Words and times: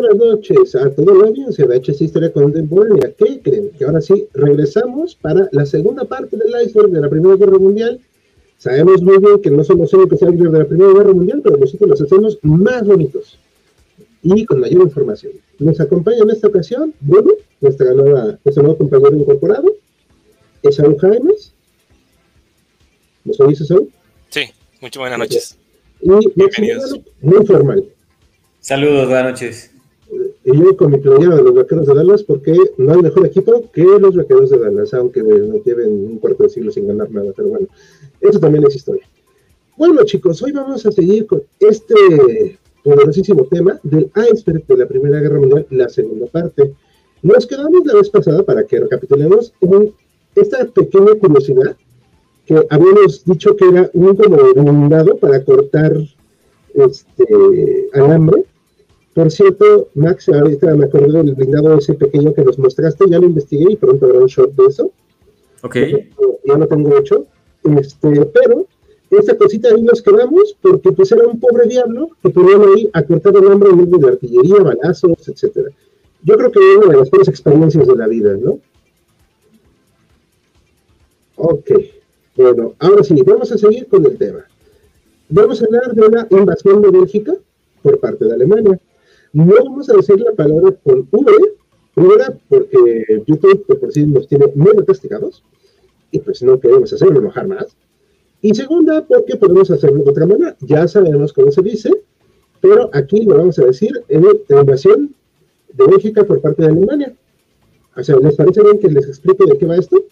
Buenas 0.00 0.16
noches 0.16 0.74
a 0.74 0.90
toda 0.90 1.14
la 1.14 1.28
audiencia 1.28 1.66
de 1.66 1.80
HS 1.80 2.02
Historia 2.02 2.32
Contemporánea. 2.32 3.12
¿Qué 3.16 3.40
creen? 3.40 3.70
Que 3.78 3.84
ahora 3.84 4.00
sí 4.02 4.26
regresamos 4.34 5.14
para 5.14 5.48
la 5.52 5.64
segunda 5.64 6.04
parte 6.04 6.36
del 6.36 6.52
iceberg 6.66 6.90
de 6.90 7.00
la 7.00 7.08
Primera 7.08 7.36
Guerra 7.36 7.58
Mundial. 7.58 7.98
Sabemos 8.58 9.02
muy 9.02 9.18
bien 9.18 9.40
que 9.40 9.50
no 9.50 9.64
somos 9.64 9.92
únicos 9.94 10.20
icebergs 10.20 10.52
de 10.52 10.58
la 10.58 10.66
Primera 10.66 10.92
Guerra 10.92 11.14
Mundial, 11.14 11.40
pero 11.42 11.56
nosotros 11.56 11.88
los 11.88 12.00
hacemos 12.02 12.38
más 12.42 12.86
bonitos 12.86 13.38
y 14.22 14.44
con 14.44 14.60
mayor 14.60 14.82
información. 14.82 15.32
Nos 15.58 15.80
acompaña 15.80 16.18
en 16.22 16.30
esta 16.30 16.48
ocasión, 16.48 16.92
bueno, 17.00 17.32
nuestra 17.62 17.94
nueva, 17.94 18.38
nuestro 18.44 18.62
nuevo 18.64 18.78
compañero 18.78 19.16
incorporado, 19.16 19.72
es 20.62 20.74
Saúl 20.74 20.98
Jaimes. 20.98 21.52
¿Nos 23.24 23.40
oís, 23.40 23.66
Saúl? 23.66 23.90
Sí, 24.28 24.42
muchas 24.80 25.00
buenas 25.00 25.18
noches. 25.18 25.56
Y 26.02 26.10
Bienvenidos. 26.34 27.00
Muy 27.22 27.46
formal. 27.46 27.84
Saludos, 28.60 29.08
buenas 29.08 29.32
noches. 29.32 29.75
Y 30.48 30.56
yo 30.56 30.76
con 30.76 30.92
mi 30.92 30.98
playera 30.98 31.34
de 31.34 31.42
los 31.42 31.54
vaqueros 31.54 31.88
de 31.88 31.94
Dallas, 31.94 32.22
porque 32.22 32.56
no 32.76 32.92
hay 32.92 33.02
mejor 33.02 33.26
equipo 33.26 33.68
que 33.72 33.82
los 33.82 34.14
vaqueros 34.14 34.48
de 34.48 34.60
Dallas, 34.60 34.94
aunque 34.94 35.20
nos 35.20 35.64
lleven 35.64 35.88
un 35.90 36.18
cuarto 36.20 36.44
de 36.44 36.50
siglo 36.50 36.70
sin 36.70 36.86
ganar 36.86 37.10
nada, 37.10 37.32
pero 37.34 37.48
bueno, 37.48 37.66
eso 38.20 38.38
también 38.38 38.64
es 38.64 38.76
historia. 38.76 39.02
Bueno, 39.76 40.04
chicos, 40.04 40.40
hoy 40.44 40.52
vamos 40.52 40.86
a 40.86 40.92
seguir 40.92 41.26
con 41.26 41.42
este 41.58 42.60
poderosísimo 42.84 43.44
tema 43.46 43.80
del 43.82 44.08
iceberg 44.32 44.64
de 44.68 44.76
la 44.76 44.86
Primera 44.86 45.18
Guerra 45.18 45.40
Mundial, 45.40 45.66
la 45.70 45.88
segunda 45.88 46.26
parte. 46.26 46.72
Nos 47.22 47.44
quedamos 47.44 47.84
la 47.84 47.94
vez 47.94 48.08
pasada 48.08 48.44
para 48.44 48.62
que 48.62 48.78
recapitulemos 48.78 49.52
en 49.62 49.92
esta 50.36 50.64
pequeña 50.64 51.16
curiosidad 51.16 51.76
que 52.46 52.64
habíamos 52.70 53.24
dicho 53.24 53.56
que 53.56 53.66
era 53.66 53.90
un 53.94 54.14
como 54.14 54.36
blindado 54.36 55.16
para 55.16 55.42
cortar 55.42 55.96
este 56.72 57.88
alambre 57.94 58.44
por 59.16 59.32
cierto, 59.32 59.88
Max, 59.94 60.28
ahorita 60.28 60.76
me 60.76 60.84
acuerdo 60.84 61.22
del 61.22 61.34
blindado 61.34 61.78
ese 61.78 61.94
pequeño 61.94 62.34
que 62.34 62.44
nos 62.44 62.58
mostraste, 62.58 63.08
ya 63.08 63.18
lo 63.18 63.24
investigué 63.24 63.72
y 63.72 63.76
pronto 63.76 64.04
habrá 64.04 64.18
un 64.18 64.26
shot 64.26 64.54
de 64.54 64.66
eso. 64.66 64.92
Ok. 65.62 65.76
Ya 66.44 66.58
lo 66.58 66.68
tengo 66.68 66.98
hecho. 66.98 67.24
Este, 67.64 68.26
pero 68.26 68.66
esta 69.10 69.34
cosita 69.38 69.70
ahí 69.70 69.80
nos 69.80 70.02
quedamos 70.02 70.54
porque 70.60 70.92
pues 70.92 71.10
era 71.12 71.26
un 71.26 71.40
pobre 71.40 71.66
diablo 71.66 72.10
que 72.22 72.28
ponían 72.28 72.60
ahí 72.60 72.90
a 72.92 73.02
cortar 73.04 73.34
el 73.36 73.50
hambre 73.50 73.70
en 73.70 73.78
medio 73.78 73.96
de 73.96 74.08
artillería, 74.08 74.62
balazos, 74.62 75.26
etcétera. 75.26 75.70
Yo 76.22 76.36
creo 76.36 76.52
que 76.52 76.58
es 76.58 76.76
una 76.76 76.92
de 76.92 76.98
las 76.98 77.08
peores 77.08 77.28
experiencias 77.28 77.86
de 77.86 77.96
la 77.96 78.08
vida, 78.08 78.36
¿no? 78.36 78.58
Ok. 81.36 81.70
Bueno, 82.36 82.74
ahora 82.80 83.02
sí, 83.02 83.14
vamos 83.24 83.50
a 83.50 83.56
seguir 83.56 83.86
con 83.86 84.04
el 84.04 84.18
tema. 84.18 84.44
Vamos 85.30 85.62
a 85.62 85.64
hablar 85.64 85.94
de 85.94 86.02
una 86.02 86.26
invasión 86.30 86.82
de 86.82 86.90
Bélgica 86.90 87.32
por 87.82 87.98
parte 87.98 88.26
de 88.26 88.34
Alemania. 88.34 88.78
No 89.36 89.52
vamos 89.62 89.90
a 89.90 89.92
decir 89.92 90.18
la 90.18 90.32
palabra 90.32 90.74
con 90.82 91.06
V, 91.10 91.52
primera 91.94 92.38
porque 92.48 93.22
YouTube 93.26 93.66
de 93.66 93.74
por 93.74 93.92
sí 93.92 94.06
nos 94.06 94.26
tiene 94.26 94.46
muy 94.54 94.72
castigados 94.86 95.42
y 96.10 96.20
pues 96.20 96.42
no 96.42 96.58
queremos 96.58 96.90
hacerlo 96.94 97.20
enojar 97.20 97.46
más. 97.46 97.76
Y 98.40 98.54
segunda, 98.54 99.04
porque 99.04 99.36
podemos 99.36 99.70
hacerlo 99.70 100.04
de 100.04 100.10
otra 100.10 100.24
manera. 100.24 100.56
Ya 100.60 100.88
sabemos 100.88 101.34
cómo 101.34 101.50
se 101.50 101.60
dice, 101.60 101.90
pero 102.62 102.88
aquí 102.94 103.24
lo 103.24 103.36
vamos 103.36 103.58
a 103.58 103.66
decir 103.66 104.02
en 104.08 104.24
la 104.48 104.60
invasión 104.62 105.14
de 105.74 105.86
Bélgica 105.86 106.24
por 106.24 106.40
parte 106.40 106.62
de 106.62 106.68
Alemania. 106.68 107.14
O 107.94 108.02
sea, 108.02 108.16
¿les 108.16 108.36
parece 108.36 108.62
bien 108.62 108.78
que 108.78 108.88
les 108.88 109.06
explique 109.06 109.44
de 109.44 109.58
qué 109.58 109.66
va 109.66 109.76
esto? 109.76 110.02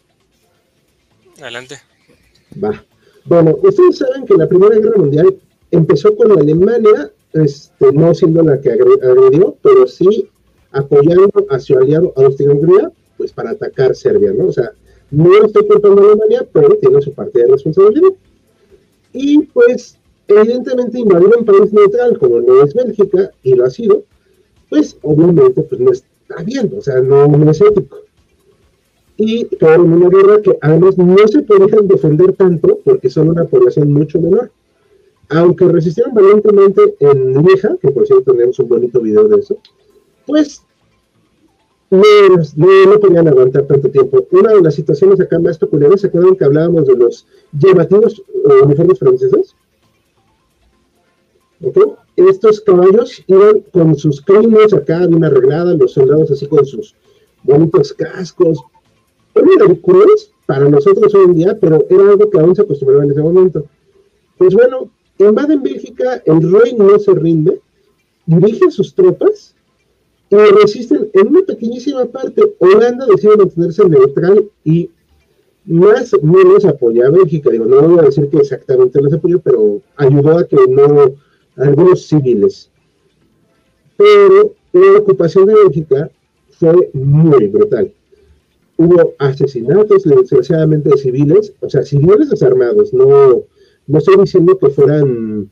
Adelante. 1.41 1.77
Va. 2.63 2.85
Bueno, 3.25 3.57
ustedes 3.63 3.97
saben 3.97 4.27
que 4.27 4.35
la 4.35 4.47
Primera 4.47 4.77
Guerra 4.77 4.99
Mundial 4.99 5.35
empezó 5.71 6.15
con 6.15 6.31
Alemania 6.39 7.11
este, 7.35 7.93
no 7.93 8.15
siendo 8.15 8.43
la 8.43 8.61
que 8.61 8.71
agredió, 8.73 9.57
pero 9.63 9.87
sí 9.87 10.29
apoyando 10.73 11.47
a 11.51 11.59
su 11.59 11.77
aliado 11.77 12.13
Austria-Hungría, 12.17 12.91
pues 13.17 13.33
para 13.33 13.51
atacar 13.51 13.95
Serbia, 13.95 14.33
¿no? 14.33 14.47
O 14.47 14.53
sea, 14.53 14.73
no 15.11 15.45
estoy 15.45 15.67
culpando 15.67 16.03
a 16.03 16.07
Alemania, 16.07 16.47
pero 16.53 16.77
tiene 16.77 17.01
su 17.01 17.13
parte 17.13 17.41
de 17.41 17.47
responsabilidad. 17.47 18.11
Y 19.13 19.39
pues, 19.39 19.99
evidentemente, 20.27 20.99
invadir 20.99 21.31
un 21.39 21.45
país 21.45 21.73
neutral 21.73 22.19
como 22.19 22.41
no 22.41 22.63
es 22.63 22.75
Bélgica, 22.75 23.31
y 23.43 23.55
lo 23.55 23.65
ha 23.65 23.71
sido, 23.71 24.03
pues 24.69 24.97
obviamente 25.03 25.63
pues 25.63 25.81
no 25.81 25.93
está 25.93 26.43
bien, 26.45 26.73
o 26.77 26.81
sea, 26.81 27.01
no, 27.01 27.29
no 27.29 27.51
es 27.51 27.61
ético. 27.61 27.99
Y 29.17 29.45
claro, 29.45 29.85
una 29.85 30.09
guerra 30.09 30.43
que 30.43 30.59
además 30.61 30.99
no 30.99 31.29
se 31.29 31.43
podían 31.43 31.87
defender 31.87 32.33
tanto 32.33 32.81
porque 32.85 33.09
son 33.09 33.29
una 33.29 33.45
población 33.45 33.93
mucho 33.93 34.21
menor 34.21 34.51
aunque 35.31 35.67
resistieron 35.69 36.15
valientemente 36.15 36.97
en 37.01 37.43
Lieja, 37.43 37.77
que 37.81 37.91
por 37.91 38.07
cierto 38.07 38.33
tenemos 38.33 38.59
un 38.59 38.69
bonito 38.69 39.01
video 39.01 39.29
de 39.29 39.41
eso, 39.41 39.59
pues 40.27 40.63
no, 41.91 42.87
no, 42.87 43.01
podían 43.01 43.29
aguantar 43.29 43.67
tanto 43.67 43.91
tiempo. 43.91 44.27
Una 44.33 44.53
de 44.53 44.63
las 44.63 44.75
situaciones 44.75 45.21
acá 45.21 45.39
más 45.39 45.59
peculiares, 45.59 46.01
¿se 46.01 46.09
acuerdan 46.09 46.37
que 46.37 46.45
hablábamos 46.45 46.87
de 46.87 46.97
los 46.97 47.27
llamativos 47.53 48.21
uh, 48.21 48.65
uniformes 48.65 48.99
franceses? 48.99 49.55
¿Ok? 51.63 51.79
Estos 52.17 52.61
caballos 52.61 53.23
iban 53.27 53.61
con 53.73 53.97
sus 53.97 54.21
crines 54.21 54.73
acá 54.73 55.07
bien 55.07 55.25
arregladas, 55.25 55.79
los 55.79 55.93
soldados 55.93 56.31
así 56.31 56.47
con 56.47 56.65
sus 56.65 56.95
bonitos 57.43 57.93
cascos. 57.93 58.59
Eran 59.35 59.69
ridículos 59.69 60.33
para 60.47 60.69
nosotros 60.69 61.15
hoy 61.15 61.25
en 61.25 61.35
día, 61.35 61.59
pero 61.61 61.85
era 61.89 62.11
algo 62.11 62.31
que 62.31 62.39
aún 62.39 62.55
se 62.55 62.63
acostumbraba 62.63 63.05
en 63.05 63.11
ese 63.11 63.23
momento. 63.23 63.65
Pues 64.39 64.55
bueno, 64.55 64.91
Invaden 65.19 65.63
Bélgica, 65.63 66.23
el 66.25 66.53
rey 66.53 66.75
no 66.75 66.99
se 66.99 67.13
rinde, 67.15 67.61
dirige 68.27 68.71
sus 68.71 68.95
tropas 68.95 69.55
y 70.31 70.37
resisten 70.37 71.09
en 71.13 71.29
una 71.29 71.43
pequeñísima 71.43 72.05
parte. 72.07 72.43
Holanda 72.59 73.07
decide 73.07 73.37
mantenerse 73.37 73.89
neutral 73.89 74.51
y 74.65 74.91
más 75.65 76.13
o 76.15 76.21
menos 76.21 76.65
apoya 76.65 77.07
a 77.07 77.11
Bélgica. 77.11 77.51
Digo, 77.51 77.67
no 77.67 77.83
voy 77.83 77.99
a 78.01 78.03
decir 78.03 78.29
que 78.29 78.39
exactamente 78.39 79.01
los 79.01 79.13
apoyó, 79.13 79.41
pero 79.41 79.81
ayudó 79.97 80.39
a 80.39 80.47
que 80.47 80.57
no 80.69 81.15
algunos 81.57 82.07
civiles. 82.07 82.71
Pero 83.97 84.55
la 84.73 84.99
ocupación 84.99 85.47
de 85.47 85.55
Bélgica 85.55 86.11
fue 86.51 86.91
muy 86.93 87.47
brutal. 87.47 87.93
Hubo 88.77 89.15
asesinatos, 89.19 90.03
desgraciadamente, 90.03 90.91
de 90.91 90.97
civiles, 90.97 91.53
o 91.61 91.71
sea, 91.71 91.85
civiles 91.85 92.29
desarmados, 92.29 92.93
no 92.93 93.45
no 93.87 93.99
estoy 93.99 94.17
diciendo 94.17 94.59
que 94.59 94.71
fueran 94.71 95.51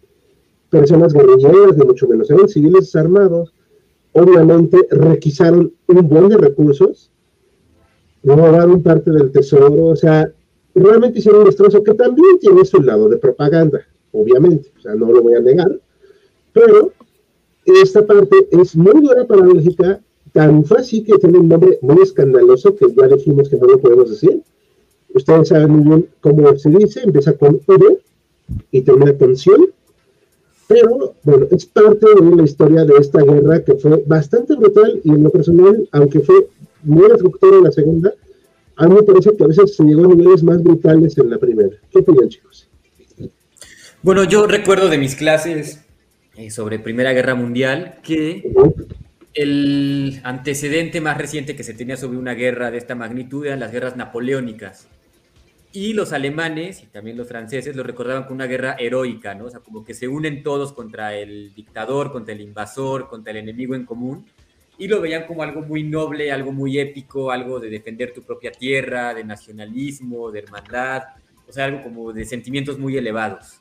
personas 0.71 1.13
guerrilleras, 1.13 1.77
ni 1.77 1.85
mucho 1.85 2.09
menos, 2.09 2.31
eran 2.31 2.49
civiles 2.49 2.95
armados. 2.97 3.53
Obviamente 4.13 4.79
requisaron 4.91 5.73
un 5.87 6.09
buen 6.09 6.29
de 6.29 6.39
recursos, 6.39 7.11
robaron 8.23 8.83
parte 8.83 9.11
del 9.11 9.33
tesoro, 9.33 9.87
o 9.87 9.97
sea, 9.97 10.31
realmente 10.75 11.19
hicieron 11.19 11.41
un 11.41 11.47
destrozo 11.47 11.83
que 11.83 11.95
también 11.95 12.39
tiene 12.39 12.65
su 12.65 12.81
lado 12.83 13.09
de 13.09 13.17
propaganda, 13.17 13.81
obviamente, 14.13 14.71
o 14.79 14.81
sea, 14.81 14.95
no 14.95 15.11
lo 15.11 15.23
voy 15.23 15.35
a 15.35 15.41
negar, 15.41 15.79
pero 16.53 16.93
esta 17.65 18.05
parte 18.07 18.49
es 18.51 18.77
muy 18.77 19.01
dura 19.01 19.27
para 19.27 19.43
Bélgica, 19.43 20.01
tan 20.33 20.65
fácil 20.65 21.05
que 21.05 21.19
tiene 21.19 21.39
un 21.39 21.49
nombre 21.49 21.79
muy 21.83 22.03
escandaloso 22.03 22.75
que 22.75 22.87
ya 22.95 23.07
dijimos 23.09 23.49
que 23.49 23.57
no 23.57 23.67
lo 23.67 23.79
podemos 23.79 24.11
decir. 24.11 24.43
Ustedes 25.15 25.49
saben 25.49 25.71
muy 25.71 25.85
bien 25.85 26.09
cómo 26.21 26.57
se 26.57 26.71
dice, 26.71 27.01
empieza 27.05 27.35
con 27.35 27.61
V, 27.67 27.99
y 28.71 28.83
termina 28.83 29.17
con 29.17 29.35
Pero, 30.69 31.15
bueno, 31.23 31.47
es 31.51 31.67
parte 31.67 32.07
de 32.07 32.37
la 32.37 32.43
historia 32.43 32.85
de 32.85 32.95
esta 32.99 33.23
guerra 33.23 33.63
que 33.65 33.75
fue 33.75 34.03
bastante 34.07 34.55
brutal 34.57 35.01
y 35.05 35.11
en 35.11 35.23
lo 35.23 35.31
personal, 35.31 35.89
aunque 35.93 36.21
fue 36.21 36.49
muy 36.83 37.09
destructora 37.09 37.59
en 37.59 37.65
la 37.65 37.73
segunda, 37.73 38.15
a 38.77 38.89
mí 38.89 38.95
me 38.95 39.03
parece 39.03 39.37
que 39.37 39.45
a 39.45 39.47
veces 39.47 39.77
se 39.77 39.85
llegó 39.85 40.05
a 40.05 40.15
niveles 40.15 40.43
más 40.43 40.63
brutales 40.63 41.17
en 41.19 41.31
la 41.31 41.39
primera. 41.39 41.77
¿Qué 41.91 41.99
opinan, 41.99 42.29
chicos? 42.29 42.69
Bueno, 44.03 44.25
yo 44.25 44.47
recuerdo 44.47 44.89
de 44.89 44.99
mis 44.99 45.15
clases 45.15 45.85
eh, 46.37 46.51
sobre 46.51 46.79
Primera 46.79 47.13
Guerra 47.13 47.35
Mundial 47.35 47.99
que 48.03 48.53
el 49.35 50.21
antecedente 50.25 51.01
más 51.01 51.17
reciente 51.17 51.55
que 51.55 51.63
se 51.63 51.75
tenía 51.75 51.97
sobre 51.97 52.19
una 52.19 52.35
guerra 52.35 52.71
de 52.71 52.79
esta 52.79 52.95
magnitud 52.95 53.47
eran 53.47 53.61
las 53.61 53.71
guerras 53.71 53.97
napoleónicas. 53.97 54.89
Y 55.75 55.95
los 55.95 56.13
alemanes 56.13 56.83
y 56.83 56.87
también 56.87 57.17
los 57.17 57.29
franceses 57.29 57.75
lo 57.75 57.83
recordaban 57.83 58.25
como 58.25 58.35
una 58.35 58.47
guerra 58.47 58.77
heroica, 58.79 59.35
¿no? 59.35 59.47
O 59.47 59.51
sea, 59.51 59.61
como 59.61 59.83
que 59.83 59.95
se 59.95 60.07
unen 60.07 60.43
todos 60.43 60.75
contra 60.75 61.15
el 61.15 61.55
dictador, 61.55 62.13
contra 62.13 62.35
el 62.35 62.43
invasor, 62.43 63.09
contra 63.09 63.31
el 63.31 63.39
enemigo 63.39 63.75
en 63.75 63.87
común. 63.87 64.27
Y 64.77 64.89
lo 64.89 65.01
veían 65.01 65.27
como 65.27 65.43
algo 65.43 65.63
muy 65.63 65.83
noble, 65.83 66.31
algo 66.31 66.53
muy 66.53 66.79
épico, 66.79 67.31
algo 67.31 67.59
de 67.59 67.71
defender 67.71 68.13
tu 68.13 68.23
propia 68.23 68.53
tierra, 68.53 69.15
de 69.15 69.25
nacionalismo, 69.25 70.31
de 70.31 70.41
hermandad, 70.41 71.05
o 71.49 71.53
sea, 71.53 71.65
algo 71.65 71.83
como 71.83 72.13
de 72.13 72.27
sentimientos 72.27 72.79
muy 72.79 72.99
elevados. 72.99 73.61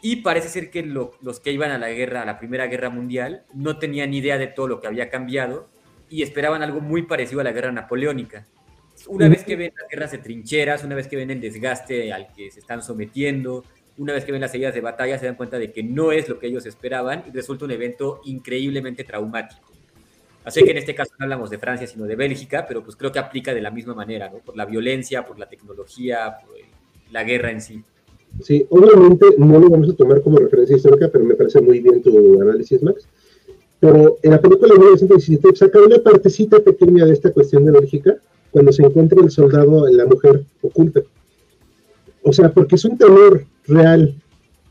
Y 0.00 0.16
parece 0.16 0.48
ser 0.48 0.70
que 0.70 0.82
los 0.82 1.40
que 1.40 1.52
iban 1.52 1.70
a 1.70 1.78
la 1.78 1.90
guerra, 1.90 2.22
a 2.22 2.26
la 2.26 2.38
Primera 2.38 2.66
Guerra 2.66 2.88
Mundial, 2.88 3.44
no 3.52 3.78
tenían 3.78 4.14
idea 4.14 4.38
de 4.38 4.46
todo 4.46 4.68
lo 4.68 4.80
que 4.80 4.86
había 4.86 5.10
cambiado 5.10 5.68
y 6.08 6.22
esperaban 6.22 6.62
algo 6.62 6.80
muy 6.80 7.02
parecido 7.02 7.40
a 7.40 7.44
la 7.44 7.52
guerra 7.52 7.72
napoleónica. 7.72 8.46
Una 9.08 9.28
vez 9.28 9.44
que 9.44 9.56
ven 9.56 9.72
las 9.78 9.88
guerras 9.90 10.12
de 10.12 10.18
trincheras, 10.18 10.84
una 10.84 10.94
vez 10.94 11.08
que 11.08 11.16
ven 11.16 11.30
el 11.30 11.40
desgaste 11.40 12.12
al 12.12 12.32
que 12.34 12.50
se 12.50 12.60
están 12.60 12.82
sometiendo, 12.82 13.64
una 13.98 14.12
vez 14.12 14.24
que 14.24 14.32
ven 14.32 14.40
las 14.40 14.54
heridas 14.54 14.74
de 14.74 14.80
batalla, 14.80 15.18
se 15.18 15.26
dan 15.26 15.34
cuenta 15.34 15.58
de 15.58 15.72
que 15.72 15.82
no 15.82 16.12
es 16.12 16.28
lo 16.28 16.38
que 16.38 16.46
ellos 16.46 16.66
esperaban 16.66 17.24
y 17.28 17.30
resulta 17.30 17.64
un 17.64 17.72
evento 17.72 18.20
increíblemente 18.24 19.04
traumático. 19.04 19.72
Así 20.44 20.64
que 20.64 20.72
en 20.72 20.78
este 20.78 20.94
caso 20.94 21.12
no 21.18 21.24
hablamos 21.24 21.50
de 21.50 21.58
Francia, 21.58 21.86
sino 21.86 22.04
de 22.04 22.16
Bélgica, 22.16 22.64
pero 22.66 22.82
pues 22.82 22.96
creo 22.96 23.12
que 23.12 23.18
aplica 23.18 23.54
de 23.54 23.60
la 23.60 23.70
misma 23.70 23.94
manera, 23.94 24.28
¿no? 24.28 24.38
Por 24.38 24.56
la 24.56 24.64
violencia, 24.64 25.24
por 25.24 25.38
la 25.38 25.48
tecnología, 25.48 26.36
por 26.44 26.56
la 27.12 27.22
guerra 27.22 27.50
en 27.52 27.60
sí. 27.60 27.82
Sí, 28.40 28.66
obviamente 28.70 29.26
no 29.38 29.58
lo 29.58 29.68
vamos 29.68 29.90
a 29.90 29.94
tomar 29.94 30.22
como 30.22 30.38
referencia 30.38 30.76
histórica, 30.76 31.08
pero 31.12 31.24
me 31.24 31.34
parece 31.34 31.60
muy 31.60 31.80
bien 31.80 32.02
tu 32.02 32.40
análisis, 32.40 32.82
Max. 32.82 33.06
Pero 33.78 34.18
en 34.22 34.30
la 34.30 34.40
película 34.40 34.72
de 34.74 34.80
1917 34.80 35.56
saca 35.56 35.78
una 35.80 35.98
partecita 35.98 36.60
pequeña 36.60 37.04
de 37.04 37.12
esta 37.12 37.30
cuestión 37.32 37.64
de 37.64 37.72
Bélgica, 37.72 38.16
cuando 38.52 38.70
se 38.70 38.84
encuentra 38.84 39.20
el 39.20 39.30
soldado, 39.30 39.88
la 39.88 40.04
mujer 40.04 40.44
oculta. 40.60 41.00
O 42.22 42.32
sea, 42.32 42.52
porque 42.52 42.76
es 42.76 42.84
un 42.84 42.96
temor 42.96 43.44
real 43.66 44.14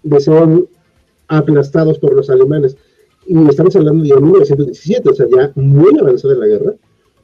de 0.04 0.20
ser 0.20 0.48
aplastados 1.28 1.98
por 1.98 2.14
los 2.14 2.30
alemanes. 2.30 2.78
Y 3.26 3.48
estamos 3.50 3.76
hablando 3.76 4.04
de 4.04 4.22
1917, 4.22 5.10
o 5.10 5.14
sea, 5.14 5.26
ya 5.30 5.52
muy 5.56 5.98
avanzada 6.00 6.36
la 6.36 6.48
guerra, 6.48 6.74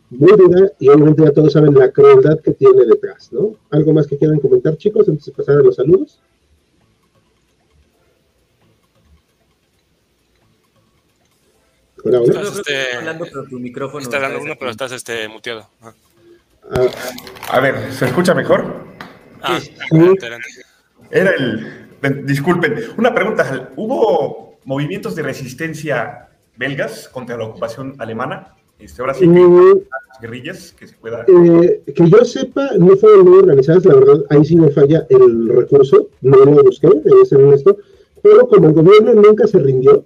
muy 0.09 0.31
dura, 0.35 0.71
y 0.79 0.89
obviamente 0.89 1.23
ya 1.23 1.31
todos 1.31 1.53
saben 1.53 1.73
la 1.75 1.91
crueldad 1.91 2.39
que 2.39 2.53
tiene 2.53 2.85
detrás, 2.85 3.31
¿no? 3.31 3.55
¿Algo 3.69 3.93
más 3.93 4.07
que 4.07 4.17
quieran 4.17 4.39
comentar, 4.39 4.77
chicos, 4.77 5.07
antes 5.07 5.25
de 5.25 5.31
pasar 5.33 5.57
a 5.57 5.63
los 5.63 5.75
saludos? 5.75 6.19
Hola, 12.03 12.21
hola. 12.21 12.41
Estás, 12.41 12.57
este... 12.57 12.93
hablando, 12.97 13.25
pero 13.25 13.43
tu 13.45 13.59
micrófono. 13.59 14.01
Está 14.01 14.17
hablando 14.17 14.41
uno, 14.41 14.53
pero 14.57 14.71
estás 14.71 14.91
este, 14.91 15.27
muteado. 15.27 15.67
Ah. 15.81 15.93
Ah, 16.71 16.87
a 17.49 17.59
ver, 17.59 17.91
¿se 17.91 18.05
escucha 18.05 18.33
mejor? 18.33 18.85
Ah. 19.41 19.59
Era 21.11 21.31
el. 21.31 22.25
Disculpen, 22.25 22.75
una 22.97 23.13
pregunta. 23.13 23.71
¿Hubo 23.75 24.59
movimientos 24.65 25.15
de 25.15 25.23
resistencia 25.23 26.29
belgas 26.55 27.07
contra 27.09 27.37
la 27.37 27.45
ocupación 27.45 27.95
alemana? 27.99 28.53
Este, 28.79 29.01
ahora 29.01 29.15
sí 29.15 29.21
que 29.21 29.27
mm, 29.27 29.79
las 30.11 30.21
guerrillas 30.21 30.75
que 30.77 30.87
se 30.87 30.95
pueda. 30.95 31.25
Eh, 31.27 31.81
que 31.95 32.09
yo 32.09 32.23
sepa, 32.23 32.69
no 32.77 32.95
fueron 32.95 33.27
muy 33.27 33.39
organizadas, 33.39 33.85
la 33.85 33.95
verdad, 33.95 34.23
ahí 34.29 34.45
sí 34.45 34.55
me 34.55 34.69
falla 34.69 35.07
el 35.09 35.49
recurso, 35.49 36.09
no 36.21 36.37
lo 36.37 36.63
busqué, 36.63 36.87
debe 37.03 37.25
ser 37.25 37.39
honesto, 37.39 37.77
pero 38.21 38.47
como 38.47 38.67
el 38.67 38.73
gobierno 38.73 39.15
nunca 39.15 39.47
se 39.47 39.57
rindió, 39.57 40.05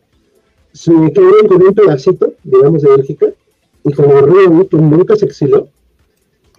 se 0.71 0.93
quedaron 1.13 1.47
con 1.49 1.63
un 1.63 1.73
pedacito, 1.73 2.33
digamos, 2.43 2.81
de 2.81 2.89
Bélgica, 2.89 3.27
y 3.83 3.91
como 3.91 4.19
el 4.19 4.25
rey 4.27 4.67
que 4.69 4.77
nunca 4.77 5.17
se 5.17 5.25
exilió, 5.25 5.67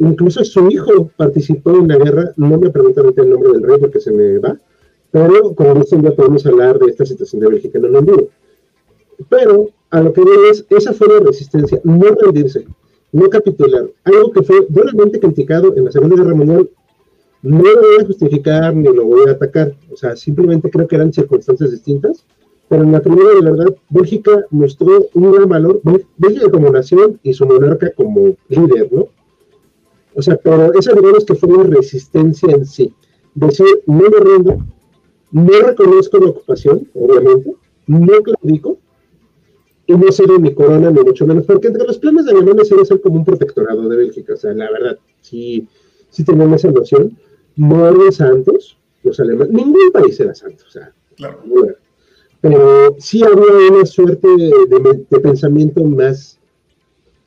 incluso 0.08 0.44
su 0.44 0.69
hijo 0.69 1.10
participó 1.16 1.70
en 1.72 1.88
la 1.88 1.96
guerra, 1.96 2.32
no 2.37 2.58
me 2.58 2.70
preguntan 2.70 3.12
el 3.16 3.31
nombre 3.31 3.52
del 3.52 3.62
rey 3.62 3.78
porque 3.78 4.00
se 4.00 4.12
me 4.12 4.38
va, 4.38 4.56
pero 5.10 5.54
como 5.54 5.75
dicen 5.75 6.02
ya 6.02 6.12
podemos 6.12 6.44
hablar 6.46 6.78
de 6.78 6.90
esta 6.90 7.04
situación 7.04 7.40
de 7.40 7.49
Bélgica 7.49 7.78
en 7.78 7.84
el. 7.84 8.28
Pero 9.28 9.69
a 9.90 10.00
lo 10.00 10.12
que 10.12 10.25
veo 10.25 10.50
es, 10.50 10.64
esa 10.70 10.93
fue 10.93 11.08
la 11.08 11.20
resistencia, 11.20 11.81
no 11.84 12.06
rendirse, 12.20 12.66
no 13.12 13.28
capitular. 13.28 13.88
Algo 14.04 14.32
que 14.32 14.43
fue 14.43 14.66
duramente 14.69 15.20
criticado 15.20 15.76
en 15.76 15.84
la 15.84 15.93
Segunda 15.93 16.16
Guerra 16.16 16.34
Mundial, 16.34 16.69
no 17.43 17.58
lo 17.62 17.81
voy 17.81 17.96
a 18.00 18.06
justificar 18.06 18.75
ni 18.75 18.93
lo 18.94 19.05
voy 19.05 19.28
a 19.28 19.32
atacar, 19.32 19.75
o 19.93 19.96
sea, 19.96 20.16
simplemente 20.16 20.70
creo 20.70 20.87
que 20.87 20.96
eran 20.96 21.12
circunstancias 21.12 21.70
distintas, 21.70 22.25
pero 22.69 22.84
en 22.84 22.93
la 22.93 23.02
primera, 23.02 23.31
de 23.34 23.40
verdad, 23.43 23.75
Bélgica 23.90 24.46
mostró 24.50 25.06
un 25.12 25.32
gran 25.32 25.48
valor, 25.48 25.81
Bélgica 26.16 26.50
como 26.50 26.70
nación 26.70 27.20
y 27.22 27.34
su 27.34 27.44
monarca 27.44 27.90
como 27.90 28.34
líder, 28.48 28.90
¿no? 28.90 29.08
O 30.14 30.23
sea, 30.23 30.37
pero 30.37 30.73
esa 30.75 30.93
es 30.93 31.25
que 31.25 31.35
fue 31.35 31.56
la 31.56 31.64
resistencia 31.64 32.50
en 32.50 32.67
sí. 32.67 32.93
Decir, 33.35 33.67
no 33.87 34.03
me 34.11 34.19
rindo, 34.20 34.59
no 35.31 35.61
reconozco 35.61 36.19
la 36.19 36.31
ocupación, 36.31 36.88
obviamente, 36.94 37.55
no 37.87 38.06
claudico, 38.23 38.79
y 39.87 39.94
no 39.94 40.12
cedo 40.12 40.38
mi 40.38 40.55
corona, 40.55 40.91
ni 40.91 41.00
mucho 41.00 41.26
menos, 41.26 41.44
porque 41.44 41.69
entre 41.69 41.87
los 41.87 41.99
planes 41.99 42.26
de 42.26 42.32
Alemania 42.32 42.62
era 42.70 42.85
ser 42.85 43.00
como 43.00 43.17
un 43.17 43.25
protectorado 43.25 43.88
de 43.88 43.97
Bélgica, 43.97 44.35
o 44.35 44.37
sea, 44.37 44.53
la 44.53 44.70
verdad, 44.70 44.99
sí, 45.23 45.67
sí 46.11 46.25
tenían 46.25 46.53
esa 46.53 46.70
noción, 46.70 47.17
no 47.56 47.88
eran 47.88 48.12
santos, 48.12 48.76
los 49.03 49.19
alemanes, 49.19 49.53
ningún 49.53 49.91
país 49.93 50.20
era 50.20 50.35
santo, 50.35 50.65
o 50.69 50.70
sea, 50.70 50.93
claro. 51.17 51.43
pero 52.41 52.94
sí 52.99 53.23
había 53.25 53.73
una 53.73 53.87
suerte 53.87 54.29
de 54.29 55.20
pensamiento 55.20 55.82
más 55.85 56.38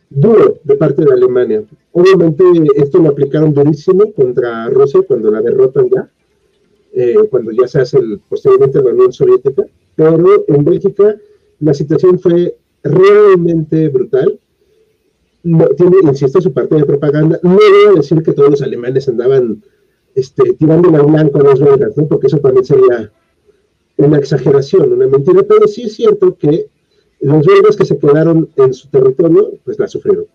duro 0.10 0.60
de 0.64 0.76
parte 0.76 1.04
de 1.04 1.12
Alemania. 1.12 1.64
Obviamente 1.98 2.44
esto 2.76 3.00
lo 3.00 3.08
aplicaron 3.08 3.54
durísimo 3.54 4.12
contra 4.12 4.68
Rusia 4.68 5.00
cuando 5.08 5.32
la 5.32 5.42
derrotan 5.42 5.90
ya, 5.90 6.12
eh, 6.92 7.16
cuando 7.30 7.52
ya 7.52 7.70
se 7.70 7.80
hace 7.80 8.00
el, 8.00 8.20
posteriormente 8.28 8.84
la 8.84 8.90
Unión 8.90 9.14
Soviética, 9.14 9.64
pero 9.96 10.44
en 10.46 10.66
Bélgica 10.66 11.16
la 11.62 11.74
situación 11.74 12.20
fue 12.20 12.58
realmente 12.84 13.88
brutal. 13.88 14.38
No, 15.44 15.68
tiene, 15.70 15.96
insisto, 16.04 16.42
su 16.42 16.52
parte 16.52 16.76
de 16.76 16.84
propaganda. 16.84 17.40
No 17.44 17.52
voy 17.56 17.64
a 17.88 17.94
decir 17.94 18.22
que 18.24 18.34
todos 18.34 18.50
los 18.50 18.62
alemanes 18.62 19.08
andaban 19.08 19.64
este, 20.16 20.52
tirando 20.56 20.92
la 20.92 21.02
blanco 21.02 21.40
a 21.40 21.44
las 21.44 21.62
belgas, 21.62 21.96
¿no? 21.96 22.10
porque 22.10 22.28
eso 22.28 22.40
también 22.40 22.66
sería 22.66 23.10
una 23.96 24.18
exageración, 24.18 24.92
una 24.92 25.08
mentira, 25.08 25.44
pero 25.44 25.66
sí 25.66 25.84
es 25.84 25.96
cierto 25.96 26.36
que 26.36 26.68
los 27.22 27.46
belgas 27.46 27.78
que 27.78 27.86
se 27.86 27.98
quedaron 27.98 28.50
en 28.58 28.74
su 28.74 28.90
territorio, 28.90 29.54
pues 29.64 29.80
la 29.80 29.88
sufrieron. 29.88 30.26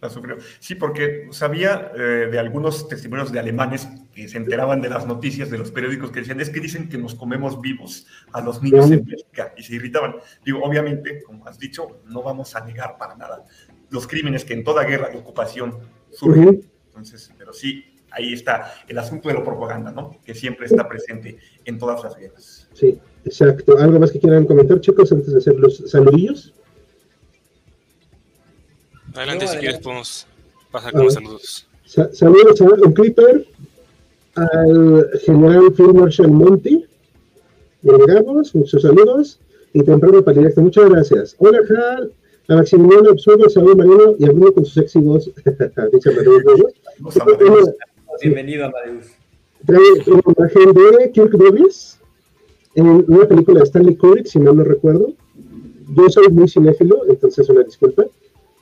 La 0.00 0.08
sufrieron. 0.08 0.42
Sí, 0.58 0.74
porque 0.74 1.28
sabía 1.30 1.92
eh, 1.94 2.28
de 2.30 2.38
algunos 2.38 2.88
testimonios 2.88 3.32
de 3.32 3.38
alemanes 3.38 3.88
que 4.14 4.28
se 4.28 4.38
enteraban 4.38 4.80
de 4.80 4.88
las 4.88 5.06
noticias 5.06 5.50
de 5.50 5.58
los 5.58 5.70
periódicos 5.70 6.10
que 6.10 6.20
decían, 6.20 6.40
es 6.40 6.50
que 6.50 6.60
dicen 6.60 6.88
que 6.88 6.96
nos 6.96 7.14
comemos 7.14 7.60
vivos 7.60 8.06
a 8.32 8.40
los 8.40 8.62
niños 8.62 8.90
en 8.90 9.04
Bélgica 9.04 9.52
y 9.56 9.62
se 9.62 9.74
irritaban. 9.74 10.14
Digo, 10.44 10.60
obviamente, 10.62 11.22
como 11.22 11.46
has 11.46 11.58
dicho, 11.58 12.00
no 12.06 12.22
vamos 12.22 12.56
a 12.56 12.64
negar 12.64 12.96
para 12.98 13.14
nada 13.16 13.44
los 13.90 14.06
crímenes 14.06 14.44
que 14.44 14.54
en 14.54 14.64
toda 14.64 14.84
guerra 14.84 15.10
de 15.10 15.18
ocupación 15.18 15.78
surgen. 16.10 16.70
Entonces, 16.86 17.30
pero 17.36 17.52
sí, 17.52 17.96
ahí 18.10 18.32
está 18.32 18.72
el 18.88 18.98
asunto 18.98 19.28
de 19.28 19.34
la 19.34 19.44
propaganda, 19.44 19.90
¿no? 19.90 20.18
Que 20.24 20.34
siempre 20.34 20.66
está 20.66 20.88
presente 20.88 21.38
en 21.64 21.78
todas 21.78 22.02
las 22.02 22.16
guerras. 22.16 22.68
Sí. 22.72 22.98
Exacto. 23.24 23.78
¿Algo 23.78 24.00
más 24.00 24.12
que 24.12 24.18
quieran 24.18 24.46
comentar, 24.46 24.80
chicos, 24.80 25.12
antes 25.12 25.32
de 25.32 25.38
hacer 25.38 25.56
los 25.56 25.90
saludillos? 25.90 26.54
Adelante, 29.14 29.48
si 29.48 29.58
quieres, 29.58 29.78
podemos 29.80 30.26
pasar 30.70 30.92
con 30.92 31.04
los 31.04 31.14
saludos. 31.14 31.66
saludos 32.12 32.60
a 32.60 32.64
un 32.64 32.92
Clipper, 32.92 33.46
al 34.34 35.10
general 35.24 35.72
Phil 35.72 35.94
Marshall 35.94 36.30
Monty, 36.30 36.84
llegamos, 37.82 38.54
muchos 38.54 38.82
saludos, 38.82 39.40
y 39.72 39.82
temprano 39.82 40.22
para 40.22 40.38
directo, 40.38 40.60
muchas 40.62 40.88
gracias. 40.88 41.36
Hola, 41.38 41.58
Jal, 41.66 42.12
a 42.48 42.54
Maximiliano 42.56 43.10
Absurdo, 43.10 43.48
Saúl 43.48 43.76
Marino 43.76 44.14
y 44.18 44.24
alguno 44.24 44.52
con 44.52 44.64
su 44.64 44.72
sexy 44.80 45.00
voz, 45.00 45.30
dice 45.92 46.10
Amadeus. 47.20 47.70
Bienvenido, 48.20 48.66
Amadeus. 48.66 49.06
Trae 49.66 49.80
una 50.06 50.22
imagen 50.36 50.72
de 50.72 51.10
Kirk 51.12 51.32
Douglas 51.32 51.98
en 52.74 52.86
una 52.86 53.26
película 53.26 53.60
de 53.60 53.66
Stanley 53.66 53.96
Kubrick, 53.96 54.26
si 54.26 54.38
mal 54.38 54.56
no 54.56 54.64
recuerdo. 54.64 55.12
Yo 55.94 56.08
soy 56.08 56.28
muy 56.28 56.48
cinéfilo, 56.48 57.02
entonces 57.08 57.48
una 57.48 57.62
disculpa. 57.62 58.04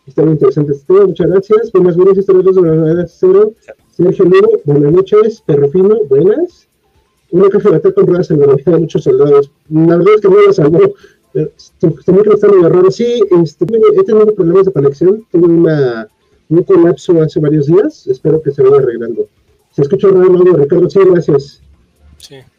Está 0.08 0.22
muy 0.22 0.32
interesante 0.32 0.72
este 0.72 0.86
tema, 0.86 1.06
muchas 1.06 1.28
gracias. 1.28 1.72
Buenas, 1.72 1.96
buenas 1.96 2.16
historias 2.16 2.54
de 2.54 2.62
la 2.62 3.06
cero. 3.06 3.52
Sergio 3.94 4.24
buenas 4.64 4.92
noches. 4.92 5.42
Perro 5.44 5.68
Fino, 5.68 5.98
buenas. 6.08 6.66
Una 7.30 7.50
caja 7.50 7.78
de 7.78 7.92
con 7.92 8.06
ruedas 8.06 8.30
en 8.30 8.40
la 8.40 8.46
de 8.46 8.78
muchos 8.78 9.04
soldados. 9.04 9.50
La 9.68 9.98
verdad 9.98 10.14
es 10.14 10.20
que 10.22 10.28
no 10.28 10.40
la 10.40 10.52
salvó. 10.54 10.94
Tenía 12.06 12.22
que 12.22 12.30
estar 12.30 12.50
muy 12.50 12.68
raro. 12.68 12.90
Sí, 12.90 13.20
este, 13.42 13.66
he 13.66 14.02
tenido 14.04 14.34
problemas 14.34 14.64
de 14.64 14.72
conexión. 14.72 15.26
Tuve 15.30 15.46
una, 15.46 16.08
un 16.48 16.62
colapso 16.62 17.20
hace 17.20 17.38
varios 17.38 17.66
días. 17.66 18.06
Espero 18.06 18.40
que 18.40 18.50
se 18.50 18.62
vaya 18.62 18.78
arreglando. 18.78 19.28
Se 19.72 19.82
escucha 19.82 20.08
raro, 20.08 20.30
¿no? 20.30 20.56
Ricardo, 20.56 20.88
sí, 20.88 21.00
gracias. 21.04 21.60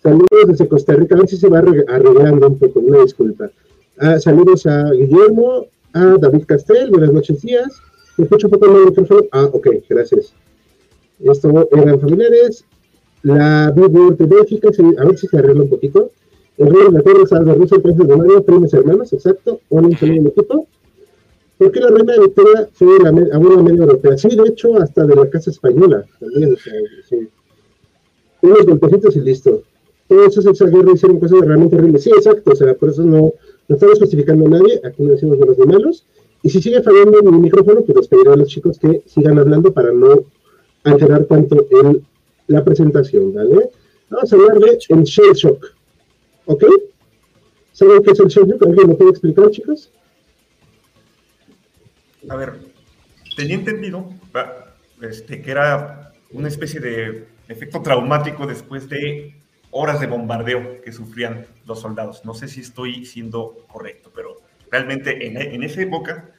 Saludos 0.04 0.48
desde 0.48 0.68
Costa 0.68 0.94
Rica, 0.94 1.16
a 1.16 1.20
ver 1.20 1.28
si 1.28 1.38
se 1.38 1.50
va 1.50 1.60
arreglando 1.60 2.48
un 2.48 2.60
poco, 2.60 2.80
una 2.80 3.00
disculpa. 3.00 3.50
Ah, 3.98 4.20
saludos 4.20 4.66
a 4.66 4.92
Guillermo, 4.92 5.66
a 5.94 6.18
David 6.18 6.46
Castel, 6.46 6.90
buenas 6.92 7.12
noches, 7.12 7.42
días. 7.42 7.82
¿Me 8.18 8.26
escucho 8.26 8.48
un 8.48 8.52
poco 8.52 8.66
el 8.66 8.86
micrófono? 8.86 9.22
Ah, 9.32 9.50
ok, 9.52 9.68
gracias. 9.90 10.34
Esto 11.20 11.68
eran 11.72 12.00
familiares. 12.00 12.66
la 13.24 13.72
Big 13.76 13.94
World 13.94 14.18
de 14.18 14.26
Bélgica, 14.26 14.70
a 14.98 15.06
ver 15.06 15.18
si 15.18 15.28
se 15.28 15.38
arregla 15.38 15.64
un 15.64 15.70
poquito. 15.70 16.12
El 16.58 16.68
rey 16.68 16.82
de 16.82 16.88
Inglaterra 16.88 17.24
es 17.24 17.34
Alba 17.34 17.54
Rusia, 17.54 17.80
Princesa 17.80 18.08
de 18.08 18.18
María, 18.18 18.42
primas 18.42 18.74
hermanas, 18.74 19.14
exacto, 19.14 19.62
un 19.70 19.98
segundo 19.98 20.30
equipo. 20.30 20.68
¿Por 21.58 21.72
qué 21.72 21.80
la 21.82 21.90
reina 21.90 22.14
de 22.14 22.20
Victoria 22.20 22.70
fue 22.74 23.00
la 23.00 23.10
abuela 23.10 23.62
media 23.62 23.82
europea? 23.82 24.18
Sí, 24.18 24.30
de 24.30 24.50
hecho, 24.50 24.78
hasta 24.78 25.06
de 25.06 25.16
la 25.16 25.30
casa 25.30 25.50
española 25.50 26.06
también, 26.20 26.54
o 26.54 26.58
sea, 26.58 26.74
sí. 27.10 27.28
Unos 28.42 28.66
golpecitos 28.66 29.16
y 29.18 29.22
listo. 29.22 29.64
Todos 30.08 30.38
esos 30.38 30.60
guerra 30.60 30.94
hicieron 30.94 31.20
cosas 31.20 31.42
realmente 31.42 31.76
horribles. 31.76 32.04
Sí, 32.04 32.12
exacto, 32.12 32.52
o 32.52 32.56
sea, 32.56 32.74
por 32.74 32.90
eso 32.90 33.04
no, 33.04 33.34
no 33.70 33.76
estamos 33.76 34.00
justificando 34.00 34.48
a 34.48 34.50
nadie, 34.50 34.82
aquí 34.84 35.04
no 35.04 35.12
decimos 35.12 35.38
buenos 35.38 35.58
ni 35.60 35.66
malos. 35.66 36.06
Y 36.42 36.50
si 36.50 36.62
sigue 36.62 36.82
fallando 36.82 37.22
mi 37.22 37.38
micrófono, 37.38 37.82
pues 37.82 37.98
les 37.98 38.08
pediré 38.08 38.32
a 38.32 38.36
los 38.36 38.50
chicos 38.50 38.80
que 38.80 39.04
sigan 39.06 39.38
hablando 39.38 39.72
para 39.72 39.92
no 39.92 40.26
alterar 40.84 41.26
tanto 41.26 41.68
en 41.84 42.06
la 42.48 42.64
presentación, 42.64 43.34
¿vale? 43.34 43.70
Vamos 44.10 44.34
a 44.34 44.36
hablar 44.36 44.58
de 44.58 44.80
el 44.90 45.04
shell 45.04 45.34
shock, 45.34 45.68
¿ok? 46.46 46.64
¿Saben 47.74 48.02
qué 48.02 48.12
es 48.12 48.20
el 48.20 48.28
shell 48.28 48.48
shock? 48.48 48.64
¿Alguien 48.64 48.88
me 48.88 48.96
puede 48.96 49.12
explicar, 49.12 49.52
chicos? 49.52 49.92
A 52.28 52.36
ver, 52.36 52.54
tenía 53.36 53.56
entendido 53.56 54.10
este, 55.02 55.44
que 55.44 55.52
era 55.52 56.12
una 56.32 56.48
especie 56.48 56.80
de 56.80 57.28
efecto 57.48 57.84
traumático 57.84 58.48
después 58.48 58.90
de 58.90 59.36
horas 59.72 60.00
de 60.00 60.08
bombardeo 60.08 60.82
que 60.82 60.92
sufrían 60.92 61.46
los 61.66 61.82
soldados. 61.82 62.26
No 62.26 62.34
sé 62.34 62.48
si 62.48 62.62
estoy 62.62 63.06
siendo 63.06 63.66
correcto, 63.68 64.12
pero 64.14 64.38
realmente 64.72 65.28
en, 65.28 65.64
esa 65.64 65.82
época, 65.82 66.30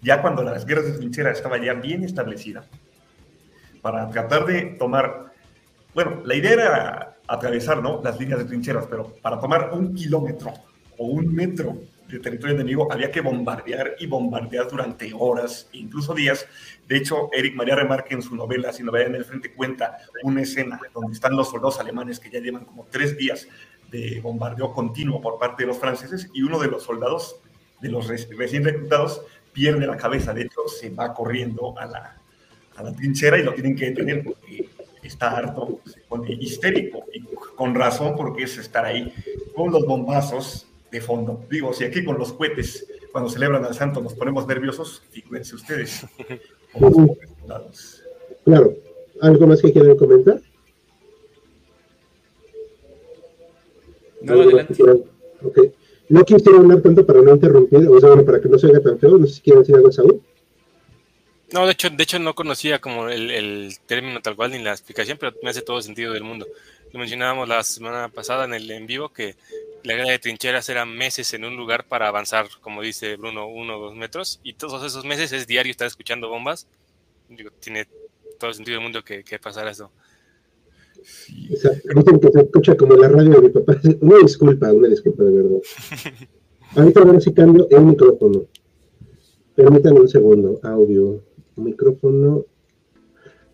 ya 0.00 0.22
cuando 0.22 0.42
las 0.42 0.66
guerras 0.66 0.86
de 0.86 0.98
trinchera 0.98 1.30
estaba 1.30 1.58
ya 1.58 1.74
bien 1.74 2.04
establecida, 2.04 2.64
para 3.82 4.08
tratar 4.10 4.46
de 4.46 4.62
tomar, 4.78 5.32
bueno, 5.94 6.22
la 6.24 6.34
idea 6.34 6.52
era 6.52 7.16
atravesar 7.28 7.82
¿no? 7.82 8.00
las 8.02 8.18
líneas 8.18 8.40
de 8.40 8.44
trincheras, 8.46 8.86
pero 8.86 9.14
para 9.22 9.38
tomar 9.40 9.70
un 9.72 9.94
kilómetro 9.94 10.52
o 10.98 11.06
un 11.06 11.32
metro 11.34 11.76
de 12.08 12.20
territorio 12.20 12.54
enemigo 12.54 12.90
había 12.90 13.10
que 13.10 13.20
bombardear 13.20 13.96
y 13.98 14.06
bombardear 14.06 14.68
durante 14.68 15.12
horas, 15.12 15.68
incluso 15.72 16.14
días. 16.14 16.46
De 16.86 16.96
hecho, 16.96 17.30
Eric 17.32 17.54
María 17.54 17.74
Remarque 17.74 18.14
en 18.14 18.22
su 18.22 18.36
novela 18.36 18.72
Si 18.72 18.82
no 18.82 18.92
vayan 18.92 19.08
en 19.08 19.16
el 19.16 19.24
frente 19.24 19.52
cuenta 19.52 19.98
una 20.22 20.42
escena 20.42 20.80
donde 20.94 21.12
están 21.12 21.36
los 21.36 21.50
soldados 21.50 21.80
alemanes 21.80 22.20
que 22.20 22.30
ya 22.30 22.40
llevan 22.40 22.64
como 22.64 22.86
tres 22.90 23.16
días 23.16 23.48
de 23.90 24.20
bombardeo 24.20 24.72
continuo 24.72 25.20
por 25.20 25.38
parte 25.38 25.62
de 25.62 25.68
los 25.68 25.78
franceses 25.78 26.28
y 26.34 26.42
uno 26.42 26.58
de 26.58 26.68
los 26.68 26.82
soldados, 26.82 27.40
de 27.80 27.88
los 27.88 28.08
recién 28.08 28.64
reclutados, 28.64 29.22
pierde 29.52 29.86
la 29.86 29.96
cabeza. 29.96 30.34
De 30.34 30.42
hecho, 30.42 30.66
se 30.68 30.90
va 30.90 31.14
corriendo 31.14 31.78
a 31.78 31.86
la, 31.86 32.16
a 32.76 32.82
la 32.82 32.92
trinchera 32.92 33.38
y 33.38 33.42
lo 33.42 33.54
tienen 33.54 33.76
que 33.76 33.86
detener 33.86 34.24
porque 34.24 34.68
está 35.02 35.30
harto, 35.30 35.80
se 35.86 36.00
pone 36.00 36.32
histérico 36.32 37.04
y 37.12 37.22
con 37.54 37.74
razón 37.74 38.16
porque 38.16 38.44
es 38.44 38.58
estar 38.58 38.84
ahí 38.84 39.12
con 39.54 39.70
los 39.70 39.86
bombazos 39.86 40.66
de 40.90 41.00
fondo. 41.00 41.44
Digo, 41.50 41.72
si 41.72 41.84
aquí 41.84 42.04
con 42.04 42.18
los 42.18 42.32
cohetes, 42.32 42.86
cuando 43.12 43.30
celebran 43.30 43.64
al 43.64 43.74
santo, 43.74 44.00
nos 44.00 44.14
ponemos 44.14 44.46
nerviosos, 44.46 45.02
fíjense 45.10 45.54
ustedes. 45.54 46.06
Claro. 48.44 48.74
¿Algo 49.20 49.46
más 49.46 49.62
que 49.62 49.72
quieran 49.72 49.96
comentar? 49.96 50.40
No, 54.22 54.34
adelante. 54.34 54.82
Okay. 55.42 55.72
No 56.08 56.24
quisiera 56.24 56.58
hablar 56.58 56.80
tanto 56.82 57.04
para 57.04 57.20
no 57.22 57.34
interrumpir, 57.34 57.88
o 57.88 58.00
sea, 58.00 58.10
bueno, 58.10 58.24
para 58.24 58.40
que 58.40 58.48
no 58.48 58.58
se 58.58 58.66
oiga 58.66 58.80
tan 58.80 58.98
feo, 58.98 59.18
no 59.18 59.26
sé 59.26 59.34
si 59.34 59.40
quieren 59.40 59.62
decir 59.62 59.74
algo, 59.74 59.90
Saúl. 59.90 60.22
No, 61.52 61.64
de 61.64 61.72
hecho, 61.72 61.90
de 61.90 62.02
hecho 62.02 62.18
no 62.18 62.34
conocía 62.34 62.80
como 62.80 63.08
el, 63.08 63.30
el, 63.30 63.76
término 63.86 64.20
tal 64.20 64.36
cual 64.36 64.50
ni 64.50 64.62
la 64.62 64.72
explicación, 64.72 65.16
pero 65.18 65.32
me 65.42 65.50
hace 65.50 65.62
todo 65.62 65.80
sentido 65.80 66.12
del 66.12 66.24
mundo. 66.24 66.46
Lo 66.92 66.98
mencionábamos 66.98 67.48
la 67.48 67.62
semana 67.62 68.08
pasada 68.08 68.44
en 68.44 68.54
el 68.54 68.70
en 68.70 68.86
vivo 68.86 69.10
que 69.10 69.36
la 69.86 69.94
guerra 69.94 70.10
de 70.10 70.18
trincheras 70.18 70.68
era 70.68 70.84
meses 70.84 71.32
en 71.32 71.44
un 71.44 71.56
lugar 71.56 71.86
para 71.86 72.08
avanzar, 72.08 72.48
como 72.60 72.82
dice 72.82 73.16
Bruno, 73.16 73.46
uno 73.46 73.78
o 73.78 73.80
dos 73.80 73.94
metros, 73.94 74.40
y 74.42 74.54
todos 74.54 74.84
esos 74.84 75.04
meses 75.04 75.32
es 75.32 75.46
diario 75.46 75.70
estar 75.70 75.86
escuchando 75.86 76.28
bombas. 76.28 76.66
Digo, 77.28 77.50
tiene 77.60 77.86
todo 78.38 78.50
el 78.50 78.56
sentido 78.56 78.76
del 78.76 78.82
mundo 78.82 79.04
que, 79.04 79.22
que 79.22 79.38
pasara 79.38 79.70
eso. 79.70 79.92
Dicen 81.28 82.20
que 82.20 82.32
se 82.32 82.40
escucha 82.40 82.76
como 82.76 82.96
la 82.96 83.08
radio 83.08 83.30
de 83.30 83.42
mi 83.42 83.48
papá. 83.50 83.80
Una 84.00 84.18
disculpa, 84.18 84.72
una 84.72 84.88
disculpa 84.88 85.22
de 85.22 85.30
verdad. 85.30 85.58
Ahorita 86.76 87.00
ahora 87.00 87.20
sí 87.20 87.32
cambio 87.32 87.68
el 87.70 87.82
micrófono. 87.82 88.46
Permítanme 89.54 90.00
un 90.00 90.08
segundo. 90.08 90.60
Audio. 90.64 91.22
Micrófono. 91.54 92.44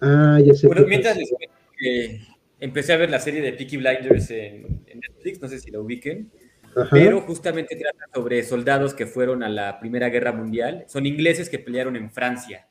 Ah, 0.00 0.40
ya 0.42 0.54
sé. 0.54 0.66
Bueno, 0.66 0.86
mientras 0.86 1.16
les 1.16 1.30
que 1.78 2.20
empecé 2.62 2.92
a 2.92 2.96
ver 2.96 3.10
la 3.10 3.18
serie 3.18 3.42
de 3.42 3.52
Peaky 3.52 3.76
Blinders 3.76 4.30
en, 4.30 4.84
Netflix, 4.94 5.42
no 5.42 5.48
sé 5.48 5.58
si 5.58 5.70
la 5.72 5.80
ubiquen, 5.80 6.30
pero 6.92 7.20
justamente 7.22 7.74
trata 7.74 8.04
sobre 8.14 8.42
soldados 8.44 8.94
que 8.94 9.04
fueron 9.04 9.42
a 9.42 9.48
la 9.48 9.80
Primera 9.80 10.08
Guerra 10.08 10.32
Mundial. 10.32 10.84
Son 10.86 11.04
ingleses 11.04 11.50
que 11.50 11.58
pelearon 11.58 11.96
en 11.96 12.10
Francia. 12.10 12.68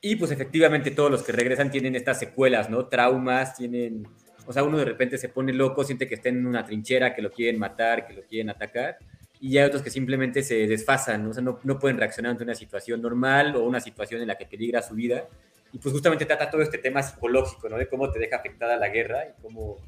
Y 0.00 0.16
pues 0.16 0.30
efectivamente 0.30 0.90
todos 0.90 1.10
los 1.10 1.22
que 1.22 1.32
regresan 1.32 1.70
tienen 1.70 1.94
estas 1.94 2.18
secuelas, 2.18 2.70
¿no? 2.70 2.86
Traumas, 2.86 3.54
tienen... 3.54 4.08
O 4.46 4.54
sea, 4.54 4.64
uno 4.64 4.78
de 4.78 4.86
repente 4.86 5.18
se 5.18 5.28
pone 5.28 5.52
loco, 5.52 5.84
siente 5.84 6.08
que 6.08 6.14
está 6.14 6.30
en 6.30 6.46
una 6.46 6.64
trinchera, 6.64 7.14
que 7.14 7.20
lo 7.20 7.30
quieren 7.30 7.60
matar, 7.60 8.06
que 8.06 8.14
lo 8.14 8.22
quieren 8.22 8.48
atacar. 8.48 8.96
Y 9.38 9.58
hay 9.58 9.64
otros 9.64 9.82
que 9.82 9.90
simplemente 9.90 10.42
se 10.42 10.66
desfasan, 10.66 11.24
¿no? 11.24 11.30
o 11.30 11.34
sea, 11.34 11.42
no, 11.42 11.60
no 11.62 11.78
pueden 11.78 11.98
reaccionar 11.98 12.32
ante 12.32 12.44
una 12.44 12.54
situación 12.54 13.02
normal 13.02 13.54
o 13.54 13.64
una 13.64 13.80
situación 13.80 14.22
en 14.22 14.28
la 14.28 14.36
que 14.36 14.46
peligra 14.46 14.80
su 14.82 14.94
vida 14.94 15.28
y 15.72 15.78
pues 15.78 15.92
justamente 15.92 16.26
trata 16.26 16.50
todo 16.50 16.62
este 16.62 16.78
tema 16.78 17.02
psicológico, 17.02 17.68
¿no? 17.68 17.76
De 17.76 17.88
cómo 17.88 18.10
te 18.10 18.18
deja 18.18 18.36
afectada 18.36 18.76
la 18.76 18.88
guerra 18.88 19.24
y 19.26 19.42
cómo 19.42 19.78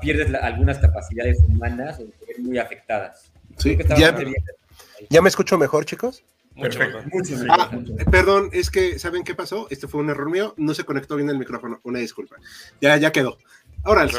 pierdes 0.00 0.34
algunas 0.34 0.78
capacidades 0.78 1.38
humanas 1.48 2.00
muy 2.38 2.58
afectadas. 2.58 3.32
Sí, 3.56 3.78
ya, 3.96 4.14
¿ya 5.08 5.22
me 5.22 5.28
escucho 5.28 5.56
mejor, 5.56 5.84
chicos? 5.84 6.24
Perfecto. 6.60 7.02
ah, 7.50 7.70
perdón, 8.10 8.48
es 8.52 8.70
que, 8.70 8.98
¿saben 8.98 9.24
qué 9.24 9.34
pasó? 9.34 9.66
Este 9.70 9.86
fue 9.86 10.00
un 10.00 10.10
error 10.10 10.30
mío, 10.30 10.54
no 10.56 10.74
se 10.74 10.84
conectó 10.84 11.16
bien 11.16 11.28
el 11.28 11.38
micrófono, 11.38 11.80
una 11.84 11.98
disculpa. 11.98 12.36
Ya, 12.80 12.96
ya 12.96 13.12
quedó. 13.12 13.38
Ahora 13.84 14.08
sí. 14.08 14.16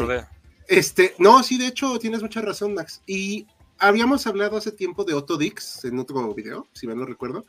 Este, 0.67 1.15
no, 1.17 1.43
sí, 1.43 1.57
de 1.57 1.67
hecho, 1.67 1.97
tienes 1.97 2.21
mucha 2.21 2.41
razón, 2.41 2.73
Max. 2.73 3.01
Y 3.07 3.47
habíamos 3.79 4.27
hablado 4.27 4.57
hace 4.57 4.71
tiempo 4.71 5.03
de 5.03 5.13
Otto 5.13 5.37
Dix 5.37 5.83
en 5.85 5.97
otro 5.97 6.33
video, 6.33 6.67
si 6.73 6.87
mal 6.87 6.97
no 6.97 7.05
recuerdo, 7.05 7.45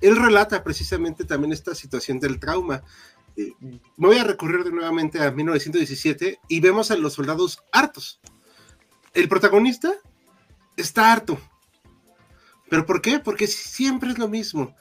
él 0.00 0.16
relata 0.16 0.62
precisamente 0.62 1.24
también 1.24 1.52
esta 1.52 1.74
situación 1.74 2.20
del 2.20 2.38
trauma. 2.38 2.82
Eh, 3.36 3.52
voy 3.96 4.18
a 4.18 4.24
recurrir 4.24 4.64
de 4.64 4.70
nuevamente 4.70 5.20
a 5.20 5.30
1917 5.30 6.40
y 6.48 6.60
vemos 6.60 6.90
a 6.90 6.96
los 6.96 7.14
soldados 7.14 7.62
hartos. 7.72 8.20
El 9.14 9.28
protagonista 9.28 9.92
está 10.76 11.12
harto. 11.12 11.38
¿Pero 12.68 12.86
por 12.86 13.00
qué? 13.00 13.18
Porque 13.18 13.46
siempre 13.46 14.10
es 14.10 14.18
lo 14.18 14.28
mismo. 14.28 14.76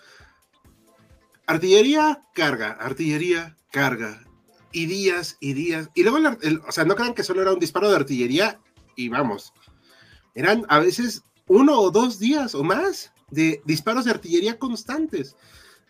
Artillería, 1.45 2.21
carga, 2.33 2.71
artillería, 2.71 3.55
carga. 3.71 4.24
Y 4.71 4.86
días 4.86 5.38
y 5.39 5.53
días. 5.53 5.89
Y 5.95 6.03
luego, 6.03 6.19
o 6.67 6.71
sea, 6.71 6.83
no 6.83 6.95
crean 6.95 7.13
que 7.13 7.24
solo 7.24 7.41
era 7.41 7.53
un 7.53 7.59
disparo 7.59 7.89
de 7.89 7.95
artillería 7.95 8.59
y 8.95 9.07
vamos. 9.09 9.53
Eran 10.36 10.65
a 10.67 10.79
veces 10.79 11.24
uno 11.47 11.79
o 11.79 11.89
dos 11.89 12.19
días 12.19 12.53
o 12.53 12.63
más 12.63 13.13
de 13.29 13.62
disparos 13.65 14.05
de 14.05 14.12
artillería 14.12 14.57
constantes. 14.57 15.36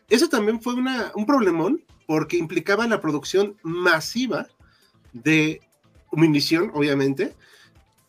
Eso 0.09 0.29
también 0.29 0.61
fue 0.61 0.73
un 0.73 1.25
problemón 1.25 1.83
porque 2.05 2.37
implicaba 2.37 2.87
la 2.87 3.01
producción 3.01 3.57
masiva 3.63 4.47
de 5.13 5.61
munición, 6.11 6.71
obviamente. 6.73 7.35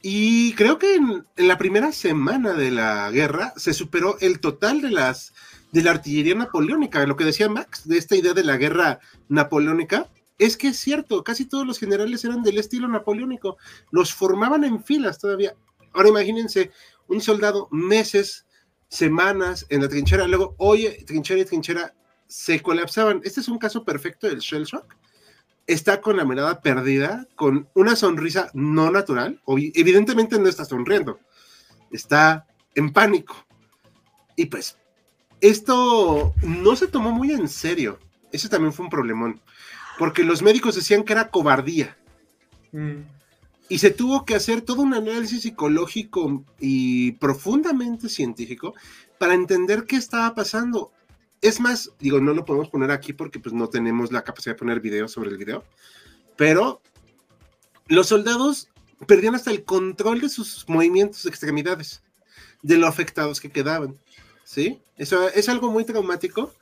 Y 0.01 0.53
creo 0.55 0.79
que 0.79 0.95
en, 0.95 1.27
la 1.37 1.59
primera 1.59 1.93
semana 1.93 2.53
de 2.53 2.71
la 2.71 3.11
guerra 3.11 3.53
se 3.57 3.75
superó 3.75 4.17
el 4.21 4.41
total 4.41 4.81
de 4.81 4.91
las 4.91 5.35
de 5.73 5.83
la 5.83 5.91
artillería 5.91 6.35
napoleónica. 6.35 7.05
Lo 7.07 7.17
que 7.17 7.25
decía 7.25 7.49
Max 7.49 7.87
de 7.87 7.99
esta 7.99 8.17
idea 8.17 8.33
de 8.33 8.45
la 8.45 8.57
guerra 8.57 9.01
napoleónica 9.29 10.09
es 10.39 10.57
que 10.57 10.69
es 10.69 10.79
cierto, 10.79 11.25
casi 11.25 11.45
todos 11.45 11.67
los 11.67 11.79
generales 11.79 12.25
eran 12.25 12.43
del 12.43 12.59
estilo 12.59 12.87
napoleónico, 12.89 13.59
los 13.91 14.15
formaban 14.15 14.65
en 14.65 14.83
filas 14.83 15.19
todavía. 15.19 15.55
Ahora 15.93 16.11
imagínense 16.11 16.71
un 17.09 17.21
soldado 17.21 17.69
meses 17.73 18.47
semanas 18.89 19.67
en 19.69 19.83
la 19.83 19.89
trinchera, 19.89 20.27
luego, 20.27 20.55
oye, 20.59 21.05
trinchera 21.07 21.41
y 21.41 21.45
trinchera 21.45 21.95
se 22.27 22.61
colapsaban. 22.61 23.21
Este 23.25 23.41
es 23.41 23.49
un 23.49 23.59
caso 23.59 23.85
perfecto 23.85 24.27
del 24.27 24.39
shell 24.39 24.65
shock. 24.65 24.97
Está 25.67 26.01
con 26.01 26.17
la 26.17 26.25
mirada 26.25 26.61
perdida, 26.63 27.27
con 27.37 27.69
una 27.75 27.95
sonrisa 27.95 28.51
no 28.55 28.91
natural, 28.91 29.41
evidentemente 29.47 30.39
no 30.39 30.49
está 30.49 30.65
sonriendo, 30.65 31.21
está 31.91 32.47
en 32.75 32.91
pánico. 32.93 33.37
Y 34.35 34.47
pues, 34.47 34.79
esto 35.43 36.35
no 36.43 36.75
se 36.75 36.89
tomó 36.89 37.11
muy 37.13 37.33
en 37.33 37.49
serio. 37.49 37.99
Eso 38.33 38.49
también 38.49 38.73
fue 38.73 38.85
un 38.85 38.91
problemón, 38.91 39.43
porque 39.99 40.25
los 40.25 40.43
médicos 40.43 40.75
decían 40.75 41.03
que 41.03 41.13
era 41.13 41.31
cobardía. 41.31 41.99
Mm 42.73 43.18
y 43.69 43.79
se 43.79 43.91
tuvo 43.91 44.25
que 44.25 44.35
hacer 44.35 44.63
todo 44.63 44.83
un 44.83 44.95
análisis 44.95 45.43
psicológico 45.43 46.45
y 46.59 47.13
profundamente 47.13 48.09
científico 48.09 48.75
para 49.19 49.35
entender 49.35 49.85
qué 49.85 49.97
estaba 49.97 50.35
pasando. 50.35 50.91
Es 51.41 51.61
más, 51.61 51.93
digo, 52.01 52.21
no 52.21 52.35
lo 52.35 52.45
podemos 52.45 52.69
poner 52.69 52.91
aquí 52.91 53.13
porque 53.13 53.39
pues 53.39 53.55
no 53.55 53.69
tenemos 53.69 54.11
la 54.11 54.25
capacidad 54.25 54.55
de 54.55 54.59
poner 54.59 54.81
video 54.81 55.07
sobre 55.07 55.31
el 55.31 55.37
video, 55.37 55.65
pero 56.37 56.81
los 57.87 58.09
soldados 58.09 58.69
perdían 59.07 59.35
hasta 59.35 59.51
el 59.51 59.65
control 59.65 60.21
de 60.21 60.29
sus 60.29 60.69
movimientos 60.69 61.27
extremidades, 61.27 62.03
de 62.63 62.77
lo 62.79 62.87
afectados 62.87 63.41
que 63.41 63.51
quedaban. 63.51 63.97
¿Sí? 64.45 64.81
Eso 64.97 65.29
es 65.29 65.49
algo 65.51 65.71
muy 65.71 65.85
traumático. 65.85 66.55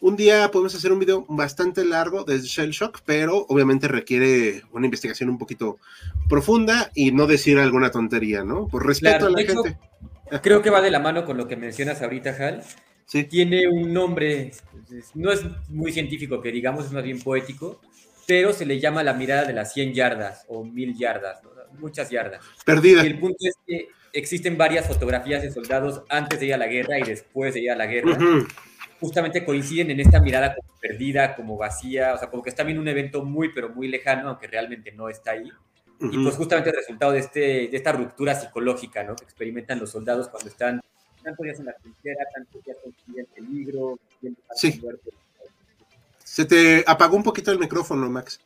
Un 0.00 0.16
día 0.16 0.50
podemos 0.50 0.74
hacer 0.74 0.92
un 0.92 1.00
video 1.00 1.24
bastante 1.28 1.84
largo 1.84 2.24
de 2.24 2.38
Shell 2.38 2.70
Shock, 2.70 3.00
pero 3.04 3.46
obviamente 3.48 3.88
requiere 3.88 4.62
una 4.72 4.86
investigación 4.86 5.28
un 5.28 5.38
poquito 5.38 5.78
profunda 6.28 6.90
y 6.94 7.10
no 7.10 7.26
decir 7.26 7.58
alguna 7.58 7.90
tontería, 7.90 8.44
¿no? 8.44 8.68
Por 8.68 8.86
respeto 8.86 9.26
a 9.26 9.30
la 9.30 9.42
gente. 9.42 9.76
creo 10.40 10.62
que 10.62 10.70
va 10.70 10.80
de 10.80 10.90
la 10.90 11.00
mano 11.00 11.24
con 11.24 11.36
lo 11.36 11.48
que 11.48 11.56
mencionas 11.56 12.00
ahorita, 12.00 12.30
Hal. 12.30 12.62
Sí. 13.06 13.24
Tiene 13.24 13.66
un 13.66 13.92
nombre, 13.92 14.52
no 15.14 15.32
es 15.32 15.42
muy 15.68 15.92
científico 15.92 16.40
que 16.42 16.52
digamos, 16.52 16.84
es 16.84 16.92
más 16.92 17.02
bien 17.02 17.20
poético, 17.20 17.80
pero 18.26 18.52
se 18.52 18.66
le 18.66 18.78
llama 18.78 19.02
la 19.02 19.14
mirada 19.14 19.46
de 19.46 19.54
las 19.54 19.72
100 19.72 19.94
yardas 19.94 20.44
o 20.46 20.62
1000 20.62 20.96
yardas, 20.96 21.40
muchas 21.78 22.10
yardas. 22.10 22.44
Perdida. 22.64 23.02
Y 23.02 23.06
el 23.06 23.18
punto 23.18 23.38
es 23.40 23.54
que 23.66 23.88
existen 24.12 24.56
varias 24.58 24.86
fotografías 24.86 25.42
de 25.42 25.50
soldados 25.50 26.02
antes 26.08 26.38
de 26.38 26.46
ir 26.46 26.54
a 26.54 26.58
la 26.58 26.66
guerra 26.66 26.98
y 26.98 27.02
después 27.02 27.54
de 27.54 27.60
ir 27.60 27.70
a 27.70 27.76
la 27.76 27.86
guerra 27.86 28.18
justamente 29.00 29.44
coinciden 29.44 29.90
en 29.90 30.00
esta 30.00 30.20
mirada 30.20 30.54
como 30.54 30.68
perdida, 30.80 31.36
como 31.36 31.56
vacía, 31.56 32.14
o 32.14 32.18
sea, 32.18 32.30
como 32.30 32.42
que 32.42 32.50
está 32.50 32.64
bien 32.64 32.78
un 32.78 32.88
evento 32.88 33.24
muy, 33.24 33.52
pero 33.52 33.68
muy 33.70 33.88
lejano, 33.88 34.28
aunque 34.28 34.46
realmente 34.46 34.92
no 34.92 35.08
está 35.08 35.32
ahí. 35.32 35.50
Y 36.00 36.22
pues 36.22 36.36
justamente 36.36 36.70
el 36.70 36.76
resultado 36.76 37.12
de, 37.12 37.18
este, 37.18 37.40
de 37.40 37.76
esta 37.76 37.90
ruptura 37.92 38.34
psicológica, 38.34 39.02
¿no? 39.02 39.16
Que 39.16 39.24
experimentan 39.24 39.80
los 39.80 39.90
soldados 39.90 40.28
cuando 40.28 40.48
están 40.48 40.80
tantos 41.24 41.44
días 41.44 41.58
en 41.58 41.66
la 41.66 41.72
trinchera, 41.72 42.24
tantos 42.32 42.64
días 42.64 42.76
con 42.82 43.18
el 43.18 43.26
peligro, 43.26 43.98
sí. 44.54 44.80
Se 46.22 46.44
te 46.44 46.84
apagó 46.86 47.16
un 47.16 47.24
poquito 47.24 47.50
el 47.50 47.58
micrófono, 47.58 48.08
Max. 48.08 48.40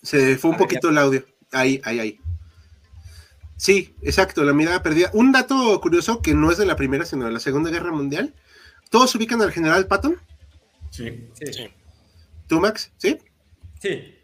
Se 0.00 0.36
fue 0.36 0.50
un 0.50 0.56
poquito 0.56 0.88
el 0.88 0.98
audio. 0.98 1.24
Ahí, 1.52 1.80
ahí, 1.84 2.00
ahí. 2.00 2.20
Sí, 3.56 3.94
exacto, 4.02 4.42
la 4.42 4.52
mirada 4.52 4.82
perdida. 4.82 5.10
Un 5.12 5.30
dato 5.30 5.80
curioso 5.80 6.22
que 6.22 6.34
no 6.34 6.50
es 6.50 6.58
de 6.58 6.66
la 6.66 6.74
Primera, 6.74 7.04
sino 7.04 7.26
de 7.26 7.32
la 7.32 7.38
Segunda 7.38 7.70
Guerra 7.70 7.92
Mundial, 7.92 8.34
¿Todos 8.92 9.14
ubican 9.14 9.40
al 9.40 9.50
general 9.50 9.86
Patton? 9.86 10.20
Sí. 10.90 11.26
sí. 11.32 11.70
¿Tú, 12.46 12.60
Max? 12.60 12.92
¿Sí? 12.98 13.18
Sí. 13.80 14.14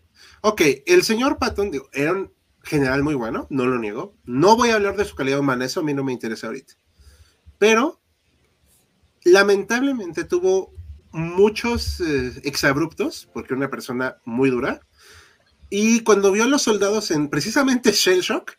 Ok, 0.42 0.60
el 0.84 1.02
señor 1.04 1.38
Patton 1.38 1.72
era 1.94 2.12
un 2.12 2.32
general 2.62 3.02
muy 3.02 3.14
bueno, 3.14 3.46
no 3.48 3.64
lo 3.64 3.78
niego. 3.78 4.14
No 4.26 4.56
voy 4.56 4.68
a 4.68 4.74
hablar 4.74 4.94
de 4.94 5.06
su 5.06 5.16
calidad 5.16 5.38
humana, 5.38 5.64
eso 5.64 5.80
a 5.80 5.82
mí 5.82 5.94
no 5.94 6.04
me 6.04 6.12
interesa 6.12 6.48
ahorita. 6.48 6.74
Pero, 7.56 7.98
lamentablemente 9.24 10.24
tuvo 10.24 10.74
muchos 11.12 12.02
eh, 12.02 12.32
exabruptos, 12.44 13.26
porque 13.32 13.54
era 13.54 13.60
una 13.60 13.70
persona 13.70 14.18
muy 14.26 14.50
dura. 14.50 14.82
Y 15.70 16.00
cuando 16.00 16.30
vio 16.30 16.44
a 16.44 16.48
los 16.48 16.60
soldados 16.60 17.10
en 17.10 17.30
precisamente 17.30 17.92
Shell 17.92 18.20
Shock, 18.20 18.58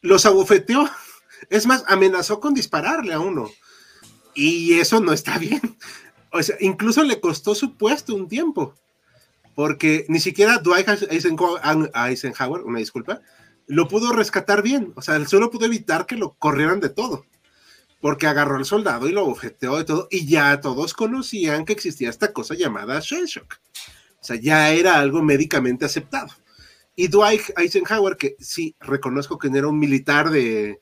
los 0.00 0.24
abofeteó. 0.24 0.88
Es 1.48 1.66
más, 1.66 1.84
amenazó 1.88 2.38
con 2.38 2.54
dispararle 2.54 3.12
a 3.12 3.18
uno. 3.18 3.50
Y 4.34 4.74
eso 4.74 5.00
no 5.00 5.12
está 5.12 5.38
bien. 5.38 5.60
O 6.32 6.42
sea, 6.42 6.56
incluso 6.60 7.02
le 7.02 7.20
costó 7.20 7.54
su 7.54 7.76
puesto 7.76 8.14
un 8.14 8.28
tiempo, 8.28 8.74
porque 9.54 10.06
ni 10.08 10.20
siquiera 10.20 10.58
Dwight 10.58 10.88
Eisenhower, 11.10 12.62
una 12.62 12.78
disculpa, 12.78 13.20
lo 13.66 13.88
pudo 13.88 14.12
rescatar 14.12 14.62
bien. 14.62 14.92
O 14.94 15.02
sea, 15.02 15.16
él 15.16 15.26
solo 15.26 15.50
pudo 15.50 15.66
evitar 15.66 16.06
que 16.06 16.16
lo 16.16 16.34
corrieran 16.34 16.80
de 16.80 16.90
todo, 16.90 17.26
porque 18.00 18.28
agarró 18.28 18.56
al 18.56 18.64
soldado 18.64 19.08
y 19.08 19.12
lo 19.12 19.26
bofeteó 19.26 19.76
de 19.76 19.84
todo, 19.84 20.08
y 20.10 20.26
ya 20.26 20.60
todos 20.60 20.94
conocían 20.94 21.64
que 21.64 21.72
existía 21.72 22.10
esta 22.10 22.32
cosa 22.32 22.54
llamada 22.54 23.00
shell 23.00 23.26
shock. 23.26 23.58
O 24.20 24.24
sea, 24.24 24.36
ya 24.36 24.70
era 24.70 25.00
algo 25.00 25.22
médicamente 25.22 25.84
aceptado. 25.84 26.28
Y 26.94 27.08
Dwight 27.08 27.42
Eisenhower, 27.56 28.16
que 28.16 28.36
sí 28.38 28.76
reconozco 28.80 29.38
que 29.38 29.48
no 29.50 29.56
era 29.56 29.68
un 29.68 29.78
militar 29.78 30.30
de 30.30 30.80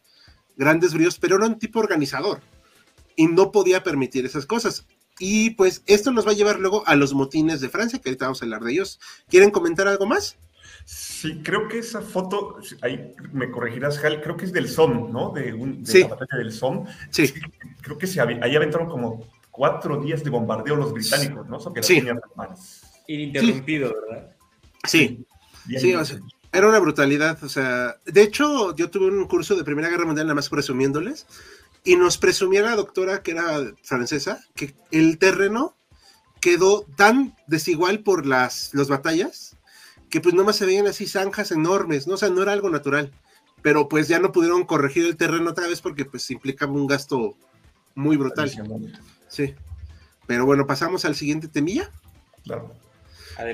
grandes 0.56 0.92
bríos, 0.92 1.18
pero 1.18 1.36
era 1.36 1.46
un 1.46 1.58
tipo 1.58 1.78
organizador 1.78 2.40
y 3.18 3.26
no 3.26 3.50
podía 3.50 3.82
permitir 3.82 4.24
esas 4.24 4.46
cosas. 4.46 4.86
Y 5.18 5.50
pues 5.50 5.82
esto 5.86 6.12
nos 6.12 6.24
va 6.24 6.30
a 6.30 6.34
llevar 6.34 6.60
luego 6.60 6.86
a 6.86 6.94
los 6.94 7.12
motines 7.14 7.60
de 7.60 7.68
Francia, 7.68 7.98
que 7.98 8.08
ahorita 8.08 8.26
vamos 8.26 8.40
a 8.40 8.44
hablar 8.44 8.62
de 8.62 8.72
ellos. 8.72 9.00
¿Quieren 9.28 9.50
comentar 9.50 9.88
algo 9.88 10.06
más? 10.06 10.36
Sí, 10.84 11.42
creo 11.42 11.66
que 11.66 11.80
esa 11.80 12.00
foto, 12.00 12.60
ahí 12.80 13.12
me 13.32 13.50
corregirás, 13.50 14.02
Hal, 14.04 14.22
creo 14.22 14.36
que 14.36 14.44
es 14.44 14.52
del 14.52 14.68
SOM, 14.68 15.12
¿no? 15.12 15.32
De, 15.32 15.52
un, 15.52 15.82
de 15.82 16.00
la 16.00 16.06
batalla 16.06 16.38
del 16.38 16.52
SOM. 16.52 16.86
Sí. 17.10 17.34
Creo 17.82 17.98
que 17.98 18.06
se, 18.06 18.20
ahí 18.20 18.54
aventaron 18.54 18.88
como 18.88 19.26
cuatro 19.50 20.00
días 20.00 20.22
de 20.22 20.30
bombardeo 20.30 20.76
los 20.76 20.92
británicos, 20.92 21.48
¿no? 21.48 21.58
sí. 21.82 22.00
Ininterrumpido, 23.08 23.94
¿verdad? 23.94 24.30
Sí. 24.84 25.26
Sí, 25.76 25.92
o 25.92 26.04
sea, 26.04 26.20
era 26.52 26.68
una 26.68 26.78
brutalidad. 26.78 27.42
O 27.42 27.48
sea, 27.48 27.96
de 28.06 28.22
hecho, 28.22 28.76
yo 28.76 28.88
tuve 28.90 29.06
un 29.06 29.26
curso 29.26 29.56
de 29.56 29.64
Primera 29.64 29.88
Guerra 29.88 30.06
Mundial, 30.06 30.28
nada 30.28 30.36
más 30.36 30.48
presumiéndoles 30.48 31.26
y 31.84 31.96
nos 31.96 32.18
presumía 32.18 32.62
la 32.62 32.76
doctora, 32.76 33.22
que 33.22 33.32
era 33.32 33.72
francesa, 33.82 34.40
que 34.54 34.74
el 34.90 35.18
terreno 35.18 35.76
quedó 36.40 36.84
tan 36.96 37.36
desigual 37.46 38.00
por 38.00 38.26
las, 38.26 38.72
batallas 38.88 39.56
que 40.10 40.20
pues 40.20 40.34
nomás 40.34 40.56
se 40.56 40.64
veían 40.64 40.86
así 40.86 41.06
zanjas 41.06 41.50
enormes, 41.50 42.06
¿no? 42.06 42.14
O 42.14 42.16
sea, 42.16 42.30
no 42.30 42.42
era 42.42 42.52
algo 42.52 42.70
natural. 42.70 43.12
Pero 43.60 43.88
pues 43.88 44.08
ya 44.08 44.18
no 44.18 44.32
pudieron 44.32 44.64
corregir 44.64 45.04
el 45.04 45.16
terreno 45.18 45.50
otra 45.50 45.66
vez 45.66 45.82
porque 45.82 46.06
pues 46.06 46.30
implicaba 46.30 46.72
un 46.72 46.86
gasto 46.86 47.36
muy 47.94 48.16
brutal. 48.16 48.50
Sí. 49.28 49.54
Pero 50.26 50.46
bueno, 50.46 50.66
pasamos 50.66 51.04
al 51.04 51.14
siguiente 51.14 51.48
temilla. 51.48 51.90
Claro. 52.44 52.72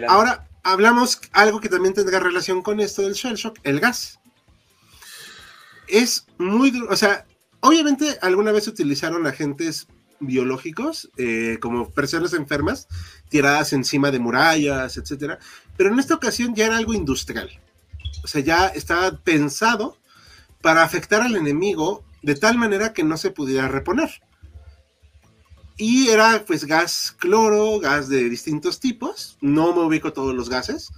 Ahora 0.09 0.47
hablamos 0.63 1.21
algo 1.33 1.61
que 1.61 1.69
también 1.69 1.95
tendrá 1.95 2.21
relación 2.21 2.63
con 2.63 2.81
esto 2.81 3.03
del 3.03 3.15
shell 3.15 3.35
shock, 3.35 3.59
el 3.65 3.81
gas. 3.81 4.21
Es 5.89 6.27
muy 6.39 6.71
duro, 6.71 6.89
o 6.91 6.97
sea, 6.97 7.27
Obviamente, 7.66 8.18
alguna 8.20 8.53
vez 8.53 8.68
utilizaron 8.68 9.27
agentes 9.27 9.87
biológicos, 10.20 11.11
eh, 11.16 11.57
como 11.62 11.88
personas 11.88 12.35
enfermas, 12.35 12.88
tiradas 13.31 13.72
encima 13.72 14.11
de 14.11 14.18
murallas, 14.18 14.98
etcétera, 14.98 15.38
pero 15.74 15.90
en 15.90 15.98
esta 15.98 16.14
ocasión 16.14 16.55
ya 16.55 16.66
era 16.66 16.77
algo 16.77 16.92
industrial. 16.92 17.48
O 18.22 18.27
sea, 18.27 18.42
ya 18.42 18.66
estaba 18.66 19.16
pensado 19.16 19.96
para 20.61 20.83
afectar 20.83 21.22
al 21.22 21.37
enemigo 21.37 22.05
de 22.20 22.35
tal 22.35 22.59
manera 22.59 22.92
que 22.92 23.03
no 23.03 23.16
se 23.16 23.31
pudiera 23.31 23.66
reponer. 23.66 24.11
Y 25.79 26.09
era 26.09 26.44
pues 26.46 26.66
gas 26.66 27.16
cloro, 27.18 27.81
gas 27.81 28.11
de 28.11 28.29
distintos 28.29 28.79
tipos, 28.79 29.38
no 29.40 29.74
me 29.74 29.81
ubico 29.81 30.12
todos 30.12 30.35
los 30.35 30.50
gases, 30.50 30.90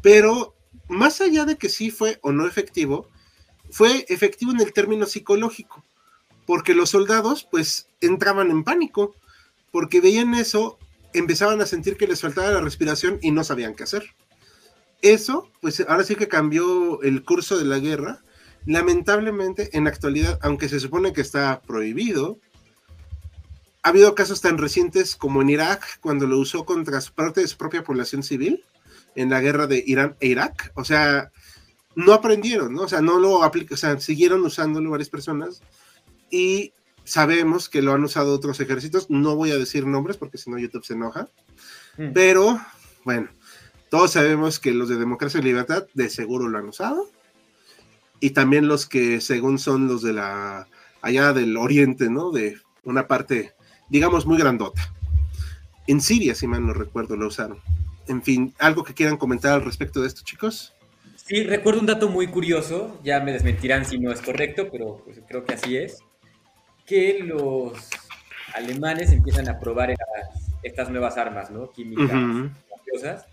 pero 0.00 0.56
más 0.88 1.20
allá 1.20 1.44
de 1.44 1.58
que 1.58 1.68
sí 1.68 1.90
fue 1.90 2.18
o 2.22 2.32
no 2.32 2.46
efectivo, 2.46 3.10
fue 3.70 4.06
efectivo 4.08 4.52
en 4.52 4.60
el 4.62 4.72
término 4.72 5.04
psicológico 5.04 5.84
porque 6.48 6.74
los 6.74 6.88
soldados 6.88 7.46
pues 7.50 7.88
entraban 8.00 8.50
en 8.50 8.64
pánico, 8.64 9.14
porque 9.70 10.00
veían 10.00 10.32
eso, 10.32 10.78
empezaban 11.12 11.60
a 11.60 11.66
sentir 11.66 11.98
que 11.98 12.06
les 12.06 12.22
faltaba 12.22 12.50
la 12.50 12.62
respiración 12.62 13.18
y 13.20 13.32
no 13.32 13.44
sabían 13.44 13.74
qué 13.74 13.82
hacer. 13.82 14.14
Eso, 15.02 15.50
pues 15.60 15.84
ahora 15.86 16.04
sí 16.04 16.16
que 16.16 16.26
cambió 16.26 17.02
el 17.02 17.22
curso 17.22 17.58
de 17.58 17.66
la 17.66 17.80
guerra. 17.80 18.22
Lamentablemente, 18.64 19.68
en 19.76 19.84
la 19.84 19.90
actualidad, 19.90 20.38
aunque 20.40 20.70
se 20.70 20.80
supone 20.80 21.12
que 21.12 21.20
está 21.20 21.60
prohibido, 21.60 22.38
ha 23.82 23.90
habido 23.90 24.14
casos 24.14 24.40
tan 24.40 24.56
recientes 24.56 25.16
como 25.16 25.42
en 25.42 25.50
Irak, 25.50 26.00
cuando 26.00 26.26
lo 26.26 26.38
usó 26.38 26.64
contra 26.64 26.98
parte 27.14 27.42
de 27.42 27.46
su 27.46 27.58
propia 27.58 27.84
población 27.84 28.22
civil, 28.22 28.64
en 29.16 29.28
la 29.28 29.42
guerra 29.42 29.66
de 29.66 29.84
Irán 29.86 30.16
e 30.18 30.28
Irak. 30.28 30.72
O 30.76 30.84
sea, 30.86 31.30
no 31.94 32.14
aprendieron, 32.14 32.72
¿no? 32.72 32.84
O 32.84 32.88
sea, 32.88 33.02
no 33.02 33.18
lo 33.18 33.42
aplicaron, 33.42 33.74
o 33.74 33.76
sea, 33.76 34.00
siguieron 34.00 34.42
usándolo 34.46 34.88
varias 34.88 35.10
personas 35.10 35.60
y 36.30 36.72
sabemos 37.08 37.68
que 37.68 37.80
lo 37.80 37.94
han 37.94 38.04
usado 38.04 38.34
otros 38.34 38.60
ejércitos. 38.60 39.08
No 39.08 39.34
voy 39.34 39.50
a 39.50 39.56
decir 39.56 39.86
nombres 39.86 40.16
porque 40.16 40.38
si 40.38 40.50
no 40.50 40.58
YouTube 40.58 40.84
se 40.84 40.94
enoja. 40.94 41.28
Mm. 41.96 42.12
Pero 42.12 42.60
bueno, 43.04 43.28
todos 43.90 44.12
sabemos 44.12 44.58
que 44.58 44.72
los 44.72 44.88
de 44.88 44.96
democracia 44.96 45.40
y 45.40 45.42
libertad 45.42 45.86
de 45.94 46.10
seguro 46.10 46.48
lo 46.48 46.58
han 46.58 46.68
usado. 46.68 47.08
Y 48.20 48.30
también 48.30 48.68
los 48.68 48.86
que 48.86 49.20
según 49.20 49.58
son 49.58 49.88
los 49.88 50.02
de 50.02 50.12
la 50.12 50.68
allá 51.00 51.32
del 51.32 51.56
oriente, 51.56 52.10
¿no? 52.10 52.30
De 52.30 52.58
una 52.84 53.06
parte, 53.06 53.54
digamos, 53.88 54.26
muy 54.26 54.36
grandota. 54.36 54.92
En 55.86 56.00
Siria, 56.00 56.34
si 56.34 56.46
mal 56.46 56.66
no 56.66 56.74
recuerdo, 56.74 57.16
lo 57.16 57.28
usaron. 57.28 57.58
En 58.08 58.22
fin, 58.22 58.54
¿algo 58.58 58.84
que 58.84 58.94
quieran 58.94 59.16
comentar 59.16 59.52
al 59.52 59.64
respecto 59.64 60.00
de 60.00 60.08
esto, 60.08 60.22
chicos? 60.24 60.74
Sí, 61.14 61.44
recuerdo 61.44 61.80
un 61.80 61.86
dato 61.86 62.08
muy 62.08 62.26
curioso, 62.26 62.98
ya 63.04 63.20
me 63.20 63.32
desmentirán 63.32 63.84
si 63.84 63.98
no 63.98 64.10
es 64.10 64.20
correcto, 64.20 64.68
pero 64.70 65.02
pues, 65.04 65.20
creo 65.28 65.44
que 65.44 65.54
así 65.54 65.76
es 65.76 66.02
que 66.88 67.20
los 67.22 67.72
alemanes 68.54 69.12
empiezan 69.12 69.48
a 69.48 69.60
probar 69.60 69.94
estas 70.62 70.90
nuevas 70.90 71.16
armas, 71.18 71.50
¿no? 71.50 71.70
Químicas, 71.70 73.26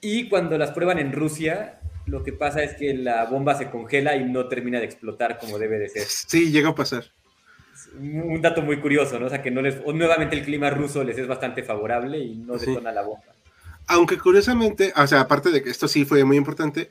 Y 0.00 0.28
cuando 0.28 0.56
las 0.56 0.70
prueban 0.70 0.98
en 0.98 1.12
Rusia, 1.12 1.80
lo 2.06 2.22
que 2.22 2.32
pasa 2.32 2.62
es 2.62 2.76
que 2.76 2.94
la 2.94 3.24
bomba 3.24 3.56
se 3.56 3.68
congela 3.68 4.16
y 4.16 4.24
no 4.24 4.48
termina 4.48 4.78
de 4.78 4.86
explotar 4.86 5.38
como 5.38 5.58
debe 5.58 5.78
de 5.78 5.88
ser. 5.88 6.04
Sí, 6.04 6.50
llega 6.52 6.70
a 6.70 6.74
pasar. 6.74 7.04
Un 7.98 8.40
dato 8.40 8.62
muy 8.62 8.80
curioso, 8.80 9.18
¿no? 9.18 9.26
O 9.26 9.28
sea, 9.28 9.42
que 9.42 9.50
no 9.50 9.60
les, 9.60 9.84
nuevamente 9.84 10.36
el 10.36 10.44
clima 10.44 10.70
ruso 10.70 11.02
les 11.02 11.18
es 11.18 11.26
bastante 11.26 11.62
favorable 11.62 12.18
y 12.18 12.36
no 12.36 12.56
detona 12.56 12.92
la 12.92 13.02
bomba. 13.02 13.34
Aunque 13.88 14.18
curiosamente, 14.18 14.92
o 14.94 15.06
sea, 15.06 15.20
aparte 15.20 15.50
de 15.50 15.62
que 15.62 15.70
esto 15.70 15.88
sí 15.88 16.04
fue 16.04 16.24
muy 16.24 16.36
importante, 16.36 16.90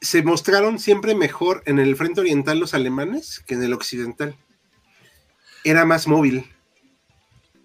se 0.00 0.22
mostraron 0.22 0.78
siempre 0.78 1.14
mejor 1.14 1.62
en 1.66 1.78
el 1.78 1.96
frente 1.96 2.20
oriental 2.20 2.60
los 2.60 2.74
alemanes 2.74 3.42
que 3.46 3.54
en 3.54 3.62
el 3.62 3.72
occidental. 3.72 4.36
Era 5.68 5.84
más 5.84 6.06
móvil. 6.06 6.44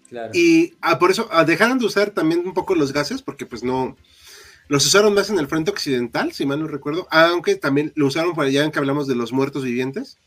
Claro. 0.08 0.30
Y 0.34 0.74
ah, 0.82 0.98
por 0.98 1.10
eso 1.10 1.28
ah, 1.30 1.44
dejaron 1.44 1.78
de 1.78 1.86
usar 1.86 2.10
también 2.10 2.42
un 2.46 2.52
poco 2.52 2.74
los 2.74 2.92
gases, 2.92 3.22
porque 3.22 3.46
pues 3.46 3.62
no, 3.62 3.96
los 4.68 4.84
usaron 4.86 5.14
más 5.14 5.30
en 5.30 5.38
el 5.38 5.48
frente 5.48 5.70
occidental, 5.70 6.32
si 6.32 6.44
mal 6.44 6.60
no 6.60 6.66
recuerdo, 6.66 7.06
aunque 7.10 7.54
también 7.56 7.92
lo 7.94 8.06
usaron 8.08 8.34
para 8.34 8.48
allá 8.48 8.64
en 8.64 8.72
que 8.72 8.78
hablamos 8.78 9.06
de 9.06 9.14
los 9.14 9.32
muertos 9.32 9.64
vivientes, 9.64 10.18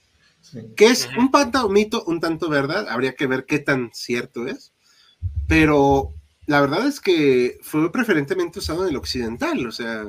Sí. 0.41 0.59
que 0.75 0.85
es 0.87 1.09
un 1.17 1.31
tanto 1.31 1.67
mito, 1.69 2.03
un 2.05 2.19
tanto 2.19 2.49
verdad, 2.49 2.87
habría 2.89 3.15
que 3.15 3.25
ver 3.25 3.45
qué 3.47 3.57
tan 3.57 3.89
cierto 3.93 4.45
es, 4.45 4.73
pero 5.47 6.13
la 6.45 6.61
verdad 6.61 6.85
es 6.85 6.99
que 6.99 7.57
fue 7.63 7.91
preferentemente 7.91 8.59
usado 8.59 8.83
en 8.83 8.89
el 8.91 8.95
occidental, 8.97 9.65
o 9.65 9.71
sea, 9.71 10.05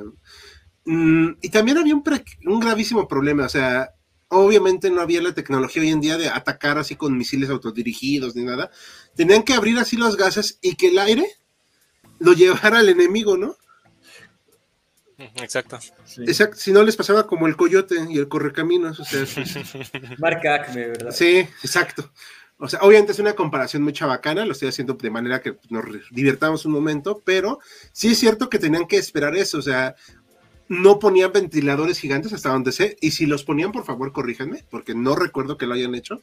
mm, 0.85 1.29
y 1.41 1.49
también 1.49 1.79
había 1.79 1.95
un, 1.95 2.03
pre- 2.03 2.23
un 2.45 2.59
gravísimo 2.59 3.07
problema, 3.07 3.45
o 3.45 3.49
sea, 3.49 3.89
obviamente 4.29 4.89
no 4.89 5.01
había 5.01 5.21
la 5.21 5.33
tecnología 5.33 5.81
hoy 5.81 5.89
en 5.89 6.01
día 6.01 6.17
de 6.17 6.29
atacar 6.29 6.77
así 6.77 6.95
con 6.95 7.17
misiles 7.17 7.49
autodirigidos 7.49 8.35
ni 8.35 8.43
nada, 8.43 8.71
tenían 9.15 9.43
que 9.43 9.53
abrir 9.53 9.77
así 9.77 9.97
los 9.97 10.17
gases 10.17 10.59
y 10.61 10.75
que 10.75 10.89
el 10.89 10.99
aire 10.99 11.27
lo 12.19 12.33
llevara 12.33 12.79
al 12.79 12.89
enemigo, 12.89 13.37
¿no? 13.37 13.55
Exacto. 15.17 15.79
Sí. 16.05 16.21
Exacto, 16.23 16.57
si 16.57 16.71
no 16.71 16.83
les 16.83 16.95
pasaba 16.95 17.25
como 17.25 17.47
el 17.47 17.55
coyote 17.55 17.95
y 18.09 18.19
el 18.19 18.27
correcaminos, 18.27 18.99
o 18.99 19.05
sea, 19.05 19.25
sí, 19.25 19.41
Marca 20.19 20.55
Acme, 20.55 20.87
¿verdad? 20.87 21.11
sí, 21.11 21.39
exacto. 21.63 22.11
O 22.59 22.67
sea, 22.67 22.79
obviamente 22.81 23.11
es 23.11 23.19
una 23.19 23.33
comparación 23.33 23.83
muy 23.83 23.93
chabacana, 23.93 24.43
lo 24.43 24.51
estoy 24.51 24.69
haciendo 24.69 24.95
de 24.95 25.11
manera 25.11 25.41
que 25.41 25.57
nos 25.69 25.85
divirtamos 26.09 26.65
un 26.65 26.71
momento, 26.71 27.21
pero 27.23 27.59
sí 27.91 28.09
es 28.09 28.17
cierto 28.17 28.49
que 28.49 28.57
tenían 28.57 28.87
que 28.87 28.97
esperar 28.97 29.35
eso, 29.35 29.59
o 29.59 29.61
sea, 29.61 29.95
no 30.69 30.99
ponían 30.99 31.31
ventiladores 31.31 31.99
gigantes 31.99 32.33
hasta 32.33 32.49
donde 32.49 32.71
sé, 32.71 32.97
y 33.01 33.11
si 33.11 33.25
los 33.25 33.43
ponían, 33.43 33.71
por 33.71 33.85
favor, 33.85 34.11
corríjanme, 34.11 34.63
porque 34.69 34.95
no 34.95 35.15
recuerdo 35.15 35.57
que 35.57 35.65
lo 35.65 35.73
hayan 35.73 35.95
hecho. 35.95 36.21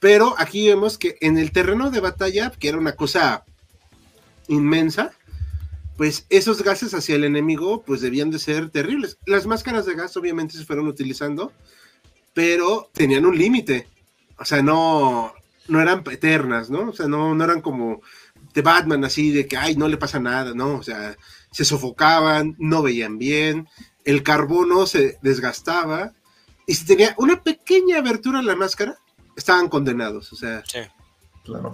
Pero 0.00 0.34
aquí 0.38 0.68
vemos 0.68 0.96
que 0.96 1.16
en 1.20 1.38
el 1.38 1.52
terreno 1.52 1.90
de 1.90 2.00
batalla, 2.00 2.50
que 2.50 2.68
era 2.68 2.78
una 2.78 2.92
cosa 2.92 3.44
inmensa, 4.46 5.12
pues 5.96 6.26
esos 6.30 6.62
gases 6.62 6.94
hacia 6.94 7.16
el 7.16 7.24
enemigo, 7.24 7.82
pues 7.82 8.00
debían 8.00 8.30
de 8.30 8.38
ser 8.38 8.70
terribles. 8.70 9.18
Las 9.26 9.46
máscaras 9.46 9.84
de 9.84 9.96
gas 9.96 10.16
obviamente 10.16 10.56
se 10.56 10.64
fueron 10.64 10.86
utilizando, 10.86 11.52
pero 12.34 12.88
tenían 12.92 13.26
un 13.26 13.36
límite. 13.36 13.88
O 14.38 14.44
sea, 14.44 14.62
no, 14.62 15.34
no 15.66 15.80
eran 15.80 16.04
eternas, 16.10 16.70
¿no? 16.70 16.90
O 16.90 16.92
sea, 16.92 17.08
no, 17.08 17.34
no 17.34 17.44
eran 17.44 17.60
como 17.60 18.00
de 18.54 18.62
Batman, 18.62 19.04
así 19.04 19.32
de 19.32 19.46
que, 19.46 19.56
ay, 19.56 19.74
no 19.74 19.88
le 19.88 19.96
pasa 19.96 20.20
nada, 20.20 20.54
¿no? 20.54 20.76
O 20.76 20.82
sea, 20.84 21.16
se 21.50 21.64
sofocaban, 21.64 22.54
no 22.58 22.82
veían 22.82 23.18
bien, 23.18 23.68
el 24.04 24.22
carbono 24.22 24.86
se 24.86 25.18
desgastaba, 25.22 26.12
y 26.66 26.74
si 26.74 26.84
tenía 26.86 27.14
una 27.18 27.42
pequeña 27.42 27.98
abertura 27.98 28.40
en 28.40 28.46
la 28.46 28.56
máscara, 28.56 28.96
estaban 29.36 29.68
condenados. 29.68 30.32
O 30.32 30.36
sea, 30.36 30.62
Sí. 30.66 30.80
Claro. 31.44 31.72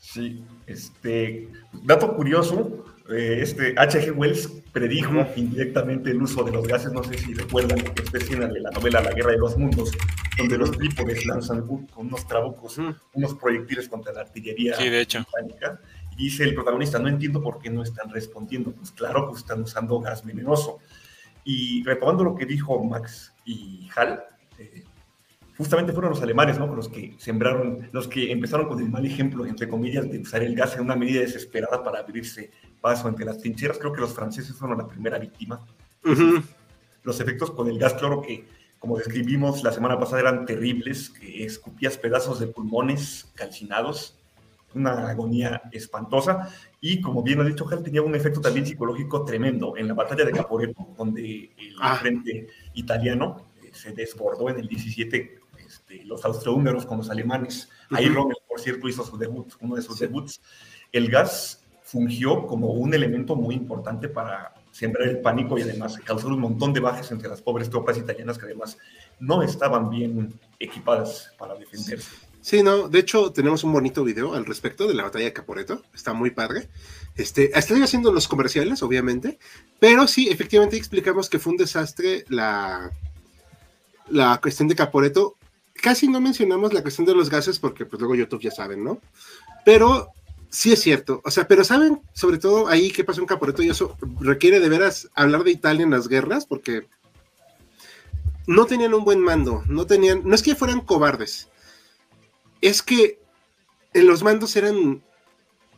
Sí, 0.00 0.44
este 0.66 1.48
dato 1.82 2.14
curioso, 2.14 2.84
eh, 3.10 3.38
este 3.40 3.74
H.G. 3.76 4.12
Wells 4.14 4.48
predijo 4.72 5.26
indirectamente 5.36 6.10
el 6.10 6.22
uso 6.22 6.44
de 6.44 6.52
los 6.52 6.66
gases, 6.68 6.92
no 6.92 7.02
sé 7.02 7.16
si 7.18 7.32
recuerdan 7.32 7.78
esta 7.96 8.18
escena 8.18 8.46
de 8.46 8.60
la 8.60 8.70
novela 8.70 9.00
La 9.00 9.12
Guerra 9.12 9.32
de 9.32 9.38
los 9.38 9.56
Mundos, 9.56 9.90
donde 10.36 10.58
los 10.58 10.70
trípodes 10.72 11.24
lanzan 11.24 11.66
con 11.66 11.88
unos 11.96 12.26
trabucos 12.28 12.78
unos 13.14 13.34
proyectiles 13.34 13.88
contra 13.88 14.12
la 14.12 14.20
artillería 14.20 14.76
Sí, 14.76 14.88
de 14.90 15.00
hecho. 15.00 15.24
británica, 15.32 15.80
y 16.16 16.24
dice 16.24 16.44
el 16.44 16.54
protagonista, 16.54 16.98
no 16.98 17.08
entiendo 17.08 17.42
por 17.42 17.58
qué 17.58 17.70
no 17.70 17.82
están 17.82 18.10
respondiendo, 18.10 18.72
pues 18.72 18.90
claro, 18.90 19.28
pues 19.28 19.40
están 19.40 19.62
usando 19.62 19.98
gas 20.00 20.24
venenoso. 20.24 20.78
Y 21.44 21.82
retomando 21.84 22.24
lo 22.24 22.34
que 22.34 22.46
dijo 22.46 22.82
Max 22.82 23.34
y 23.44 23.88
Hal, 23.94 24.24
eh, 24.58 24.84
justamente 25.56 25.92
fueron 25.92 26.12
los 26.12 26.22
alemanes, 26.22 26.58
¿no? 26.58 26.74
Los 26.74 26.88
que 26.88 27.14
sembraron, 27.18 27.88
los 27.92 28.08
que 28.08 28.32
empezaron 28.32 28.66
con 28.68 28.80
el 28.80 28.88
mal 28.88 29.04
ejemplo, 29.04 29.44
entre 29.44 29.68
comillas, 29.68 30.10
de 30.10 30.18
usar 30.20 30.42
el 30.42 30.54
gas 30.54 30.74
en 30.76 30.82
una 30.82 30.96
medida 30.96 31.20
desesperada 31.20 31.82
para 31.82 32.00
abrirse 32.00 32.50
paso 32.80 33.08
entre 33.08 33.24
las 33.24 33.38
trincheras. 33.38 33.78
Creo 33.78 33.92
que 33.92 34.00
los 34.00 34.14
franceses 34.14 34.56
fueron 34.56 34.78
la 34.78 34.86
primera 34.86 35.18
víctima. 35.18 35.64
ujú. 36.04 36.42
Los 37.02 37.20
efectos 37.20 37.50
con 37.50 37.68
el 37.68 37.78
gas 37.78 37.92
cloro 37.94 38.22
que, 38.22 38.46
como 38.78 38.96
describimos 38.96 39.62
la 39.62 39.72
semana 39.72 39.98
pasada, 39.98 40.20
eran 40.20 40.46
terribles, 40.46 41.10
que 41.10 41.44
escupías 41.44 41.98
pedazos 41.98 42.40
de 42.40 42.46
pulmones 42.46 43.30
calcinados, 43.34 44.18
una 44.74 45.08
agonía 45.08 45.62
espantosa. 45.72 46.48
Y 46.80 47.00
como 47.00 47.22
bien 47.22 47.40
ha 47.40 47.44
dicho 47.44 47.66
Hal, 47.70 47.82
tenía 47.82 48.02
un 48.02 48.14
efecto 48.14 48.40
también 48.40 48.66
psicológico 48.66 49.24
tremendo. 49.24 49.76
En 49.76 49.88
la 49.88 49.94
batalla 49.94 50.24
de 50.24 50.32
Caporetto, 50.32 50.88
donde 50.96 51.52
el 51.56 51.74
Ah. 51.80 51.96
frente 51.96 52.46
italiano 52.74 53.46
eh, 53.62 53.70
se 53.72 53.92
desbordó 53.92 54.48
en 54.50 54.58
el 54.58 54.68
17, 54.68 55.40
este, 55.66 56.04
los 56.04 56.24
austrohúngaros 56.24 56.86
con 56.86 56.98
los 56.98 57.10
alemanes. 57.10 57.68
Ahí 57.90 58.06
Ujú. 58.06 58.14
Rommel, 58.16 58.36
por 58.48 58.60
cierto, 58.60 58.88
hizo 58.88 59.04
su 59.04 59.16
debut, 59.16 59.52
uno 59.60 59.76
de 59.76 59.82
sus 59.82 59.98
Sí. 59.98 60.06
debuts. 60.06 60.40
El 60.92 61.08
gas 61.10 61.60
fungió 61.82 62.46
como 62.46 62.72
un 62.72 62.92
elemento 62.94 63.36
muy 63.36 63.54
importante 63.54 64.08
para 64.08 64.54
sembrar 64.70 65.06
el 65.08 65.20
pánico 65.20 65.56
y 65.56 65.62
además 65.62 65.98
causar 66.04 66.32
un 66.32 66.40
montón 66.40 66.72
de 66.72 66.80
bajas 66.80 67.10
entre 67.12 67.28
las 67.28 67.40
pobres 67.40 67.70
tropas 67.70 67.96
italianas 67.96 68.36
que 68.38 68.46
además 68.46 68.76
no 69.20 69.42
estaban 69.42 69.88
bien 69.88 70.34
equipadas 70.58 71.32
para 71.38 71.54
defenderse. 71.54 72.10
Sí, 72.10 72.23
no, 72.62 72.88
de 72.88 72.98
hecho 72.98 73.32
tenemos 73.32 73.64
un 73.64 73.72
bonito 73.72 74.04
video 74.04 74.34
al 74.34 74.44
respecto 74.44 74.86
de 74.86 74.92
la 74.92 75.04
batalla 75.04 75.24
de 75.24 75.32
Caporeto, 75.32 75.82
está 75.94 76.12
muy 76.12 76.30
padre. 76.30 76.68
Este, 77.16 77.58
estoy 77.58 77.82
haciendo 77.82 78.12
los 78.12 78.28
comerciales, 78.28 78.82
obviamente, 78.82 79.38
pero 79.80 80.06
sí, 80.06 80.28
efectivamente 80.28 80.76
explicamos 80.76 81.30
que 81.30 81.38
fue 81.38 81.52
un 81.52 81.56
desastre 81.56 82.26
la, 82.28 82.90
la 84.08 84.38
cuestión 84.42 84.68
de 84.68 84.74
Caporeto. 84.74 85.36
Casi 85.74 86.06
no 86.06 86.20
mencionamos 86.20 86.74
la 86.74 86.82
cuestión 86.82 87.06
de 87.06 87.14
los 87.14 87.30
gases 87.30 87.58
porque 87.58 87.86
pues 87.86 87.98
luego 88.00 88.14
YouTube 88.14 88.42
ya 88.42 88.50
saben, 88.50 88.84
¿no? 88.84 89.00
Pero 89.64 90.08
sí 90.50 90.70
es 90.72 90.82
cierto, 90.82 91.22
o 91.24 91.30
sea, 91.30 91.48
pero 91.48 91.64
saben 91.64 92.02
sobre 92.12 92.38
todo 92.38 92.68
ahí 92.68 92.90
qué 92.90 93.04
pasó 93.04 93.20
en 93.20 93.26
Caporeto 93.26 93.62
y 93.62 93.70
eso 93.70 93.96
requiere 94.20 94.60
de 94.60 94.68
veras 94.68 95.08
hablar 95.14 95.44
de 95.44 95.50
Italia 95.50 95.82
en 95.82 95.90
las 95.90 96.08
guerras 96.08 96.44
porque 96.44 96.86
no 98.46 98.66
tenían 98.66 98.92
un 98.92 99.04
buen 99.04 99.20
mando, 99.20 99.64
no 99.66 99.86
tenían, 99.86 100.22
no 100.24 100.34
es 100.34 100.42
que 100.42 100.54
fueran 100.54 100.82
cobardes, 100.82 101.48
es 102.68 102.82
que 102.82 103.20
en 103.92 104.06
los 104.06 104.22
mandos 104.22 104.56
eran 104.56 105.02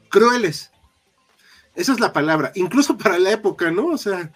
crueles. 0.09 0.71
Esa 1.75 1.93
es 1.93 2.01
la 2.01 2.13
palabra, 2.13 2.53
incluso 2.55 2.97
para 2.99 3.19
la 3.19 3.33
época, 3.33 3.71
¿no? 3.71 3.89
O 3.89 3.99
sea, 3.99 4.33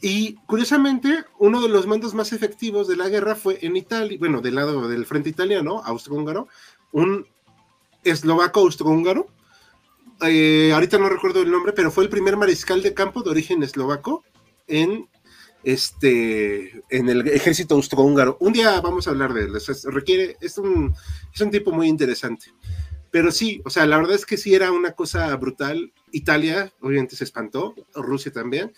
y 0.00 0.34
curiosamente, 0.46 1.24
uno 1.38 1.60
de 1.60 1.68
los 1.68 1.86
mandos 1.86 2.14
más 2.14 2.32
efectivos 2.32 2.88
de 2.88 2.96
la 2.96 3.08
guerra 3.08 3.34
fue 3.34 3.58
en 3.62 3.76
Italia, 3.76 4.16
bueno, 4.18 4.40
del 4.40 4.54
lado 4.54 4.88
del 4.88 5.06
frente 5.06 5.30
italiano, 5.30 5.82
austrohúngaro, 5.84 6.48
un 6.92 7.26
eslovaco 8.04 8.60
austrohúngaro. 8.60 9.28
Eh, 10.22 10.70
ahorita 10.72 10.98
no 10.98 11.08
recuerdo 11.08 11.42
el 11.42 11.50
nombre, 11.50 11.72
pero 11.72 11.90
fue 11.90 12.04
el 12.04 12.10
primer 12.10 12.36
mariscal 12.36 12.82
de 12.82 12.94
campo 12.94 13.22
de 13.22 13.30
origen 13.30 13.62
eslovaco 13.62 14.24
en 14.68 15.08
este 15.64 16.82
en 16.90 17.08
el 17.08 17.26
ejército 17.28 17.74
austrohúngaro. 17.74 18.36
Un 18.40 18.52
día 18.52 18.80
vamos 18.80 19.06
a 19.06 19.10
hablar 19.10 19.32
de 19.32 19.44
él. 19.44 19.60
sea, 19.60 19.74
requiere, 19.90 20.36
es 20.40 20.58
un, 20.58 20.94
es 21.32 21.40
un 21.40 21.50
tipo 21.50 21.72
muy 21.72 21.88
interesante. 21.88 22.46
Pero 23.10 23.30
sí, 23.30 23.60
o 23.64 23.70
sea, 23.70 23.86
la 23.86 23.98
verdad 23.98 24.14
es 24.14 24.24
que 24.24 24.38
sí 24.38 24.54
era 24.54 24.72
una 24.72 24.92
cosa 24.92 25.34
brutal. 25.36 25.92
Italia, 26.12 26.72
obviamente, 26.80 27.14
se 27.14 27.24
espantó, 27.24 27.74
Rusia 27.94 28.32
también. 28.32 28.72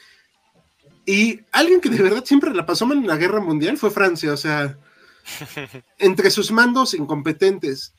Y 1.06 1.40
alguien 1.52 1.80
que 1.80 1.90
de 1.90 2.02
verdad 2.02 2.24
siempre 2.24 2.52
la 2.54 2.66
pasó 2.66 2.86
mal 2.86 2.98
en 2.98 3.06
la 3.06 3.16
guerra 3.16 3.40
mundial 3.40 3.76
fue 3.76 3.90
Francia, 3.90 4.32
o 4.32 4.36
sea, 4.36 4.78
entre 5.98 6.30
sus 6.30 6.50
mandos 6.50 6.94
incompetentes, 6.94 7.94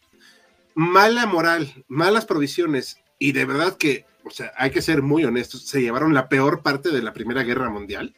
mala 0.73 1.25
moral, 1.25 1.85
malas 1.87 2.25
provisiones, 2.25 2.97
y 3.19 3.31
de 3.31 3.45
verdad 3.45 3.77
que, 3.77 4.05
o 4.23 4.31
sea, 4.31 4.51
hay 4.57 4.71
que 4.71 4.81
ser 4.81 5.01
muy 5.03 5.23
honestos, 5.23 5.67
se 5.67 5.81
llevaron 5.81 6.13
la 6.13 6.29
peor 6.29 6.63
parte 6.63 6.89
de 6.89 7.01
la 7.01 7.13
Primera 7.13 7.43
Guerra 7.43 7.69
Mundial. 7.69 8.15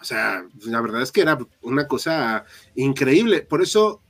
O 0.00 0.04
sea, 0.04 0.44
la 0.64 0.80
verdad 0.80 1.02
es 1.02 1.12
que 1.12 1.22
era 1.22 1.38
una 1.62 1.88
cosa 1.88 2.44
increíble. 2.74 3.42
Por 3.42 3.62
eso 3.62 4.00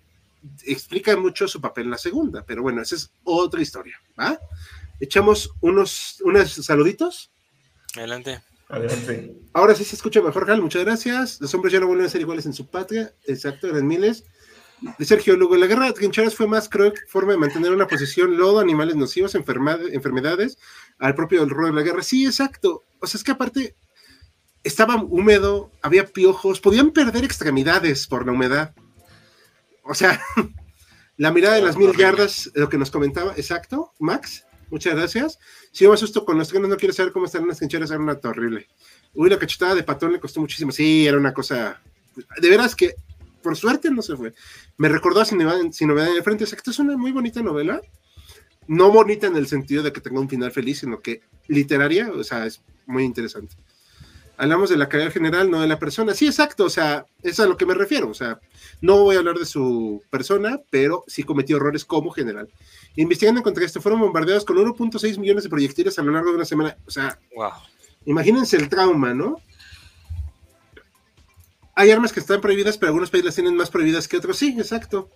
explica 0.64 1.16
mucho 1.16 1.48
su 1.48 1.61
papel 1.61 1.85
en 1.85 1.90
la 1.92 1.98
segunda. 1.98 2.44
Pero 2.46 2.62
bueno, 2.62 2.83
esa 2.83 2.94
es 2.94 3.11
otra 3.24 3.62
historia. 3.62 4.01
¿va? 4.18 4.38
Echamos 5.01 5.51
unos, 5.61 6.20
unos 6.24 6.53
saluditos. 6.53 7.31
Adelante. 7.96 8.42
Adelante. 8.68 9.35
Ahora 9.55 9.74
sí 9.74 9.85
se 9.85 9.96
escucha 9.96 10.20
mejor, 10.20 10.51
Hal. 10.51 10.61
Muchas 10.61 10.85
gracias. 10.85 11.40
Los 11.40 11.55
hombres 11.55 11.72
ya 11.72 11.81
no 11.81 11.87
vuelven 11.87 12.07
a 12.07 12.11
ser 12.11 12.20
iguales 12.20 12.46
en 12.46 12.53
su 12.53 12.66
patria. 12.66 13.14
Exacto, 13.27 13.68
eran 13.68 13.87
miles. 13.87 14.24
De 14.98 15.05
Sergio 15.05 15.37
Lugo, 15.37 15.57
la 15.57 15.66
guerra 15.66 15.87
de 15.87 15.92
trincheras 15.92 16.37
fue 16.37 16.46
más 16.46 16.68
cruel 16.68 16.94
forma 17.09 17.33
de 17.33 17.38
mantener 17.38 17.72
una 17.72 17.88
posición, 17.88 18.37
lodo, 18.37 18.61
animales 18.61 18.94
nocivos, 18.94 19.35
enfermedades, 19.35 20.57
al 20.98 21.16
propio 21.16 21.44
rol 21.46 21.70
de 21.70 21.77
la 21.77 21.83
guerra. 21.83 22.03
Sí, 22.03 22.27
exacto. 22.27 22.85
O 23.01 23.07
sea, 23.07 23.18
es 23.18 23.24
que 23.24 23.33
aparte 23.33 23.74
estaba 24.64 24.97
húmedo, 24.97 25.71
había 25.83 26.07
piojos, 26.07 26.61
podían 26.61 26.90
perder 26.90 27.25
extremidades 27.25 28.07
por 28.07 28.27
la 28.27 28.33
humedad. 28.33 28.75
O 29.85 29.94
sea, 29.94 30.21
la 31.16 31.33
mirada 31.33 31.57
de 31.57 31.62
las 31.62 31.77
mil 31.77 31.97
yardas, 31.97 32.51
lo 32.55 32.68
que 32.68 32.79
nos 32.79 32.90
comentaba, 32.90 33.33
exacto, 33.37 33.92
Max. 33.99 34.44
Muchas 34.71 34.94
gracias. 34.94 35.38
Si 35.73 35.85
yo 35.85 35.90
me 35.90 35.94
asusto 35.94 36.25
con 36.25 36.37
los 36.37 36.49
trenes, 36.49 36.68
no 36.68 36.77
quiero 36.77 36.92
saber 36.92 37.12
cómo 37.12 37.27
están 37.27 37.49
las 37.49 37.59
trincheras, 37.59 37.90
era 37.90 38.01
una 38.01 38.18
horrible. 38.23 38.68
Uy, 39.14 39.31
la 39.31 39.38
cachetada 39.38 39.75
de 39.75 39.83
patón 39.83 40.12
le 40.12 40.21
costó 40.21 40.40
muchísimo. 40.40 40.73
Sí, 40.73 41.07
era 41.07 41.16
una 41.16 41.33
cosa. 41.33 41.81
De 42.40 42.51
veras 42.51 42.77
que, 42.77 42.94
por 43.42 43.57
suerte, 43.57 43.90
no 43.90 44.03
se 44.03 44.14
fue. 44.16 44.35
Me 44.77 44.88
recordó 44.88 45.21
a 45.21 45.25
Sin 45.25 45.38
Novedad 45.38 46.11
en 46.11 46.16
el 46.16 46.23
Frente. 46.23 46.44
Exacto, 46.44 46.71
es 46.71 46.79
una 46.79 46.99
muy 46.99 47.12
bonita 47.12 47.42
novela. 47.42 47.81
No 48.66 48.90
bonita 48.90 49.27
en 49.27 49.37
el 49.37 49.47
sentido 49.47 49.83
de 49.83 49.92
que 49.92 50.03
tenga 50.03 50.21
un 50.21 50.29
final 50.29 50.53
feliz, 50.53 50.81
sino 50.81 51.01
que 51.01 51.23
literaria, 51.47 52.11
o 52.12 52.23
sea, 52.23 52.44
es 52.44 52.61
muy 52.87 53.05
interesante. 53.05 53.57
Hablamos 54.40 54.70
de 54.70 54.77
la 54.77 54.88
calidad 54.88 55.12
general, 55.12 55.51
no 55.51 55.61
de 55.61 55.66
la 55.66 55.79
persona. 55.81 56.14
Sí, 56.14 56.27
exacto, 56.27 56.64
o 56.64 56.70
sea, 56.70 57.05
es 57.24 57.40
a 57.40 57.46
lo 57.46 57.57
que 57.57 57.66
me 57.66 57.74
refiero. 57.74 58.09
O 58.09 58.14
sea, 58.14 58.38
no 58.81 59.03
voy 59.03 59.16
a 59.16 59.18
hablar 59.18 59.37
de 59.37 59.44
su 59.44 60.01
persona, 60.11 60.61
pero 60.70 61.03
sí 61.09 61.24
cometió 61.24 61.57
errores 61.57 61.85
como 61.85 62.11
general. 62.12 62.48
Investigando 62.94 63.42
en 63.44 63.62
esto, 63.62 63.81
fueron 63.83 64.01
bombardeados 64.01 64.44
con 64.44 64.57
1.6 64.57 65.18
millones 65.18 65.42
de 65.42 65.51
proyectiles 65.51 65.98
a 65.98 66.03
lo 66.03 66.12
largo 66.12 66.31
de 66.31 66.37
una 66.37 66.44
semana. 66.44 66.77
O 66.87 66.90
sea, 66.90 67.18
Wow. 67.35 67.51
imagínense 68.07 68.57
el 68.57 68.68
trauma, 68.68 69.12
¿no? 69.12 69.40
Hay 71.74 71.90
armas 71.90 72.12
que 72.12 72.20
están 72.20 72.40
prohibidas, 72.40 72.77
pero 72.79 72.88
algunos 72.90 73.11
países 73.11 73.27
las 73.27 73.35
tienen 73.35 73.57
más 73.57 73.70
prohibidas 73.70 74.09
que 74.09 74.16
otros. 74.16 74.37
Sí, 74.38 74.55
exacto. 74.59 75.11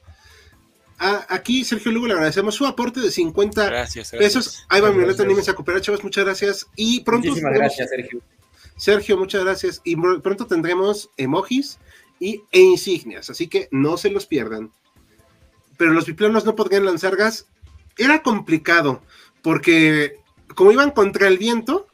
Ah, 0.99 1.27
aquí, 1.29 1.65
Sergio 1.65 1.91
Lugo, 1.91 2.07
le 2.07 2.13
agradecemos 2.15 2.55
su 2.55 2.65
aporte 2.67 3.01
de 3.01 3.11
50 3.11 3.67
Gracias, 3.67 4.13
gracias. 4.13 4.19
pesos. 4.45 4.67
Ahí 4.69 4.81
va 4.81 4.91
mi 4.93 4.99
Gracias. 4.99 5.21
anímense 5.21 5.51
a 5.51 5.55
cooperar, 5.55 5.81
chavos. 5.81 6.05
Muchas 6.05 6.25
gracias. 6.25 6.67
Y 6.77 7.01
pronto 7.01 7.29
Muchísimas 7.29 7.55
gracias, 7.55 7.89
Sergio. 7.91 8.21
Sergio, 8.77 9.17
muchas 9.17 9.45
gracias. 9.45 9.81
Y 9.85 9.97
pr- 9.97 10.21
pronto 10.23 10.47
tendremos 10.47 11.11
emojis 11.17 11.79
y, 12.19 12.43
e 12.51 12.61
insignias, 12.61 13.31
así 13.31 13.49
que 13.49 13.69
no 13.71 13.97
se 13.97 14.11
los 14.11 14.27
pierdan. 14.27 14.71
Pero 15.77 15.93
los 15.93 16.07
biplanos 16.07 16.45
no 16.45 16.55
podrían 16.55 16.85
lanzar 16.85 17.17
gas. 17.17 17.47
Era 17.99 18.23
complicado, 18.23 19.03
porque 19.43 20.21
como 20.55 20.73
iban 20.73 20.91
contra 20.91 21.29
el 21.29 21.39
viento, 21.39 21.87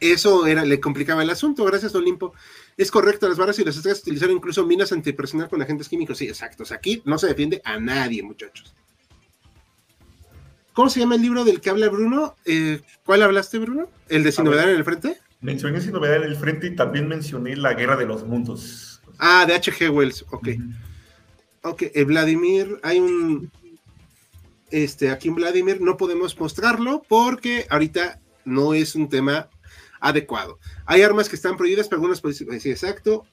eso 0.00 0.46
era, 0.46 0.64
le 0.64 0.80
complicaba 0.80 1.22
el 1.22 1.30
asunto. 1.30 1.64
Gracias, 1.64 1.94
Olimpo. 1.94 2.34
Es 2.76 2.90
correcto, 2.90 3.28
las 3.28 3.38
barras 3.38 3.58
y 3.58 3.64
las 3.64 3.76
estrellas 3.76 4.00
utilizaron 4.00 4.36
incluso 4.36 4.66
minas 4.66 4.90
antipersonal 4.92 5.48
con 5.48 5.62
agentes 5.62 5.88
químicos. 5.88 6.18
Sí, 6.18 6.26
exacto. 6.26 6.64
O 6.64 6.66
sea, 6.66 6.78
aquí 6.78 7.02
no 7.04 7.18
se 7.18 7.28
defiende 7.28 7.62
a 7.64 7.78
nadie, 7.78 8.22
muchachos. 8.22 8.74
¿Cómo 10.72 10.88
se 10.88 11.00
llama 11.00 11.14
el 11.16 11.22
libro 11.22 11.44
del 11.44 11.60
que 11.60 11.70
habla 11.70 11.88
Bruno? 11.90 12.34
Eh, 12.46 12.80
¿Cuál 13.04 13.22
hablaste, 13.22 13.58
Bruno? 13.58 13.88
¿El 14.08 14.24
de 14.24 14.32
Sin. 14.32 14.44
Novedad 14.44 14.70
en 14.70 14.76
el 14.76 14.84
Frente? 14.84 15.20
Mencioné 15.42 15.80
Sin 15.80 15.92
Novedad 15.92 16.16
en 16.16 16.22
el 16.22 16.36
Frente 16.36 16.68
y 16.68 16.76
también 16.76 17.08
mencioné 17.08 17.56
La 17.56 17.74
Guerra 17.74 17.96
de 17.96 18.06
los 18.06 18.24
Mundos. 18.24 19.02
Ah, 19.18 19.44
de 19.46 19.54
H.G. 19.54 19.90
Wells, 19.90 20.24
ok. 20.30 20.48
Ok, 21.64 21.82
eh, 21.94 22.04
Vladimir, 22.04 22.78
hay 22.82 22.98
un. 22.98 23.50
Este, 24.70 25.10
aquí 25.10 25.28
en 25.28 25.34
Vladimir 25.34 25.80
no 25.80 25.96
podemos 25.96 26.38
mostrarlo 26.38 27.02
porque 27.06 27.66
ahorita 27.68 28.20
no 28.44 28.72
es 28.72 28.94
un 28.94 29.08
tema 29.08 29.48
adecuado. 30.00 30.58
Hay 30.86 31.02
armas 31.02 31.28
que 31.28 31.36
están 31.36 31.56
prohibidas, 31.56 31.88
pero 31.88 31.98
algunas 31.98 32.20
pues, 32.20 32.38
sí, 32.38 32.70
exacto. 32.70 33.26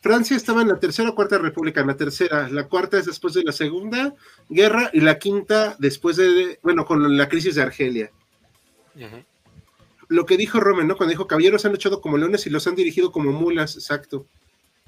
Francia 0.00 0.36
estaba 0.36 0.62
en 0.62 0.68
la 0.68 0.78
tercera 0.78 1.10
o 1.10 1.14
cuarta 1.14 1.38
república, 1.38 1.80
en 1.80 1.88
la 1.88 1.96
tercera. 1.96 2.48
La 2.48 2.68
cuarta 2.68 2.98
es 2.98 3.06
después 3.06 3.34
de 3.34 3.42
la 3.42 3.52
segunda 3.52 4.14
guerra 4.48 4.90
y 4.92 5.00
la 5.00 5.18
quinta 5.18 5.76
después 5.78 6.16
de, 6.16 6.58
bueno, 6.62 6.84
con 6.84 7.16
la 7.16 7.28
crisis 7.28 7.56
de 7.56 7.62
Argelia. 7.62 8.10
Ujú. 8.94 9.24
Lo 10.08 10.26
que 10.26 10.36
dijo 10.36 10.58
Romen, 10.58 10.88
¿no? 10.88 10.96
Cuando 10.96 11.10
dijo 11.10 11.26
caballeros 11.26 11.64
han 11.64 11.72
luchado 11.72 12.00
como 12.00 12.16
leones 12.16 12.46
y 12.46 12.50
los 12.50 12.66
han 12.66 12.74
dirigido 12.74 13.12
como 13.12 13.30
mulas, 13.32 13.76
exacto. 13.76 14.26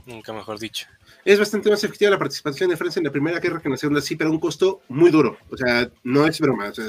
Nunca 0.07 0.33
mejor 0.33 0.59
dicho. 0.59 0.87
Es 1.25 1.39
bastante 1.39 1.71
más 1.71 1.85
efectiva 1.85 2.11
la 2.11 2.19
participación 2.19 2.71
de 2.71 2.77
Francia 2.77 3.01
en 3.01 3.05
la 3.05 3.13
Primera 3.13 3.39
Guerra 3.39 3.61
que 3.61 3.69
en 3.69 3.73
la 3.73 3.79
Segunda, 3.79 4.01
sí, 4.01 4.17
pero 4.17 4.31
a 4.31 4.33
un 4.33 4.41
costo 4.41 4.81
muy 4.89 5.11
duro. 5.11 5.37
O 5.51 5.57
sea, 5.57 5.91
no 6.03 6.27
es 6.27 6.41
broma. 6.41 6.69
O 6.69 6.75
sea, 6.75 6.87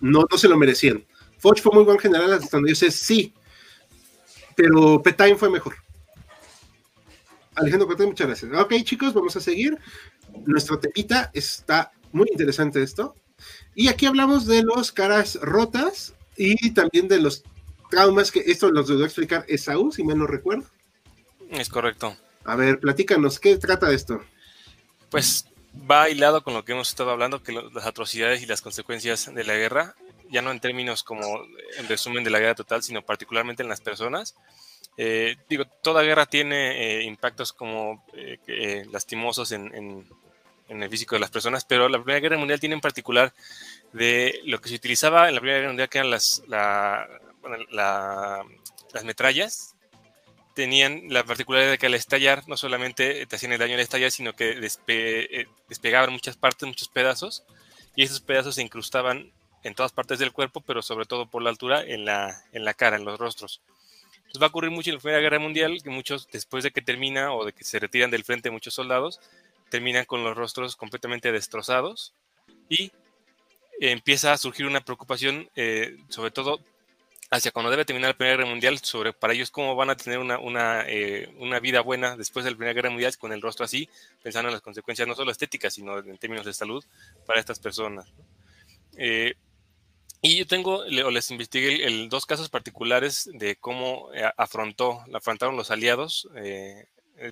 no, 0.00 0.26
no 0.30 0.38
se 0.38 0.48
lo 0.48 0.56
merecían. 0.58 1.04
Foch 1.38 1.60
fue 1.60 1.72
muy 1.72 1.84
buen 1.84 1.98
general 1.98 2.32
hasta 2.34 2.56
donde 2.58 2.70
yo 2.70 2.76
sé, 2.76 2.90
sí. 2.90 3.32
Pero 4.54 5.02
Petain 5.02 5.38
fue 5.38 5.48
mejor. 5.48 5.76
Alejandro 7.54 7.88
Cortés, 7.88 8.06
muchas 8.06 8.26
gracias. 8.26 8.52
Ok, 8.52 8.74
chicos, 8.82 9.14
vamos 9.14 9.34
a 9.36 9.40
seguir. 9.40 9.78
Nuestro 10.46 10.78
tepita 10.78 11.30
está 11.32 11.92
muy 12.12 12.28
interesante 12.30 12.82
esto. 12.82 13.14
Y 13.74 13.88
aquí 13.88 14.06
hablamos 14.06 14.46
de 14.46 14.62
los 14.62 14.92
caras 14.92 15.38
rotas 15.40 16.14
y 16.40 16.70
también 16.70 17.06
de 17.08 17.20
los 17.20 17.42
traumas 17.90 18.30
que 18.30 18.40
esto 18.46 18.70
los 18.70 18.88
debo 18.88 19.04
explicar 19.04 19.44
Esaú, 19.48 19.92
si 19.92 20.02
mal 20.02 20.18
no 20.18 20.26
recuerdo. 20.26 20.64
Es 21.50 21.68
correcto. 21.68 22.16
A 22.44 22.56
ver, 22.56 22.78
platícanos, 22.80 23.38
¿qué 23.38 23.56
trata 23.56 23.90
esto? 23.92 24.22
Pues 25.10 25.46
va 25.90 26.08
hilado 26.08 26.42
con 26.42 26.54
lo 26.54 26.64
que 26.64 26.72
hemos 26.72 26.88
estado 26.88 27.10
hablando, 27.10 27.42
que 27.42 27.52
lo- 27.52 27.68
las 27.70 27.84
atrocidades 27.86 28.42
y 28.42 28.46
las 28.46 28.62
consecuencias 28.62 29.32
de 29.34 29.44
la 29.44 29.54
guerra, 29.54 29.94
ya 30.30 30.40
no 30.42 30.50
en 30.50 30.60
términos 30.60 31.02
como 31.02 31.42
en 31.76 31.88
resumen 31.88 32.24
de 32.24 32.30
la 32.30 32.38
guerra 32.38 32.54
total, 32.54 32.82
sino 32.82 33.02
particularmente 33.02 33.62
en 33.62 33.68
las 33.68 33.80
personas. 33.80 34.34
Eh, 34.96 35.36
digo, 35.48 35.64
toda 35.82 36.02
guerra 36.02 36.26
tiene 36.26 37.00
eh, 37.00 37.02
impactos 37.04 37.52
como 37.52 38.04
eh, 38.14 38.38
eh, 38.46 38.86
lastimosos 38.92 39.52
en, 39.52 39.74
en- 39.74 40.06
en 40.68 40.82
el 40.84 40.88
físico 40.90 41.16
de 41.16 41.20
las 41.20 41.30
personas, 41.30 41.64
pero 41.64 41.88
la 41.88 41.98
Primera 41.98 42.20
Guerra 42.20 42.38
Mundial 42.38 42.60
tiene 42.60 42.76
en 42.76 42.80
particular 42.80 43.32
de 43.92 44.40
lo 44.44 44.60
que 44.60 44.68
se 44.68 44.76
utilizaba 44.76 45.28
en 45.28 45.34
la 45.34 45.40
Primera 45.40 45.58
Guerra 45.58 45.70
Mundial, 45.70 45.88
que 45.88 45.98
eran 45.98 46.10
las, 46.10 46.42
las 46.46 47.08
metrallas, 49.04 49.74
tenían 50.54 51.04
la 51.08 51.24
particularidad 51.24 51.70
de 51.70 51.78
que 51.78 51.86
al 51.86 51.94
estallar 51.94 52.46
no 52.48 52.56
solamente 52.56 53.24
te 53.26 53.36
hacían 53.36 53.52
el 53.52 53.58
daño 53.58 53.74
al 53.74 53.80
estallar, 53.80 54.10
sino 54.10 54.34
que 54.34 54.58
despe- 54.58 55.28
eh, 55.30 55.46
despegaban 55.68 56.12
muchas 56.12 56.36
partes, 56.36 56.66
muchos 56.66 56.88
pedazos, 56.88 57.44
y 57.96 58.02
esos 58.02 58.20
pedazos 58.20 58.56
se 58.56 58.62
incrustaban 58.62 59.32
en 59.62 59.74
todas 59.74 59.92
partes 59.92 60.18
del 60.18 60.32
cuerpo, 60.32 60.60
pero 60.60 60.82
sobre 60.82 61.06
todo 61.06 61.28
por 61.28 61.42
la 61.42 61.50
altura 61.50 61.82
en 61.82 62.04
la, 62.04 62.44
en 62.52 62.64
la 62.64 62.74
cara, 62.74 62.96
en 62.96 63.04
los 63.04 63.18
rostros. 63.18 63.60
Entonces 64.16 64.42
va 64.42 64.46
a 64.46 64.50
ocurrir 64.50 64.70
mucho 64.70 64.90
en 64.90 64.96
la 64.96 65.00
Primera 65.00 65.20
Guerra 65.20 65.38
Mundial, 65.38 65.82
que 65.82 65.90
muchos, 65.90 66.28
después 66.30 66.64
de 66.64 66.70
que 66.70 66.82
termina 66.82 67.34
o 67.34 67.44
de 67.44 67.52
que 67.52 67.64
se 67.64 67.78
retiran 67.78 68.10
del 68.10 68.24
frente 68.24 68.50
muchos 68.50 68.74
soldados, 68.74 69.20
terminan 69.70 70.04
con 70.04 70.24
los 70.24 70.36
rostros 70.36 70.76
completamente 70.76 71.32
destrozados 71.32 72.14
y 72.68 72.92
empieza 73.80 74.32
a 74.32 74.38
surgir 74.38 74.66
una 74.66 74.80
preocupación, 74.82 75.48
eh, 75.56 75.96
sobre 76.08 76.30
todo 76.30 76.60
hacia 77.32 77.52
cuando 77.52 77.70
debe 77.70 77.84
terminar 77.84 78.10
la 78.10 78.16
Primera 78.16 78.36
Guerra 78.36 78.50
Mundial, 78.50 78.78
sobre 78.78 79.12
para 79.12 79.32
ellos 79.32 79.50
cómo 79.50 79.74
van 79.76 79.90
a 79.90 79.96
tener 79.96 80.18
una, 80.18 80.82
eh, 80.86 81.32
una 81.38 81.60
vida 81.60 81.80
buena 81.80 82.16
después 82.16 82.44
de 82.44 82.50
la 82.50 82.56
Primera 82.56 82.74
Guerra 82.74 82.90
Mundial 82.90 83.16
con 83.18 83.32
el 83.32 83.40
rostro 83.40 83.64
así, 83.64 83.88
pensando 84.22 84.48
en 84.48 84.54
las 84.54 84.62
consecuencias 84.62 85.06
no 85.06 85.14
solo 85.14 85.30
estéticas, 85.30 85.74
sino 85.74 85.98
en 85.98 86.18
términos 86.18 86.44
de 86.44 86.52
salud 86.52 86.84
para 87.26 87.40
estas 87.40 87.58
personas. 87.60 88.06
Eh, 88.96 89.34
y 90.22 90.36
yo 90.36 90.46
tengo, 90.46 90.78
o 90.80 91.10
les 91.10 91.30
investigué 91.30 91.86
el- 91.86 92.08
dos 92.10 92.26
casos 92.26 92.50
particulares 92.50 93.30
de 93.32 93.56
cómo 93.56 94.10
afrontó, 94.36 95.02
afrontaron 95.14 95.56
los 95.56 95.70
aliados, 95.70 96.28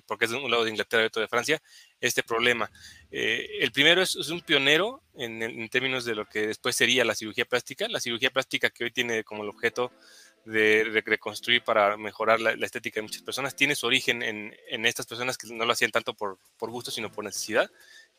porque 0.05 0.25
es 0.25 0.31
de 0.31 0.37
un 0.37 0.49
lado 0.51 0.63
de 0.63 0.69
Inglaterra 0.71 1.03
y 1.03 1.07
otro 1.07 1.21
de 1.21 1.27
Francia, 1.27 1.61
este 1.99 2.23
problema. 2.23 2.69
Eh, 3.11 3.47
el 3.61 3.71
primero 3.71 4.01
es, 4.01 4.15
es 4.15 4.29
un 4.29 4.41
pionero 4.41 5.01
en, 5.15 5.41
en 5.41 5.69
términos 5.69 6.05
de 6.05 6.15
lo 6.15 6.25
que 6.25 6.47
después 6.47 6.75
sería 6.75 7.03
la 7.05 7.15
cirugía 7.15 7.45
plástica. 7.45 7.87
La 7.87 7.99
cirugía 7.99 8.29
plástica 8.29 8.69
que 8.69 8.85
hoy 8.85 8.91
tiene 8.91 9.23
como 9.23 9.43
el 9.43 9.49
objeto 9.49 9.91
de 10.45 10.85
re- 10.85 11.01
reconstruir 11.01 11.61
para 11.63 11.97
mejorar 11.97 12.39
la, 12.39 12.55
la 12.55 12.65
estética 12.65 12.99
de 12.99 13.03
muchas 13.03 13.21
personas, 13.21 13.55
tiene 13.55 13.75
su 13.75 13.85
origen 13.85 14.23
en, 14.23 14.55
en 14.69 14.85
estas 14.85 15.05
personas 15.05 15.37
que 15.37 15.47
no 15.53 15.65
lo 15.65 15.73
hacían 15.73 15.91
tanto 15.91 16.13
por, 16.13 16.37
por 16.57 16.71
gusto, 16.71 16.91
sino 16.91 17.11
por 17.11 17.23
necesidad. 17.25 17.69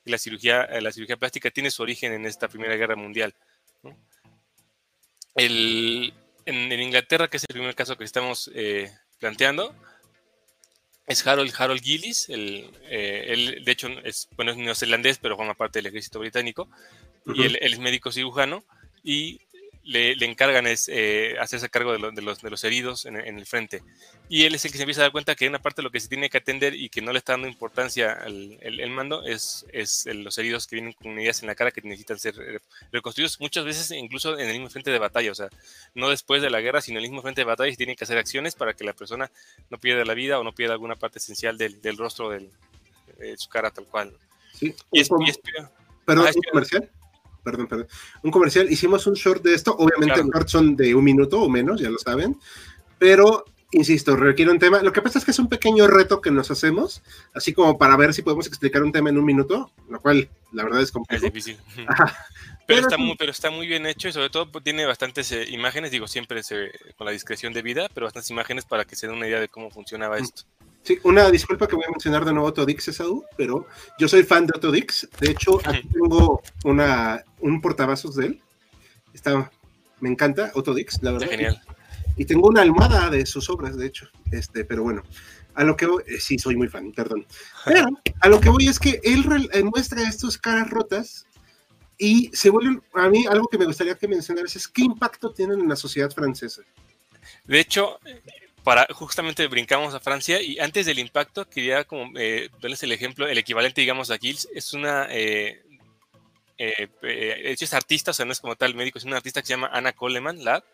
Y 0.05 0.11
la 0.11 0.19
cirugía, 0.19 0.65
eh, 0.65 0.81
la 0.81 0.93
cirugía 0.93 1.17
plástica 1.17 1.51
tiene 1.51 1.71
su 1.71 1.83
origen 1.83 2.13
en 2.13 2.27
esta 2.27 2.49
Primera 2.49 2.77
Guerra 2.77 2.97
Mundial. 2.97 3.35
¿no? 3.83 3.97
El, 5.35 6.13
en, 6.45 6.73
en 6.73 6.81
Inglaterra, 6.81 7.29
que 7.29 7.39
es 7.39 7.45
el 7.49 7.55
primer 7.55 7.75
caso 7.75 7.97
que 7.97 8.05
estamos 8.05 8.51
eh, 8.55 8.93
planteando, 9.19 9.75
es 11.11 11.27
Harold, 11.27 11.53
Harold 11.59 11.83
Gillis. 11.83 12.29
El, 12.29 12.71
eh, 12.85 13.25
él, 13.29 13.65
de 13.65 13.73
hecho, 13.73 13.89
es, 14.05 14.29
bueno, 14.37 14.53
es 14.53 14.57
neozelandés, 14.57 15.19
pero 15.19 15.37
forma 15.37 15.55
parte 15.55 15.81
del 15.81 15.87
ejército 15.87 16.21
británico. 16.21 16.69
Y 17.35 17.43
él, 17.43 17.59
él 17.61 17.73
es 17.73 17.79
médico 17.81 18.13
cirujano 18.13 18.65
y 19.03 19.41
le, 19.91 20.15
le 20.15 20.27
encargan 20.27 20.67
es, 20.69 20.89
eh, 20.89 21.35
hacerse 21.41 21.69
cargo 21.69 21.93
de, 21.93 21.99
lo- 21.99 22.13
de 22.13 22.23
los, 22.23 22.41
de 22.41 22.49
los 22.49 22.63
heridos 22.63 23.07
en, 23.07 23.17
en 23.17 23.39
el 23.39 23.45
frente. 23.47 23.83
Y 24.29 24.45
él 24.45 24.55
es 24.55 24.65
el 24.65 24.71
que 24.71 24.77
se 24.77 24.85
empieza 24.85 25.01
a 25.01 25.05
dar 25.05 25.13
cuenta 25.13 25.35
que 25.35 25.49
una 25.49 25.59
parte 25.59 25.81
de 25.81 25.85
lo 25.85 25.91
que 25.91 25.99
se 25.99 26.07
tiene 26.09 26.31
que 26.31 26.39
atender 26.39 26.75
y 26.77 26.89
que 26.89 27.03
no 27.03 27.11
le 27.13 27.19
está 27.19 27.33
dando 27.33 27.49
importancia 27.49 28.13
al 28.13 28.57
el, 28.61 28.79
el 28.79 28.91
mando 28.91 29.25
es, 29.25 29.67
es 29.73 30.07
el- 30.07 30.23
los 30.23 30.39
heridos 30.39 30.69
que 30.69 30.77
vienen 30.77 30.93
con 30.93 31.19
heridas 31.19 31.43
en 31.43 31.49
la 31.49 31.57
cara 31.57 31.73
que 31.73 31.81
necesitan 31.83 32.19
ser 32.21 32.35
eh, 32.41 32.59
reconstruidos 32.93 33.41
muchas 33.41 33.65
veces 33.65 33.91
incluso 33.91 34.39
en 34.39 34.47
el 34.49 34.53
mismo 34.53 34.71
frente 34.71 34.91
de 34.93 34.99
batalla, 35.01 35.33
o 35.33 35.35
sea, 35.35 35.49
no 35.95 36.09
después 36.09 36.41
de 36.41 36.51
la 36.51 36.61
guerra, 36.61 36.81
sino 36.81 36.99
en 36.99 37.05
el 37.05 37.11
mismo 37.11 37.23
frente 37.23 37.41
de 37.41 37.47
batalla 37.47 37.69
y 37.69 37.73
se 37.73 37.79
tienen 37.79 37.97
que 37.97 38.05
hacer 38.05 38.19
acciones 38.19 38.55
para 38.55 38.75
que 38.75 38.85
la 38.85 38.93
persona 38.93 39.29
no 39.71 39.79
pierda 39.79 40.05
la 40.05 40.15
vida 40.15 40.39
o 40.39 40.45
no 40.45 40.53
pierda 40.53 40.75
alguna 40.75 40.95
parte 40.95 41.19
esencial 41.19 41.59
del, 41.59 41.83
del 41.83 41.97
rostro 41.97 42.31
del- 42.31 42.51
de 43.19 43.37
su 43.37 43.49
cara 43.49 43.71
tal 43.73 43.87
cual. 43.87 44.13
Sí, 44.55 44.73
Y 44.93 45.01
es, 45.01 45.09
y 45.27 45.31
es- 45.31 45.39
perdón, 46.05 46.27
Ah, 46.27 46.31
es 46.31 46.37
comercial. 46.51 46.91
Perdón, 47.43 47.67
perdón. 47.67 47.89
Un 48.23 48.31
comercial. 48.31 48.71
Hicimos 48.71 49.07
un 49.07 49.15
short 49.15 49.43
de 49.43 49.55
esto. 49.55 49.75
Obviamente, 49.77 50.15
Claro. 50.15 50.23
los 50.25 50.35
shorts 50.35 50.53
son 50.53 50.77
de 50.77 50.95
un 50.95 51.05
minuto 51.05 51.41
o 51.41 51.49
menos, 51.49 51.81
ya 51.81 51.91
lo 51.91 51.99
saben. 51.99 52.39
Pero 52.99 53.45
insisto, 53.73 54.17
requiere 54.17 54.51
un 54.51 54.59
tema. 54.59 54.83
Lo 54.83 54.93
que 54.93 55.01
pasa 55.03 55.19
es 55.19 55.25
que 55.25 55.31
es 55.31 55.39
un 55.39 55.49
pequeño 55.49 55.87
reto 55.87 56.21
que 56.21 56.31
nos 56.31 56.51
hacemos, 56.51 57.03
así 57.35 57.53
como 57.53 57.79
para 57.79 57.97
ver 57.97 58.13
si 58.13 58.23
podemos 58.23 58.47
explicar 58.47 58.83
un 58.83 58.93
tema 58.93 59.11
en 59.11 59.19
un 59.19 59.25
minuto, 59.25 59.71
lo 59.89 60.01
cual 60.01 60.29
la 60.53 60.65
verdad 60.65 60.83
es 60.83 60.91
complejo. 60.93 61.25
Es 61.27 61.33
difícil. 61.33 61.57
Pero, 62.67 62.83
está 62.83 62.99
muy, 62.99 63.17
pero 63.17 63.33
está 63.33 63.51
muy 63.51 63.67
bien 63.67 63.85
hecho 63.85 64.07
y 64.07 64.13
sobre 64.13 64.31
todo 64.31 64.49
pues, 64.53 64.63
tiene 64.63 64.87
bastantes 64.87 65.33
eh, 65.33 65.45
imágenes, 65.51 65.91
digo 65.91 66.07
siempre 66.07 66.45
se, 66.45 66.71
con 66.97 67.05
la 67.05 67.11
discreción 67.11 67.53
de 67.53 67.63
vida, 67.63 67.89
pero 67.93 68.07
bastantes 68.07 68.31
imágenes 68.31 68.65
para 68.65 68.85
que 68.85 68.95
se 68.95 69.09
den 69.09 69.17
una 69.17 69.27
idea 69.27 69.41
de 69.41 69.49
cómo 69.49 69.73
funcionaba 69.73 70.19
esto. 70.19 70.45
Sí, 70.83 70.99
una 71.05 71.31
disculpa 71.31 71.69
que 71.69 71.77
voy 71.77 71.85
a 71.87 71.91
mencionar 71.91 72.25
de 72.25 72.33
nuevo 72.33 72.49
a 72.49 72.51
Otodix, 72.51 72.89
Esaú, 72.89 73.25
pero 73.37 73.67
yo 73.99 74.09
soy 74.09 74.23
fan 74.23 74.47
de 74.47 74.53
Otodix. 74.57 75.09
De 75.21 75.31
hecho, 75.31 75.61
aquí 75.65 75.87
tengo 75.89 76.43
una, 76.65 77.23
un 77.41 77.61
portavasos 77.61 78.17
de 78.17 78.27
él. 78.27 78.43
Está, 79.13 79.51
me 80.01 80.09
encanta 80.09 80.51
Otodix, 80.55 81.03
la 81.03 81.13
verdad. 81.13 81.31
Está 81.31 81.37
genial. 81.37 81.63
Y 82.17 82.25
tengo 82.25 82.49
una 82.49 82.63
almohada 82.63 83.11
de 83.11 83.27
sus 83.27 83.49
obras, 83.51 83.77
de 83.77 83.87
hecho. 83.87 84.09
Este, 84.33 84.65
pero 84.65 84.83
bueno, 84.83 85.03
a 85.55 85.65
lo 85.65 85.77
que 85.77 85.87
voy, 85.87 86.03
eh, 86.07 86.19
sí, 86.19 86.39
soy 86.39 86.57
muy 86.57 86.69
fan, 86.69 86.93
perdón. 86.93 87.27
Pero 87.65 87.87
a 88.21 88.29
lo 88.29 88.41
que 88.41 88.49
voy 88.49 88.69
es 88.69 88.79
que 88.79 89.01
él 89.05 89.25
eh, 89.53 89.63
muestra 89.63 90.09
estos 90.09 90.39
caras 90.39 90.71
rotas 90.71 91.27
y 91.99 92.31
se 92.33 92.49
vuelven, 92.49 92.83
a 92.95 93.11
mí 93.11 93.27
algo 93.27 93.47
que 93.49 93.59
me 93.59 93.67
gustaría 93.67 93.95
que 93.95 94.09
mencionaras 94.09 94.57
es 94.57 94.67
qué 94.67 94.83
impacto 94.83 95.33
tienen 95.33 95.61
en 95.61 95.69
la 95.69 95.77
sociedad 95.77 96.11
francesa. 96.11 96.63
De 97.45 97.61
hecho, 97.61 97.99
para 98.65 98.87
justamente 98.93 99.47
brincamos 99.47 99.95
a 99.95 100.01
Francia 100.01 100.41
y 100.41 100.59
antes 100.59 100.87
del 100.87 100.99
impacto 100.99 101.49
quería 101.49 101.85
como 101.85 102.19
eh, 102.19 102.51
darles 102.61 102.83
el 102.83 102.93
ejemplo, 102.93 103.27
el 103.27 103.39
equivalente 103.39 103.81
digamos 103.81 104.11
a 104.11 104.19
Gilles, 104.19 104.49
es 104.55 104.73
una 104.75 105.07
eh, 105.11 105.63
eh, 106.59 106.89
eh 107.03 107.57
es 107.59 107.75
artista, 107.75 108.11
o 108.11 108.15
sea 108.15 108.27
no 108.27 108.33
es 108.33 108.41
como 108.41 108.57
tal 108.57 108.75
médico, 108.75 108.99
es 108.99 109.05
una 109.05 109.17
artista 109.17 109.41
que 109.41 109.47
se 109.47 109.55
llama 109.55 109.71
Anna 109.73 109.93
Coleman, 109.93 110.45
Lab, 110.45 110.65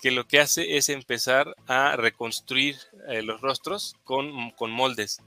que 0.00 0.10
lo 0.10 0.26
que 0.26 0.40
hace 0.40 0.76
es 0.76 0.88
empezar 0.88 1.56
a 1.66 1.96
reconstruir 1.96 2.76
los 3.22 3.40
rostros 3.40 3.96
con, 4.04 4.50
con 4.52 4.70
moldes 4.70 5.20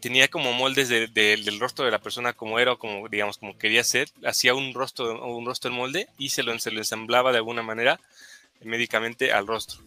tenía 0.00 0.28
como 0.28 0.52
moldes 0.52 0.88
del 0.90 1.58
rostro 1.58 1.86
de 1.86 1.90
la 1.90 1.98
persona 1.98 2.34
como 2.34 2.58
era 2.58 2.72
o 2.72 2.78
como, 2.78 3.08
digamos, 3.08 3.38
como 3.38 3.56
quería 3.56 3.82
ser, 3.82 4.10
hacía 4.24 4.54
un 4.54 4.74
rostro, 4.74 5.24
un 5.26 5.46
rostro 5.46 5.70
en 5.70 5.76
molde 5.76 6.08
y 6.18 6.28
se 6.30 6.42
lo, 6.42 6.58
se 6.58 6.70
lo 6.70 6.80
ensamblaba 6.80 7.32
de 7.32 7.38
alguna 7.38 7.62
manera 7.62 7.98
médicamente 8.62 9.32
al 9.32 9.46
rostro. 9.46 9.80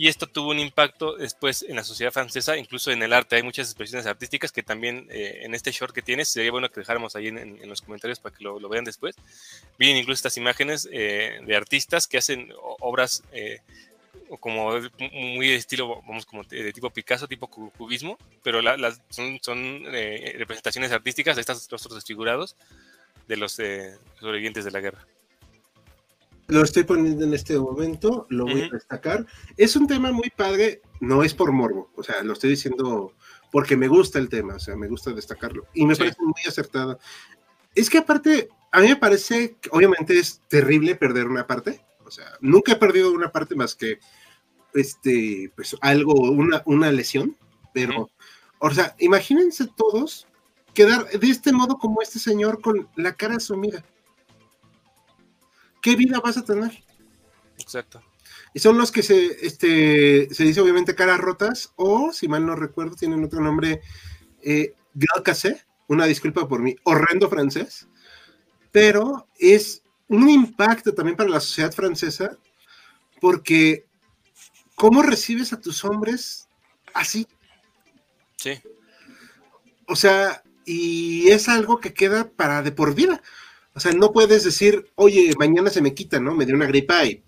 Y 0.00 0.08
esto 0.08 0.26
tuvo 0.26 0.48
un 0.48 0.58
impacto 0.58 1.16
después 1.16 1.62
en 1.62 1.76
la 1.76 1.84
sociedad 1.84 2.10
francesa, 2.10 2.56
incluso 2.56 2.90
en 2.90 3.02
el 3.02 3.12
arte. 3.12 3.36
Hay 3.36 3.42
muchas 3.42 3.68
expresiones 3.68 4.06
artísticas 4.06 4.50
que 4.50 4.62
también 4.62 5.06
eh, 5.10 5.40
en 5.42 5.54
este 5.54 5.72
short 5.72 5.94
que 5.94 6.00
tienes, 6.00 6.30
sería 6.30 6.50
bueno 6.50 6.70
que 6.70 6.80
dejáramos 6.80 7.16
ahí 7.16 7.28
en, 7.28 7.68
los 7.68 7.82
comentarios 7.82 8.18
para 8.18 8.34
que 8.34 8.42
lo, 8.42 8.66
vean 8.70 8.84
después. 8.84 9.14
Vienen 9.78 9.98
incluso 9.98 10.20
estas 10.20 10.38
imágenes 10.38 10.88
eh, 10.90 11.40
de 11.44 11.54
artistas 11.54 12.06
que 12.06 12.16
hacen 12.16 12.50
obras 12.78 13.22
eh, 13.32 13.58
como 14.40 14.70
muy 15.12 15.48
de 15.48 15.56
estilo, 15.56 16.00
vamos, 16.00 16.24
como 16.24 16.44
de 16.44 16.72
tipo 16.72 16.88
Picasso, 16.88 17.28
tipo 17.28 17.48
cubismo, 17.48 18.16
pero 18.42 18.62
son, 19.10 19.38
son 19.42 19.84
representaciones 19.84 20.92
artísticas 20.92 21.36
de 21.36 21.42
estos 21.42 21.68
rostros 21.70 21.96
desfigurados 21.96 22.56
de 23.28 23.36
los 23.36 23.52
sobrevivientes 24.18 24.64
de 24.64 24.70
la 24.70 24.80
guerra. 24.80 25.06
Lo 26.50 26.62
estoy 26.62 26.84
poniendo 26.84 27.24
en 27.24 27.34
este 27.34 27.58
momento, 27.58 28.26
lo 28.28 28.44
voy 28.44 28.62
a 28.62 28.68
destacar. 28.68 29.26
Es 29.56 29.76
un 29.76 29.86
tema 29.86 30.10
muy 30.10 30.30
padre, 30.30 30.82
no 31.00 31.22
es 31.22 31.32
por 31.32 31.52
morbo, 31.52 31.90
o 31.96 32.02
sea, 32.02 32.22
lo 32.22 32.32
estoy 32.32 32.50
diciendo 32.50 33.14
porque 33.52 33.76
me 33.76 33.88
gusta 33.88 34.18
el 34.18 34.28
tema, 34.28 34.54
o 34.54 34.58
sea, 34.58 34.76
me 34.76 34.88
gusta 34.88 35.12
destacarlo 35.12 35.66
y 35.74 35.86
me 35.86 35.96
parece 35.96 36.22
muy 36.22 36.42
acertado. 36.46 36.98
Es 37.74 37.88
que 37.88 37.98
aparte, 37.98 38.48
a 38.72 38.80
mí 38.80 38.88
me 38.88 38.96
parece, 38.96 39.56
que 39.60 39.70
obviamente 39.72 40.18
es 40.18 40.40
terrible 40.48 40.96
perder 40.96 41.26
una 41.26 41.46
parte, 41.46 41.80
o 42.04 42.10
sea, 42.10 42.26
nunca 42.40 42.72
he 42.72 42.76
perdido 42.76 43.12
una 43.12 43.30
parte 43.30 43.54
más 43.54 43.74
que 43.74 43.98
este, 44.74 45.52
pues 45.54 45.76
algo, 45.80 46.14
una, 46.14 46.62
una 46.66 46.90
lesión, 46.90 47.36
pero, 47.72 48.10
o 48.58 48.70
sea, 48.70 48.94
imagínense 48.98 49.68
todos 49.76 50.26
quedar 50.74 51.08
de 51.08 51.28
este 51.28 51.52
modo 51.52 51.78
como 51.78 52.02
este 52.02 52.18
señor 52.18 52.60
con 52.60 52.88
la 52.96 53.14
cara 53.14 53.40
sumida. 53.40 53.84
¿Qué 55.80 55.96
vida 55.96 56.20
vas 56.20 56.36
a 56.36 56.44
tener? 56.44 56.70
Exacto. 57.58 58.02
Y 58.52 58.58
son 58.58 58.78
los 58.78 58.90
que 58.90 59.02
se, 59.02 59.46
este, 59.46 60.32
se 60.34 60.44
dice 60.44 60.60
obviamente 60.60 60.94
caras 60.94 61.20
rotas, 61.20 61.72
o 61.76 62.12
si 62.12 62.26
mal 62.28 62.44
no 62.44 62.56
recuerdo, 62.56 62.96
tienen 62.96 63.24
otro 63.24 63.40
nombre, 63.40 63.80
eh, 64.42 64.74
Cassé, 65.24 65.64
una 65.86 66.06
disculpa 66.06 66.48
por 66.48 66.60
mi 66.60 66.76
horrendo 66.84 67.28
francés, 67.28 67.88
pero 68.72 69.28
es 69.38 69.82
un 70.08 70.28
impacto 70.28 70.94
también 70.94 71.16
para 71.16 71.30
la 71.30 71.40
sociedad 71.40 71.72
francesa, 71.72 72.36
porque 73.20 73.86
¿cómo 74.74 75.02
recibes 75.02 75.52
a 75.52 75.60
tus 75.60 75.84
hombres 75.84 76.48
así? 76.92 77.26
Sí. 78.36 78.60
O 79.86 79.94
sea, 79.94 80.42
y 80.64 81.28
es 81.28 81.48
algo 81.48 81.78
que 81.78 81.94
queda 81.94 82.30
para 82.30 82.62
de 82.62 82.72
por 82.72 82.94
vida. 82.94 83.22
O 83.74 83.80
sea, 83.80 83.92
no 83.92 84.12
puedes 84.12 84.44
decir, 84.44 84.90
oye, 84.96 85.32
mañana 85.38 85.70
se 85.70 85.80
me 85.80 85.94
quita, 85.94 86.18
¿no? 86.18 86.34
Me 86.34 86.44
dio 86.44 86.54
una 86.54 86.66
gripa 86.66 87.04
y 87.04 87.22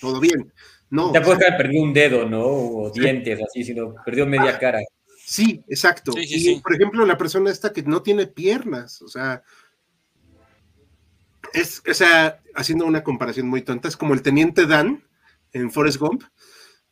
todo 0.00 0.20
bien. 0.20 0.52
No. 0.90 1.12
Ya 1.12 1.22
puedes 1.22 1.42
haber 1.42 1.56
perdido 1.56 1.82
un 1.82 1.92
dedo, 1.92 2.28
¿no? 2.28 2.44
O 2.44 2.90
dientes, 2.90 3.40
así, 3.42 3.64
sino 3.64 3.94
perdió 4.04 4.26
media 4.26 4.54
ah, 4.54 4.58
cara. 4.58 4.80
Sí, 5.26 5.62
exacto. 5.68 6.12
y, 6.16 6.60
por 6.60 6.74
ejemplo, 6.74 7.04
la 7.06 7.16
persona 7.16 7.50
esta 7.50 7.72
que 7.72 7.82
no 7.82 8.02
tiene 8.02 8.26
piernas, 8.26 9.00
o 9.02 9.08
sea, 9.08 9.42
es, 11.52 11.82
o 11.88 11.94
sea, 11.94 12.40
haciendo 12.54 12.84
una 12.84 13.02
comparación 13.02 13.48
muy 13.48 13.62
tonta, 13.62 13.88
es 13.88 13.96
como 13.96 14.14
el 14.14 14.22
teniente 14.22 14.66
Dan 14.66 15.02
en 15.52 15.70
Forrest 15.70 15.98
Gump, 15.98 16.24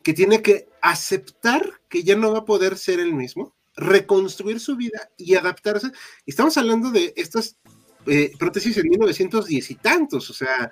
que 0.02 0.14
tiene 0.14 0.42
que 0.42 0.68
aceptar 0.80 1.80
que 1.88 2.02
ya 2.02 2.16
no 2.16 2.32
va 2.32 2.40
a 2.40 2.44
poder 2.44 2.78
ser 2.78 3.00
el 3.00 3.12
mismo, 3.12 3.54
reconstruir 3.76 4.60
su 4.60 4.76
vida 4.76 5.10
y 5.16 5.34
adaptarse. 5.34 5.90
Estamos 6.26 6.56
hablando 6.56 6.90
de 6.90 7.12
estas 7.16 7.58
eh, 8.06 8.32
prótesis 8.38 8.76
en 8.78 8.88
1910 8.88 9.70
y 9.70 9.74
tantos, 9.76 10.30
o 10.30 10.34
sea, 10.34 10.70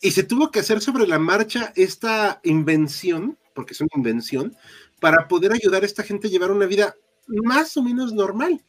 y 0.00 0.10
se 0.10 0.22
tuvo 0.22 0.50
que 0.50 0.60
hacer 0.60 0.80
sobre 0.80 1.06
la 1.06 1.18
marcha 1.18 1.72
esta 1.76 2.40
invención, 2.44 3.38
porque 3.54 3.72
es 3.72 3.80
una 3.80 3.90
invención, 3.96 4.54
para 5.00 5.28
poder 5.28 5.52
ayudar 5.52 5.82
a 5.82 5.86
esta 5.86 6.02
gente 6.02 6.28
a 6.28 6.30
llevar 6.30 6.50
una 6.50 6.66
vida 6.66 6.94
más 7.26 7.76
o 7.76 7.82
menos 7.82 8.12
normal. 8.12 8.62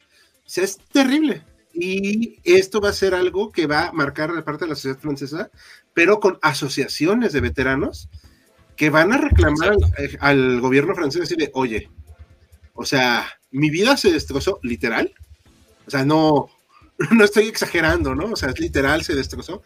O 0.45 0.49
sea, 0.49 0.63
es 0.63 0.77
terrible. 0.77 1.43
Y 1.73 2.39
esto 2.43 2.79
va 2.79 2.89
a 2.89 2.93
ser 2.93 3.13
algo 3.13 3.51
que 3.51 3.67
va 3.67 3.87
a 3.87 3.91
marcar 3.91 4.31
la 4.31 4.45
parte 4.45 4.63
de 4.63 4.69
la 4.69 4.75
sociedad 4.75 4.97
francesa, 4.97 5.51
pero 5.93 6.21
con 6.21 6.39
asociaciones 6.41 7.33
de 7.33 7.41
veteranos 7.41 8.09
que 8.77 8.89
van 8.89 9.11
a 9.11 9.17
reclamar 9.17 9.75
al, 10.19 10.61
gobierno 10.61 10.95
francés 10.95 11.17
y 11.17 11.21
decirle, 11.21 11.51
oye, 11.53 11.89
o 12.73 12.85
sea, 12.85 13.27
mi 13.51 13.69
vida 13.69 13.97
se 13.97 14.11
destrozó, 14.11 14.59
literal. 14.63 15.13
O 15.85 15.91
sea, 15.91 16.05
no, 16.05 16.49
no 17.11 17.23
estoy 17.23 17.47
exagerando, 17.47 18.15
¿no? 18.15 18.31
O 18.31 18.35
sea, 18.35 18.49
es 18.49 18.59
literal, 18.59 19.03
se 19.03 19.15
destrozó. 19.15 19.63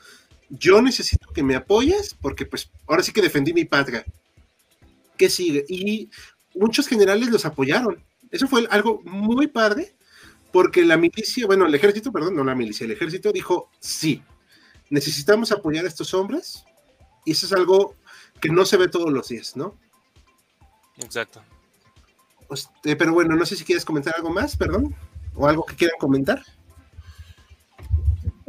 Yo 0.50 0.82
necesito 0.82 1.32
que 1.32 1.44
me 1.44 1.56
apoyes 1.56 2.16
porque 2.20 2.46
pues 2.46 2.72
ahora 2.88 3.04
sí 3.04 3.12
que 3.12 3.22
defendí 3.22 3.54
mi 3.54 3.66
patria. 3.66 4.04
¿Qué 5.18 5.30
sigue? 5.30 5.66
Y 5.68 6.10
muchos 6.56 6.88
generales 6.88 7.30
los 7.30 7.46
apoyaron. 7.46 8.04
Eso 8.32 8.48
fue 8.48 8.68
algo 8.70 9.02
muy 9.04 9.48
padre 9.48 9.96
porque 10.52 10.86
la 10.86 10.98
milicia, 10.98 11.46
bueno, 11.46 11.68
el 11.68 11.76
ejército, 11.76 12.12
perdón, 12.12 12.36
no 12.36 12.44
la 12.44 12.56
milicia, 12.56 12.86
el 12.86 12.92
ejército 12.92 13.32
dijo, 13.32 13.70
sí, 13.80 14.24
necesitamos 14.90 15.52
apoyar 15.52 15.86
a 15.86 15.88
estos 15.88 16.14
hombres 16.14 16.64
y 17.26 17.32
eso 17.32 17.46
es 17.46 17.54
algo 17.54 17.96
que 18.42 18.50
no 18.50 18.66
se 18.66 18.78
ve 18.78 18.88
todos 18.88 19.12
los 19.12 19.28
días, 19.28 19.56
¿no? 19.56 19.78
Exacto. 20.98 21.44
Este, 22.50 22.96
pero 22.96 23.14
bueno, 23.14 23.36
no 23.36 23.46
sé 23.46 23.56
si 23.56 23.64
quieres 23.64 23.86
comentar 23.86 24.16
algo 24.16 24.32
más, 24.32 24.58
perdón, 24.58 24.96
o 25.36 25.48
algo 25.48 25.66
que 25.66 25.76
quieran 25.76 25.98
comentar. 26.00 26.44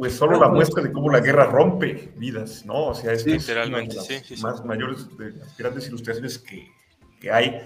Pues 0.01 0.15
solo 0.15 0.39
la 0.39 0.49
muestra 0.49 0.81
de 0.81 0.91
cómo 0.91 1.11
la 1.11 1.19
guerra 1.19 1.45
rompe 1.45 2.11
vidas, 2.17 2.65
¿no? 2.65 2.87
O 2.87 2.95
sea, 2.95 3.13
es, 3.13 3.23
literalmente, 3.23 4.01
sí, 4.01 4.15
sí, 4.25 4.41
más 4.41 4.65
mayores, 4.65 5.15
de 5.15 5.29
las 5.33 5.55
grandes 5.55 5.89
ilustraciones 5.89 6.39
que, 6.39 6.71
que 7.19 7.31
hay 7.31 7.61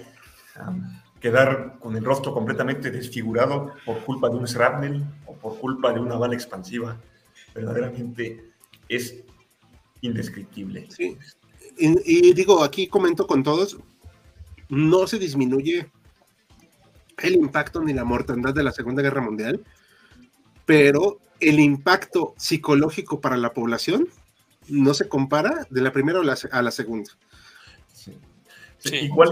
quedar 1.21 1.77
con 1.79 1.95
el 1.95 2.03
rostro 2.03 2.33
completamente 2.33 2.91
desfigurado 2.91 3.71
por 3.85 3.99
culpa 3.99 4.27
de 4.27 4.35
un 4.35 4.43
shrapnel 4.43 5.05
o 5.25 5.33
por 5.35 5.57
culpa 5.59 5.93
de 5.93 6.01
una 6.01 6.17
bala 6.17 6.33
expansiva. 6.33 6.99
Verdaderamente 7.53 8.43
es 8.89 9.23
indescriptible. 10.01 10.89
Sí. 10.91 11.17
Y, 11.77 12.33
digo, 12.33 12.65
aquí 12.65 12.87
comento 12.87 13.27
con 13.27 13.43
todos, 13.43 13.77
no 14.67 15.07
se 15.07 15.19
disminuye 15.19 15.89
el 17.19 17.35
impacto 17.35 17.81
ni 17.81 17.93
la 17.93 18.03
mortandad 18.03 18.53
de 18.53 18.63
la 18.63 18.73
Segunda 18.73 19.01
Guerra 19.01 19.21
Mundial, 19.21 19.63
pero 20.65 21.19
el 21.39 21.59
impacto 21.59 22.33
psicológico 22.37 23.21
para 23.21 23.37
la 23.37 23.53
población 23.53 24.07
no 24.67 24.93
se 24.93 25.07
compara 25.07 25.67
de 25.69 25.81
la 25.81 25.91
primera 25.91 26.19
a 26.19 26.61
la, 26.61 26.71
segunda. 26.71 27.11
Sí. 27.93 28.17
Igual, 28.95 29.31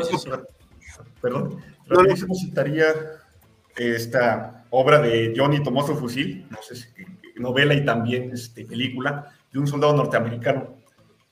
perdón, 1.21 1.61
Rapidísimo 1.87 2.35
citaría 2.35 2.93
esta 3.75 4.65
obra 4.69 5.01
de 5.01 5.33
Johnny 5.35 5.61
tomó 5.63 5.85
su 5.85 5.95
fusil, 5.95 6.45
no 6.49 6.57
sé 6.61 6.75
si 6.75 6.87
novela 7.35 7.73
y 7.73 7.83
también 7.83 8.31
este, 8.31 8.65
película, 8.65 9.31
de 9.51 9.59
un 9.59 9.67
soldado 9.67 9.95
norteamericano 9.95 10.77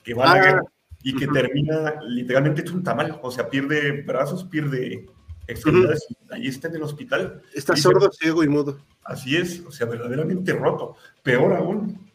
que 0.04 0.14
va 0.14 0.24
a 0.24 0.36
la 0.36 0.42
ah. 0.42 0.46
guerra 0.46 0.62
y 1.04 1.16
que 1.16 1.28
termina 1.28 1.96
literalmente 2.08 2.62
hecho 2.62 2.74
un 2.74 2.84
tamal, 2.84 3.20
o 3.22 3.32
sea, 3.32 3.50
pierde 3.50 4.04
brazos, 4.04 4.44
pierde 4.44 5.08
extremidades, 5.52 6.06
ahí 6.30 6.48
está 6.48 6.68
en 6.68 6.76
el 6.76 6.84
hospital. 6.84 7.42
Está 7.54 7.76
sordo, 7.76 8.12
ciego 8.12 8.44
y 8.44 8.48
mudo. 8.48 8.80
Así 9.04 9.36
es, 9.36 9.62
o 9.66 9.72
sea, 9.72 9.88
verdaderamente 9.88 10.54
roto. 10.54 10.96
Peor 11.24 11.54
aún. 11.54 12.12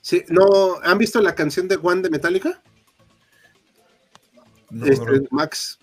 Sí, 0.00 0.24
¿no 0.28 0.80
han 0.82 0.98
visto 0.98 1.20
la 1.20 1.34
canción 1.34 1.68
de 1.68 1.78
One 1.80 2.02
de 2.02 2.10
Metallica? 2.10 2.62
No, 4.70 4.86
Este, 4.86 5.26
Max. 5.30 5.78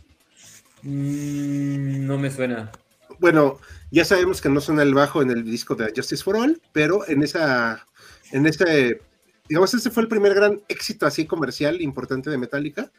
Mm, 0.82 2.06
no 2.06 2.18
me 2.18 2.32
suena. 2.32 2.72
Bueno, 3.20 3.60
ya 3.92 4.06
sabemos 4.06 4.42
que 4.42 4.50
no 4.50 4.62
suena 4.62 4.84
el 4.84 4.94
bajo 4.94 5.22
en 5.22 5.32
el 5.32 5.44
disco 5.44 5.76
de 5.76 5.92
Justice 5.96 6.24
for 6.24 6.36
All, 6.36 6.62
pero 6.72 7.08
en 7.08 7.24
esa, 7.24 7.86
en 8.32 8.46
ese, 8.46 9.02
digamos, 9.48 9.74
este 9.74 9.90
fue 9.90 10.04
el 10.04 10.10
primer 10.10 10.34
gran 10.34 10.62
éxito 10.68 11.06
así 11.06 11.26
comercial 11.26 11.82
importante 11.82 12.30
de 12.30 12.38
Metallica. 12.38 12.92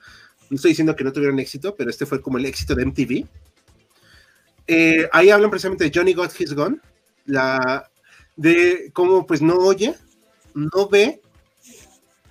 No 0.50 0.56
estoy 0.56 0.70
diciendo 0.70 0.96
que 0.96 1.04
no 1.04 1.12
tuvieron 1.12 1.38
éxito, 1.38 1.74
pero 1.76 1.90
este 1.90 2.06
fue 2.06 2.22
como 2.22 2.38
el 2.38 2.46
éxito 2.46 2.74
de 2.74 2.86
MTV. 2.86 3.26
Eh, 4.70 5.08
ahí 5.12 5.30
hablan 5.30 5.48
precisamente 5.48 5.84
de 5.84 5.92
Johnny 5.92 6.12
Got 6.12 6.38
His 6.38 6.52
Gone, 6.52 6.78
la, 7.24 7.90
de 8.36 8.90
cómo 8.92 9.26
pues 9.26 9.40
no 9.40 9.54
oye, 9.54 9.94
no 10.54 10.88
ve, 10.88 11.22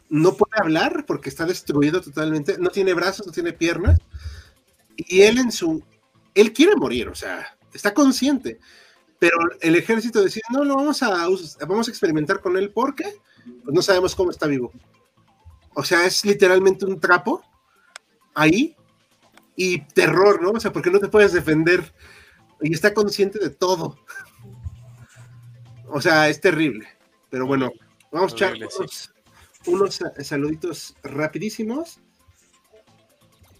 no 0.09 0.35
puede 0.35 0.61
hablar 0.61 1.05
porque 1.07 1.29
está 1.29 1.45
destruido 1.45 1.99
totalmente, 1.99 2.57
no 2.59 2.69
tiene 2.69 2.93
brazos, 2.93 3.25
no 3.25 3.33
tiene 3.33 3.53
piernas, 3.53 3.99
y 4.95 5.21
él 5.21 5.39
en 5.39 5.51
su, 5.51 5.83
él 6.35 6.53
quiere 6.53 6.75
morir, 6.75 7.09
o 7.09 7.15
sea, 7.15 7.57
está 7.73 7.91
consciente, 7.95 8.59
pero 9.17 9.35
el 9.61 9.75
ejército 9.75 10.23
decide, 10.23 10.43
no, 10.51 10.63
lo 10.63 10.75
vamos 10.75 11.01
a, 11.01 11.27
vamos 11.67 11.87
a 11.87 11.91
experimentar 11.91 12.39
con 12.39 12.55
él 12.55 12.69
porque 12.69 13.15
pues 13.63 13.73
no 13.73 13.81
sabemos 13.81 14.13
cómo 14.13 14.29
está 14.29 14.45
vivo. 14.45 14.71
O 15.73 15.83
sea, 15.83 16.05
es 16.05 16.23
literalmente 16.23 16.85
un 16.85 16.99
trapo 16.99 17.43
ahí 18.35 18.75
y 19.55 19.79
terror, 19.87 20.41
¿no? 20.41 20.51
O 20.51 20.59
sea, 20.59 20.71
porque 20.71 20.91
no 20.91 20.99
te 20.99 21.07
puedes 21.07 21.33
defender 21.33 21.93
y 22.61 22.73
está 22.73 22.93
consciente 22.93 23.39
de 23.39 23.49
todo. 23.49 23.97
O 25.89 26.01
sea, 26.01 26.29
es 26.29 26.41
terrible. 26.41 26.87
Pero 27.29 27.45
bueno, 27.45 27.71
vamos 28.11 28.33
a 28.33 28.35
echar 28.35 28.55
unos, 28.55 29.13
unos 29.65 29.95
sa- 29.95 30.13
saluditos 30.23 30.95
rapidísimos. 31.03 31.99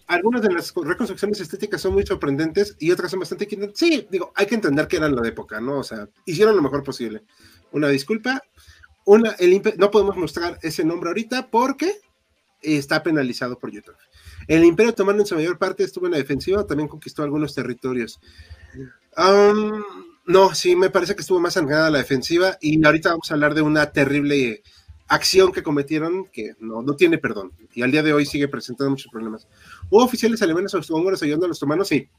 Algunas 0.06 0.40
de 0.40 0.50
las 0.50 0.72
reconstrucciones 0.74 1.38
estéticas 1.40 1.82
son 1.82 1.92
muy 1.92 2.06
sorprendentes 2.06 2.76
y 2.78 2.90
otras 2.90 3.10
son 3.10 3.20
bastante... 3.20 3.46
Sí, 3.74 4.08
digo, 4.10 4.32
hay 4.34 4.46
que 4.46 4.54
entender 4.54 4.88
que 4.88 4.96
eran 4.96 5.14
lo 5.14 5.20
de 5.20 5.28
época, 5.28 5.60
¿no? 5.60 5.78
O 5.80 5.84
sea, 5.84 6.08
hicieron 6.24 6.56
lo 6.56 6.62
mejor 6.62 6.82
posible. 6.82 7.24
Una 7.72 7.88
disculpa. 7.88 8.42
Una, 9.04 9.32
el 9.32 9.62
no 9.76 9.90
podemos 9.90 10.16
mostrar 10.16 10.58
ese 10.62 10.84
nombre 10.84 11.10
ahorita 11.10 11.50
porque 11.50 12.00
está 12.62 13.02
penalizado 13.02 13.58
por 13.58 13.70
YouTube. 13.70 13.96
El 14.46 14.64
Imperio 14.64 14.92
Otomano 14.92 15.20
en 15.20 15.26
su 15.26 15.34
mayor 15.34 15.58
parte 15.58 15.84
estuvo 15.84 16.06
en 16.06 16.12
la 16.12 16.18
defensiva, 16.18 16.66
también 16.66 16.88
conquistó 16.88 17.22
algunos 17.22 17.54
territorios. 17.54 18.18
No, 20.26 20.54
sí, 20.54 20.76
me 20.76 20.90
parece 20.90 21.14
que 21.14 21.22
estuvo 21.22 21.40
más 21.40 21.54
sangrada 21.54 21.90
la 21.90 21.98
defensiva 21.98 22.58
y 22.60 22.84
ahorita 22.84 23.10
vamos 23.10 23.30
a 23.30 23.34
hablar 23.34 23.54
de 23.54 23.62
una 23.62 23.92
terrible 23.92 24.62
acción 25.08 25.52
que 25.52 25.62
cometieron 25.62 26.26
que 26.26 26.54
no, 26.60 26.82
no 26.82 26.94
tiene 26.94 27.16
perdón 27.16 27.52
y 27.72 27.80
al 27.80 27.90
día 27.90 28.02
de 28.02 28.12
hoy 28.12 28.26
sigue 28.26 28.46
presentando 28.46 28.90
muchos 28.90 29.10
problemas. 29.10 29.48
¿Hubo 29.88 30.04
oficiales 30.04 30.42
alemanes 30.42 30.74
o 30.74 30.80
húngaros 30.94 31.22
ayudando 31.22 31.46
a 31.46 31.48
los 31.48 31.56
otomanos? 31.56 31.88
Sí. 31.88 32.10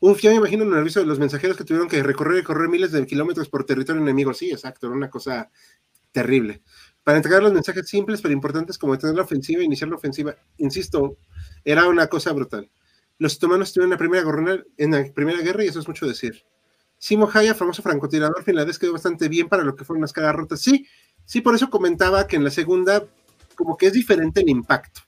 Uf, 0.00 0.20
ya 0.20 0.30
me 0.30 0.36
imagino 0.36 0.64
el 0.64 0.70
nervioso 0.70 1.00
de 1.00 1.06
los 1.06 1.18
mensajeros 1.18 1.56
que 1.56 1.64
tuvieron 1.64 1.88
que 1.88 2.02
recorrer 2.02 2.40
y 2.40 2.42
correr 2.42 2.68
miles 2.68 2.92
de 2.92 3.06
kilómetros 3.06 3.48
por 3.48 3.64
territorio 3.64 4.02
enemigo. 4.02 4.34
Sí, 4.34 4.50
exacto, 4.50 4.86
era 4.86 4.94
una 4.94 5.08
cosa 5.08 5.50
terrible. 6.12 6.62
Para 7.02 7.16
entregar 7.16 7.42
los 7.42 7.54
mensajes 7.54 7.88
simples 7.88 8.20
pero 8.20 8.34
importantes 8.34 8.76
como 8.76 8.92
detener 8.92 9.16
la 9.16 9.22
ofensiva 9.22 9.62
e 9.62 9.64
iniciar 9.64 9.88
la 9.88 9.96
ofensiva, 9.96 10.36
insisto, 10.58 11.16
era 11.64 11.88
una 11.88 12.08
cosa 12.08 12.32
brutal. 12.32 12.70
Los 13.18 13.36
otomanos 13.36 13.72
tuvieron 13.72 13.90
la 13.90 13.96
primera, 13.96 14.22
guerra, 14.22 14.62
en 14.76 14.90
la 14.90 15.12
primera 15.12 15.40
guerra 15.40 15.64
y 15.64 15.68
eso 15.68 15.80
es 15.80 15.88
mucho 15.88 16.06
decir. 16.06 16.44
Simo 16.98 17.30
Haya, 17.32 17.54
famoso 17.54 17.82
francotirador 17.82 18.42
finlandés, 18.44 18.78
quedó 18.78 18.92
bastante 18.92 19.28
bien 19.28 19.48
para 19.48 19.64
lo 19.64 19.76
que 19.76 19.84
fueron 19.84 20.02
las 20.02 20.12
caras 20.12 20.34
rotas. 20.34 20.60
Sí, 20.60 20.86
sí, 21.24 21.40
por 21.40 21.54
eso 21.54 21.70
comentaba 21.70 22.26
que 22.26 22.36
en 22.36 22.44
la 22.44 22.50
segunda 22.50 23.04
como 23.54 23.76
que 23.76 23.86
es 23.86 23.92
diferente 23.92 24.40
el 24.40 24.48
impacto. 24.48 25.00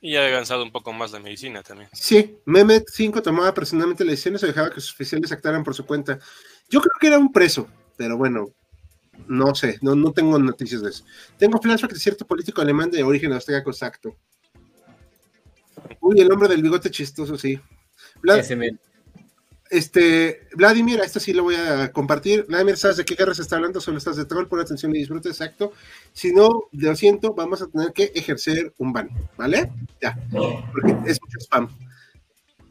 Y 0.00 0.16
ha 0.16 0.26
avanzado 0.26 0.62
un 0.62 0.70
poco 0.70 0.92
más 0.92 1.12
la 1.12 1.20
medicina 1.20 1.62
también. 1.62 1.88
Sí, 1.92 2.38
Mehmet 2.44 2.84
V 2.96 3.22
tomaba 3.22 3.52
personalmente 3.54 4.04
las 4.04 4.12
decisiones 4.12 4.42
o 4.42 4.46
dejaba 4.46 4.70
que 4.70 4.80
sus 4.80 4.92
oficiales 4.92 5.32
actuaran 5.32 5.64
por 5.64 5.74
su 5.74 5.86
cuenta. 5.86 6.18
Yo 6.68 6.80
creo 6.80 6.92
que 7.00 7.06
era 7.06 7.18
un 7.18 7.32
preso, 7.32 7.66
pero 7.96 8.16
bueno, 8.16 8.50
no 9.26 9.54
sé, 9.54 9.78
no, 9.80 9.94
no 9.94 10.12
tengo 10.12 10.38
noticias 10.38 10.82
de 10.82 10.90
eso. 10.90 11.04
Tengo 11.38 11.60
flashback 11.60 11.92
de 11.92 11.98
cierto 11.98 12.26
político 12.26 12.60
alemán 12.60 12.90
de 12.90 13.02
origen 13.02 13.32
austríaco 13.32 13.70
exacto. 13.70 14.16
Uy, 16.00 16.20
el 16.20 16.30
hombre 16.32 16.48
del 16.48 16.62
bigote 16.62 16.90
chistoso, 16.90 17.36
sí. 17.36 17.58
Vlad- 18.22 18.38
este, 19.68 20.48
Vladimir, 20.54 21.00
a 21.00 21.04
esto 21.04 21.18
sí 21.18 21.32
lo 21.32 21.42
voy 21.42 21.56
a 21.56 21.90
compartir. 21.90 22.46
Vladimir, 22.48 22.76
¿sabes 22.76 22.98
de 22.98 23.04
qué 23.04 23.16
guerra 23.16 23.34
se 23.34 23.42
está 23.42 23.56
hablando? 23.56 23.80
Solo 23.80 23.98
estás 23.98 24.16
de 24.16 24.24
troll, 24.24 24.46
pon 24.46 24.60
atención 24.60 24.94
y 24.94 24.98
disfruta, 25.00 25.28
exacto. 25.28 25.72
Si 26.12 26.32
no, 26.32 26.64
lo 26.72 26.94
siento, 26.94 27.34
vamos 27.34 27.62
a 27.62 27.66
tener 27.66 27.92
que 27.92 28.12
ejercer 28.14 28.72
un 28.78 28.92
ban, 28.92 29.10
¿vale? 29.36 29.72
Ya, 30.00 30.16
porque 30.72 30.96
es 31.06 31.20
mucho 31.20 31.38
spam. 31.40 31.68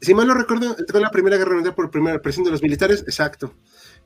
Si 0.00 0.14
mal 0.14 0.26
no 0.26 0.34
recuerdo, 0.34 0.76
entró 0.78 0.96
en 0.98 1.02
la 1.02 1.10
Primera 1.10 1.36
Guerra 1.36 1.54
Mundial 1.54 1.74
por 1.74 1.90
primera 1.90 2.20
presión 2.20 2.44
de 2.44 2.50
los 2.50 2.62
militares, 2.62 3.02
exacto. 3.02 3.52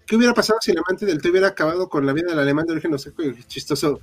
¿Qué 0.06 0.16
hubiera 0.16 0.34
pasado 0.34 0.58
si 0.60 0.72
el 0.72 0.78
amante 0.78 1.06
del 1.06 1.20
té 1.22 1.30
hubiera 1.30 1.48
acabado 1.48 1.88
con 1.88 2.04
la 2.06 2.12
vida 2.12 2.30
del 2.30 2.38
alemán 2.38 2.66
de 2.66 2.72
origen 2.72 2.98
seco 2.98 3.22
y 3.22 3.40
chistoso? 3.44 4.00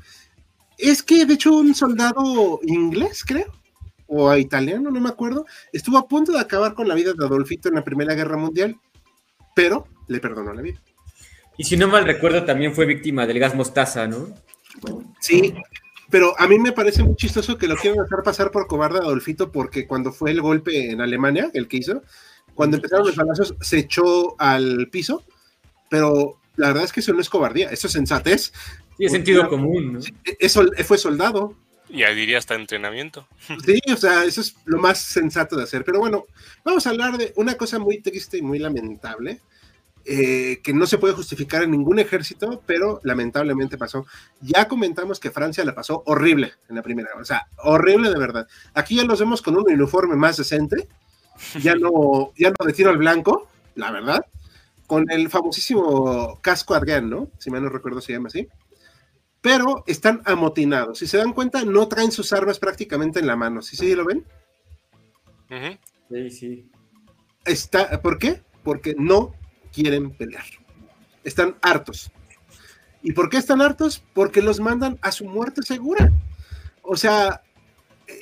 Es 0.78 1.04
que, 1.04 1.26
de 1.26 1.34
hecho, 1.34 1.54
un 1.54 1.74
soldado 1.76 2.60
inglés, 2.64 3.24
creo, 3.26 3.52
o 4.08 4.36
italiano, 4.36 4.90
no 4.92 5.00
me 5.00 5.10
acuerdo, 5.10 5.46
estuvo 5.72 5.98
a 5.98 6.08
punto 6.08 6.32
de 6.32 6.40
acabar 6.40 6.74
con 6.74 6.88
la 6.88 6.96
vida 6.96 7.14
de 7.14 7.26
Adolfito 7.26 7.70
en 7.70 7.76
la 7.76 7.84
Primera 7.84 8.14
Guerra 8.14 8.38
Mundial, 8.38 8.78
pero 9.56 9.88
le 10.08 10.20
perdonó 10.20 10.54
la 10.54 10.62
vida. 10.62 10.82
Y 11.58 11.64
si 11.64 11.76
no 11.76 11.88
mal 11.88 12.06
recuerdo, 12.06 12.46
también 12.46 12.74
fue 12.74 12.86
víctima 12.86 13.26
del 13.26 13.40
gas 13.40 13.56
mostaza, 13.56 14.08
¿no? 14.08 14.28
Sí, 15.20 15.54
pero 16.10 16.40
a 16.40 16.48
mí 16.48 16.60
me 16.60 16.72
parece 16.72 17.04
muy 17.04 17.16
chistoso 17.16 17.58
que 17.58 17.68
lo 17.68 17.76
quieran 17.76 18.04
dejar 18.04 18.24
pasar 18.24 18.52
por 18.52 18.68
cobarde 18.68 19.00
a 19.00 19.02
Adolfito 19.02 19.52
porque 19.52 19.88
cuando 19.88 20.12
fue 20.12 20.32
el 20.32 20.42
golpe 20.42 20.92
en 20.92 21.02
Alemania, 21.02 21.50
el 21.54 21.68
que 21.68 21.78
hizo, 21.78 22.04
cuando 22.54 22.78
empezaron 22.78 23.08
los 23.08 23.16
balazos 23.16 23.56
se 23.60 23.80
echó 23.80 24.40
al 24.40 24.88
piso, 24.92 25.24
pero 25.90 26.40
la 26.56 26.68
verdad 26.68 26.84
es 26.84 26.94
que 26.94 27.00
eso 27.02 27.14
no 27.14 27.22
es 27.22 27.30
cobardía, 27.30 27.70
eso 27.70 27.88
es 27.88 27.94
sensatez. 27.94 28.54
Sí, 28.98 29.06
es 29.06 29.12
sentido 29.12 29.48
común, 29.48 29.94
¿no? 29.94 30.00
Eso 30.40 30.64
fue 30.86 30.98
soldado, 30.98 31.56
Ya 31.90 32.10
diría 32.12 32.38
hasta 32.38 32.56
entrenamiento. 32.56 33.28
Sí, 33.66 33.80
o 33.92 33.98
sea, 33.98 34.24
eso 34.26 34.42
es 34.42 34.56
lo 34.66 34.80
más 34.80 35.00
sensato 35.00 35.56
de 35.56 35.64
hacer. 35.64 35.84
Pero 35.84 36.00
bueno, 36.00 36.26
vamos 36.64 36.86
a 36.86 36.90
hablar 36.90 37.18
de 37.18 37.34
una 37.36 37.56
cosa 37.56 37.80
muy 37.80 38.02
triste 38.02 38.38
y 38.38 38.42
muy 38.42 38.60
lamentable, 38.60 39.42
eh, 40.06 40.60
que 40.64 40.74
no 40.74 40.86
se 40.86 40.98
puede 40.98 41.14
justificar 41.14 41.64
en 41.64 41.72
ningún 41.72 42.00
ejército, 42.00 42.62
pero 42.66 43.00
lamentablemente 43.04 43.78
pasó. 43.78 44.06
Ya 44.42 44.68
comentamos 44.68 45.20
que 45.20 45.32
Francia 45.32 45.66
la 45.66 45.76
pasó 45.76 46.04
horrible 46.06 46.54
en 46.70 46.76
la 46.76 46.82
primera, 46.82 47.10
o 47.20 47.26
sea, 47.26 47.48
horrible 47.58 48.10
de 48.10 48.20
verdad. 48.20 48.48
Aquí 48.74 48.96
ya 48.96 49.04
los 49.04 49.20
vemos 49.20 49.42
con 49.42 49.58
un 49.58 49.70
uniforme 49.70 50.16
más 50.16 50.38
decente, 50.38 50.88
ya 51.62 51.76
no, 51.76 52.32
ya 52.38 52.52
no 52.52 52.66
de 52.66 52.74
tiro 52.74 52.90
al 52.90 52.98
blanco, 52.98 53.50
la 53.76 53.92
verdad, 53.92 54.26
con 54.88 55.10
el 55.12 55.30
famosísimo 55.30 56.40
casco 56.42 56.74
Argan, 56.74 57.10
¿no? 57.10 57.30
Si 57.38 57.50
mal 57.52 57.64
no 57.64 57.70
recuerdo 57.70 58.00
se 58.00 58.14
llama 58.14 58.28
así 58.28 58.48
pero 59.48 59.86
están 59.88 60.22
amotinados. 60.26 61.00
Si 61.00 61.08
se 61.08 61.16
dan 61.16 61.32
cuenta, 61.32 61.64
no 61.64 61.88
traen 61.88 62.12
sus 62.12 62.34
armas 62.34 62.60
prácticamente 62.60 63.22
en 63.22 63.28
la 63.28 63.38
mano. 63.38 63.62
¿Sí, 63.62 63.78
sí 63.78 63.96
lo 63.96 64.04
ven? 64.04 64.26
Sí, 66.10 66.30
sí. 66.30 66.70
Está, 67.46 68.02
¿Por 68.02 68.20
qué? 68.20 68.44
Porque 68.62 68.94
no 68.98 69.34
quieren 69.72 70.12
pelear. 70.12 70.44
Están 71.24 71.56
hartos. 71.62 72.12
¿Y 73.02 73.14
por 73.14 73.30
qué 73.30 73.38
están 73.38 73.62
hartos? 73.62 74.04
Porque 74.14 74.42
los 74.42 74.60
mandan 74.60 75.00
a 75.02 75.14
su 75.14 75.24
muerte 75.24 75.62
segura. 75.62 76.12
O 76.82 76.98
sea, 76.98 77.42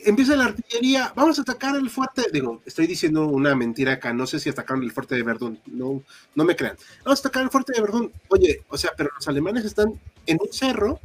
empieza 0.04 0.36
la 0.36 0.46
artillería, 0.46 1.12
vamos 1.16 1.40
a 1.40 1.42
atacar 1.42 1.76
el 1.76 1.90
fuerte. 1.90 2.26
Digo, 2.32 2.62
estoy 2.68 2.86
diciendo 2.86 3.26
una 3.26 3.56
mentira 3.56 3.94
acá, 3.94 4.14
no 4.14 4.28
sé 4.28 4.40
si 4.40 4.52
atacaron 4.52 4.84
el 4.84 4.92
fuerte 4.92 5.16
de 5.16 5.24
Verdún, 5.24 5.60
no, 5.66 6.04
no 6.36 6.46
me 6.46 6.56
crean. 6.56 6.78
Vamos 7.04 7.18
a 7.18 7.22
atacar 7.22 7.42
el 7.42 7.50
fuerte 7.50 7.74
de 7.74 7.82
Verdún. 7.82 8.14
Oye, 8.30 8.64
o 8.70 8.78
sea, 8.78 8.92
pero 8.96 9.10
los 9.16 9.28
alemanes 9.28 9.66
están 9.66 10.00
en 10.28 10.38
un 10.40 10.54
cerro, 10.54 11.00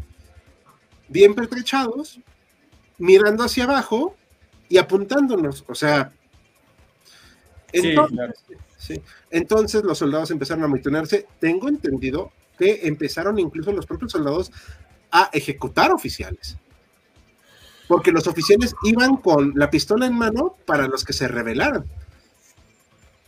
bien 1.10 1.34
pertrechados, 1.34 2.18
mirando 2.96 3.44
hacia 3.44 3.64
abajo 3.64 4.16
y 4.70 4.78
apuntándonos. 4.78 5.64
O 5.68 5.74
sea, 5.74 6.12
Sí, 7.72 7.88
entonces, 7.88 8.16
claro. 8.16 8.32
Sí. 8.78 9.00
Entonces 9.30 9.84
los 9.84 9.98
soldados 9.98 10.30
empezaron 10.30 10.62
a 10.62 10.66
amontonarse. 10.66 11.26
Tengo 11.38 11.68
entendido 11.68 12.32
que 12.58 12.80
empezaron 12.82 13.38
incluso 13.38 13.72
los 13.72 13.86
propios 13.86 14.12
soldados 14.12 14.50
a 15.10 15.30
ejecutar 15.32 15.92
oficiales. 15.92 16.56
Porque 17.88 18.12
los 18.12 18.26
oficiales 18.26 18.74
iban 18.84 19.16
con 19.16 19.52
la 19.56 19.70
pistola 19.70 20.06
en 20.06 20.14
mano 20.14 20.56
para 20.64 20.86
los 20.86 21.04
que 21.04 21.12
se 21.12 21.28
rebelaran. 21.28 21.84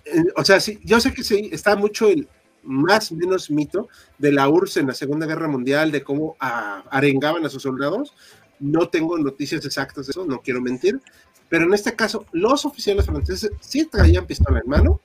Eh, 0.04 0.24
o 0.36 0.44
sea, 0.44 0.60
sí, 0.60 0.80
yo 0.84 1.00
sé 1.00 1.12
que 1.12 1.24
sí, 1.24 1.50
está 1.52 1.76
mucho 1.76 2.08
el 2.08 2.28
más 2.62 3.12
o 3.12 3.16
menos 3.16 3.50
mito 3.50 3.88
de 4.18 4.32
la 4.32 4.48
URSS 4.48 4.78
en 4.78 4.86
la 4.88 4.94
Segunda 4.94 5.26
Guerra 5.26 5.48
Mundial, 5.48 5.90
de 5.90 6.02
cómo 6.02 6.36
ah, 6.40 6.84
arengaban 6.90 7.44
a 7.44 7.48
sus 7.48 7.62
soldados. 7.62 8.14
no 8.60 8.88
tengo 8.88 9.18
noticias 9.18 9.64
exactas 9.64 10.06
de 10.06 10.10
eso, 10.10 10.24
no 10.24 10.40
quiero 10.40 10.60
mentir, 10.60 11.00
pero 11.48 11.64
en 11.64 11.74
este 11.74 11.94
caso 11.94 12.24
los 12.32 12.64
oficiales 12.64 13.06
franceses 13.06 13.50
sí 13.60 13.84
traían 13.86 14.26
pistola 14.26 14.60
en 14.62 14.70
mano 14.70 15.00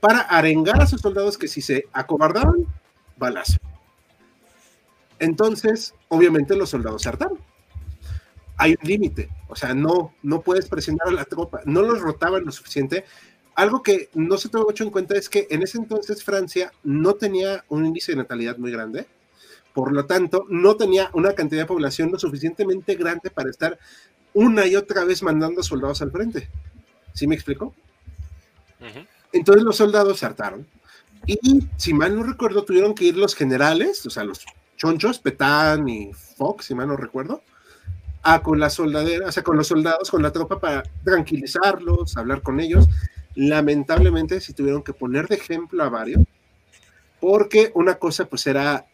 para 0.00 0.20
arengar 0.20 0.80
a 0.80 0.86
sus 0.86 1.00
soldados 1.00 1.36
que 1.36 1.48
si 1.48 1.60
se 1.60 1.86
acobardaban, 1.92 2.66
balazo. 3.16 3.58
Entonces, 5.18 5.94
obviamente 6.08 6.56
los 6.56 6.70
soldados 6.70 7.02
se. 7.02 7.38
Hay 8.56 8.72
un 8.80 8.88
límite, 8.88 9.28
o 9.48 9.54
sea, 9.54 9.74
no, 9.74 10.14
no 10.22 10.40
puedes 10.40 10.68
presionar 10.68 11.08
a 11.08 11.12
la 11.12 11.24
tropa, 11.24 11.60
no 11.64 11.82
los 11.82 12.00
rotaban 12.00 12.44
lo 12.44 12.52
suficiente. 12.52 13.04
Algo 13.58 13.82
que 13.82 14.08
no 14.14 14.38
se 14.38 14.48
tuvo 14.48 14.66
mucho 14.66 14.84
en 14.84 14.90
cuenta 14.90 15.16
es 15.16 15.28
que 15.28 15.48
en 15.50 15.64
ese 15.64 15.78
entonces 15.78 16.22
Francia 16.22 16.70
no 16.84 17.14
tenía 17.14 17.64
un 17.68 17.84
índice 17.84 18.12
de 18.12 18.18
natalidad 18.18 18.56
muy 18.56 18.70
grande, 18.70 19.08
por 19.72 19.92
lo 19.92 20.06
tanto, 20.06 20.46
no 20.48 20.76
tenía 20.76 21.10
una 21.12 21.32
cantidad 21.32 21.62
de 21.62 21.66
población 21.66 22.12
lo 22.12 22.20
suficientemente 22.20 22.94
grande 22.94 23.30
para 23.30 23.50
estar 23.50 23.76
una 24.32 24.64
y 24.64 24.76
otra 24.76 25.04
vez 25.04 25.24
mandando 25.24 25.64
soldados 25.64 26.00
al 26.02 26.12
frente. 26.12 26.48
¿Sí 27.14 27.26
me 27.26 27.34
explico? 27.34 27.74
Entonces 29.32 29.64
los 29.64 29.74
soldados 29.74 30.20
se 30.20 30.26
hartaron. 30.26 30.64
Y 31.26 31.66
si 31.76 31.92
mal 31.92 32.14
no 32.14 32.22
recuerdo, 32.22 32.62
tuvieron 32.62 32.94
que 32.94 33.06
ir 33.06 33.16
los 33.16 33.34
generales, 33.34 34.06
o 34.06 34.10
sea, 34.10 34.22
los 34.22 34.46
chonchos, 34.76 35.18
Petán 35.18 35.88
y 35.88 36.12
Fox, 36.12 36.66
si 36.66 36.76
mal 36.76 36.86
no 36.86 36.96
recuerdo, 36.96 37.42
a 38.22 38.40
con 38.40 38.60
la 38.60 38.70
soldadera, 38.70 39.26
o 39.26 39.32
sea, 39.32 39.42
con 39.42 39.56
los 39.56 39.66
soldados, 39.66 40.12
con 40.12 40.22
la 40.22 40.30
tropa 40.30 40.60
para 40.60 40.84
tranquilizarlos, 41.02 42.16
hablar 42.16 42.40
con 42.42 42.60
ellos. 42.60 42.88
Lamentablemente, 43.34 44.40
si 44.40 44.52
tuvieron 44.52 44.82
que 44.82 44.92
poner 44.92 45.28
de 45.28 45.36
ejemplo 45.36 45.82
a 45.82 45.88
varios, 45.88 46.22
porque 47.20 47.70
una 47.74 47.96
cosa 47.96 48.26
pues 48.26 48.46
era 48.46 48.86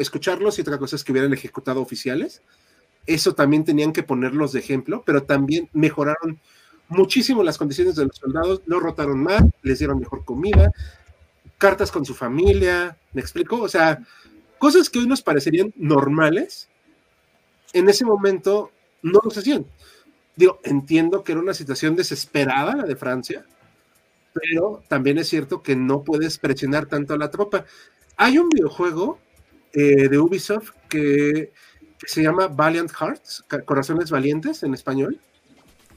escucharlos 0.00 0.58
y 0.58 0.62
otra 0.62 0.78
cosa 0.78 0.96
es 0.96 1.04
que 1.04 1.12
hubieran 1.12 1.32
ejecutado 1.32 1.80
oficiales. 1.80 2.42
Eso 3.06 3.34
también 3.34 3.64
tenían 3.64 3.92
que 3.92 4.02
ponerlos 4.02 4.52
de 4.52 4.60
ejemplo, 4.60 5.02
pero 5.06 5.22
también 5.22 5.68
mejoraron 5.72 6.38
muchísimo 6.88 7.42
las 7.42 7.58
condiciones 7.58 7.96
de 7.96 8.06
los 8.06 8.16
soldados, 8.16 8.62
no 8.66 8.80
rotaron 8.80 9.22
más, 9.22 9.42
les 9.62 9.78
dieron 9.78 9.98
mejor 9.98 10.24
comida, 10.24 10.72
cartas 11.58 11.90
con 11.90 12.04
su 12.04 12.14
familia, 12.14 12.96
¿me 13.12 13.20
explico? 13.20 13.60
O 13.60 13.68
sea, 13.68 14.04
cosas 14.58 14.88
que 14.90 14.98
hoy 14.98 15.06
nos 15.06 15.22
parecerían 15.22 15.72
normales, 15.76 16.68
en 17.72 17.88
ese 17.88 18.04
momento 18.04 18.72
no 19.02 19.20
los 19.22 19.36
hacían. 19.36 19.66
Digo, 20.36 20.60
entiendo 20.62 21.24
que 21.24 21.32
era 21.32 21.40
una 21.40 21.54
situación 21.54 21.96
desesperada 21.96 22.76
la 22.76 22.84
de 22.84 22.96
Francia, 22.96 23.44
pero 24.32 24.82
también 24.88 25.18
es 25.18 25.28
cierto 25.28 25.62
que 25.62 25.76
no 25.76 26.02
puedes 26.02 26.38
presionar 26.38 26.86
tanto 26.86 27.14
a 27.14 27.18
la 27.18 27.30
tropa. 27.30 27.64
Hay 28.16 28.38
un 28.38 28.48
videojuego 28.48 29.18
eh, 29.72 30.08
de 30.08 30.18
Ubisoft 30.18 30.70
que, 30.88 31.52
se 32.06 32.22
llama 32.22 32.46
Valiant 32.48 32.90
Hearts, 32.92 33.44
Corazones 33.64 34.10
Valientes 34.10 34.62
en 34.62 34.74
español. 34.74 35.20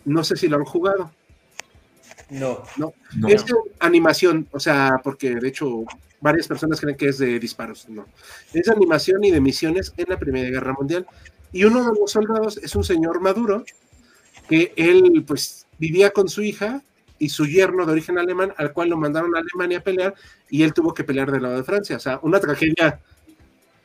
No 0.03 0.23
sé 0.23 0.35
si 0.35 0.47
lo 0.47 0.57
han 0.57 0.65
jugado. 0.65 1.11
No. 2.29 2.63
No. 2.77 2.93
Es 3.27 3.45
animación, 3.79 4.47
o 4.51 4.59
sea, 4.59 4.99
porque 5.03 5.35
de 5.35 5.47
hecho 5.47 5.83
varias 6.21 6.47
personas 6.47 6.79
creen 6.79 6.97
que 6.97 7.09
es 7.09 7.17
de 7.17 7.39
disparos. 7.39 7.87
No. 7.89 8.05
Es 8.53 8.65
de 8.65 8.71
animación 8.71 9.23
y 9.23 9.31
de 9.31 9.41
misiones 9.41 9.93
en 9.97 10.05
la 10.09 10.17
Primera 10.17 10.49
Guerra 10.49 10.73
Mundial. 10.73 11.05
Y 11.51 11.65
uno 11.65 11.83
de 11.83 11.99
los 11.99 12.11
soldados 12.11 12.57
es 12.57 12.75
un 12.75 12.83
señor 12.83 13.19
maduro 13.19 13.63
que 14.49 14.73
él 14.75 15.23
pues 15.27 15.67
vivía 15.77 16.11
con 16.11 16.29
su 16.29 16.41
hija 16.41 16.81
y 17.21 17.29
su 17.29 17.45
yerno 17.45 17.85
de 17.85 17.91
origen 17.91 18.17
alemán, 18.17 18.51
al 18.57 18.73
cual 18.73 18.89
lo 18.89 18.97
mandaron 18.97 19.35
a 19.35 19.39
Alemania 19.39 19.77
a 19.77 19.83
pelear 19.83 20.15
y 20.49 20.63
él 20.63 20.73
tuvo 20.73 20.91
que 20.91 21.03
pelear 21.03 21.31
del 21.31 21.43
lado 21.43 21.55
de 21.55 21.63
Francia. 21.63 21.97
O 21.97 21.99
sea, 21.99 22.19
una 22.23 22.39
tragedia 22.39 22.99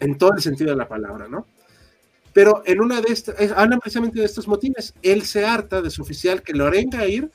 en 0.00 0.16
todo 0.16 0.30
el 0.34 0.42
sentido 0.42 0.70
de 0.70 0.76
la 0.76 0.88
palabra, 0.88 1.28
¿no? 1.28 1.46
Pero 2.32 2.62
en 2.64 2.80
una 2.80 3.02
de 3.02 3.12
estas, 3.12 3.36
hablan 3.52 3.78
precisamente 3.78 4.20
de 4.20 4.24
estos 4.24 4.48
motines. 4.48 4.94
Él 5.02 5.20
se 5.22 5.44
harta 5.44 5.82
de 5.82 5.90
su 5.90 6.00
oficial 6.00 6.42
que 6.42 6.54
lo 6.54 6.64
arenga 6.64 7.00
a 7.00 7.06
ir 7.06 7.30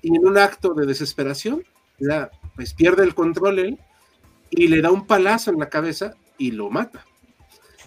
y 0.00 0.16
en 0.16 0.24
un 0.24 0.38
acto 0.38 0.74
de 0.74 0.86
desesperación, 0.86 1.64
ya, 1.98 2.30
pues 2.54 2.72
pierde 2.72 3.02
el 3.02 3.16
control 3.16 3.58
él 3.58 3.78
y 4.48 4.68
le 4.68 4.80
da 4.80 4.92
un 4.92 5.08
palazo 5.08 5.50
en 5.50 5.58
la 5.58 5.68
cabeza 5.68 6.14
y 6.38 6.52
lo 6.52 6.70
mata. 6.70 7.04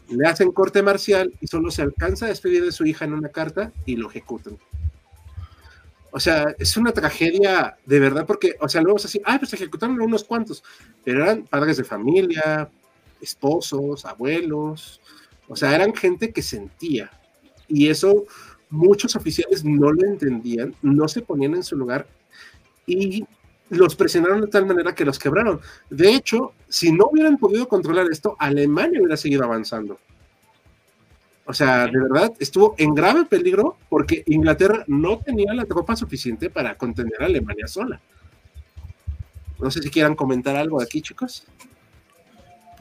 Le 0.09 0.27
hacen 0.27 0.51
corte 0.51 0.83
marcial 0.83 1.31
y 1.39 1.47
solo 1.47 1.71
se 1.71 1.83
alcanza 1.83 2.25
a 2.25 2.29
despedir 2.29 2.65
de 2.65 2.73
su 2.73 2.85
hija 2.85 3.05
en 3.05 3.13
una 3.13 3.29
carta 3.29 3.71
y 3.85 3.95
lo 3.95 4.09
ejecutan. 4.09 4.57
O 6.15 6.19
sea, 6.21 6.55
es 6.59 6.77
una 6.77 6.93
tragedia 6.93 7.75
de 7.85 7.99
verdad 7.99 8.25
porque, 8.25 8.55
o 8.61 8.69
sea, 8.69 8.81
luego 8.81 8.97
es 8.97 9.03
así, 9.03 9.21
ah, 9.25 9.37
pues 9.37 9.51
ejecutaron 9.51 9.99
unos 9.99 10.23
cuantos, 10.23 10.63
pero 11.03 11.21
eran 11.21 11.43
padres 11.43 11.75
de 11.75 11.83
familia, 11.83 12.69
esposos, 13.19 14.05
abuelos, 14.05 15.01
o 15.49 15.57
sea, 15.57 15.75
eran 15.75 15.93
gente 15.93 16.31
que 16.31 16.41
sentía. 16.41 17.11
Y 17.67 17.89
eso 17.89 18.23
muchos 18.69 19.17
oficiales 19.17 19.65
no 19.65 19.91
lo 19.91 20.07
entendían, 20.07 20.73
no 20.81 21.09
se 21.09 21.21
ponían 21.21 21.53
en 21.55 21.63
su 21.63 21.75
lugar 21.75 22.07
y 22.87 23.25
los 23.69 23.93
presionaron 23.97 24.39
de 24.39 24.47
tal 24.47 24.65
manera 24.65 24.95
que 24.95 25.03
los 25.03 25.19
quebraron. 25.19 25.59
De 25.89 26.15
hecho, 26.15 26.53
si 26.69 26.93
no 26.93 27.09
hubieran 27.11 27.37
podido 27.37 27.67
controlar 27.67 28.07
esto, 28.09 28.37
Alemania 28.39 29.01
hubiera 29.01 29.17
seguido 29.17 29.43
avanzando. 29.43 29.99
O 31.45 31.53
sea, 31.53 31.85
de 31.85 31.99
verdad, 31.99 32.33
estuvo 32.39 32.75
en 32.77 32.93
grave 32.95 33.25
peligro 33.25 33.77
porque 33.89 34.23
Inglaterra 34.27 34.83
no 34.87 35.19
tenía 35.19 35.53
la 35.53 35.65
tropa 35.65 35.95
suficiente 35.95 36.49
para 36.49 36.75
contener 36.75 37.21
a 37.21 37.25
Alemania 37.25 37.67
sola. 37.67 38.01
No 39.59 39.69
sé 39.71 39.81
si 39.81 39.89
quieran 39.89 40.15
comentar 40.15 40.55
algo 40.55 40.81
aquí, 40.81 41.01
chicos 41.01 41.45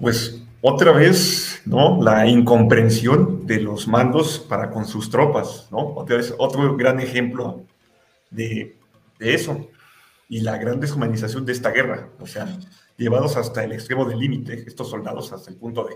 pues 0.01 0.43
otra 0.61 0.93
vez, 0.93 1.63
¿no? 1.67 2.03
La 2.03 2.27
incomprensión 2.27 3.47
de 3.47 3.61
los 3.61 3.87
mandos 3.87 4.39
para 4.39 4.71
con 4.71 4.87
sus 4.87 5.11
tropas, 5.11 5.69
¿no? 5.71 5.95
Otra 5.95 6.17
vez, 6.17 6.35
otro 6.39 6.77
gran 6.77 7.01
ejemplo 7.01 7.63
de, 8.31 8.77
eso. 9.21 9.69
Y 10.29 10.41
la 10.41 10.57
gran 10.57 10.81
deshumanización 10.81 11.45
de 11.45 11.53
esta 11.53 11.71
guerra, 11.71 12.09
o 12.19 12.27
sea, 12.27 12.59
llevados 12.97 13.37
hasta 13.37 13.63
el 13.63 13.73
extremo 13.73 14.05
del 14.05 14.19
límite, 14.19 14.65
estos 14.67 14.91
soldados 14.91 15.33
hasta 15.33 15.51
el 15.51 15.57
punto 15.57 15.85
de, 15.85 15.95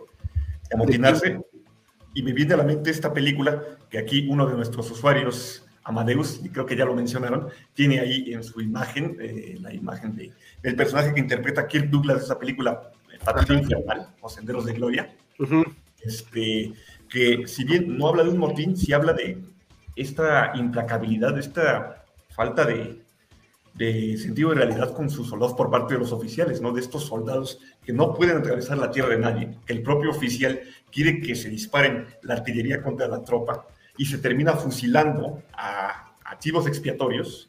amotinarse. 0.72 1.40
Y 2.14 2.22
me 2.22 2.32
viene 2.32 2.54
a 2.54 2.56
la 2.56 2.64
mente 2.64 2.90
esta 2.90 3.12
película 3.12 3.62
que 3.90 3.98
aquí 3.98 4.26
uno 4.28 4.46
de 4.46 4.54
nuestros 4.54 4.90
usuarios, 4.90 5.66
Amadeus, 5.84 6.40
y 6.44 6.48
creo 6.50 6.66
que 6.66 6.76
ya 6.76 6.84
lo 6.84 6.94
mencionaron, 6.94 7.48
tiene 7.74 8.00
ahí 8.00 8.32
en 8.32 8.42
su 8.42 8.60
imagen, 8.60 9.16
eh, 9.20 9.56
la 9.60 9.72
imagen 9.72 10.14
de, 10.16 10.32
del 10.62 10.76
personaje 10.76 11.14
que 11.14 11.20
interpreta 11.20 11.66
Kirk 11.66 11.90
Douglas 11.90 12.18
de 12.18 12.24
esa 12.24 12.38
película, 12.38 12.90
Infernal 13.12 14.08
o 14.20 14.28
Senderos 14.28 14.64
de 14.64 14.72
Gloria, 14.74 15.14
este, 16.00 16.72
que 17.08 17.46
si 17.46 17.64
bien 17.64 17.96
no 17.96 18.08
habla 18.08 18.24
de 18.24 18.30
un 18.30 18.38
motín, 18.38 18.76
sí 18.76 18.92
habla 18.92 19.12
de 19.12 19.38
esta 19.96 20.52
implacabilidad, 20.54 21.34
de 21.34 21.40
esta 21.40 22.04
falta 22.30 22.64
de, 22.64 23.02
de 23.78 24.16
sentido 24.18 24.50
de 24.50 24.56
realidad 24.56 24.92
con 24.92 25.08
sus 25.08 25.28
soldados 25.28 25.54
por 25.54 25.70
parte 25.70 25.94
de 25.94 26.00
los 26.00 26.12
oficiales, 26.12 26.60
¿no? 26.60 26.72
De 26.72 26.80
estos 26.80 27.06
soldados 27.06 27.60
que 27.84 27.92
no 27.92 28.12
pueden 28.12 28.36
atravesar 28.36 28.76
la 28.76 28.90
tierra 28.90 29.10
de 29.10 29.18
nadie, 29.18 29.50
que 29.64 29.72
el 29.72 29.82
propio 29.82 30.10
oficial 30.10 30.60
quiere 30.90 31.20
que 31.20 31.36
se 31.36 31.48
disparen 31.48 32.06
la 32.22 32.34
artillería 32.34 32.82
contra 32.82 33.06
la 33.06 33.22
tropa 33.22 33.68
y 33.96 34.04
se 34.06 34.18
termina 34.18 34.54
fusilando 34.54 35.42
a, 35.52 36.12
a 36.24 36.38
chivos 36.38 36.66
expiatorios 36.66 37.48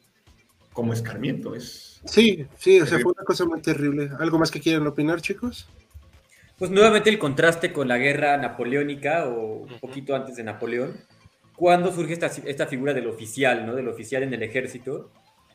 como 0.72 0.92
escarmiento. 0.92 1.54
Es, 1.54 1.90
Sí, 2.04 2.46
sí, 2.56 2.80
o 2.80 2.86
sea, 2.86 2.98
fue 2.98 3.12
una 3.12 3.24
cosa 3.24 3.44
muy 3.44 3.60
terrible. 3.60 4.10
¿Algo 4.18 4.38
más 4.38 4.50
que 4.50 4.60
quieran 4.60 4.86
opinar, 4.86 5.20
chicos? 5.20 5.68
Pues 6.58 6.70
nuevamente 6.70 7.10
el 7.10 7.18
contraste 7.18 7.72
con 7.72 7.88
la 7.88 7.98
guerra 7.98 8.36
napoleónica 8.36 9.26
o 9.26 9.62
un 9.62 9.80
poquito 9.80 10.14
antes 10.14 10.36
de 10.36 10.44
Napoleón, 10.44 10.96
cuando 11.56 11.92
surge 11.92 12.14
esta, 12.14 12.26
esta 12.26 12.66
figura 12.66 12.94
del 12.94 13.06
oficial, 13.06 13.66
¿no? 13.66 13.74
Del 13.74 13.88
oficial 13.88 14.22
en 14.22 14.32
el 14.32 14.42
ejército, 14.42 15.10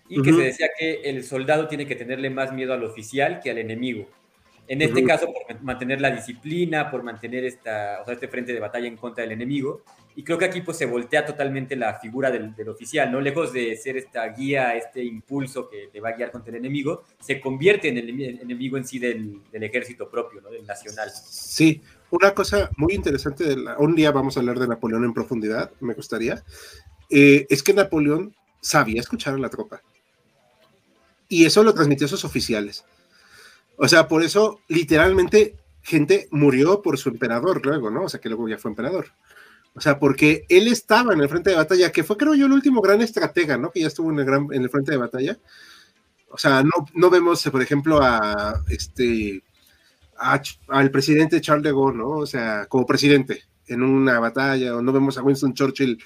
y 0.08 0.22
que 0.22 0.34
se 0.34 0.41
decía 0.41 0.70
que 0.78 1.01
el 1.03 1.24
soldado 1.24 1.68
tiene 1.68 1.88
que 1.88 1.95
tenerle 1.95 2.30
más 2.30 2.53
miedo 2.53 2.74
al 2.74 2.84
oficial 2.84 3.39
que 3.43 3.51
al 3.51 3.58
enemigo. 3.58 4.08
En 4.68 4.82
este 4.82 5.03
caso, 5.03 5.28
por 5.32 5.62
mantener 5.62 6.01
la 6.01 6.10
disciplina, 6.10 6.89
por 6.89 7.03
mantener 7.03 7.45
esta, 7.45 7.99
o 8.01 8.06
sea, 8.06 8.16
este 8.16 8.28
frente 8.28 8.51
de 8.51 8.60
batalla 8.60 8.88
en 8.88 8.97
contra 8.97 9.24
del 9.24 9.34
enemigo. 9.34 9.84
Y 10.16 10.24
creo 10.24 10.38
que 10.38 10.45
aquí 10.45 10.62
pues, 10.62 10.78
se 10.78 10.86
voltea 10.86 11.26
totalmente 11.26 11.76
la 11.76 11.99
figura 11.99 12.32
del, 12.32 12.56
del, 12.56 12.70
oficial, 12.70 13.12
¿no? 13.12 13.20
Lejos 13.20 13.51
de 13.51 13.76
ser 13.76 13.97
esta 13.97 14.26
guía, 14.30 14.76
este 14.76 15.03
impulso 15.03 15.70
que 15.70 15.89
te 15.91 15.99
va 15.99 16.10
a 16.10 16.12
guiar 16.14 16.32
contra 16.32 16.51
el 16.51 16.58
enemigo, 16.58 17.03
se 17.20 17.39
convierte 17.39 17.89
en 17.89 17.97
el 17.97 18.39
enemigo 18.39 18.78
en 18.78 18.88
sí 18.88 18.97
del, 18.97 19.41
del 19.51 19.64
ejército 19.64 20.10
propio, 20.10 20.41
¿no? 20.41 20.49
Del 20.49 20.66
nacional. 20.66 21.12
Sí, 21.12 21.82
una 22.10 22.34
cosa 22.34 22.72
muy 22.78 22.93
interesante, 22.93 23.43
de 23.43 23.58
la, 23.58 23.78
un 23.78 23.93
día 23.93 24.12
vamos 24.12 24.38
a 24.38 24.39
hablar 24.39 24.58
de 24.58 24.68
Napoleón 24.68 25.03
en 25.03 25.14
profundidad, 25.14 25.72
me 25.82 25.93
gustaría, 25.93 26.43
eh, 27.10 27.45
es 27.49 27.62
que 27.62 27.74
Napoleón 27.74 28.34
sabía 28.62 29.01
escuchar 29.01 29.36
a 29.36 29.38
la 29.38 29.49
tropa. 29.49 29.82
Y 31.28 31.46
eso 31.46 31.64
lo 31.64 31.74
transmitió 31.74 32.06
a 32.06 32.10
sus 32.10 32.26
oficiales. 32.26 32.86
O 33.78 33.88
sea, 33.88 34.08
por 34.08 34.24
eso 34.24 34.62
literalmente 34.68 35.56
gente 35.82 36.28
murió 36.32 36.82
por 36.82 36.98
su 36.98 37.10
emperador 37.10 37.66
luego, 37.66 37.90
¿no? 37.92 38.04
O 38.04 38.10
sea, 38.10 38.20
que 38.20 38.30
luego 38.30 38.48
ya 38.48 38.58
fue 38.58 38.72
emperador. 38.72 39.08
O 39.76 39.82
sea, 39.82 40.00
porque 40.00 40.46
él 40.48 40.68
estaba 40.68 41.14
en 41.14 41.22
el 41.22 41.30
frente 41.30 41.50
de 41.50 41.58
batalla, 41.58 41.92
que 41.92 42.04
fue 42.04 42.18
creo 42.18 42.34
yo 42.34 42.46
el 42.46 42.54
último 42.54 42.82
gran 42.82 43.02
estratega, 43.02 43.58
¿no? 43.58 43.72
Que 43.72 43.82
ya 43.82 43.88
estuvo 43.88 44.10
en 44.12 44.20
el, 44.20 44.26
gran, 44.26 44.48
en 44.52 44.64
el 44.64 44.70
frente 44.70 44.92
de 44.92 44.98
batalla. 44.98 45.38
O 46.30 46.38
sea, 46.38 46.64
no, 46.64 46.72
no 46.94 47.10
vemos, 47.10 47.44
por 47.44 47.62
ejemplo, 47.62 48.00
a 48.02 48.64
este 48.70 49.44
al 50.18 50.92
presidente 50.92 51.42
Charles 51.42 51.64
de 51.64 51.72
Gaulle, 51.72 51.98
¿no? 51.98 52.10
O 52.10 52.26
sea, 52.26 52.68
como 52.68 52.86
presidente. 52.86 53.44
en 53.68 53.84
una 53.84 54.20
batalla, 54.20 54.76
o 54.76 54.82
no 54.82 54.94
vemos 54.94 55.18
a 55.18 55.24
Winston 55.24 55.54
Churchill 55.54 55.98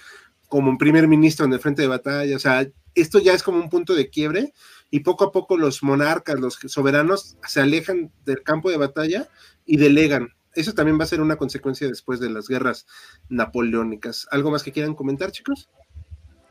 como 0.48 0.70
un 0.70 0.78
primer 0.78 1.08
ministro 1.08 1.46
en 1.46 1.54
el 1.54 1.60
frente 1.60 1.82
de 1.82 1.90
batalla. 1.90 2.36
O 2.36 2.40
sea, 2.40 2.68
esto 2.96 3.20
ya 3.20 3.34
es 3.34 3.44
como 3.44 3.60
un 3.60 3.70
punto 3.70 3.94
de 3.94 4.10
quiebre 4.10 4.54
y 4.92 5.02
poco 5.02 5.26
a 5.26 5.32
poco 5.32 5.58
los 5.58 5.84
monarcas, 5.84 6.40
los 6.40 6.56
soberanos 6.56 7.38
se 7.48 7.62
alejan 7.62 8.12
del 8.26 8.44
campo 8.44 8.70
de 8.70 8.78
batalla 8.78 9.30
y 9.66 9.78
delegan. 9.78 10.30
Eso 10.54 10.74
también 10.74 11.00
va 11.00 11.04
a 11.04 11.08
ser 11.08 11.22
una 11.22 11.38
consecuencia 11.38 11.88
después 11.88 12.20
de 12.20 12.30
las 12.30 12.48
guerras 12.48 12.88
napoleónicas. 13.30 14.28
¿Algo 14.32 14.52
más 14.52 14.64
que 14.64 14.72
quieran 14.72 14.96
comentar, 14.96 15.32
chicos? 15.32 15.70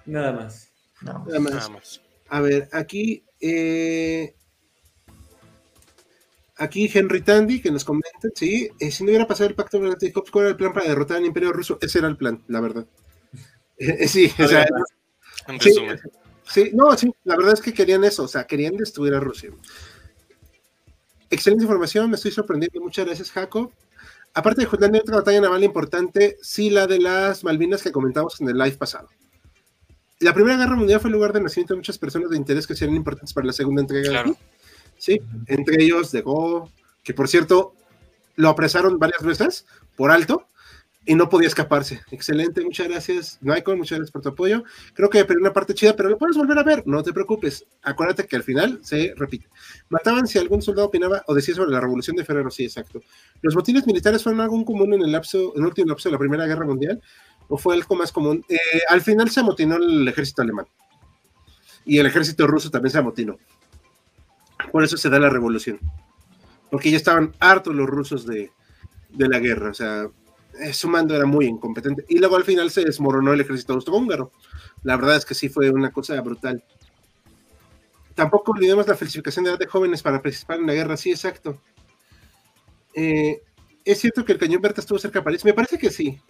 Nada 0.07 0.32
más. 0.32 0.72
Nada 1.03 1.41
más. 1.41 2.01
A 2.28 2.41
ver, 2.41 2.68
aquí 2.72 3.24
eh, 3.41 4.34
aquí 6.59 6.91
Henry 6.93 7.22
Tandy, 7.22 7.61
que 7.61 7.70
nos 7.70 7.84
comenta, 7.84 8.28
sí, 8.34 8.68
eh, 8.78 8.91
si 8.91 9.05
no 9.05 9.11
hubiera 9.11 9.26
pasado 9.26 9.49
el 9.49 9.55
pacto 9.55 9.78
de 9.78 10.12
¿cuál 10.12 10.45
era 10.45 10.51
el 10.51 10.57
plan 10.57 10.72
para 10.72 10.89
derrotar 10.89 11.18
al 11.18 11.24
imperio 11.24 11.53
ruso? 11.53 11.78
Ese 11.80 12.01
era 12.01 12.09
el 12.09 12.16
plan, 12.16 12.43
la 12.49 12.61
verdad. 12.61 12.86
Eh, 13.80 14.09
sí, 14.09 14.28
o 14.41 14.49
sea, 14.49 14.66
sí, 15.61 15.72
sí, 16.49 16.70
no, 16.74 16.96
sí, 16.96 17.12
la 17.24 17.36
verdad 17.36 17.55
es 17.55 17.61
que 17.61 17.72
querían 17.72 18.05
eso, 18.05 18.24
o 18.24 18.28
sea, 18.28 18.46
querían 18.46 18.76
destruir 18.76 19.14
a 19.14 19.20
Rusia. 19.20 19.51
Excelente 21.30 21.64
información, 21.64 22.11
me 22.11 22.16
estoy 22.16 22.30
sorprendiendo, 22.30 22.80
muchas 22.80 23.07
gracias, 23.07 23.30
Jacob. 23.30 23.70
Aparte 24.34 24.62
de 24.62 24.66
Jutlandia, 24.66 25.01
otra 25.01 25.16
batalla 25.16 25.40
naval 25.40 25.64
importante, 25.64 26.36
sí, 26.42 26.70
la 26.70 26.86
de 26.86 27.01
las 27.01 27.44
Malvinas 27.44 27.82
que 27.82 27.92
comentamos 27.92 28.40
en 28.40 28.49
el 28.49 28.57
live 28.57 28.76
pasado. 28.76 29.09
La 30.20 30.34
Primera 30.34 30.57
Guerra 30.57 30.76
Mundial 30.76 31.01
fue 31.01 31.09
el 31.11 31.14
lugar 31.14 31.32
de 31.32 31.40
nacimiento 31.40 31.74
de 31.74 31.78
muchas 31.78 31.99
personas 31.99 32.30
de 32.30 32.36
interés 32.36 32.66
que 32.66 32.74
serían 32.74 32.96
importantes 32.96 33.32
para 33.32 33.46
la 33.46 33.53
segunda 33.53 33.82
entrega. 33.82 34.09
Claro. 34.09 34.36
Sí, 34.96 35.20
entre 35.46 35.82
ellos 35.82 36.11
de 36.11 36.22
Go, 36.22 36.70
que 37.05 37.14
por 37.14 37.28
cierto 37.28 37.74
lo 38.34 38.49
apresaron 38.49 38.99
varias 38.99 39.22
veces 39.22 39.66
por 39.96 40.11
alto 40.11 40.46
y 41.09 41.14
no 41.14 41.30
podía 41.30 41.48
escaparse. 41.48 42.02
Excelente, 42.11 42.61
muchas 42.61 42.86
gracias, 42.86 43.38
Michael, 43.40 43.78
muchas 43.78 43.96
gracias 43.96 44.12
por 44.12 44.20
tu 44.20 44.28
apoyo. 44.28 44.62
Creo 44.92 45.09
que 45.09 45.24
perdió 45.24 45.40
una 45.40 45.54
parte 45.54 45.72
chida, 45.72 45.96
pero 45.96 46.11
lo 46.11 46.18
puedes 46.18 46.36
volver 46.36 46.59
a 46.59 46.62
ver, 46.62 46.82
no 46.86 47.02
te 47.02 47.14
preocupes. 47.14 47.64
Acuérdate 47.82 48.26
que 48.26 48.36
al 48.36 48.42
final 48.42 48.78
se 48.82 49.14
repite. 49.16 49.48
Mataban 49.88 50.26
si 50.26 50.38
algún 50.38 50.61
soldado 50.61 50.88
opinaba 50.88 51.22
o 51.26 51.34
decía 51.34 51.54
sobre 51.54 51.70
la 51.70 51.80
revolución 51.80 52.14
de 52.14 52.26
Ferrero, 52.26 52.50
sí, 52.50 52.64
exacto. 52.64 53.00
¿Los 53.40 53.54
motines 53.54 53.86
militares 53.86 54.22
fueron 54.22 54.42
algo 54.42 54.62
común 54.66 54.92
en 54.92 55.00
el 55.00 55.11
lapso, 55.11 55.54
en 55.56 55.62
el 55.62 55.68
último 55.68 55.88
lapso 55.88 56.11
de 56.11 56.12
la 56.12 56.18
Primera 56.18 56.46
Guerra 56.46 56.66
Mundial? 56.66 57.00
¿O 57.48 57.56
fue 57.56 57.74
algo 57.74 57.96
más 57.96 58.12
común? 58.12 58.44
Eh, 58.46 58.59
al 58.90 59.00
final 59.00 59.30
se 59.30 59.40
amotinó 59.40 59.76
el 59.76 60.06
ejército 60.06 60.42
alemán. 60.42 60.66
Y 61.86 61.96
el 61.96 62.04
ejército 62.04 62.46
ruso 62.46 62.70
también 62.70 62.92
se 62.92 62.98
amotinó. 62.98 63.38
Por 64.70 64.84
eso 64.84 64.98
se 64.98 65.09
da 65.09 65.18
la 65.18 65.30
revolución. 65.30 65.80
Porque 66.70 66.90
ya 66.90 66.98
estaban 66.98 67.34
hartos 67.40 67.74
los 67.74 67.88
rusos 67.88 68.26
de, 68.26 68.50
la 69.16 69.38
guerra. 69.38 69.70
O 69.70 69.74
sea, 69.74 70.06
su 70.72 70.88
mando 70.88 71.14
era 71.14 71.26
muy 71.26 71.46
incompetente. 71.46 72.04
Y 72.09 72.18
luego 72.18 72.36
al 72.36 72.44
final 72.44 72.70
se 72.70 72.84
desmoronó 72.84 73.32
el 73.32 73.40
ejército 73.40 73.74
austrohúngaro. 73.74 74.32
La 74.82 74.96
verdad 74.96 75.16
es 75.16 75.24
que 75.24 75.34
sí 75.34 75.48
fue 75.48 75.70
una 75.70 75.90
cosa 75.90 76.20
brutal. 76.20 76.62
Tampoco 78.14 78.52
olvidemos 78.52 78.86
la 78.86 78.96
falsificación 78.96 79.44
de 79.44 79.52
edad 79.52 79.59
de 79.59 79.66
jóvenes 79.66 80.02
para 80.02 80.20
participar 80.20 80.59
en 80.59 80.66
la 80.66 80.74
guerra. 80.74 80.96
Sí, 80.96 81.11
exacto. 81.11 81.61
Eh, 82.94 83.42
¿Es 83.84 84.00
cierto 84.00 84.24
que 84.24 84.32
el 84.32 84.38
cañón 84.38 84.61
Berta 84.61 84.80
estuvo 84.80 84.98
cerca 84.98 85.20
de 85.20 85.24
París? 85.24 85.44
Me 85.44 85.54
parece 85.54 85.78
que 85.78 85.90
sí. 85.90 86.20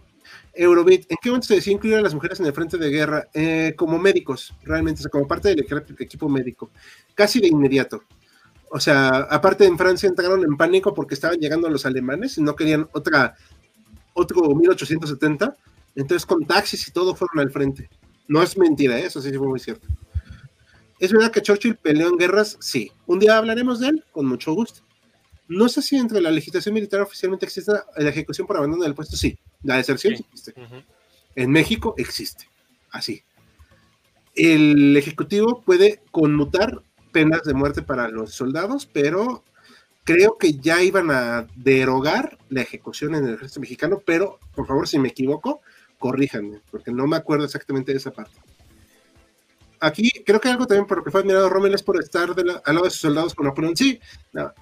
Eurobit, 0.55 1.11
¿en 1.11 1.17
qué 1.21 1.31
momento 1.31 1.47
se 1.49 1.55
decidió 1.55 1.77
incluir 1.77 1.97
a 1.97 2.03
las 2.03 2.15
mujeres 2.15 2.41
en 2.41 2.47
el 2.47 2.53
frente 2.53 2.77
de 2.77 2.91
guerra? 2.91 3.29
Eh, 3.33 3.75
como 3.77 3.99
médicos, 3.99 4.55
realmente, 4.63 5.01
o 5.01 5.03
sea, 5.03 5.11
como 5.11 5.27
parte 5.27 5.49
del 5.49 5.67
equipo 5.99 6.29
médico. 6.29 6.71
Casi 7.15 7.41
de 7.41 7.49
inmediato. 7.49 8.03
O 8.71 8.81
sea, 8.81 9.09
aparte 9.31 9.65
en 9.65 9.79
Francia 9.79 10.09
entraron 10.09 10.45
en 10.45 10.57
pánico 10.57 10.93
porque 10.93 11.15
estaban 11.15 11.39
llegando 11.39 11.71
los 11.71 11.87
alemanes 11.87 12.37
y 12.37 12.43
no 12.43 12.55
querían 12.55 12.89
otra, 12.93 13.35
otro 14.19 14.43
1870. 14.55 15.57
Entonces 15.95 16.27
con 16.27 16.45
taxis 16.45 16.87
y 16.89 16.93
todo 16.93 17.15
fueron 17.15 17.41
al 17.41 17.51
frente. 17.51 17.89
No 18.27 18.43
es 18.43 18.57
mentira, 18.57 18.99
¿eh? 18.99 19.07
eso 19.07 19.21
sí 19.21 19.33
fue 19.33 19.49
muy 19.49 19.59
cierto. 19.59 19.89
¿Es 20.99 21.13
verdad 21.13 21.31
que 21.31 21.43
Churchill 21.43 21.77
peleó 21.77 22.09
en 22.09 22.17
guerras? 22.17 22.57
Sí. 22.61 22.91
Un 23.07 23.19
día 23.19 23.39
hablaremos 23.39 23.81
de 23.81 23.89
él, 23.89 24.05
con 24.13 24.27
mucho 24.27 24.53
gusto. 24.53 24.81
No 25.47 25.69
sé 25.69 25.81
si 25.81 25.97
entre 25.97 26.21
la 26.21 26.31
legislación 26.31 26.75
militar 26.75 27.01
oficialmente 27.01 27.47
existe 27.47 27.73
la 27.97 28.11
ejecución 28.11 28.47
por 28.47 28.57
abandono 28.57 28.83
del 28.83 28.95
puesto. 28.95 29.17
Sí, 29.17 29.39
la 29.63 29.77
deserción 29.77 30.15
existe. 30.15 30.55
En 31.35 31.51
México 31.51 31.95
existe. 31.97 32.49
Así. 32.91 33.23
El 34.35 34.97
ejecutivo 34.97 35.63
puede 35.65 36.03
conmutar 36.11 36.83
penas 37.13 37.43
de 37.45 37.55
muerte 37.55 37.83
para 37.83 38.09
los 38.09 38.35
soldados, 38.35 38.87
pero 38.87 39.43
creo 40.09 40.39
que 40.39 40.55
ya 40.55 40.83
iban 40.83 41.11
a 41.11 41.47
derogar 41.55 42.39
la 42.49 42.63
ejecución 42.63 43.15
en 43.15 43.27
el 43.27 43.35
ejército 43.35 43.61
mexicano, 43.61 44.03
pero 44.07 44.39
por 44.55 44.67
favor, 44.67 44.89
si 44.89 44.99
me 44.99 45.09
equivoco, 45.09 45.61
corríjanme, 45.99 46.63
porque 46.71 46.91
no 46.91 47.07
me 47.07 47.17
acuerdo 47.17 47.45
exactamente 47.45 47.93
de 47.93 47.99
esa 47.99 48.11
parte. 48.11 48.41
Aquí 49.81 50.11
creo 50.25 50.41
que 50.41 50.49
algo 50.49 50.67
también 50.67 50.87
por 50.87 50.97
lo 50.97 51.05
que 51.05 51.11
fue 51.11 51.21
admirado 51.21 51.51
Rommel 51.51 51.75
es 51.75 51.83
por 51.83 52.03
estar 52.03 52.31
al 52.31 52.75
lado 52.75 52.85
de 52.85 52.91
sus 52.91 53.01
soldados 53.01 53.35
con 53.35 53.49
Napoleón. 53.49 53.77
Sí, 53.77 54.01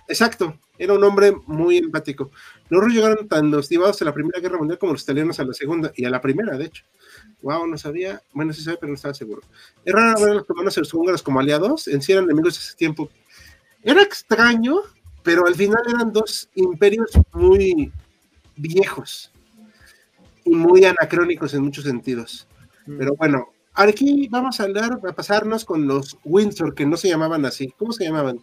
exacto, 0.08 0.58
era 0.78 0.94
un 0.94 1.04
hombre 1.04 1.32
muy 1.46 1.76
empático. 1.76 2.32
Los 2.68 2.80
rusos 2.80 2.96
llegaron 2.96 3.28
tan 3.28 3.54
hostigados 3.54 4.02
a 4.02 4.04
la 4.04 4.12
Primera 4.12 4.40
Guerra 4.40 4.58
Mundial 4.58 4.80
como 4.80 4.94
los 4.94 5.04
italianos 5.04 5.38
a 5.38 5.44
la 5.44 5.54
Segunda, 5.54 5.92
y 5.94 6.06
a 6.06 6.10
la 6.10 6.20
Primera, 6.20 6.58
de 6.58 6.64
hecho. 6.64 6.82
Wow, 7.42 7.68
no 7.68 7.78
sabía. 7.78 8.20
Bueno, 8.32 8.52
sí 8.52 8.62
sabía, 8.62 8.80
pero 8.80 8.90
no 8.90 8.96
estaba 8.96 9.14
seguro. 9.14 9.42
Es 9.84 9.94
raro 9.94 10.20
ver 10.20 10.30
a 10.30 10.34
los 10.34 10.48
romanos 10.48 10.76
y 10.76 10.80
los 10.80 10.92
húngaros 10.92 11.22
como 11.22 11.38
aliados. 11.38 11.86
En 11.86 12.02
sí 12.02 12.10
eran 12.10 12.24
enemigos 12.24 12.54
de 12.54 12.64
ese 12.64 12.74
tiempo. 12.74 13.08
Era 13.84 14.02
extraño, 14.02 14.80
pero 15.26 15.44
al 15.44 15.56
final 15.56 15.82
eran 15.88 16.12
dos 16.12 16.48
imperios 16.54 17.10
muy 17.32 17.92
viejos 18.54 19.32
y 20.44 20.50
muy 20.50 20.84
anacrónicos 20.84 21.52
en 21.52 21.62
muchos 21.62 21.82
sentidos. 21.82 22.46
Mm. 22.86 22.96
Pero 22.96 23.16
bueno, 23.16 23.48
aquí 23.74 24.28
vamos 24.30 24.60
a 24.60 24.62
hablar, 24.62 25.00
a 25.04 25.12
pasarnos 25.12 25.64
con 25.64 25.88
los 25.88 26.16
Windsor, 26.22 26.76
que 26.76 26.86
no 26.86 26.96
se 26.96 27.08
llamaban 27.08 27.44
así. 27.44 27.74
¿Cómo 27.76 27.92
se 27.92 28.04
llamaban? 28.04 28.38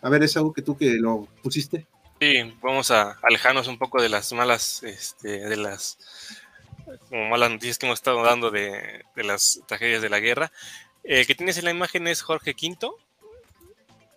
A 0.00 0.08
ver, 0.08 0.22
es 0.22 0.34
algo 0.38 0.54
que 0.54 0.62
tú 0.62 0.78
que 0.78 0.94
lo 0.94 1.28
pusiste. 1.42 1.86
Sí, 2.22 2.36
vamos 2.62 2.90
a 2.90 3.18
alejarnos 3.22 3.68
un 3.68 3.76
poco 3.76 4.00
de 4.00 4.08
las 4.08 4.32
malas, 4.32 4.82
este, 4.82 5.46
de 5.46 5.56
las 5.58 5.98
como 7.10 7.28
malas 7.28 7.50
noticias 7.50 7.76
que 7.76 7.84
hemos 7.84 7.98
estado 7.98 8.22
dando 8.22 8.50
de, 8.50 9.04
las 9.16 9.60
tragedias 9.66 10.00
de 10.00 10.08
la 10.08 10.20
guerra. 10.20 10.50
El 11.02 11.26
que 11.26 11.34
tienes 11.34 11.58
en 11.58 11.66
la 11.66 11.70
imagen 11.70 12.06
es 12.06 12.22
Jorge 12.22 12.52
V. 12.52 12.96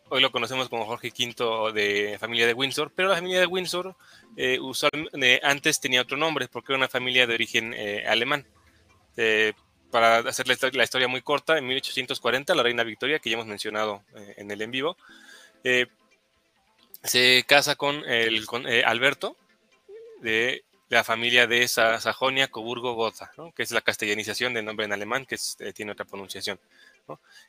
Hoy 0.10 0.22
lo 0.22 0.32
conocemos 0.32 0.70
como 0.70 0.86
Jorge 0.86 1.12
V 1.18 1.74
de 1.74 2.18
familia 2.20 2.48
de 2.48 2.54
Windsor, 2.54 2.92
pero 2.96 3.10
la 3.10 3.16
familia 3.16 3.40
de 3.40 3.46
Windsor 3.46 3.96
eh, 4.36 4.60
usualmente, 4.60 5.42
antes 5.44 5.80
tenía 5.80 6.02
otro 6.02 6.18
nombre 6.18 6.48
porque 6.48 6.72
era 6.72 6.78
una 6.78 6.88
familia 6.88 7.28
de 7.28 7.34
origen 7.34 7.74
eh, 7.74 8.06
alemán. 8.08 8.46
Eh, 9.18 9.54
para 9.92 10.18
hacer 10.18 10.48
la, 10.48 10.84
historia 10.84 11.08
muy 11.08 11.22
corta, 11.22 11.58
en 11.58 11.66
1840 11.68 12.54
la 12.56 12.64
reina 12.64 12.84
Victoria, 12.84 13.20
que 13.20 13.30
ya 13.30 13.36
hemos 13.36 13.48
mencionado 13.48 14.04
en 14.36 14.52
el 14.52 14.62
en 14.62 14.70
vivo, 14.70 14.98
se 17.04 17.46
casa 17.48 17.76
con, 17.76 18.04
el, 18.06 18.46
con 18.46 18.68
Alberto 18.68 19.38
de 20.22 20.66
la 20.90 21.04
familia 21.04 21.48
de 21.48 21.68
Sajonia, 21.68 22.48
Coburgo, 22.48 22.94
Gotha, 22.94 23.32
que 23.56 23.64
es 23.64 23.72
la 23.72 23.82
castellanización 23.82 24.54
del 24.54 24.66
nombre 24.66 24.86
en 24.86 24.94
alemán, 24.94 25.26
que 25.26 25.38
eh, 25.60 25.74
tiene 25.74 25.92
otra 25.92 26.06
pronunciación. 26.06 26.60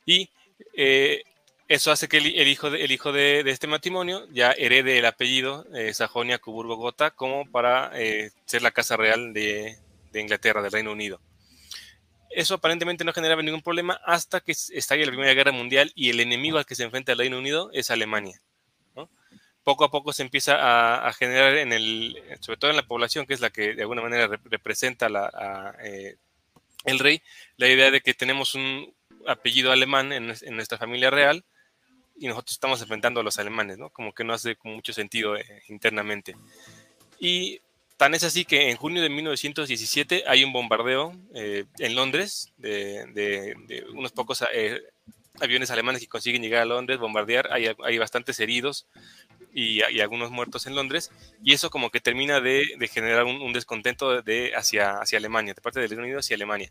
Y 0.04 0.28
eh, 0.74 1.22
eso 1.68 1.92
hace 1.92 2.08
que 2.08 2.18
el, 2.18 2.48
hijo, 2.48 2.70
de, 2.70 2.84
hijo 2.84 3.12
de, 3.12 3.40
este 3.46 3.66
matrimonio 3.66 4.26
ya 4.32 4.52
herede 4.52 4.98
el 4.98 5.06
apellido 5.06 5.66
eh, 5.74 5.92
Sajonia, 5.94 6.38
Coburgo, 6.38 6.76
Gotha, 6.76 7.10
como 7.10 7.50
para 7.50 7.92
ser 8.46 8.62
la 8.62 8.70
casa 8.70 8.96
real 8.96 9.32
de, 9.32 9.78
Inglaterra, 10.14 10.62
del 10.62 10.72
Reino 10.72 10.92
Unido. 10.92 11.20
Eso 12.30 12.54
aparentemente 12.54 13.04
no 13.04 13.12
generaba 13.12 13.42
ningún 13.42 13.62
problema 13.62 14.00
hasta 14.04 14.40
que 14.40 14.52
estalla 14.52 15.04
la 15.04 15.12
Primera 15.12 15.34
Guerra 15.34 15.52
Mundial 15.52 15.92
y 15.94 16.10
el 16.10 16.20
enemigo 16.20 16.58
al 16.58 16.66
que 16.66 16.74
se 16.74 16.84
enfrenta 16.84 17.12
el 17.12 17.18
Reino 17.18 17.38
Unido 17.38 17.70
es 17.72 17.90
Alemania 17.90 18.40
poco 19.68 19.84
a 19.84 19.90
poco 19.90 20.14
se 20.14 20.22
empieza 20.22 21.06
a, 21.06 21.12
generar 21.12 21.58
en 21.58 21.74
el, 21.74 22.16
sobre 22.40 22.56
todo 22.56 22.70
en 22.70 22.78
la 22.78 22.86
población, 22.86 23.26
que 23.26 23.34
es 23.34 23.40
la 23.42 23.50
que 23.50 23.74
de 23.74 23.82
alguna 23.82 24.00
manera 24.00 24.26
representa 24.44 25.10
la, 25.10 25.76
eh, 25.84 26.16
el 26.84 26.98
rey, 26.98 27.20
la 27.58 27.68
idea 27.68 27.90
de 27.90 28.00
que 28.00 28.14
tenemos 28.14 28.54
un 28.54 28.94
apellido 29.26 29.70
alemán 29.70 30.10
en, 30.14 30.28
nuestra 30.56 30.78
familia 30.78 31.10
real 31.10 31.44
y 32.18 32.26
nosotros 32.26 32.52
estamos 32.52 32.80
enfrentando 32.80 33.20
a 33.20 33.22
los 33.22 33.38
alemanes, 33.38 33.78
¿no? 33.78 33.90
Como 33.90 34.12
que 34.12 34.24
no 34.24 34.32
hace 34.32 34.56
mucho 34.64 34.92
sentido 34.92 35.36
eh, 35.36 35.62
internamente. 35.68 36.36
Y 37.18 37.60
tan 37.96 38.14
es 38.14 38.24
así 38.24 38.44
que 38.44 38.70
en 38.70 38.76
junio 38.76 39.02
de 39.02 39.08
1917 39.08 40.24
hay 40.26 40.44
un 40.44 40.52
bombardeo 40.52 41.14
eh, 41.34 41.64
en 41.78 41.94
Londres 41.94 42.52
de, 42.56 43.84
unos 43.92 44.12
pocos 44.12 44.44
aviones 45.40 45.70
alemanes 45.70 46.00
que 46.00 46.08
consiguen 46.08 46.42
llegar 46.42 46.62
a 46.62 46.66
Londres, 46.66 46.98
bombardear, 46.98 47.52
hay, 47.52 47.70
hay 47.84 47.98
bastantes 47.98 48.38
heridos, 48.40 48.86
y, 49.58 50.00
algunos 50.00 50.30
muertos 50.30 50.66
en 50.66 50.74
Londres, 50.74 51.10
y 51.42 51.52
eso 51.52 51.70
como 51.70 51.90
que 51.90 52.00
termina 52.00 52.40
de, 52.40 52.88
generar 52.92 53.24
un, 53.24 53.52
descontento 53.52 54.22
de, 54.22 54.52
hacia, 54.54 55.00
hacia 55.00 55.18
Alemania, 55.18 55.54
de 55.54 55.60
parte 55.60 55.80
del 55.80 55.90
Reino 55.90 56.04
Unido 56.04 56.20
hacia 56.20 56.36
Alemania. 56.36 56.70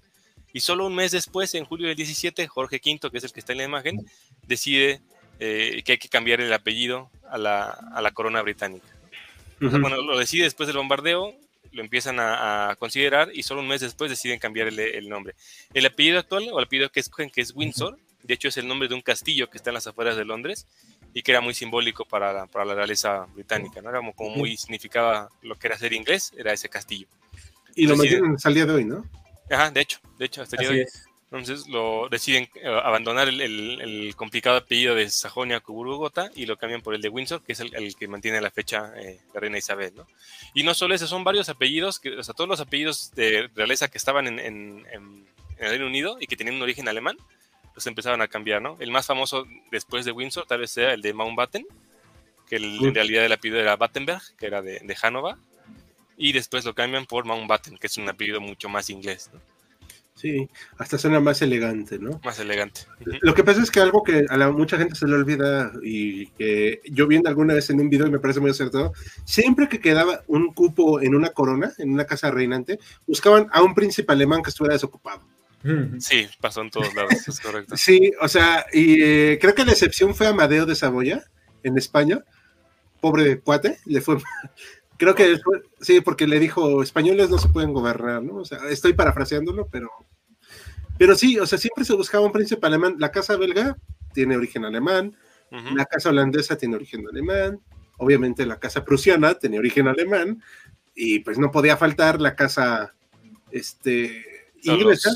Y 0.53 0.61
solo 0.61 0.87
un 0.87 0.95
mes 0.95 1.11
después, 1.11 1.53
en 1.55 1.65
julio 1.65 1.87
del 1.87 1.97
17, 1.97 2.47
Jorge 2.47 2.81
V, 2.83 3.11
que 3.11 3.17
es 3.17 3.23
el 3.23 3.33
que 3.33 3.39
está 3.39 3.51
en 3.51 3.59
la 3.59 3.65
imagen, 3.65 4.05
decide 4.43 5.01
eh, 5.39 5.81
que 5.85 5.93
hay 5.93 5.97
que 5.97 6.09
cambiar 6.09 6.41
el 6.41 6.51
apellido 6.51 7.09
a 7.29 7.37
la, 7.37 7.69
a 7.69 8.01
la 8.01 8.11
corona 8.11 8.41
británica. 8.41 8.87
bueno, 9.59 10.01
lo 10.01 10.17
decide 10.17 10.43
después 10.43 10.67
del 10.67 10.77
bombardeo, 10.77 11.35
lo 11.71 11.81
empiezan 11.81 12.17
a, 12.19 12.75
considerar 12.79 13.29
y 13.33 13.43
solo 13.43 13.61
un 13.61 13.67
mes 13.67 13.81
después 13.81 14.09
deciden 14.09 14.39
cambiar 14.39 14.67
el, 14.67 15.09
nombre. 15.09 15.35
El 15.73 15.85
apellido 15.85 16.19
actual 16.19 16.47
o 16.51 16.59
el 16.59 16.65
apellido 16.65 16.89
que 16.89 16.99
escogen, 16.99 17.29
que 17.29 17.41
es 17.41 17.53
Windsor, 17.55 17.97
de 18.23 18.33
hecho 18.33 18.47
es 18.47 18.57
el 18.57 18.67
nombre 18.67 18.87
de 18.87 18.95
un 18.95 19.01
castillo 19.01 19.49
que 19.49 19.57
está 19.57 19.69
en 19.69 19.75
las 19.75 19.87
afueras 19.87 20.17
de 20.17 20.25
Londres 20.25 20.67
y 21.13 21.21
que 21.21 21.31
era 21.31 21.41
muy 21.41 21.53
simbólico 21.53 22.05
para 22.05 22.33
la, 22.33 22.45
para 22.47 22.65
la 22.65 22.75
realeza 22.75 23.25
británica, 23.33 23.81
¿no? 23.81 23.89
Era 23.89 24.01
como, 24.13 24.35
muy 24.35 24.57
significaba 24.57 25.29
lo 25.41 25.55
que 25.55 25.67
era 25.67 25.77
ser 25.77 25.93
inglés, 25.93 26.33
era 26.37 26.53
ese 26.53 26.69
castillo. 26.69 27.07
Y 27.75 27.87
lo 27.87 27.95
mantienen 27.95 28.35
hasta 28.35 28.49
el 28.49 28.55
día 28.55 28.65
de 28.65 28.73
hoy, 28.73 28.85
¿no? 28.85 29.05
Ajá, 29.49 29.71
de 29.71 29.81
hecho, 29.81 29.99
de 30.17 30.25
hecho, 30.25 30.41
hasta 30.41 30.55
el 30.57 30.59
día 30.59 30.69
de 30.69 30.81
hoy. 30.81 30.87
Entonces 31.29 31.67
lo 31.67 32.07
deciden 32.07 32.47
eh, 32.55 32.67
abandonar 32.67 33.27
el, 33.27 34.13
complicado 34.15 34.57
apellido 34.57 34.95
de 34.95 35.09
Sajonia 35.09 35.59
Coburgo-Gotha 35.59 36.31
y 36.35 36.45
lo 36.45 36.55
cambian 36.55 36.81
por 36.81 36.95
el 36.95 37.01
de 37.01 37.09
Windsor, 37.09 37.43
que 37.43 37.51
es 37.51 37.59
el, 37.59 37.95
que 37.97 38.07
mantiene 38.07 38.39
la 38.39 38.49
fecha 38.49 38.93
eh, 38.95 39.19
la 39.33 39.41
reina 39.41 39.57
Isabel, 39.57 39.93
¿no? 39.93 40.07
Y 40.53 40.63
no 40.63 40.73
solo 40.73 40.95
ese, 40.95 41.05
son 41.05 41.25
varios 41.25 41.49
apellidos, 41.49 41.99
que, 41.99 42.17
o 42.17 42.23
sea, 42.23 42.33
todos 42.33 42.49
los 42.49 42.61
apellidos 42.61 43.11
de 43.11 43.49
realeza 43.55 43.89
que 43.89 43.97
estaban 43.97 44.27
en, 44.27 44.39
en, 44.39 45.27
el 45.57 45.69
Reino 45.69 45.87
Unido 45.87 46.17
y 46.19 46.27
que 46.27 46.37
tenían 46.37 46.55
un 46.55 46.61
origen 46.61 46.87
alemán, 46.87 47.17
los 47.75 47.85
empezaban 47.87 48.21
a 48.21 48.27
cambiar, 48.27 48.61
¿no? 48.61 48.77
El 48.79 48.91
más 48.91 49.05
famoso 49.05 49.45
después 49.69 50.05
de 50.05 50.13
Windsor 50.13 50.45
tal 50.45 50.61
vez 50.61 50.71
sea 50.71 50.93
el 50.93 51.01
de 51.01 51.13
Mountbatten, 51.13 51.65
que 52.47 52.55
en 52.55 52.95
realidad 52.95 53.25
el 53.25 53.33
apellido 53.33 53.59
era 53.59 53.75
Battenberg, 53.75 54.21
que 54.37 54.45
era 54.45 54.61
de, 54.61 54.79
de 54.79 54.95
Hannover, 54.95 55.35
y 56.15 56.31
después 56.31 56.63
lo 56.63 56.73
cambian 56.73 57.05
por 57.05 57.25
Mountbatten, 57.25 57.77
que 57.77 57.87
es 57.87 57.97
un 57.97 58.07
apellido 58.07 58.39
mucho 58.39 58.69
más 58.69 58.89
inglés, 58.89 59.29
¿no? 59.33 59.56
Sí, 60.17 60.49
hasta 60.79 60.97
suena 60.97 61.19
más 61.19 61.43
elegante, 61.43 61.99
¿no? 61.99 62.19
Más 62.23 62.39
elegante. 62.39 62.81
Lo 63.21 63.35
que 63.35 63.43
pasa 63.43 63.61
es 63.61 63.69
que 63.69 63.79
algo 63.79 64.01
que 64.01 64.25
a 64.27 64.49
mucha 64.49 64.75
gente 64.75 64.95
se 64.95 65.05
le 65.05 65.13
olvida 65.13 65.71
y 65.83 66.27
que 66.31 66.81
yo 66.85 67.05
viendo 67.05 67.29
alguna 67.29 67.53
vez 67.53 67.69
en 67.69 67.79
un 67.79 67.87
video 67.87 68.07
y 68.07 68.11
me 68.11 68.17
parece 68.17 68.39
muy 68.39 68.49
acertado, 68.49 68.93
siempre 69.25 69.69
que 69.69 69.79
quedaba 69.79 70.23
un 70.25 70.55
cupo 70.55 70.99
en 71.01 71.13
una 71.13 71.29
corona, 71.29 71.71
en 71.77 71.91
una 71.91 72.05
casa 72.05 72.31
reinante, 72.31 72.79
buscaban 73.05 73.47
a 73.51 73.61
un 73.61 73.75
príncipe 73.75 74.11
alemán 74.11 74.41
que 74.41 74.49
estuviera 74.49 74.73
desocupado. 74.73 75.21
Sí, 75.99 76.27
pasó 76.41 76.61
en 76.61 76.71
todos 76.71 76.95
lados, 76.95 77.27
es 77.27 77.39
correcto. 77.39 77.77
Sí, 77.77 78.11
o 78.19 78.27
sea, 78.27 78.65
y 78.73 79.01
eh, 79.03 79.37
creo 79.39 79.53
que 79.53 79.65
la 79.65 79.73
excepción 79.73 80.15
fue 80.15 80.25
Amadeo 80.25 80.65
de 80.65 80.75
Saboya, 80.75 81.23
en 81.61 81.77
España. 81.77 82.23
Pobre 82.99 83.39
cuate, 83.39 83.77
le 83.85 84.01
fue 84.01 84.17
Creo 84.97 85.15
que 85.15 85.37
sí, 85.79 86.01
porque 86.01 86.27
le 86.27 86.39
dijo, 86.39 86.81
españoles 86.81 87.29
no 87.29 87.37
se 87.37 87.49
pueden 87.49 87.73
gobernar, 87.73 88.23
¿no? 88.23 88.37
O 88.37 88.45
sea, 88.45 88.59
estoy 88.69 88.93
parafraseándolo, 88.93 89.67
pero, 89.67 89.89
pero 90.97 91.15
sí, 91.15 91.37
o 91.39 91.45
sea, 91.45 91.57
siempre 91.57 91.85
se 91.85 91.93
buscaba 91.93 92.25
un 92.25 92.31
príncipe 92.31 92.65
alemán. 92.65 92.95
La 92.97 93.11
casa 93.11 93.37
belga 93.37 93.77
tiene 94.13 94.35
origen 94.35 94.65
alemán, 94.65 95.15
la 95.51 95.85
casa 95.85 96.09
holandesa 96.09 96.57
tiene 96.57 96.75
origen 96.75 97.07
alemán, 97.07 97.59
obviamente 97.97 98.45
la 98.45 98.59
casa 98.59 98.83
prusiana 98.83 99.35
tiene 99.35 99.59
origen 99.59 99.87
alemán, 99.87 100.41
y 100.95 101.19
pues 101.19 101.37
no 101.37 101.51
podía 101.51 101.77
faltar 101.77 102.19
la 102.19 102.35
casa 102.35 102.95
este, 103.51 104.25
inglesa 104.63 105.11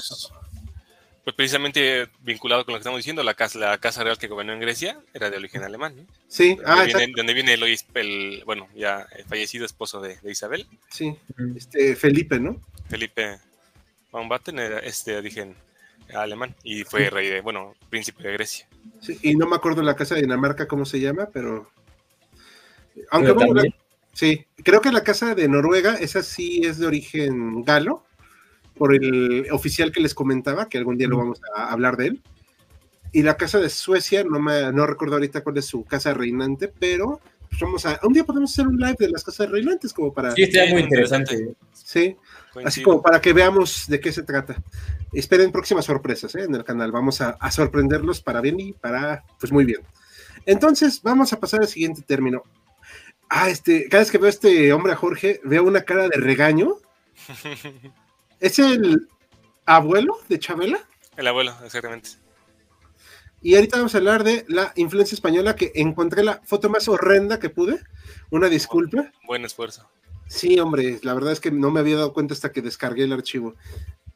pues 1.23 1.35
precisamente 1.35 2.07
vinculado 2.21 2.65
con 2.65 2.73
lo 2.73 2.79
que 2.79 2.81
estamos 2.81 2.97
diciendo, 2.97 3.21
la 3.21 3.35
casa, 3.35 3.59
la 3.59 3.77
casa 3.77 4.03
real 4.03 4.17
que 4.17 4.27
gobernó 4.27 4.53
en 4.53 4.59
Grecia 4.59 4.99
era 5.13 5.29
de 5.29 5.37
origen 5.37 5.63
alemán. 5.63 5.95
¿no? 5.95 6.03
Sí, 6.27 6.57
ah, 6.65 6.83
viene, 6.83 7.13
donde 7.15 7.33
viene 7.33 7.53
el, 7.53 8.43
bueno, 8.45 8.67
ya 8.75 9.07
fallecido 9.27 9.65
esposo 9.65 10.01
de, 10.01 10.17
Isabel. 10.25 10.67
Sí, 10.89 11.15
este, 11.55 11.95
Felipe, 11.95 12.39
¿no? 12.39 12.59
Felipe 12.89 13.39
Mountbatten 14.11 14.57
era 14.59 14.79
este 14.79 15.11
de 15.11 15.17
origen 15.17 15.55
alemán 16.13 16.55
y 16.63 16.83
fue 16.83 17.09
rey 17.09 17.29
de, 17.29 17.41
bueno, 17.41 17.75
príncipe 17.89 18.23
de 18.23 18.33
Grecia. 18.33 18.67
Sí, 18.99 19.17
y 19.21 19.35
no 19.35 19.47
me 19.47 19.55
acuerdo 19.55 19.83
la 19.83 19.95
casa 19.95 20.15
de 20.15 20.21
Dinamarca 20.21 20.67
cómo 20.67 20.85
se 20.85 20.99
llama, 20.99 21.29
pero... 21.31 21.69
Aunque 23.11 23.33
sí, 24.13 24.45
creo 24.63 24.81
que 24.81 24.91
la 24.91 25.03
casa 25.03 25.35
de 25.35 25.47
Noruega, 25.47 25.95
esa 25.95 26.23
sí 26.23 26.61
es 26.65 26.79
de 26.79 26.87
origen 26.87 27.63
galo 27.63 28.03
por 28.81 28.95
el 28.95 29.45
oficial 29.51 29.91
que 29.91 30.01
les 30.01 30.15
comentaba, 30.15 30.67
que 30.67 30.79
algún 30.79 30.97
día 30.97 31.07
lo 31.07 31.15
vamos 31.15 31.39
a 31.55 31.71
hablar 31.71 31.97
de 31.97 32.07
él. 32.07 32.21
Y 33.11 33.21
la 33.21 33.37
casa 33.37 33.59
de 33.59 33.69
Suecia, 33.69 34.23
no, 34.23 34.39
me, 34.39 34.71
no 34.71 34.87
recuerdo 34.87 35.17
ahorita 35.17 35.43
cuál 35.43 35.59
es 35.59 35.65
su 35.65 35.85
casa 35.85 36.15
reinante, 36.15 36.67
pero 36.67 37.21
pues 37.47 37.61
vamos 37.61 37.85
a, 37.85 37.99
un 38.01 38.11
día 38.11 38.23
podemos 38.23 38.49
hacer 38.49 38.65
un 38.67 38.77
live 38.77 38.95
de 38.97 39.09
las 39.09 39.23
casas 39.23 39.51
reinantes 39.51 39.93
como 39.93 40.11
para... 40.11 40.31
Sí, 40.31 40.41
está 40.41 40.65
muy 40.71 40.81
interesante. 40.81 41.53
Sí, 41.73 42.17
así 42.65 42.81
como 42.81 43.03
para 43.03 43.21
que 43.21 43.33
veamos 43.33 43.85
de 43.87 43.99
qué 43.99 44.11
se 44.11 44.23
trata. 44.23 44.55
Esperen 45.13 45.51
próximas 45.51 45.85
sorpresas 45.85 46.33
¿eh? 46.33 46.45
en 46.45 46.55
el 46.55 46.63
canal, 46.63 46.91
vamos 46.91 47.21
a, 47.21 47.37
a 47.39 47.51
sorprenderlos 47.51 48.19
para 48.19 48.41
bien 48.41 48.59
y 48.59 48.73
para, 48.73 49.23
pues 49.39 49.51
muy 49.51 49.63
bien. 49.63 49.81
Entonces, 50.47 51.03
vamos 51.03 51.33
a 51.33 51.39
pasar 51.39 51.61
al 51.61 51.67
siguiente 51.67 52.01
término. 52.01 52.41
Ah, 53.29 53.47
este, 53.51 53.89
cada 53.89 54.01
vez 54.01 54.09
que 54.09 54.17
veo 54.17 54.25
a 54.25 54.31
este 54.31 54.73
hombre, 54.73 54.93
a 54.93 54.95
Jorge, 54.95 55.39
veo 55.43 55.63
una 55.65 55.83
cara 55.83 56.09
de 56.09 56.17
regaño. 56.17 56.77
¿Es 58.41 58.57
el 58.57 59.07
abuelo 59.67 60.17
de 60.27 60.39
Chabela? 60.39 60.79
El 61.15 61.27
abuelo, 61.27 61.53
exactamente. 61.63 62.09
Y 63.39 63.53
ahorita 63.53 63.77
vamos 63.77 63.93
a 63.93 63.99
hablar 63.99 64.23
de 64.23 64.45
la 64.47 64.73
influencia 64.75 65.13
española, 65.13 65.55
que 65.55 65.71
encontré 65.75 66.23
la 66.23 66.41
foto 66.43 66.67
más 66.67 66.87
horrenda 66.87 67.39
que 67.39 67.51
pude. 67.51 67.79
Una 68.31 68.49
disculpa. 68.49 69.11
Buen 69.27 69.45
esfuerzo. 69.45 69.87
Sí, 70.27 70.59
hombre, 70.59 70.99
la 71.03 71.13
verdad 71.13 71.33
es 71.33 71.39
que 71.39 71.51
no 71.51 71.69
me 71.69 71.81
había 71.81 71.97
dado 71.97 72.13
cuenta 72.13 72.33
hasta 72.33 72.51
que 72.51 72.63
descargué 72.63 73.03
el 73.03 73.13
archivo. 73.13 73.53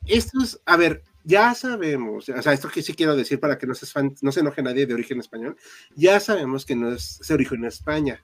Esto 0.07 0.41
es, 0.41 0.59
a 0.65 0.75
ver, 0.75 1.03
ya 1.23 1.53
sabemos, 1.53 2.27
o 2.27 2.41
sea, 2.41 2.53
esto 2.53 2.69
que 2.69 2.81
sí 2.81 2.95
quiero 2.95 3.15
decir 3.15 3.39
para 3.39 3.59
que 3.59 3.67
no 3.67 3.75
se, 3.75 3.85
no 4.21 4.31
se 4.31 4.39
enoje 4.39 4.63
nadie 4.63 4.87
de 4.87 4.93
origen 4.95 5.19
español, 5.19 5.55
ya 5.95 6.19
sabemos 6.19 6.65
que 6.65 6.75
no 6.75 6.91
es, 6.91 7.19
se 7.21 7.33
originó 7.33 7.65
en 7.65 7.65
España, 7.65 8.23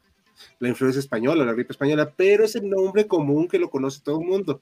la 0.60 0.70
influencia 0.70 1.00
española, 1.00 1.46
la 1.46 1.54
gripe 1.54 1.74
española, 1.74 2.14
pero 2.16 2.46
es 2.46 2.56
el 2.56 2.70
nombre 2.70 3.08
común 3.08 3.48
que 3.48 3.60
lo 3.60 3.70
conoce 3.70 4.02
todo 4.02 4.20
el 4.20 4.28
mundo. 4.28 4.62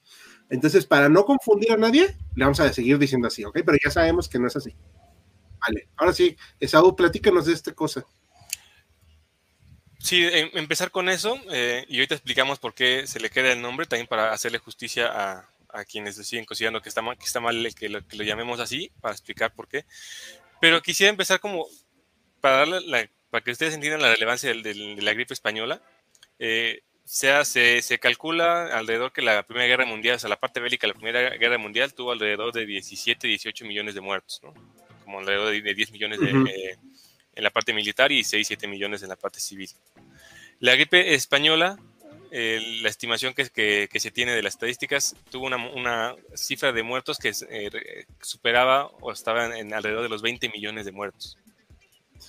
Entonces, 0.50 0.86
para 0.86 1.10
no 1.10 1.26
confundir 1.26 1.72
a 1.72 1.78
nadie, 1.78 2.16
le 2.36 2.44
vamos 2.44 2.60
a 2.60 2.74
seguir 2.74 2.98
diciendo 2.98 3.28
así, 3.28 3.44
¿ok? 3.46 3.60
Pero 3.66 3.78
ya 3.84 3.92
sabemos 3.92 4.28
que 4.28 4.40
no 4.40 4.48
es 4.48 4.56
así. 4.56 4.76
Vale, 5.60 5.90
ahora 5.98 6.14
sí, 6.14 6.36
Esaú, 6.60 6.96
platícanos 6.96 7.46
de 7.46 7.54
esta 7.54 7.74
cosa. 7.74 8.06
Sí, 10.00 10.26
em, 10.26 10.50
empezar 10.54 10.92
con 10.92 11.10
eso, 11.10 11.38
eh, 11.52 11.86
y 11.90 11.98
ahorita 11.98 12.16
explicamos 12.16 12.58
por 12.58 12.74
qué 12.74 13.06
se 13.06 13.20
le 13.20 13.30
queda 13.30 13.52
el 13.52 13.62
nombre, 13.62 13.86
también 13.86 14.08
para 14.08 14.32
hacerle 14.32 14.58
justicia 14.58 15.08
a, 15.08 15.50
quienes 15.88 16.16
siguen 16.16 16.46
considerando 16.46 16.82
que 16.82 16.90
está 16.90 17.04
mal, 17.04 17.16
que, 17.16 17.26
está 17.26 17.40
mal 17.40 17.76
que, 17.76 17.90
lo, 17.90 18.02
llamemos 18.24 18.60
así, 18.60 18.92
para 19.02 19.14
explicar 19.14 19.54
por 19.54 19.68
qué. 19.68 19.86
Pero 20.60 20.82
quisiera 20.82 21.12
empezar 21.12 21.40
como 21.40 21.68
para 22.42 22.66
darle 22.66 23.12
para 23.30 23.44
que 23.44 23.52
ustedes 23.52 23.76
entiendan 23.76 24.02
la 24.02 24.12
relevancia 24.12 24.52
de 24.52 24.74
la 25.00 25.14
gripe 25.14 25.34
española. 25.34 25.82
Eh, 26.40 26.82
sea, 27.12 27.44
se, 27.44 27.82
se, 27.82 27.98
calcula 27.98 28.68
alrededor 28.68 29.12
que 29.12 29.24
la 29.24 29.42
Primera 29.42 29.68
Guerra 29.68 29.86
Mundial, 29.88 30.18
o 30.18 30.20
sea, 30.20 30.30
la 30.30 30.40
parte 30.40 30.60
bélica 30.60 30.86
de 30.86 30.94
la 30.94 31.00
Primera 31.00 31.30
Guerra 31.38 31.58
Mundial 31.58 31.92
tuvo 31.96 32.12
alrededor 32.12 32.54
de 32.54 32.68
17, 32.68 33.28
18 33.28 33.66
millones 33.66 33.96
de 33.96 34.02
muertos, 34.02 34.40
¿no? 34.44 34.54
Como 35.04 35.18
alrededor 35.18 35.52
de 35.52 35.74
10 35.74 35.92
millones 35.92 36.20
eh, 36.22 36.78
en 37.34 37.44
la 37.44 37.50
parte 37.50 37.74
militar 37.74 38.12
y 38.12 38.24
6, 38.24 38.46
7 38.46 38.68
millones 38.68 39.02
en 39.02 39.10
la 39.10 39.16
parte 39.16 39.40
civil. 39.40 39.70
La 40.60 40.76
gripe 40.76 41.16
española, 41.16 41.80
la 42.30 42.90
estimación 42.90 43.34
que, 43.34 43.50
que, 43.50 43.90
que, 43.92 44.00
se 44.00 44.12
tiene 44.12 44.34
de 44.34 44.44
las 44.44 44.54
estadísticas, 44.54 45.16
tuvo 45.32 45.48
una, 45.48 45.58
una 45.58 46.16
cifra 46.36 46.72
de 46.72 46.84
muertos 46.84 47.18
que 47.18 47.34
eh, 47.50 48.06
superaba 48.22 48.86
o 49.02 49.12
estaba 49.12 49.58
en 49.58 49.74
alrededor 49.74 50.04
de 50.04 50.10
los 50.10 50.22
20 50.22 50.50
millones 50.50 50.86
de 50.86 50.92
muertos. 50.92 51.40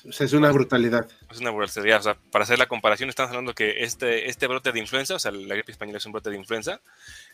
O 0.08 0.12
sea, 0.12 0.26
es 0.26 0.32
una 0.32 0.50
brutalidad. 0.50 1.08
Es 1.30 1.40
una 1.40 1.50
brutalidad. 1.50 2.00
O 2.00 2.02
sea, 2.02 2.16
para 2.30 2.44
hacer 2.44 2.58
la 2.58 2.66
comparación, 2.66 3.08
estamos 3.08 3.30
hablando 3.30 3.54
que 3.54 3.82
este, 3.84 4.28
este 4.28 4.46
brote 4.46 4.72
de 4.72 4.78
influenza, 4.78 5.14
o 5.14 5.18
sea, 5.18 5.30
la 5.30 5.54
gripe 5.54 5.72
española 5.72 5.98
es 5.98 6.06
un 6.06 6.12
brote 6.12 6.30
de 6.30 6.36
influenza, 6.36 6.80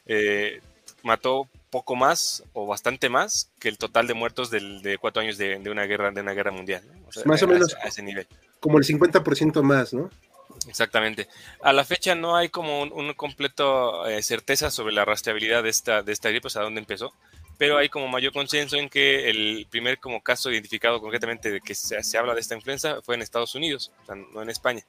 eh, 0.07 0.61
mató 1.03 1.49
poco 1.71 1.95
más 1.95 2.43
o 2.53 2.67
bastante 2.67 3.09
más 3.09 3.51
que 3.61 3.69
el 3.69 3.79
total 3.79 4.07
de 4.07 4.15
muertos 4.15 4.51
del, 4.51 4.83
de 4.83 4.99
cuatro 4.99 5.23
años 5.23 5.39
de, 5.39 5.59
de, 5.59 5.71
una 5.71 5.85
guerra 5.85 6.11
de 6.11 6.21
una 6.21 6.33
guerra 6.33 6.51
mundial. 6.51 6.83
O 7.07 7.13
sea, 7.13 7.23
más 7.25 7.43
o 7.43 7.47
menos 7.47 7.75
a, 7.75 7.89
ese 7.89 8.03
nivel. 8.03 8.27
Como 8.61 8.79
el 8.79 8.85
50% 8.85 9.63
más, 9.63 9.93
¿no? 9.93 10.11
Exactamente. 10.69 11.29
A 11.63 11.73
la 11.73 11.85
fecha 11.85 12.15
no 12.15 12.37
hay 12.37 12.49
como 12.49 12.83
un, 12.83 12.93
un 12.93 13.13
completo 13.15 14.07
eh, 14.07 14.23
certeza 14.23 14.71
sobre 14.71 14.95
la 14.95 15.05
rastreabilidad 15.05 15.63
de 15.63 15.69
esta, 15.69 16.03
de 16.03 16.13
esta 16.13 16.31
gripe, 16.31 16.47
o 16.49 16.51
sea, 16.51 16.63
dónde 16.63 16.81
empezó 16.81 17.13
pero 17.59 17.79
hay 17.79 17.89
como 17.89 18.09
mayor 18.09 18.33
consenso 18.33 18.77
en 18.77 18.89
que 18.89 19.31
el 19.31 19.67
primer 19.71 19.99
como 19.99 20.23
caso 20.23 20.51
identificado 20.51 21.01
concretamente 21.01 21.51
de 21.51 21.61
que 21.61 21.75
se, 21.75 22.03
se 22.03 22.19
habla 22.19 22.35
de 22.35 22.41
esta 22.41 22.55
influenza 22.55 23.01
fue 23.03 23.15
en 23.15 23.23
Estados 23.23 23.55
Unidos, 23.55 23.93
o 24.03 24.07
sea, 24.07 24.15
no 24.15 24.43
en 24.43 24.51
España, 24.51 24.85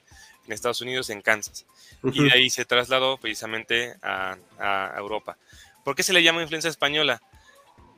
en 0.45 0.53
Estados 0.53 0.81
Unidos, 0.81 1.09
en 1.09 1.21
Kansas. 1.21 1.65
Y 2.03 2.23
de 2.23 2.33
ahí 2.33 2.49
se 2.49 2.65
trasladó 2.65 3.17
precisamente 3.17 3.95
a, 4.01 4.37
a, 4.59 4.93
Europa. 4.97 5.37
¿Por 5.83 5.95
qué 5.95 6.03
se 6.03 6.13
le 6.13 6.23
llama 6.23 6.41
influenza 6.41 6.67
española? 6.67 7.21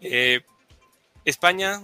Eh, 0.02 0.42
España 1.26 1.82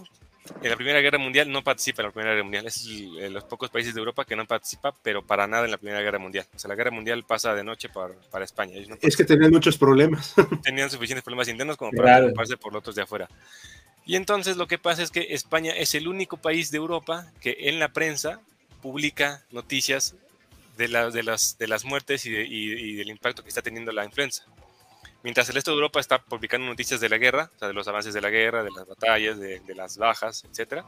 en 0.61 0.69
la 0.69 0.75
Primera 0.75 0.99
Guerra 1.01 1.17
Mundial 1.17 1.51
no 1.51 1.63
participa 1.63 2.01
en 2.01 2.07
la 2.07 2.11
Primera 2.11 2.33
Guerra 2.33 2.43
Mundial. 2.43 2.67
Es 2.67 2.85
de 2.85 3.29
los 3.29 3.43
pocos 3.43 3.69
países 3.69 3.93
de 3.93 3.99
Europa 3.99 4.25
que 4.25 4.35
no 4.35 4.45
participa, 4.45 4.93
pero 5.03 5.21
para 5.21 5.47
nada 5.47 5.65
en 5.65 5.71
la 5.71 5.77
Primera 5.77 6.01
Guerra 6.01 6.19
Mundial. 6.19 6.45
O 6.55 6.59
sea, 6.59 6.69
la 6.69 6.75
Guerra 6.75 6.91
Mundial 6.91 7.23
pasa 7.23 7.53
de 7.53 7.63
noche 7.63 7.89
para, 7.89 8.13
para 8.31 8.45
España. 8.45 8.75
es 9.01 9.17
que 9.17 9.25
tenían 9.25 9.51
muchos 9.51 9.77
problemas. 9.77 10.33
Tenían 10.63 10.89
suficientes 10.89 11.23
problemas 11.23 11.47
internos 11.47 11.77
como 11.77 11.91
para 11.91 12.17
preocuparse 12.17 12.57
por 12.57 12.73
los 12.73 12.79
otros 12.79 12.95
de 12.95 13.01
afuera. 13.03 13.29
Y 14.05 14.15
entonces 14.15 14.57
lo 14.57 14.67
que 14.67 14.77
pasa 14.77 15.01
es 15.01 15.09
que 15.09 15.33
España 15.33 15.73
es 15.75 15.95
el 15.95 16.07
único 16.07 16.37
país 16.37 16.69
de 16.71 16.77
Europa 16.77 17.31
que 17.41 17.57
en 17.61 17.79
la 17.79 17.89
prensa 17.89 18.39
publica 18.81 19.43
noticias 19.51 20.15
de, 20.77 20.87
la, 20.87 21.09
de, 21.09 21.23
las, 21.23 21.57
de 21.57 21.67
las 21.67 21.85
muertes 21.85 22.25
y, 22.25 22.29
y 22.29 22.95
del 22.95 23.09
impacto 23.09 23.41
que 23.41 23.49
está 23.49 23.61
teniendo 23.61 23.91
la 23.91 24.05
influenza. 24.05 24.45
Mientras 25.25 25.49
el 25.49 25.55
resto 25.55 25.71
de 25.71 25.75
Europa 25.77 25.99
está 25.99 26.21
publicando 26.21 26.67
noticias 26.67 26.99
de 26.99 27.09
la 27.09 27.17
guerra, 27.17 27.49
o 27.55 27.57
sea, 27.57 27.67
de 27.67 27.73
los 27.73 27.87
avances 27.87 28.13
de 28.13 28.21
la 28.21 28.29
guerra, 28.29 28.63
de 28.63 28.69
las 28.69 28.85
batallas, 28.85 29.39
de, 29.39 29.59
de 29.59 29.73
las 29.73 29.97
bajas, 29.97 30.45
etcétera. 30.47 30.85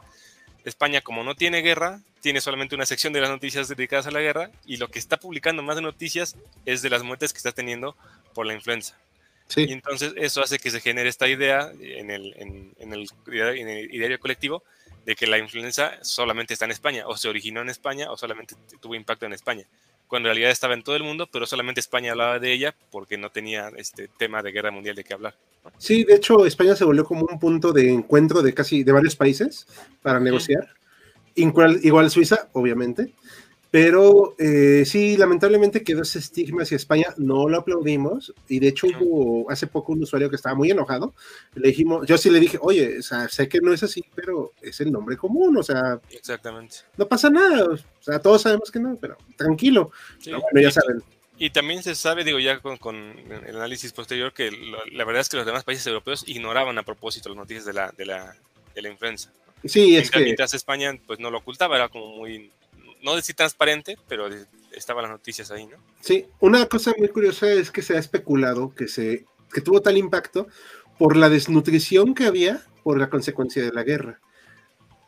España, 0.64 1.00
como 1.00 1.24
no 1.24 1.34
tiene 1.34 1.60
guerra, 1.60 2.00
tiene 2.20 2.40
solamente 2.40 2.76
una 2.76 2.86
sección 2.86 3.12
de 3.12 3.20
las 3.20 3.30
noticias 3.30 3.66
dedicadas 3.66 4.06
a 4.06 4.12
la 4.12 4.20
guerra 4.20 4.52
y 4.64 4.76
lo 4.76 4.92
que 4.92 5.00
está 5.00 5.16
publicando 5.16 5.64
más 5.64 5.74
de 5.74 5.82
noticias 5.82 6.36
es 6.66 6.82
de 6.82 6.88
las 6.88 7.02
muertes 7.02 7.32
que 7.32 7.38
está 7.38 7.50
teniendo 7.50 7.96
por 8.32 8.46
la 8.46 8.54
influenza. 8.54 8.96
Sí. 9.48 9.66
Y 9.68 9.72
entonces 9.72 10.12
eso 10.14 10.40
hace 10.40 10.60
que 10.60 10.70
se 10.70 10.80
genere 10.80 11.08
esta 11.08 11.26
idea 11.26 11.72
en 11.80 12.12
el, 12.12 12.32
en, 12.36 12.72
en 12.78 12.92
el, 12.92 13.10
en 13.26 13.68
el 13.68 13.92
ideario 13.92 14.20
colectivo 14.20 14.62
de 15.04 15.16
que 15.16 15.26
la 15.26 15.38
influenza 15.38 15.98
solamente 16.04 16.52
está 16.52 16.64
en 16.64 16.70
España, 16.70 17.08
o 17.08 17.16
se 17.16 17.28
originó 17.28 17.60
en 17.60 17.70
España, 17.70 18.12
o 18.12 18.16
solamente 18.16 18.54
tuvo 18.80 18.94
impacto 18.94 19.26
en 19.26 19.32
España, 19.32 19.66
cuando 20.08 20.28
en 20.28 20.34
realidad 20.34 20.50
estaba 20.50 20.74
en 20.74 20.82
todo 20.82 20.96
el 20.96 21.04
mundo, 21.04 21.28
pero 21.30 21.46
solamente 21.46 21.80
España 21.80 22.12
hablaba 22.12 22.38
de 22.38 22.52
ella 22.52 22.74
porque 22.90 23.16
no 23.16 23.30
tenía 23.30 23.70
este 23.76 24.08
tema 24.08 24.42
de 24.42 24.52
guerra 24.52 24.70
mundial 24.70 24.96
de 24.96 25.04
qué 25.04 25.14
hablar. 25.14 25.34
Sí, 25.76 26.04
de 26.04 26.14
hecho, 26.14 26.46
España 26.46 26.74
se 26.74 26.84
volvió 26.84 27.04
como 27.04 27.26
un 27.30 27.38
punto 27.38 27.72
de 27.72 27.90
encuentro 27.90 28.42
de 28.42 28.54
casi 28.54 28.82
de 28.82 28.92
varios 28.92 29.14
países 29.14 29.66
para 30.02 30.18
negociar. 30.18 30.66
Igual, 31.34 31.78
igual 31.82 32.10
Suiza, 32.10 32.48
obviamente. 32.52 33.12
Pero 33.70 34.34
eh, 34.38 34.84
sí, 34.86 35.18
lamentablemente 35.18 35.82
quedó 35.84 36.00
ese 36.02 36.18
estigma 36.20 36.62
hacia 36.62 36.76
España, 36.76 37.08
no 37.18 37.48
lo 37.50 37.58
aplaudimos. 37.58 38.32
Y 38.48 38.60
de 38.60 38.68
hecho, 38.68 38.86
hubo 38.86 39.50
hace 39.50 39.66
poco 39.66 39.92
un 39.92 40.02
usuario 40.02 40.30
que 40.30 40.36
estaba 40.36 40.54
muy 40.54 40.70
enojado. 40.70 41.12
Le 41.54 41.68
dijimos, 41.68 42.06
yo 42.06 42.16
sí 42.16 42.30
le 42.30 42.40
dije, 42.40 42.56
oye, 42.62 42.98
o 42.98 43.02
sea, 43.02 43.28
sé 43.28 43.46
que 43.46 43.60
no 43.60 43.74
es 43.74 43.82
así, 43.82 44.02
pero 44.14 44.52
es 44.62 44.80
el 44.80 44.90
nombre 44.90 45.18
común, 45.18 45.54
o 45.58 45.62
sea, 45.62 46.00
Exactamente. 46.10 46.76
no 46.96 47.06
pasa 47.06 47.28
nada. 47.28 47.64
O 47.66 47.76
sea, 48.02 48.18
todos 48.20 48.40
sabemos 48.40 48.70
que 48.70 48.80
no, 48.80 48.96
pero 48.96 49.18
tranquilo. 49.36 49.90
Sí, 50.18 50.30
Pero 50.30 50.40
bueno, 50.40 50.60
ya 50.62 50.68
y- 50.68 50.72
saben. 50.72 51.02
Y 51.40 51.50
también 51.50 51.82
se 51.84 51.94
sabe, 51.94 52.24
digo, 52.24 52.40
ya 52.40 52.58
con, 52.60 52.78
con 52.78 52.96
el 52.96 53.54
análisis 53.54 53.92
posterior, 53.92 54.32
que 54.32 54.50
lo- 54.50 54.84
la 54.90 55.04
verdad 55.04 55.20
es 55.20 55.28
que 55.28 55.36
los 55.36 55.46
demás 55.46 55.62
países 55.64 55.86
europeos 55.86 56.24
ignoraban 56.26 56.78
a 56.78 56.82
propósito 56.82 57.28
las 57.28 57.36
noticias 57.36 57.64
de 57.66 57.74
la, 57.74 57.92
de 57.96 58.06
la, 58.06 58.34
de 58.74 58.82
la 58.82 58.88
influenza. 58.88 59.30
Sí, 59.64 59.80
es 59.80 59.86
Mientras, 59.90 60.10
que 60.10 60.24
mientras 60.24 60.54
España 60.54 60.98
pues 61.06 61.20
no 61.20 61.30
lo 61.30 61.38
ocultaba, 61.38 61.76
era 61.76 61.88
como 61.88 62.08
muy, 62.16 62.50
no 63.02 63.16
decir 63.16 63.34
transparente, 63.34 63.96
pero 64.08 64.28
estaban 64.72 65.02
las 65.02 65.12
noticias 65.12 65.50
ahí, 65.50 65.66
¿no? 65.66 65.76
Sí, 66.00 66.26
una 66.40 66.66
cosa 66.66 66.92
muy 66.98 67.08
curiosa 67.08 67.50
es 67.50 67.70
que 67.70 67.82
se 67.82 67.96
ha 67.96 67.98
especulado 67.98 68.74
que, 68.74 68.88
se, 68.88 69.24
que 69.52 69.60
tuvo 69.60 69.80
tal 69.80 69.96
impacto 69.96 70.48
por 70.98 71.16
la 71.16 71.28
desnutrición 71.28 72.14
que 72.14 72.26
había 72.26 72.62
por 72.82 72.98
la 72.98 73.10
consecuencia 73.10 73.62
de 73.62 73.72
la 73.72 73.82
guerra. 73.82 74.20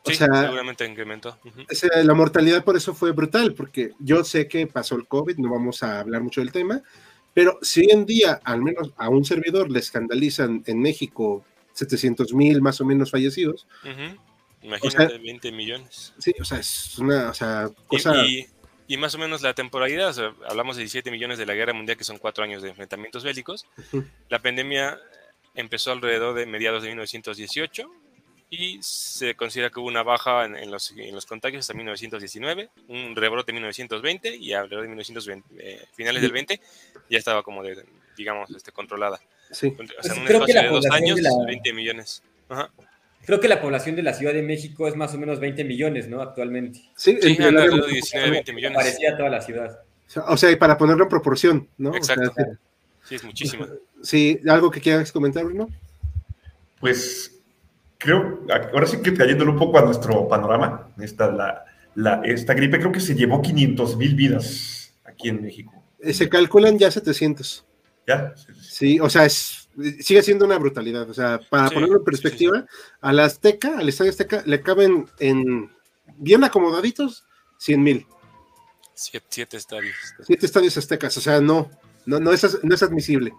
O 0.03 0.09
Sí, 0.09 0.15
sea, 0.15 0.27
seguramente 0.33 0.85
incrementó. 0.85 1.37
O 1.69 1.75
sea, 1.75 2.03
la 2.03 2.13
mortalidad 2.13 2.63
por 2.63 2.75
eso 2.75 2.95
fue 2.95 3.11
brutal, 3.11 3.53
porque 3.53 3.91
yo 3.99 4.23
sé 4.23 4.47
que 4.47 4.65
pasó 4.65 4.95
el 4.95 5.07
COVID, 5.07 5.37
no 5.37 5.51
vamos 5.51 5.83
a 5.83 5.99
hablar 5.99 6.21
mucho 6.21 6.41
del 6.41 6.51
tema, 6.51 6.81
pero 7.33 7.59
si 7.61 7.81
hoy 7.81 7.89
en 7.91 8.05
día, 8.05 8.41
al 8.43 8.61
menos 8.61 8.91
a 8.97 9.09
un 9.09 9.23
servidor, 9.25 9.69
le 9.69 9.79
escandalizan 9.79 10.63
en 10.65 10.79
México 10.81 11.45
700 11.73 12.33
mil 12.33 12.61
más 12.61 12.81
o 12.81 12.85
menos 12.85 13.11
fallecidos, 13.11 13.67
Ujú. 13.83 14.19
Imagínate, 14.63 15.17
20 15.17 15.51
millones. 15.51 16.13
sí, 16.19 16.33
o 16.39 16.45
sea, 16.45 16.59
es 16.59 16.97
una 16.99 17.29
o 17.29 17.33
sea, 17.33 17.69
Y- 17.69 17.85
cosa... 17.87 18.25
Y, 18.25 18.45
y 18.87 18.97
más 18.97 19.15
o 19.15 19.17
menos 19.17 19.41
la 19.41 19.53
temporalidad, 19.53 20.09
o 20.09 20.13
sea, 20.13 20.33
hablamos 20.49 20.75
de 20.75 20.81
17 20.81 21.11
millones 21.11 21.37
de 21.37 21.45
la 21.45 21.53
guerra 21.53 21.71
mundial, 21.73 21.97
que 21.97 22.03
son 22.03 22.17
cuatro 22.17 22.43
años 22.43 22.61
de 22.61 22.69
enfrentamientos 22.69 23.23
bélicos. 23.23 23.65
Ujú. 23.77 24.03
La 24.29 24.39
pandemia 24.39 24.99
empezó 25.55 25.91
alrededor 25.93 26.33
de 26.35 26.45
mediados 26.45 26.83
de 26.83 26.89
1918 26.89 27.89
y 28.49 28.79
se 28.81 29.33
considera 29.35 29.69
que 29.69 29.79
hubo 29.79 29.87
una 29.87 30.03
baja 30.03 30.43
en, 30.43 30.57
en 30.57 30.69
los, 30.71 30.91
en 30.91 31.15
los 31.15 31.25
contagios 31.25 31.61
hasta 31.61 31.73
1919, 31.73 32.69
un 32.89 33.15
rebrote 33.15 33.51
en 33.51 33.55
1920 33.55 34.35
y 34.35 34.51
alrededor 34.53 34.81
de 34.83 34.89
1920, 34.89 35.47
eh, 35.57 35.85
finales 35.93 36.21
del 36.21 36.33
20 36.33 36.59
ya 37.09 37.17
estaba 37.17 37.43
como 37.43 37.63
de, 37.63 37.85
digamos, 38.17 38.49
este, 38.53 38.73
controlada. 38.73 39.21
Sí, 39.51 39.73
O 39.99 40.03
sea, 40.03 40.13
en 40.15 40.19
un 40.21 40.25
creo 40.27 40.45
que 40.45 40.51
espacio 40.51 40.55
la 40.55 40.61
de 40.63 40.67
dos 40.69 40.85
años, 40.91 41.15
de 41.15 41.21
la- 41.23 41.45
20 41.45 41.73
millones. 41.73 42.23
Ajá. 42.49 42.69
Creo 43.25 43.39
que 43.39 43.47
la 43.47 43.61
población 43.61 43.95
de 43.95 44.03
la 44.03 44.13
Ciudad 44.13 44.33
de 44.33 44.41
México 44.41 44.87
es 44.87 44.95
más 44.95 45.13
o 45.13 45.17
menos 45.17 45.39
20 45.39 45.63
millones, 45.63 46.07
¿no? 46.07 46.21
Actualmente. 46.21 46.79
sí, 46.95 47.17
Sí, 47.21 47.35
de 47.37 47.51
19, 47.51 48.29
20 48.31 48.53
millones. 48.53 48.75
Parecía 48.77 49.15
toda 49.17 49.29
la 49.29 49.41
ciudad. 49.41 49.79
o 50.27 50.37
sea, 50.37 50.51
y 50.51 50.55
para 50.55 50.77
ponerlo 50.77 51.03
en 51.03 51.09
proporción, 51.09 51.67
¿no? 51.77 51.91
O 51.91 52.03
sea, 52.03 52.15
Exacto. 52.15 52.43
Sí, 53.07 53.15
es 53.15 53.23
muchísima. 53.23 53.67
sí, 54.03 54.39
algo 54.47 54.69
que 54.71 54.79
quieras 54.81 55.11
comentar, 55.11 55.43
Bruno. 55.45 55.67
Pues 56.79 57.35
creo, 57.97 58.41
ahora 58.73 58.87
sí 58.87 59.01
que 59.01 59.13
cayéndole 59.13 59.51
un 59.51 59.57
poco 59.59 59.77
a 59.77 59.83
nuestro 59.83 60.27
panorama, 60.27 60.89
esta, 60.99 61.31
la, 61.31 61.65
la- 61.95 62.21
esta 62.25 62.53
gripe 62.53 62.79
creo 62.79 62.91
que 62.91 62.99
se 62.99 63.15
llevó 63.15 63.41
500 63.41 63.97
mil 63.97 64.15
vidas 64.15 64.93
aquí 65.03 65.29
en 65.29 65.41
México. 65.41 65.73
Eh, 65.99 66.13
Se 66.13 66.27
calculan 66.29 66.77
ya 66.79 66.89
700. 66.89 67.65
¿Ya? 68.07 68.33
Sí, 68.59 68.99
o 68.99 69.09
sea, 69.09 69.25
es, 69.25 69.60
sigue 69.99 70.21
siendo 70.21 70.45
una 70.45 70.57
brutalidad. 70.57 71.09
O 71.09 71.13
sea, 71.13 71.39
para 71.49 71.69
Sí, 71.69 71.75
ponerlo 71.75 71.95
en 71.97 72.01
sí, 72.01 72.05
perspectiva, 72.05 72.65
a 73.01 73.13
la 73.13 73.25
Azteca, 73.25 73.77
al 73.77 73.89
Estadio 73.89 74.11
Azteca, 74.11 74.43
le 74.45 74.61
caben 74.61 75.07
en 75.19 75.71
bien 76.17 76.43
acomodaditos 76.43 77.25
100 77.59 77.83
mil. 77.83 78.05
Siete, 78.93 79.25
siete 79.29 79.57
estadios. 79.57 79.95
Siete 80.23 80.45
estadios 80.45 80.77
aztecas, 80.77 81.17
o 81.17 81.21
sea, 81.21 81.41
no, 81.41 81.71
no, 82.05 82.19
no, 82.19 82.31
es, 82.31 82.63
no 82.63 82.75
es 82.75 82.83
admisible. 82.83 83.33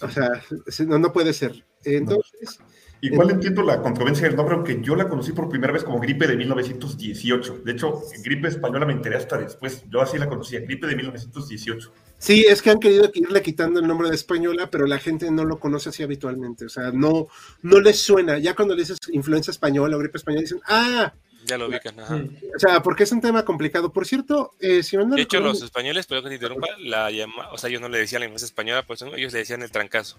O 0.00 0.08
sea, 0.08 0.42
sí, 0.68 0.86
no, 0.86 0.98
no 0.98 1.12
puede 1.12 1.32
ser. 1.32 1.64
Entonces, 1.84 2.60
Igual 3.02 3.30
entiendo 3.30 3.62
la 3.62 3.80
controversia 3.80 4.26
del 4.26 4.36
nombre, 4.36 4.54
aunque 4.54 4.78
yo 4.82 4.94
la 4.94 5.08
conocí 5.08 5.32
por 5.32 5.48
primera 5.48 5.72
vez 5.72 5.84
como 5.84 6.00
gripe 6.00 6.26
de 6.26 6.36
1918. 6.36 7.62
De 7.64 7.72
hecho, 7.72 8.02
gripe 8.22 8.48
española 8.48 8.84
me 8.84 8.92
enteré 8.92 9.16
hasta 9.16 9.38
después. 9.38 9.84
Yo 9.88 10.02
así 10.02 10.18
la 10.18 10.28
conocía, 10.28 10.60
gripe 10.60 10.86
de 10.86 10.96
1918. 10.96 11.92
Sí, 12.20 12.44
es 12.48 12.62
que 12.62 12.70
han 12.70 12.78
querido 12.78 13.10
irle 13.12 13.42
quitando 13.42 13.80
el 13.80 13.88
nombre 13.88 14.08
de 14.08 14.14
española, 14.14 14.70
pero 14.70 14.86
la 14.86 15.00
gente 15.00 15.28
no 15.32 15.44
lo 15.44 15.58
conoce 15.58 15.88
así 15.88 16.04
habitualmente. 16.04 16.66
O 16.66 16.68
sea, 16.68 16.92
no, 16.92 17.26
no 17.62 17.80
les 17.80 18.00
suena. 18.00 18.38
Ya 18.38 18.54
cuando 18.54 18.76
le 18.76 18.82
dices 18.82 18.98
influencia 19.12 19.50
española 19.50 19.96
o 19.96 19.98
gripe 19.98 20.18
española, 20.18 20.42
dicen, 20.42 20.60
ah, 20.68 21.12
Ya 21.46 21.58
lo 21.58 21.66
ubican. 21.66 21.98
ajá. 21.98 22.22
o 22.54 22.58
sea, 22.58 22.82
porque 22.82 23.02
es 23.02 23.10
un 23.10 23.20
tema 23.20 23.44
complicado. 23.44 23.92
Por 23.92 24.06
cierto, 24.06 24.52
eh, 24.60 24.84
si 24.84 24.96
no 24.96 25.04
De 25.06 25.22
hecho, 25.22 25.40
los 25.40 25.62
españoles, 25.62 26.06
pero 26.06 26.22
que 26.22 26.28
te 26.28 26.34
interrumpa, 26.36 26.68
la 26.78 27.10
llama, 27.10 27.50
o 27.50 27.58
sea, 27.58 27.68
ellos 27.70 27.80
no 27.80 27.88
le 27.88 27.98
decían 27.98 28.20
la 28.20 28.26
influencia 28.26 28.46
española, 28.46 28.84
pues 28.86 29.02
ellos 29.02 29.32
le 29.32 29.40
decían 29.40 29.62
el 29.62 29.72
trancazo. 29.72 30.16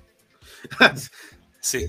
Sí, 1.63 1.87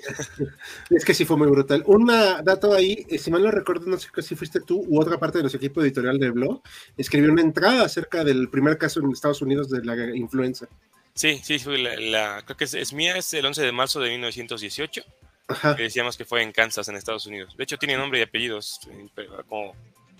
Es 0.90 1.02
que 1.04 1.14
sí 1.14 1.24
fue 1.24 1.38
muy 1.38 1.48
brutal. 1.48 1.82
Un 1.86 2.06
dato 2.06 2.74
ahí, 2.74 3.06
eh, 3.08 3.16
si 3.18 3.30
mal 3.30 3.42
no 3.42 3.50
recuerdo, 3.50 3.86
no 3.86 3.98
sé 3.98 4.08
si 4.20 4.36
fuiste 4.36 4.60
tú 4.60 4.84
u 4.86 5.00
otra 5.00 5.18
parte 5.18 5.38
de 5.38 5.44
nuestro 5.44 5.56
equipo 5.56 5.82
editorial 5.82 6.18
del 6.18 6.32
blog, 6.32 6.60
escribió 6.96 7.32
una 7.32 7.40
entrada 7.40 7.84
acerca 7.86 8.22
del 8.22 8.50
primer 8.50 8.76
caso 8.76 9.00
en 9.00 9.10
Estados 9.10 9.40
Unidos 9.40 9.70
de 9.70 9.82
la 9.82 10.14
influenza. 10.14 10.68
sí, 11.14 11.40
sí, 11.42 11.58
fue 11.58 11.78
la, 11.78 11.96
la- 11.96 12.42
creo 12.44 12.56
que 12.58 12.64
es, 12.64 12.74
es 12.74 12.92
mía, 12.92 13.16
es 13.16 13.32
el 13.32 13.46
11 13.46 13.62
de 13.62 13.72
marzo 13.72 13.98
de 14.00 14.10
1918, 14.10 15.02
Ajá. 15.48 15.74
que 15.74 15.84
decíamos 15.84 16.18
que 16.18 16.26
fue 16.26 16.42
en 16.42 16.52
Kansas, 16.52 16.86
en 16.88 16.96
Estados 16.96 17.24
Unidos. 17.26 17.56
De 17.56 17.64
hecho, 17.64 17.78
tiene 17.78 17.96
nombre 17.96 18.18
y 18.18 18.22
apellidos, 18.22 18.78
eh, 18.90 19.08
como 19.48 19.74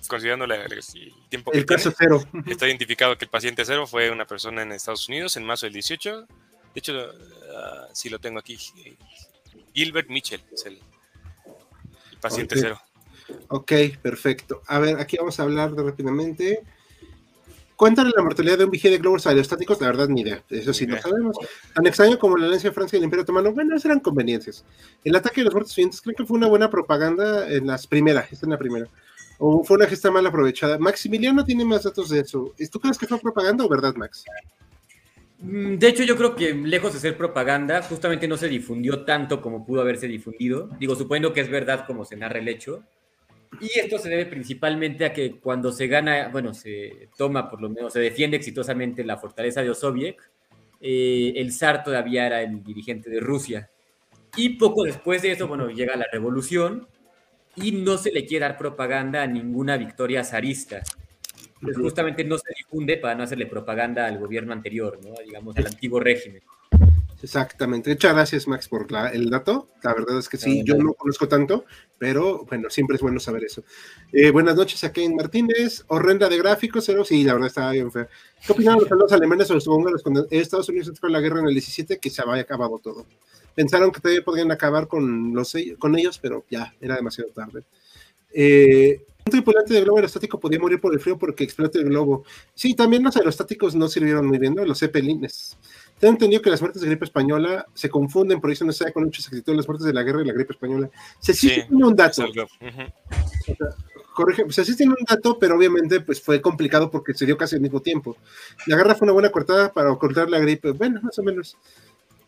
considerando 0.09 0.47
la- 0.47 0.65
el 0.65 0.81
tiempo 1.29 1.51
que 1.51 1.59
El 1.59 1.67
caso 1.67 1.93
cero. 1.97 2.25
está 2.47 2.67
identificado 2.67 3.19
que 3.19 3.27
el 3.27 3.31
paciente 3.31 3.65
cero 3.67 3.87
fue 3.87 4.11
una 4.11 4.25
persona 4.27 4.63
en 4.63 4.73
Estados 4.73 5.07
Unidos 5.11 5.37
en 5.37 5.45
marzo 5.45 5.67
del 5.67 5.75
18. 5.75 6.23
De 6.23 6.79
hecho, 6.79 6.95
ah, 7.55 7.89
sí 7.93 8.09
lo 8.09 8.19
tengo 8.19 8.39
aquí. 8.39 8.57
Gilbert 9.73 10.09
Mitchell 10.09 10.43
es 10.53 10.66
el, 10.66 10.75
el 10.75 12.18
paciente 12.20 12.57
cero. 12.59 12.81
Ok, 13.49 13.73
perfecto. 14.01 14.62
A 14.66 14.79
ver, 14.79 14.99
aquí 14.99 15.16
vamos 15.16 15.39
a 15.39 15.45
hablar 15.45 15.75
de 15.75 15.83
rápidamente. 15.83 16.62
Cuéntale 17.77 18.11
la 18.14 18.23
mortalidad 18.23 18.59
de 18.59 18.64
un 18.64 18.70
vigía 18.70 18.91
de 18.91 18.99
globos 18.99 19.27
aerostáticos, 19.27 19.81
la 19.81 19.89
verdad 19.89 20.07
ni 20.09 20.20
idea, 20.20 20.41
eso 20.51 20.73
sí 20.73 20.87
no 20.87 21.01
sabemos. 21.01 21.37
Tan 21.75 21.85
extraño 21.85 22.16
como 22.16 22.37
la 22.37 22.47
alianza 22.47 22.68
de 22.68 22.75
Francia 22.75 22.97
y 22.97 22.99
el 22.99 23.05
Imperio 23.05 23.25
Otomano, 23.25 23.53
bueno, 23.53 23.75
esas 23.75 23.87
eran 23.87 23.99
conveniencias. 23.99 24.64
El 25.03 25.16
ataque 25.16 25.41
de 25.41 25.47
los 25.47 25.55
muertos 25.55 25.75
vivientes, 25.75 26.01
creo 26.01 26.14
que 26.14 26.25
fue 26.25 26.37
una 26.37 26.47
buena 26.47 26.70
propaganda 26.70 27.51
en 27.51 27.66
las 27.66 27.89
primeras, 27.89 28.31
esta 28.31 28.47
es 28.47 28.51
la 28.51 28.59
primera. 28.59 28.87
O 29.39 29.64
fue 29.64 29.79
una 29.79 29.89
gesta 29.89 30.12
mal 30.12 30.25
aprovechada. 30.25 30.79
Maximiliano 30.79 31.45
tiene 31.45 31.64
más 31.64 31.83
datos 31.83 32.11
de 32.11 32.20
eso. 32.20 32.55
¿Tú 32.70 32.79
crees 32.79 32.97
que 32.97 33.09
fue 33.09 33.18
propaganda 33.18 33.64
o 33.64 33.68
verdad, 33.68 33.97
Max? 33.97 34.25
Mm, 35.43 35.76
De 35.78 35.88
hecho, 35.88 36.05
yo 36.05 36.16
creo 36.16 36.36
que 36.36 36.55
lejos 36.55 36.93
de 36.93 37.01
ser 37.01 37.16
propaganda, 37.16 37.82
justamente 37.82 38.28
no 38.28 38.36
se 38.36 38.49
difundió 38.49 39.05
tanto 39.05 39.40
como 39.43 39.64
pudo 39.66 39.80
haberse 39.80 40.07
difundido. 40.09 40.68
Digo, 40.78 40.95
suponiendo 40.95 41.32
que 41.32 41.40
es 41.40 41.51
verdad 41.51 41.84
como 41.86 42.05
se 42.05 42.16
narra 42.16 42.38
el 42.38 42.49
hecho. 42.49 42.84
Y 43.61 43.78
esto 43.80 43.99
se 43.99 44.11
debe 44.11 44.26
principalmente 44.26 45.05
a 45.07 45.12
que 45.12 45.40
cuando 45.40 45.72
se 45.72 45.86
gana, 45.88 46.28
bueno, 46.30 46.55
se 46.55 47.09
toma 47.18 47.51
por 47.51 47.62
lo 47.62 47.70
menos, 47.70 47.93
se 47.93 48.01
defiende 48.01 48.36
exitosamente 48.38 49.05
la 49.05 49.18
fortaleza 49.18 49.62
de 49.62 49.70
Osoviec, 49.70 50.30
eh, 50.80 51.34
el 51.36 51.53
zar 51.53 51.84
todavía 51.84 52.26
era 52.26 52.43
el 52.43 52.62
dirigente 52.64 53.11
de 53.11 53.20
Rusia. 53.20 53.70
Y 54.36 54.51
poco 54.59 54.84
después 54.84 55.22
de 55.22 55.32
eso, 55.32 55.49
bueno, 55.49 55.70
llega 55.70 55.97
la 55.97 56.07
revolución 56.12 56.88
y 57.57 57.72
no 57.72 57.99
se 57.99 58.12
le 58.12 58.26
quiere 58.26 58.47
dar 58.47 58.59
propaganda 58.59 59.22
a 59.22 59.26
ninguna 59.26 59.76
victoria 59.76 60.24
zarista. 60.24 60.82
Pues 61.63 61.77
justamente 61.77 62.25
no 62.25 62.37
se 62.39 62.53
difunde 62.59 62.97
para 62.97 63.15
no 63.15 63.23
hacerle 63.23 63.47
propaganda 63.47 64.07
al 64.07 64.19
gobierno 64.19 64.53
anterior, 64.53 64.99
¿no? 65.03 65.15
digamos, 65.25 65.57
al 65.57 65.67
antiguo 65.67 66.01
régimen. 66.01 66.43
Exactamente. 67.23 67.91
Muchas 67.91 68.15
gracias, 68.15 68.49
Max, 68.49 68.67
por 68.69 68.91
la, 68.91 69.09
el 69.11 69.31
dato. 69.31 69.69
La 69.85 69.95
verdad 69.95 70.19
es 70.19 70.29
que 70.29 70.37
sí, 70.37 70.65
yo 70.65 70.75
no 70.75 70.93
conozco 70.95 71.29
tanto, 71.29 71.65
pero 71.97 72.45
bueno, 72.47 72.69
siempre 72.69 72.97
es 72.97 73.03
bueno 73.03 73.21
saber 73.21 73.45
eso. 73.45 73.63
Eh, 74.13 74.31
buenas 74.31 74.57
noches 74.57 74.83
a 74.83 74.93
Ken 74.93 75.15
Martínez. 75.15 75.85
Horrenda 75.87 76.29
de 76.29 76.39
gráficos, 76.39 76.85
pero 76.85 77.05
sí, 77.05 77.23
la 77.23 77.35
verdad 77.35 77.47
estaba 77.47 77.71
bien 77.71 77.93
fea. 77.93 78.09
¿Qué 78.45 78.53
opinan 78.53 78.79
los 78.91 79.13
alemanes 79.13 79.49
o 79.53 79.55
los 79.55 79.69
húngaros 79.69 80.03
cuando 80.03 80.27
Estados 80.31 80.69
Unidos 80.69 80.89
entró 80.89 81.07
en 81.07 81.13
la 81.13 81.21
guerra 81.21 81.39
en 81.39 81.47
el 81.47 81.55
17 81.55 81.99
que 81.99 82.11
se 82.11 82.23
había 82.23 82.43
acabado 82.43 82.81
todo? 82.81 83.07
Pensaron 83.55 83.93
que 83.93 84.01
todavía 84.01 84.25
podían 84.25 84.51
acabar 84.51 84.89
con, 84.89 85.33
los, 85.33 85.55
con 85.79 85.97
ellos, 85.97 86.19
pero 86.19 86.45
ya, 86.51 86.75
era 86.81 86.97
demasiado 86.97 87.31
tarde. 87.31 87.63
Eh, 88.35 89.05
un 89.25 89.31
tripulante 89.31 89.75
de 89.75 89.83
globo 89.83 89.99
aerostático 89.99 90.41
podía 90.41 90.59
morir 90.59 90.81
por 90.81 90.93
el 90.93 91.01
frío 91.01 91.18
porque 91.18 91.45
explotó 91.45 91.79
el 91.79 91.87
globo. 91.87 92.25
Sí, 92.55 92.75
también 92.75 93.03
los 93.03 93.16
aerostáticos 93.16 93.75
no 93.75 93.89
sirvieron 93.89 94.27
muy 94.27 94.39
bien, 94.39 94.55
¿no? 94.55 94.64
Los 94.64 94.81
zeppelines. 94.81 95.57
Tengo 95.99 96.14
entendido 96.14 96.43
que 96.43 96.51
las 96.51 96.61
muertes 96.61 96.83
de 96.83 96.89
gripe 96.89 97.05
española 97.05 97.66
se 97.75 97.89
confunden, 97.89 98.41
por 98.41 98.51
eso 98.51 98.64
no 98.64 98.73
se 98.73 98.81
sabe 98.81 98.93
con 98.93 99.05
mucha 99.05 99.20
exactitud 99.20 99.55
las 99.55 99.68
muertes 99.68 99.87
de 99.87 99.93
la 99.93 100.03
guerra 100.03 100.23
y 100.23 100.27
la 100.27 100.33
gripe 100.33 100.53
española. 100.53 100.91
Se 101.20 101.33
sí, 101.33 101.49
tiene 101.49 101.85
un 101.85 101.95
dato. 101.95 102.25
corrige, 104.12 104.45
pues 104.45 104.59
así 104.59 104.77
tiene 104.77 104.95
un 104.99 105.05
dato, 105.09 105.39
pero 105.39 105.57
obviamente 105.57 106.01
pues 106.01 106.20
fue 106.20 106.41
complicado 106.41 106.91
porque 106.91 107.14
se 107.14 107.25
dio 107.25 107.37
casi 107.37 107.55
al 107.55 107.62
mismo 107.62 107.81
tiempo. 107.81 108.16
La 108.66 108.77
guerra 108.77 108.97
fue 108.97 109.07
una 109.07 109.12
buena 109.12 109.31
cortada 109.31 109.73
para 109.73 109.93
ocultar 109.93 110.29
la 110.29 110.41
gripe, 110.41 110.73
bueno, 110.73 111.01
más 111.03 111.16
o 111.20 111.23
menos. 111.23 111.57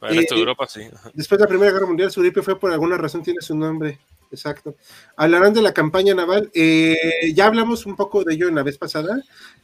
En 0.02 0.18
eh, 0.18 0.26
Europa, 0.30 0.66
sí. 0.68 0.82
Después 1.14 1.38
de 1.38 1.44
la 1.44 1.48
Primera 1.48 1.72
Guerra 1.72 1.86
Mundial, 1.86 2.10
su 2.10 2.20
gripe 2.20 2.42
fue 2.42 2.58
por 2.58 2.70
alguna 2.70 2.96
razón, 2.96 3.22
tiene 3.22 3.40
su 3.40 3.56
nombre. 3.56 3.98
Exacto. 4.30 4.76
Hablarán 5.16 5.54
de 5.54 5.62
la 5.62 5.72
campaña 5.72 6.14
naval. 6.14 6.50
Eh, 6.54 7.32
ya 7.34 7.46
hablamos 7.46 7.86
un 7.86 7.96
poco 7.96 8.24
de 8.24 8.34
ello 8.34 8.48
en 8.48 8.54
la 8.54 8.62
vez 8.62 8.78
pasada, 8.78 9.22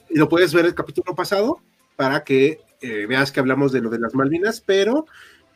y 0.08 0.18
lo 0.18 0.28
puedes 0.28 0.52
ver 0.54 0.66
el 0.66 0.74
capítulo 0.74 1.14
pasado 1.14 1.60
para 1.96 2.24
que 2.24 2.60
eh, 2.80 3.06
veas 3.06 3.32
que 3.32 3.40
hablamos 3.40 3.72
de 3.72 3.80
lo 3.80 3.90
de 3.90 3.98
las 3.98 4.14
Malvinas, 4.14 4.62
pero 4.64 5.06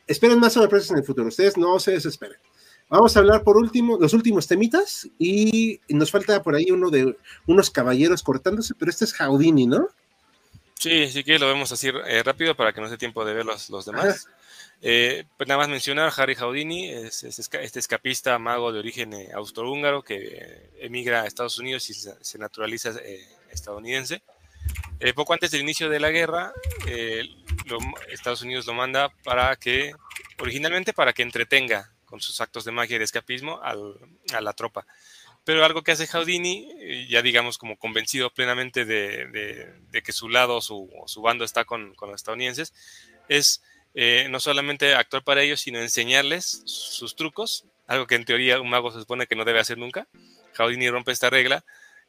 esperen 0.06 0.40
más 0.40 0.52
sorpresas 0.52 0.90
en 0.90 0.98
el 0.98 1.04
futuro. 1.04 1.28
Ustedes 1.28 1.56
no 1.56 1.78
se 1.78 1.92
desesperen. 1.92 2.38
Vamos 2.90 3.16
a 3.16 3.20
hablar 3.20 3.42
por 3.42 3.56
último, 3.56 3.98
los 3.98 4.12
últimos 4.12 4.46
temitas, 4.46 5.08
y 5.18 5.80
nos 5.88 6.10
falta 6.10 6.42
por 6.42 6.54
ahí 6.54 6.70
uno 6.70 6.90
de 6.90 7.16
unos 7.46 7.70
caballeros 7.70 8.22
cortándose, 8.22 8.74
pero 8.78 8.90
este 8.90 9.06
es 9.06 9.14
Jaudini, 9.14 9.66
¿no? 9.66 9.88
Sí, 10.74 11.08
sí 11.08 11.24
que 11.24 11.38
lo 11.38 11.48
vemos 11.48 11.72
así 11.72 11.88
eh, 11.88 12.22
rápido 12.22 12.54
para 12.54 12.72
que 12.72 12.80
no 12.80 12.90
dé 12.90 12.98
tiempo 12.98 13.24
de 13.24 13.32
ver 13.32 13.46
los, 13.46 13.70
los 13.70 13.86
demás. 13.86 14.28
Eh, 14.82 15.24
pues 15.36 15.48
nada 15.48 15.58
más 15.58 15.68
mencionar, 15.68 16.12
Harry 16.16 16.34
Houdini 16.34 16.90
es, 16.90 17.24
este 17.24 17.78
escapista 17.78 18.38
mago 18.38 18.72
de 18.72 18.80
origen 18.80 19.14
austrohúngaro 19.34 20.02
que 20.02 20.70
emigra 20.78 21.22
a 21.22 21.26
Estados 21.26 21.58
Unidos 21.58 21.88
y 21.90 21.94
se, 21.94 22.38
naturaliza 22.38 22.92
estadounidense. 23.50 24.22
Eh, 25.00 25.12
poco 25.12 25.32
antes 25.32 25.50
del 25.50 25.62
inicio 25.62 25.88
de 25.88 26.00
la 26.00 26.10
guerra, 26.10 26.52
eh, 26.86 27.28
Estados 28.10 28.42
Unidos 28.42 28.66
lo 28.66 28.74
manda 28.74 29.10
para 29.22 29.56
que, 29.56 29.94
originalmente 30.38 30.92
para 30.92 31.12
que 31.12 31.22
entretenga 31.22 31.92
con 32.04 32.20
sus 32.20 32.40
actos 32.40 32.64
de 32.64 32.72
magia 32.72 32.96
y 32.96 32.98
de 32.98 33.04
escapismo 33.04 33.60
a 33.62 34.40
la 34.40 34.52
tropa. 34.52 34.86
Pero 35.44 35.64
algo 35.64 35.82
que 35.82 35.92
hace 35.92 36.06
Houdini, 36.06 36.70
eh, 36.80 37.06
ya 37.08 37.20
digamos 37.20 37.58
como 37.58 37.76
convencido 37.76 38.30
plenamente 38.30 38.86
de, 38.86 40.02
que 40.02 40.12
su 40.12 40.28
lado, 40.28 40.60
su, 40.62 40.90
su 41.06 41.20
bando 41.20 41.44
está 41.44 41.64
con, 41.64 41.94
los 42.00 42.14
estadounidenses, 42.14 42.72
es 43.28 43.62
no 43.94 44.40
solamente 44.40 44.94
actuar 44.94 45.22
para 45.22 45.42
ellos, 45.42 45.60
sino 45.60 45.78
enseñarles 45.78 46.62
sus 46.64 47.14
trucos, 47.14 47.64
algo 47.86 48.06
que 48.06 48.14
en 48.14 48.24
teoría 48.24 48.60
un 48.60 48.70
mago 48.70 48.90
se 48.90 49.00
supone 49.00 49.26
que 49.26 49.36
no 49.36 49.44
debe 49.44 49.60
hacer 49.60 49.78
nunca. 49.78 50.06
Houdini 50.56 50.90
rompe 50.90 51.12
esta 51.12 51.30
regla 51.30 51.64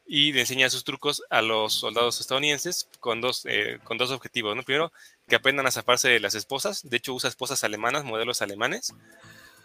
y 0.06 0.32
le 0.32 0.40
enseña 0.40 0.70
sus 0.70 0.84
trucos 0.84 1.22
a 1.30 1.42
los 1.42 1.74
soldados 1.74 2.20
estadounidenses 2.20 2.88
con 3.00 3.20
dos, 3.20 3.42
eh, 3.46 3.78
con 3.84 3.98
dos 3.98 4.10
objetivos. 4.10 4.54
¿no? 4.56 4.62
Primero, 4.62 4.92
que 5.28 5.36
aprendan 5.36 5.66
a 5.66 5.72
zafarse 5.72 6.08
de 6.08 6.20
las 6.20 6.34
esposas. 6.34 6.88
De 6.88 6.96
hecho, 6.96 7.12
usa 7.12 7.28
esposas 7.28 7.64
alemanas, 7.64 8.04
modelos 8.04 8.40
alemanes, 8.40 8.94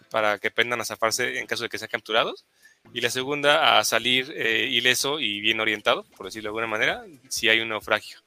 para 0.09 0.39
que 0.39 0.47
aprendan 0.47 0.81
a 0.81 0.85
zafarse 0.85 1.39
en 1.39 1.45
caso 1.45 1.63
de 1.63 1.69
que 1.69 1.77
sean 1.77 1.91
capturados. 1.91 2.45
Y 2.93 3.01
la 3.01 3.11
segunda, 3.11 3.77
a 3.77 3.83
salir 3.83 4.33
eh, 4.35 4.67
ileso 4.69 5.19
y 5.19 5.39
bien 5.39 5.59
orientado, 5.59 6.03
por 6.17 6.25
decirlo 6.25 6.47
de 6.47 6.49
alguna 6.49 6.67
manera, 6.67 7.05
si 7.29 7.47
hay 7.47 7.59
un 7.59 7.69
naufragio. 7.69 8.19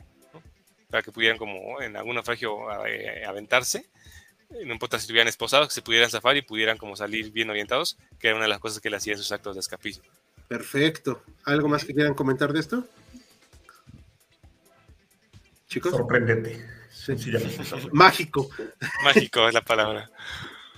Para 0.94 1.02
que 1.02 1.10
pudieran, 1.10 1.38
como 1.38 1.82
en 1.82 1.96
algún 1.96 2.14
naufragio, 2.14 2.56
eh, 2.86 3.24
aventarse. 3.26 3.90
No 4.64 4.72
importa 4.72 4.96
si 4.96 5.02
estuvieran 5.02 5.26
esposados, 5.26 5.66
que 5.66 5.74
se 5.74 5.82
pudieran 5.82 6.08
zafar 6.08 6.36
y 6.36 6.42
pudieran 6.42 6.78
como 6.78 6.94
salir 6.94 7.32
bien 7.32 7.50
orientados, 7.50 7.98
que 8.20 8.28
era 8.28 8.36
una 8.36 8.44
de 8.44 8.50
las 8.50 8.60
cosas 8.60 8.80
que 8.80 8.90
le 8.90 8.98
hacía 8.98 9.14
en 9.14 9.18
sus 9.18 9.32
actos 9.32 9.56
de 9.56 9.60
escapismo. 9.60 10.04
Perfecto. 10.46 11.20
¿Algo 11.46 11.66
más 11.66 11.84
que 11.84 11.94
quieran 11.94 12.14
comentar 12.14 12.52
de 12.52 12.60
esto? 12.60 12.86
Chicos. 15.66 15.90
Sorprendente. 15.90 16.64
Mágico. 17.90 18.48
Mágico 19.02 19.48
es 19.48 19.54
la 19.54 19.62
palabra. 19.62 20.08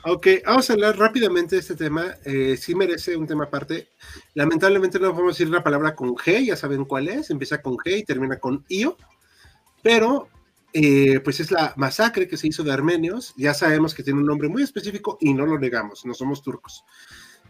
Ok, 0.05 0.29
vamos 0.47 0.71
a 0.71 0.73
hablar 0.73 0.97
rápidamente 0.97 1.57
de 1.57 1.61
este 1.61 1.77
tema. 1.77 2.15
Eh, 2.25 2.57
sí 2.57 2.75
merece 2.75 3.19
un 3.19 3.27
tema 3.27 3.45
aparte. 3.45 3.91
Lamentablemente 4.33 4.99
no 4.99 5.13
vamos 5.13 5.25
a 5.25 5.35
decir 5.35 5.51
la 5.51 5.63
palabra 5.63 5.95
con 5.95 6.15
G, 6.15 6.47
ya 6.47 6.57
saben 6.57 6.87
cuál 6.87 7.09
es. 7.09 7.29
Empieza 7.29 7.61
con 7.61 7.77
G 7.77 7.99
y 7.99 8.05
termina 8.05 8.39
con 8.39 8.65
IO. 8.71 8.97
Pero, 9.87 10.29
eh, 10.73 11.21
pues 11.21 11.39
es 11.39 11.53
la 11.53 11.73
masacre 11.77 12.27
que 12.27 12.37
se 12.37 12.49
hizo 12.49 12.65
de 12.65 12.73
armenios. 12.73 13.33
Ya 13.37 13.55
sabemos 13.55 13.95
que 13.95 14.03
tiene 14.03 14.19
un 14.19 14.27
nombre 14.27 14.49
muy 14.49 14.65
específico 14.65 15.17
y 15.21 15.33
no 15.33 15.47
lo 15.47 15.61
negamos, 15.61 16.05
no 16.05 16.13
somos 16.13 16.43
turcos. 16.43 16.85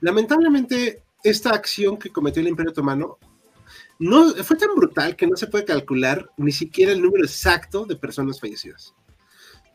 Lamentablemente, 0.03 1.03
esta 1.25 1.55
acción 1.55 1.97
que 1.97 2.13
cometió 2.13 2.43
el 2.43 2.49
Imperio 2.49 2.73
Otomano 2.73 3.17
no, 3.99 4.35
fue 4.45 4.59
tan 4.59 4.75
brutal 4.77 5.17
que 5.17 5.27
no 5.27 5.35
se 5.35 5.47
puede 5.47 5.65
calcular 5.65 6.31
ni 6.37 6.53
siquiera 6.53 6.93
el 6.93 7.01
número 7.01 7.25
exacto 7.25 7.87
de 7.87 7.97
personas 7.97 8.39
fallecidas. 8.39 8.95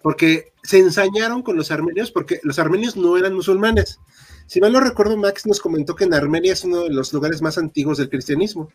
Porque 0.04 0.54
se 0.62 0.78
ensañaron 0.78 1.42
con 1.42 1.58
los 1.58 1.72
armenios, 1.72 2.12
porque 2.12 2.42
los 2.44 2.60
armenios 2.60 2.96
no 2.96 3.18
eran 3.18 3.34
musulmanes. 3.34 4.00
Si 4.46 4.62
mal 4.62 4.72
no 4.72 4.82
recuerdo, 4.82 5.18
Max 5.18 5.48
nos 5.48 5.60
comentó 5.60 5.96
que 5.96 6.04
en 6.04 6.14
Armenia 6.14 6.54
es 6.54 6.64
uno 6.64 6.84
de 6.84 6.92
los 6.92 7.12
lugares 7.12 7.42
más 7.42 7.58
antiguos 7.58 7.98
del 7.98 8.12
cristianismo. 8.12 8.70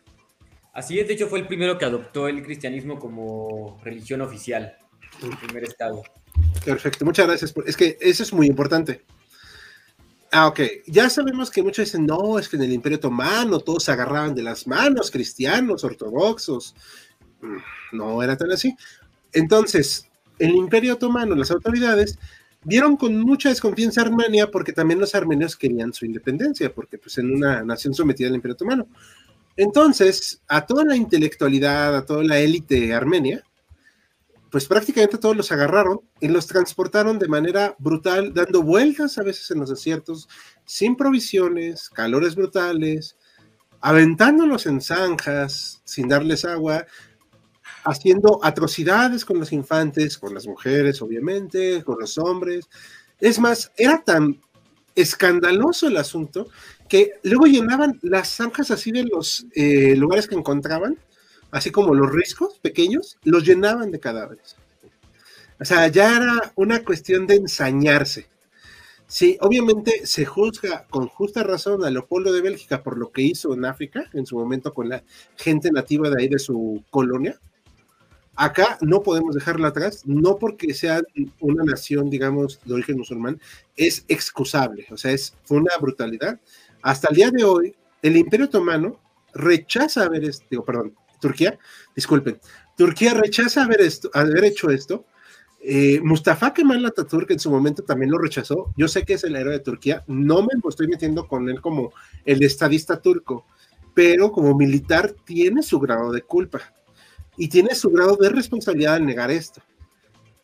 Así 0.77 0.99
es, 0.99 1.07
de 1.07 1.15
hecho 1.15 1.27
fue 1.27 1.39
el 1.39 1.47
primero 1.47 1.79
que 1.79 1.85
adoptó 1.85 2.27
el 2.27 2.43
cristianismo 2.43 2.99
como 2.99 3.81
religión 3.83 4.21
oficial, 4.21 4.77
el 5.23 5.35
primer 5.35 5.63
estado. 5.63 6.03
Perfecto, 6.63 7.03
muchas 7.03 7.25
gracias. 7.25 7.51
es 7.65 7.75
que 7.75 7.97
eso 7.99 8.21
es 8.21 8.31
muy 8.31 8.45
importante. 8.45 9.03
Ah, 10.31 10.45
ok. 10.45 10.59
Ya 10.85 11.09
sabemos 11.09 11.49
que 11.49 11.63
muchos 11.63 11.85
dicen, 11.85 12.05
no, 12.05 12.37
es 12.37 12.47
que 12.47 12.57
en 12.57 12.61
el 12.61 12.73
Imperio 12.73 12.99
Otomano 12.99 13.59
todos 13.59 13.85
se 13.85 13.91
agarraban 13.91 14.35
de 14.35 14.43
las 14.43 14.67
manos, 14.67 15.09
cristianos, 15.09 15.83
ortodoxos. 15.83 16.75
Mm, 17.41 17.97
no 17.97 18.21
era 18.21 18.37
tan 18.37 18.51
así. 18.51 18.75
Entonces, 19.33 20.07
el 20.37 20.51
Imperio 20.51 20.93
Otomano, 20.93 21.33
las 21.33 21.49
autoridades, 21.49 22.19
vieron 22.63 22.97
con 22.97 23.19
mucha 23.19 23.49
desconfianza 23.49 24.01
a 24.01 24.05
Armenia 24.05 24.51
porque 24.51 24.73
también 24.73 24.99
los 24.99 25.15
armenios 25.15 25.55
querían 25.55 25.91
su 25.91 26.05
independencia, 26.05 26.71
porque 26.71 26.99
pues 26.99 27.17
en 27.17 27.33
una 27.33 27.63
nación 27.63 27.95
sometida 27.95 28.27
al 28.27 28.35
Imperio 28.35 28.53
Otomano. 28.53 28.87
Entonces, 29.57 30.41
a 30.47 30.65
toda 30.65 30.85
la 30.85 30.95
intelectualidad, 30.95 31.95
a 31.97 32.05
toda 32.05 32.23
la 32.23 32.39
élite 32.39 32.93
armenia, 32.93 33.43
pues 34.51 34.65
prácticamente 34.65 35.17
todos 35.17 35.35
los 35.35 35.51
agarraron 35.51 36.01
y 36.21 36.27
los 36.27 36.47
transportaron 36.47 37.19
de 37.19 37.27
manera 37.27 37.75
brutal, 37.79 38.33
dando 38.33 38.61
vueltas 38.61 39.17
a 39.17 39.23
veces 39.23 39.49
en 39.51 39.59
los 39.59 39.69
desiertos, 39.69 40.29
sin 40.63 40.95
provisiones, 40.95 41.89
calores 41.89 42.35
brutales, 42.35 43.17
aventándolos 43.81 44.65
en 44.67 44.79
zanjas, 44.79 45.81
sin 45.83 46.07
darles 46.07 46.45
agua, 46.45 46.85
haciendo 47.83 48.39
atrocidades 48.43 49.25
con 49.25 49.39
los 49.39 49.51
infantes, 49.51 50.17
con 50.17 50.33
las 50.33 50.47
mujeres, 50.47 51.01
obviamente, 51.01 51.83
con 51.83 51.99
los 51.99 52.17
hombres. 52.17 52.69
Es 53.19 53.39
más, 53.39 53.71
era 53.75 54.03
tan 54.03 54.39
escandaloso 54.95 55.87
el 55.87 55.97
asunto 55.97 56.47
que 56.87 57.13
luego 57.23 57.45
llenaban 57.45 57.99
las 58.01 58.29
zanjas 58.29 58.71
así 58.71 58.91
de 58.91 59.03
los 59.03 59.45
eh, 59.55 59.95
lugares 59.95 60.27
que 60.27 60.35
encontraban 60.35 60.97
así 61.51 61.71
como 61.71 61.93
los 61.93 62.11
riscos 62.11 62.59
pequeños, 62.59 63.17
los 63.23 63.43
llenaban 63.43 63.91
de 63.91 63.99
cadáveres. 63.99 64.55
O 65.59 65.65
sea, 65.65 65.87
ya 65.87 66.15
era 66.15 66.53
una 66.55 66.83
cuestión 66.83 67.25
de 67.25 67.35
ensañarse. 67.35 68.27
Sí, 69.07 69.37
obviamente 69.41 70.05
se 70.05 70.25
juzga 70.25 70.85
con 70.89 71.07
justa 71.07 71.41
razón 71.41 71.83
a 71.85 71.89
Leopoldo 71.89 72.33
de 72.33 72.41
Bélgica 72.41 72.83
por 72.83 72.97
lo 72.97 73.11
que 73.11 73.21
hizo 73.21 73.53
en 73.53 73.65
África, 73.65 74.09
en 74.13 74.25
su 74.25 74.37
momento 74.37 74.73
con 74.73 74.89
la 74.89 75.03
gente 75.37 75.71
nativa 75.71 76.09
de 76.09 76.21
ahí 76.21 76.27
de 76.27 76.39
su 76.39 76.83
colonia. 76.89 77.39
Acá 78.35 78.77
no 78.81 79.01
podemos 79.01 79.33
dejarla 79.33 79.69
atrás, 79.69 80.03
no 80.05 80.37
porque 80.37 80.73
sea 80.73 81.01
una 81.39 81.63
nación, 81.63 82.09
digamos, 82.09 82.59
de 82.65 82.73
origen 82.75 82.97
musulmán, 82.97 83.41
es 83.75 84.05
excusable, 84.09 84.85
o 84.91 84.97
sea, 84.97 85.11
es, 85.11 85.33
fue 85.43 85.57
una 85.57 85.75
brutalidad. 85.79 86.39
Hasta 86.87 87.09
el 87.09 87.17
día 87.17 87.31
de 87.31 87.43
hoy, 87.43 87.75
el 88.01 88.15
Imperio 88.15 88.45
Otomano 88.45 88.97
rechaza 89.33 90.05
haber, 90.05 90.23
digo, 90.49 90.63
perdón, 90.63 90.95
Turquía, 91.19 91.59
disculpen, 91.93 92.39
Turquía 92.77 93.13
rechaza 93.13 93.65
haber, 93.65 93.81
esto, 93.81 94.09
haber 94.13 94.45
hecho 94.45 94.69
esto. 94.69 95.03
Eh, 95.61 95.99
Mustafa 96.01 96.53
Kemal 96.53 96.85
Atatürk 96.85 97.29
en 97.31 97.39
su 97.39 97.51
momento 97.51 97.83
también 97.83 98.09
lo 98.09 98.17
rechazó. 98.17 98.73
Yo 98.77 98.87
sé 98.87 99.03
que 99.03 99.15
es 99.15 99.25
el 99.25 99.35
héroe 99.35 99.51
de 99.51 99.59
Turquía, 99.59 100.05
no 100.07 100.43
me 100.43 100.47
estoy 100.69 100.87
metiendo 100.87 101.27
con 101.27 101.49
él 101.49 101.59
como 101.59 101.91
el 102.23 102.41
estadista 102.41 103.01
turco, 103.01 103.45
pero 103.93 104.31
como 104.31 104.55
militar 104.55 105.13
tiene 105.25 105.63
su 105.63 105.81
grado 105.81 106.13
de 106.13 106.21
culpa 106.21 106.61
y 107.35 107.49
tiene 107.49 107.75
su 107.75 107.89
grado 107.89 108.15
de 108.15 108.29
responsabilidad 108.29 108.93
al 108.93 109.05
negar 109.05 109.29
esto. 109.29 109.61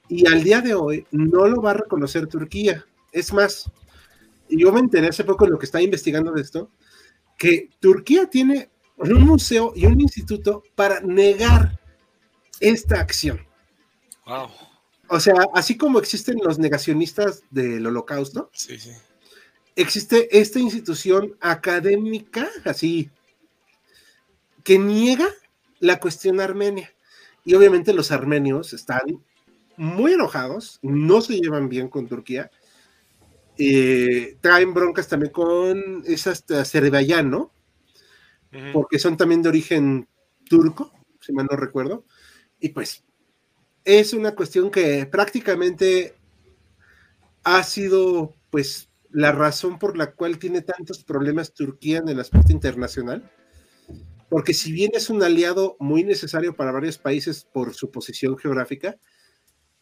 Y 0.10 0.28
al 0.28 0.44
día 0.44 0.60
de 0.60 0.74
hoy 0.74 1.08
no 1.10 1.48
lo 1.48 1.62
va 1.62 1.72
a 1.72 1.76
reconocer 1.76 2.28
Turquía. 2.28 2.84
Es 3.14 3.32
más, 3.32 3.72
yo 4.58 4.72
me 4.72 4.80
enteré 4.80 5.08
hace 5.08 5.24
poco 5.24 5.46
en 5.46 5.52
lo 5.52 5.60
que 5.60 5.66
estaba 5.66 5.82
investigando 5.84 6.32
de 6.32 6.42
esto, 6.42 6.72
que 7.38 7.70
Turquía 7.80 8.30
tiene 8.30 8.70
un 8.98 9.22
museo 9.22 9.74
y 9.76 9.86
un 9.86 10.00
instituto 10.00 10.64
para 10.76 11.00
negar 11.02 11.80
esta 12.60 13.00
acción. 13.00 13.46
Wow. 14.26 14.50
O 15.10 15.20
sea, 15.20 15.36
así 15.54 15.78
como 15.78 16.00
existen 16.00 16.40
los 16.44 16.60
negacionistas 16.60 17.44
del 17.52 17.86
holocausto, 17.86 18.50
Sí, 18.54 18.80
sí. 18.80 18.92
existe 19.76 20.40
esta 20.40 20.60
institución 20.60 21.36
académica, 21.42 22.50
así, 22.64 23.10
que 24.64 24.80
niega 24.80 25.28
la 25.80 26.00
cuestión 26.00 26.40
armenia. 26.40 26.94
Y 27.44 27.56
obviamente 27.56 27.94
los 27.94 28.12
armenios 28.12 28.72
están 28.74 29.02
muy 29.76 30.14
enojados, 30.14 30.80
no 30.82 31.20
se 31.22 31.36
llevan 31.40 31.68
bien 31.68 31.90
con 31.90 32.08
Turquía, 32.08 32.50
eh, 33.58 34.38
traen 34.42 34.74
broncas 34.74 35.08
también 35.08 35.32
con 35.32 36.04
esas 36.06 36.50
Azerbaiyán, 36.50 37.30
¿no? 37.30 37.52
Porque 38.72 39.00
son 39.00 39.18
también 39.18 39.42
de 39.42 39.50
origen 39.50 40.08
turco, 40.48 40.92
si 41.20 41.34
mal 41.34 41.48
no 41.50 41.58
recuerdo. 41.58 42.06
Y 42.60 42.70
pues 42.70 43.04
es 43.84 44.14
una 44.14 44.36
cuestión 44.36 44.70
que 44.70 45.08
prácticamente 45.08 46.16
ha 47.44 47.64
sido 47.64 48.36
pues 48.52 48.90
la 49.10 49.32
razón 49.32 49.80
por 49.80 49.98
la 49.98 50.12
cual 50.12 50.38
tiene 50.38 50.62
tantos 50.62 51.04
problemas 51.04 51.54
Turquía 51.54 51.98
en 51.98 52.10
el 52.10 52.20
aspecto 52.20 52.52
internacional. 52.52 53.32
Porque 54.30 54.54
si 54.54 54.72
bien 54.72 54.92
es 54.94 55.10
un 55.10 55.22
aliado 55.22 55.76
muy 55.80 56.04
necesario 56.04 56.56
para 56.56 56.72
varios 56.72 56.98
países 56.98 57.46
por 57.52 57.74
su 57.74 57.92
posición 57.92 58.38
geográfica, 58.38 58.98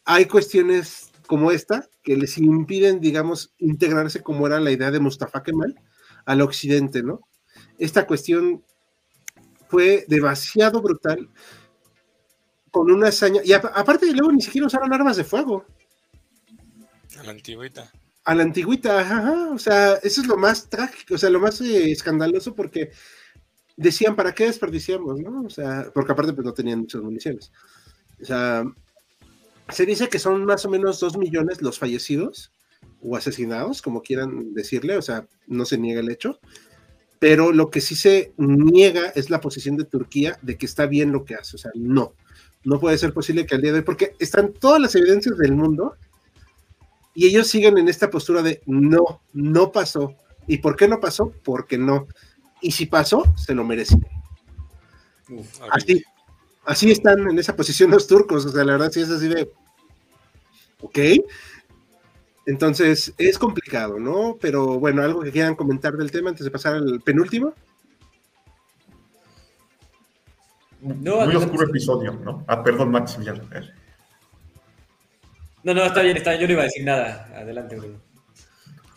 hay 0.04 0.26
cuestiones 0.26 1.11
como 1.32 1.50
esta 1.50 1.88
que 2.02 2.14
les 2.14 2.36
impiden, 2.36 3.00
digamos, 3.00 3.54
integrarse 3.56 4.20
como 4.22 4.46
era 4.46 4.60
la 4.60 4.70
idea 4.70 4.90
de 4.90 5.00
Mustafa 5.00 5.42
Kemal 5.42 5.72
al 6.26 6.42
occidente, 6.42 7.02
¿no? 7.02 7.20
esta 7.78 8.06
cuestión 8.06 8.62
fue 9.70 10.04
demasiado 10.08 10.82
brutal 10.82 11.30
con 12.70 12.90
una 12.90 13.08
hazaña 13.08 13.40
y 13.42 13.52
a- 13.54 13.58
aparte 13.82 14.04
de 14.06 14.12
luego 14.12 14.30
ni 14.32 14.42
siquiera 14.42 14.66
usaron 14.66 14.92
armas 14.92 15.16
de 15.16 15.24
fuego 15.24 15.64
A 17.18 17.22
la 17.22 17.30
antigüita. 17.30 17.90
a 18.24 18.34
la 18.34 18.42
antigüita, 18.42 19.00
ajá, 19.00 19.18
ajá, 19.18 19.50
o 19.54 19.58
sea, 19.58 19.94
eso 20.02 20.20
es 20.20 20.26
lo 20.26 20.36
más 20.36 20.68
trágico, 20.68 21.14
o 21.14 21.18
sea, 21.18 21.30
lo 21.30 21.40
más 21.40 21.60
eh, 21.62 21.90
escandaloso 21.90 22.54
porque 22.54 22.90
decían, 23.76 24.14
¿para 24.16 24.34
qué 24.34 24.44
desperdiciamos, 24.44 25.18
no? 25.20 25.42
O 25.42 25.50
sea, 25.50 25.90
porque 25.94 26.12
aparte 26.12 26.34
pues 26.34 26.44
no 26.44 26.52
tenían 26.52 26.80
muchas 26.80 27.00
municiones. 27.02 27.50
O 28.20 28.24
sea, 28.24 28.64
se 29.68 29.86
dice 29.86 30.08
que 30.08 30.18
son 30.18 30.44
más 30.44 30.64
o 30.64 30.70
menos 30.70 31.00
dos 31.00 31.16
millones 31.16 31.62
los 31.62 31.78
fallecidos 31.78 32.52
o 33.02 33.16
asesinados, 33.16 33.82
como 33.82 34.02
quieran 34.02 34.54
decirle, 34.54 34.96
o 34.96 35.02
sea, 35.02 35.26
no 35.46 35.64
se 35.64 35.78
niega 35.78 36.00
el 36.00 36.10
hecho, 36.10 36.38
pero 37.18 37.52
lo 37.52 37.70
que 37.70 37.80
sí 37.80 37.94
se 37.94 38.32
niega 38.36 39.08
es 39.14 39.30
la 39.30 39.40
posición 39.40 39.76
de 39.76 39.84
Turquía 39.84 40.38
de 40.42 40.56
que 40.56 40.66
está 40.66 40.86
bien 40.86 41.12
lo 41.12 41.24
que 41.24 41.34
hace, 41.34 41.56
o 41.56 41.58
sea, 41.58 41.70
no, 41.74 42.14
no 42.64 42.80
puede 42.80 42.98
ser 42.98 43.12
posible 43.12 43.46
que 43.46 43.54
al 43.54 43.62
día 43.62 43.72
de 43.72 43.78
hoy, 43.78 43.84
porque 43.84 44.14
están 44.18 44.52
todas 44.52 44.80
las 44.80 44.94
evidencias 44.94 45.36
del 45.38 45.52
mundo 45.52 45.96
y 47.14 47.26
ellos 47.26 47.48
siguen 47.48 47.78
en 47.78 47.88
esta 47.88 48.10
postura 48.10 48.42
de 48.42 48.62
no, 48.66 49.20
no 49.32 49.72
pasó. 49.72 50.16
¿Y 50.46 50.58
por 50.58 50.76
qué 50.76 50.88
no 50.88 50.98
pasó? 50.98 51.32
Porque 51.44 51.76
no. 51.76 52.06
Y 52.60 52.72
si 52.72 52.86
pasó, 52.86 53.24
se 53.36 53.54
lo 53.54 53.64
merecen. 53.64 54.06
Así, 55.70 56.02
así 56.64 56.90
están 56.90 57.28
en 57.28 57.38
esa 57.38 57.56
posición 57.56 57.90
los 57.90 58.06
turcos, 58.06 58.44
o 58.46 58.48
sea, 58.50 58.64
la 58.64 58.72
verdad 58.72 58.90
sí 58.90 59.00
es 59.00 59.10
así 59.10 59.28
de, 59.28 59.50
ok. 60.80 60.98
Entonces, 62.46 63.14
es 63.18 63.38
complicado, 63.38 64.00
¿no? 64.00 64.36
Pero 64.40 64.78
bueno, 64.80 65.02
algo 65.02 65.20
que 65.22 65.30
quieran 65.30 65.54
comentar 65.54 65.96
del 65.96 66.10
tema 66.10 66.30
antes 66.30 66.44
de 66.44 66.50
pasar 66.50 66.74
al 66.74 67.00
penúltimo. 67.00 67.54
Muy 70.80 71.08
adelante. 71.08 71.36
oscuro 71.36 71.68
episodio, 71.68 72.12
¿no? 72.14 72.44
Ah, 72.48 72.64
perdón, 72.64 72.90
Maximiliano. 72.90 73.44
A 73.44 73.54
ver. 73.54 73.72
No, 75.62 75.74
no, 75.74 75.84
está 75.84 76.02
bien, 76.02 76.16
está 76.16 76.30
bien. 76.30 76.42
Yo 76.42 76.46
no 76.48 76.52
iba 76.54 76.62
a 76.62 76.64
decir 76.64 76.84
nada. 76.84 77.30
Adelante, 77.36 77.76
Bruno. 77.76 78.00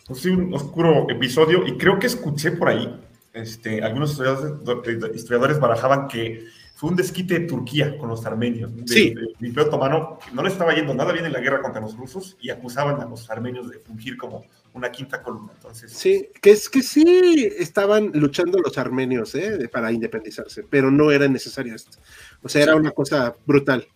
Pues 0.07 0.20
sí, 0.20 0.30
un 0.30 0.51
oscuro 0.53 1.07
episodio 1.09 1.66
y 1.66 1.78
creo 1.78 1.99
que 1.99 2.07
escuché 2.07 2.51
por 2.51 2.70
ahí, 2.70 2.99
este, 3.34 3.84
algunos 3.84 4.11
historiadores, 4.11 5.16
historiadores 5.16 5.59
barajaban 5.59 6.07
que 6.07 6.45
fue 6.76 6.89
un 6.89 6.95
desquite 6.97 7.39
de 7.39 7.47
Turquía 7.47 7.97
con 7.97 8.09
los 8.09 8.26
armenios. 8.26 8.76
De- 8.76 8.86
Sí. 8.88 9.13
El 9.17 9.47
Imperio 9.47 9.69
Otomano 9.69 10.19
que 10.23 10.32
no 10.36 10.43
le 10.43 10.49
estaba 10.49 10.73
yendo 10.76 10.93
nada 10.93 11.13
bien 11.13 11.26
en 11.26 11.32
la 11.32 11.39
guerra 11.39 11.61
contra 11.61 11.80
los 11.82 11.95
rusos 11.95 12.36
y 12.41 12.49
acusaban 12.49 13.01
a 13.01 13.05
los 13.05 13.30
armenios 13.32 13.69
de 13.69 13.80
fungir 13.80 14.17
como 14.17 14.45
una 14.73 14.91
quinta 14.91 15.21
columna. 15.23 15.53
Entonces, 15.55 15.91
Sí, 15.93 16.28
que 16.41 16.51
es 16.51 16.69
que 16.69 16.84
sí 16.84 17.49
estaban 17.57 18.11
luchando 18.13 18.59
los 18.59 18.78
armenios 18.78 19.34
¿eh? 19.36 19.69
para 19.71 19.89
independizarse, 19.91 20.63
pero 20.69 20.91
no 20.91 21.11
era 21.11 21.28
necesario 21.30 21.73
esto. 21.73 21.97
O 22.43 22.49
sea, 22.49 22.63
era 22.63 22.76
una 22.76 22.91
cosa 22.91 23.34
brutal. 23.45 23.88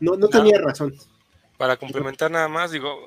No, 0.00 0.16
no 0.16 0.26
tenía 0.28 0.58
razón. 0.60 0.94
Para 1.56 1.76
complementar 1.76 2.30
nada 2.30 2.48
más, 2.48 2.72
digo, 2.72 2.98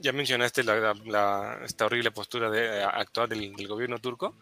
ya 0.00 0.12
mencionaste 0.12 0.64
la, 0.64 0.74
la- 0.80 0.94
la- 1.06 1.58
esta 1.64 1.86
horrible 1.86 2.10
postura 2.10 2.50
de, 2.50 2.82
actual 2.82 3.28
del, 3.28 3.54
del 3.54 3.68
gobierno 3.68 3.98
turco. 4.00 4.34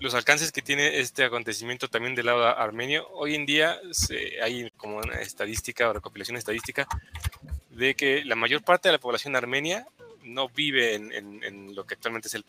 Los 0.00 0.14
alcances 0.14 0.52
que 0.52 0.62
tiene 0.62 1.00
este 1.00 1.24
acontecimiento 1.24 1.88
también 1.88 2.14
del 2.14 2.26
lado 2.26 2.46
armenio, 2.46 3.08
hoy 3.14 3.34
en 3.34 3.46
día 3.46 3.80
se- 3.90 4.40
hay 4.40 4.70
como 4.76 4.98
una 4.98 5.14
estadística 5.20 5.88
o 5.88 5.92
recopilación 5.92 6.36
estadística 6.36 6.86
de 7.70 7.94
que 7.94 8.24
la 8.24 8.36
mayor 8.36 8.62
parte 8.62 8.88
de 8.88 8.92
la 8.92 8.98
población 9.00 9.34
armenia 9.34 9.86
no 10.22 10.48
vive 10.48 10.94
en, 10.94 11.74
lo 11.74 11.84
que 11.84 11.94
actualmente 11.94 12.28
es 12.28 12.34
el, 12.34 12.44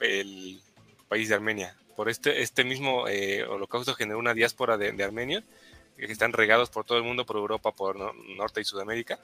país 1.07 1.27
de 1.29 1.33
Armenia. 1.35 1.75
Por 1.95 2.07
este, 2.07 2.43
este 2.43 2.63
mismo 2.63 3.07
eh, 3.07 3.43
holocausto 3.43 3.95
generó 3.95 4.19
una 4.19 4.35
diáspora 4.35 4.77
de, 4.77 4.91
de 4.91 5.03
armenios 5.03 5.43
que 5.97 6.05
están 6.05 6.33
regados 6.33 6.69
por 6.69 6.85
todo 6.85 6.99
el 6.99 7.03
mundo, 7.03 7.25
por 7.25 7.37
Europa, 7.37 7.71
por 7.71 7.95
no- 7.95 8.13
Norte 8.37 8.61
y 8.61 8.63
Sudamérica 8.63 9.17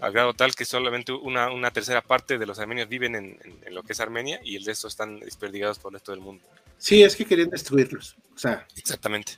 al 0.00 0.12
grado 0.12 0.32
tal 0.34 0.54
que 0.54 0.64
solamente 0.64 1.12
una, 1.12 1.50
una 1.52 1.70
tercera 1.72 2.00
parte 2.02 2.38
de 2.38 2.46
los 2.46 2.58
armenios 2.58 2.88
viven 2.88 3.14
en, 3.16 3.24
en- 3.42 3.58
en 3.66 3.74
lo 3.74 3.82
que 3.82 3.92
es 3.92 4.00
Armenia 4.00 4.40
y 4.44 4.56
el 4.56 4.64
resto 4.64 4.88
están 4.88 5.20
desperdigados 5.20 5.78
por 5.78 5.90
el 5.92 5.94
resto 5.94 6.12
del 6.12 6.20
mundo. 6.20 6.44
Sí, 6.78 7.02
es 7.02 7.16
que 7.16 7.24
querían 7.26 7.50
destruirlos. 7.50 8.16
O 8.34 8.38
sea, 8.38 8.66
Exactamente. 8.76 9.32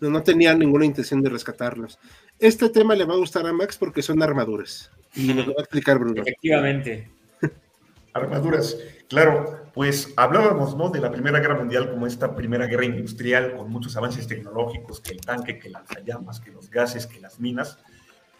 no, 0.00 0.10
no 0.10 0.22
tenían 0.22 0.58
ninguna 0.58 0.84
intención 0.84 1.22
de 1.22 1.30
rescatarlos. 1.30 1.98
Este 2.38 2.68
tema 2.70 2.94
le 2.96 3.04
va 3.04 3.14
a 3.14 3.18
gustar 3.18 3.46
a 3.46 3.52
Max 3.52 3.76
porque 3.76 4.02
son 4.02 4.20
armaduras. 4.22 4.90
Y 5.14 5.32
nos 5.34 5.46
lo 5.46 5.54
va 5.54 5.60
a 5.60 5.62
explicar 5.62 5.98
Bruno. 5.98 6.22
Efectivamente. 6.22 7.08
Armaduras, 8.14 8.76
claro, 9.08 9.70
pues 9.72 10.12
hablábamos 10.16 10.76
¿no? 10.76 10.90
de 10.90 11.00
la 11.00 11.10
Primera 11.10 11.38
Guerra 11.40 11.54
Mundial 11.54 11.88
como 11.90 12.06
esta 12.06 12.34
primera 12.36 12.66
guerra 12.66 12.84
industrial 12.84 13.56
con 13.56 13.70
muchos 13.70 13.96
avances 13.96 14.26
tecnológicos, 14.26 15.00
que 15.00 15.12
el 15.12 15.20
tanque, 15.22 15.58
que 15.58 15.70
lanzallamas, 15.70 16.40
que 16.40 16.50
los 16.50 16.68
gases, 16.68 17.06
que 17.06 17.20
las 17.20 17.40
minas, 17.40 17.78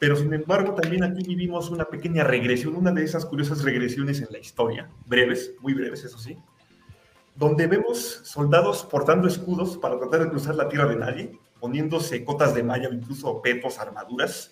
pero 0.02 0.16
sin 0.16 0.34
embargo 0.34 0.74
también 0.74 1.04
aquí 1.04 1.22
vivimos 1.22 1.70
una 1.70 1.84
pequeña 1.84 2.24
regresión, 2.24 2.74
una 2.74 2.90
de 2.90 3.04
esas 3.04 3.24
curiosas 3.24 3.62
regresiones 3.62 4.20
en 4.20 4.32
la 4.32 4.40
historia, 4.40 4.90
breves, 5.06 5.54
muy 5.60 5.74
breves 5.74 6.02
eso 6.02 6.18
sí, 6.18 6.36
donde 7.36 7.68
vemos 7.68 8.20
soldados 8.24 8.82
portando 8.82 9.28
escudos 9.28 9.78
para 9.78 10.00
tratar 10.00 10.24
de 10.24 10.30
cruzar 10.30 10.56
la 10.56 10.68
tierra 10.68 10.88
de 10.88 10.96
nadie, 10.96 11.38
poniéndose 11.60 12.24
cotas 12.24 12.52
de 12.52 12.64
malla 12.64 12.88
o 12.88 12.92
incluso 12.92 13.40
petos, 13.40 13.78
armaduras, 13.78 14.50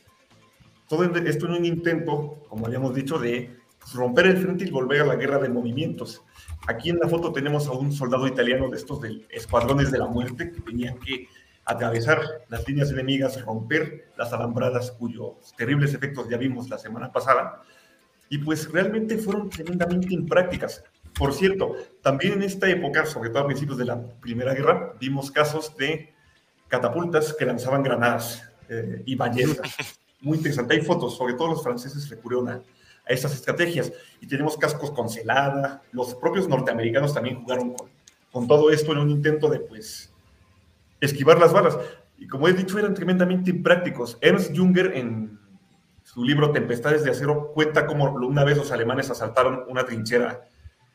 todo 0.89 1.03
esto 1.03 1.47
en 1.47 1.53
un 1.55 1.65
intento, 1.65 2.45
como 2.49 2.67
habíamos 2.67 2.95
dicho, 2.95 3.19
de 3.19 3.59
pues, 3.81 3.93
romper 3.95 4.27
el 4.27 4.37
frente 4.37 4.67
y 4.67 4.71
volver 4.71 5.01
a 5.01 5.07
la 5.07 5.17
guerra 5.17 5.39
de 5.39 5.49
movimientos. 5.49 6.23
Aquí 6.69 6.91
en 6.91 7.01
la 7.01 7.09
foto 7.09 7.33
tenemos 7.33 7.67
a 7.67 7.73
un 7.73 7.91
soldado 7.91 8.29
italiano 8.29 8.69
de 8.71 8.77
estos 8.77 9.01
de 9.01 9.27
escuadrones 9.31 9.91
de 9.91 9.99
la 9.99 10.07
muerte 10.07 10.53
que 10.53 10.61
tenían 10.61 10.97
que 11.01 11.27
atravesar 11.71 12.21
las 12.49 12.67
líneas 12.67 12.91
enemigas, 12.91 13.41
romper 13.45 14.11
las 14.17 14.33
alambradas 14.33 14.91
cuyos 14.93 15.55
terribles 15.57 15.95
efectos 15.95 16.29
ya 16.29 16.37
vimos 16.37 16.69
la 16.69 16.79
semana 16.79 17.13
pasada. 17.13 17.63
Y 18.29 18.39
pues 18.39 18.71
realmente 18.71 19.19
fueron 19.19 19.49
tremendamente 19.49 20.13
imprácticas. 20.13 20.85
Por 21.17 21.33
cierto, 21.33 21.77
también 22.03 22.35
en 22.35 22.43
esta 22.43 22.69
época, 22.69 23.07
sobre 23.07 23.31
todo 23.31 23.45
a 23.45 23.47
principios 23.47 23.79
de 23.79 23.85
la 23.85 24.01
Primera 24.21 24.53
Guerra, 24.53 24.95
vimos 25.01 25.31
casos 25.31 25.77
de 25.77 26.13
catapultas 26.69 27.35
que 27.35 27.45
lanzaban 27.45 27.83
granadas 27.83 28.43
eh, 28.69 29.03
y 29.07 29.15
ballestas. 29.15 29.77
Muy 30.21 30.39
interesante. 30.39 30.75
Hay 30.75 30.83
fotos, 30.83 31.17
sobre 31.17 31.35
todo 31.35 31.49
los 31.49 31.63
franceses 31.63 32.09
recurrieron 32.09 32.49
a, 32.49 32.53
a 32.55 33.13
estas 33.13 33.33
estrategias. 33.33 33.93
Y 34.21 34.27
tenemos 34.27 34.57
cascos 34.57 34.91
con 34.91 35.09
celada. 35.09 35.83
Los 35.93 36.15
propios 36.15 36.49
norteamericanos 36.49 37.15
también 37.15 37.41
jugaron 37.43 37.75
con, 37.75 37.91
con 38.33 38.49
todo 38.49 38.71
esto 38.71 38.93
en 38.93 38.99
un 38.99 39.11
intento 39.11 39.49
de, 39.49 39.61
pues, 39.61 40.10
esquivar 41.01 41.39
las 41.39 41.53
balas. 41.53 41.79
Y 42.19 42.27
como 42.27 42.49
he 42.49 42.53
dicho, 42.53 42.79
eran 42.79 42.95
tremendamente 42.95 43.51
imprácticos. 43.51 44.19
Ernst 44.21 44.57
Junger, 44.57 44.93
en 44.95 45.39
su 46.03 46.25
libro 46.25 46.53
Tempestades 46.53 47.05
de 47.05 47.11
Acero, 47.11 47.53
cuenta 47.53 47.87
cómo 47.87 48.13
una 48.13 48.45
vez 48.45 48.57
los 48.57 48.73
alemanes 48.73 49.11
asaltaron 49.11 49.65
una 49.69 49.85
trinchera 49.85 50.43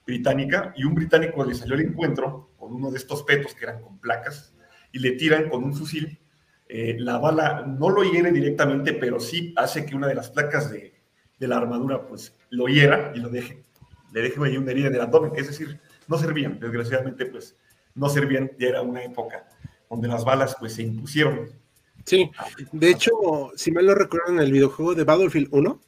británica 0.06 0.74
y 0.76 0.84
un 0.84 0.94
británico 0.94 1.44
le 1.44 1.56
salió 1.56 1.74
al 1.74 1.82
encuentro 1.82 2.52
con 2.58 2.74
uno 2.74 2.92
de 2.92 2.98
estos 2.98 3.24
petos 3.24 3.56
que 3.56 3.66
eran 3.66 3.82
con 3.82 4.00
placas 4.00 4.54
y 4.92 5.00
le 5.00 5.14
tiran 5.14 5.50
con 5.50 5.64
un 5.64 5.74
fusil. 5.74 6.20
Eh, 6.68 6.96
la 7.00 7.18
bala 7.18 7.64
no 7.66 7.90
lo 7.90 8.04
hiere 8.04 8.32
directamente, 8.32 8.94
pero 8.94 9.20
sí 9.20 9.54
hace 9.58 9.86
que 9.86 9.96
una 9.96 10.08
de 10.08 10.16
las 10.16 10.30
placas 10.30 10.72
de, 10.72 10.94
de 11.40 11.48
la 11.48 11.58
armadura, 11.58 12.08
pues 12.08 12.38
lo 12.50 12.68
hiera 12.68 13.12
y 13.16 13.20
lo 13.20 13.30
deje, 13.30 13.64
le 14.14 14.22
deje 14.22 14.44
ahí 14.44 14.58
una 14.58 14.72
herida 14.72 14.88
en 14.88 14.96
el 14.96 15.02
abdomen. 15.02 15.32
Es 15.36 15.48
decir, 15.48 15.80
no 16.08 16.18
servían, 16.18 16.60
desgraciadamente, 16.60 17.26
pues 17.26 17.56
no 17.96 18.10
servían, 18.10 18.52
ya 18.60 18.70
era 18.70 18.82
una 18.82 19.04
época 19.04 19.48
donde 19.96 20.08
las 20.08 20.26
balas 20.26 20.56
pues 20.60 20.74
se 20.74 20.84
impusieron. 20.84 21.50
Sí, 22.06 22.30
de 22.72 22.92
hecho, 22.92 23.12
si 23.56 23.72
mal 23.72 23.86
no 23.86 23.96
recuerdan, 23.96 24.40
el 24.40 24.52
videojuego 24.52 24.94
de 24.94 25.04
Battlefield 25.04 25.48
1, 25.52 25.82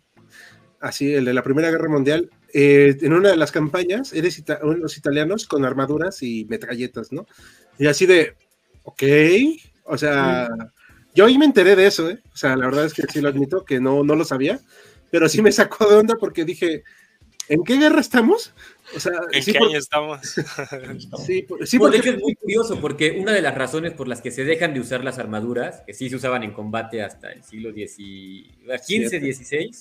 así, 0.79 1.13
el 1.13 1.25
de 1.25 1.33
la 1.33 1.43
Primera 1.43 1.69
Guerra 1.69 1.89
Mundial, 1.89 2.31
eh, 2.53 2.97
en 3.01 3.13
una 3.13 3.29
de 3.29 3.37
las 3.37 3.51
campañas, 3.51 4.13
eres 4.13 4.43
unos 4.63 4.97
italianos 4.97 5.45
con 5.45 5.63
armaduras 5.63 6.23
y 6.23 6.45
metralletas, 6.45 7.11
¿no? 7.11 7.27
Y 7.77 7.85
así 7.85 8.07
de, 8.07 8.35
ok, 8.83 9.03
o 9.83 9.97
sea, 9.97 10.47
yo 11.13 11.25
ahí 11.25 11.37
me 11.37 11.45
enteré 11.45 11.75
de 11.75 11.85
eso, 11.85 12.09
¿eh? 12.09 12.19
O 12.33 12.37
sea, 12.37 12.55
la 12.55 12.65
verdad 12.65 12.85
es 12.85 12.93
que 12.93 13.03
sí 13.03 13.21
lo 13.21 13.29
admito, 13.29 13.63
que 13.63 13.79
no, 13.79 14.03
no 14.03 14.15
lo 14.15 14.25
sabía, 14.25 14.59
pero 15.11 15.29
sí 15.29 15.41
me 15.41 15.51
sacó 15.51 15.87
de 15.87 15.97
onda 15.97 16.15
porque 16.15 16.45
dije, 16.45 16.83
¿en 17.49 17.63
qué 17.63 17.77
guerra 17.77 17.99
estamos? 17.99 18.53
O 18.95 18.99
sea, 18.99 19.13
¿En 19.31 19.43
qué 19.43 19.57
año 19.57 19.77
estamos? 19.77 20.21
sí, 21.25 21.45
sí 21.65 21.79
porque... 21.79 21.97
es 21.97 22.19
muy 22.19 22.35
curioso, 22.35 22.79
porque 22.79 23.11
una 23.19 23.33
de 23.33 23.41
las 23.41 23.55
razones 23.55 23.93
por 23.93 24.07
las 24.07 24.21
que 24.21 24.31
se 24.31 24.45
dejan 24.45 24.73
de 24.73 24.79
usar 24.79 25.03
las 25.03 25.19
armaduras, 25.19 25.81
que 25.85 25.93
sí 25.93 26.09
se 26.09 26.15
usaban 26.15 26.43
en 26.43 26.51
combate 26.51 27.03
hasta 27.03 27.31
el 27.31 27.43
siglo 27.43 27.71
XV, 27.71 28.77
XVI, 28.77 29.71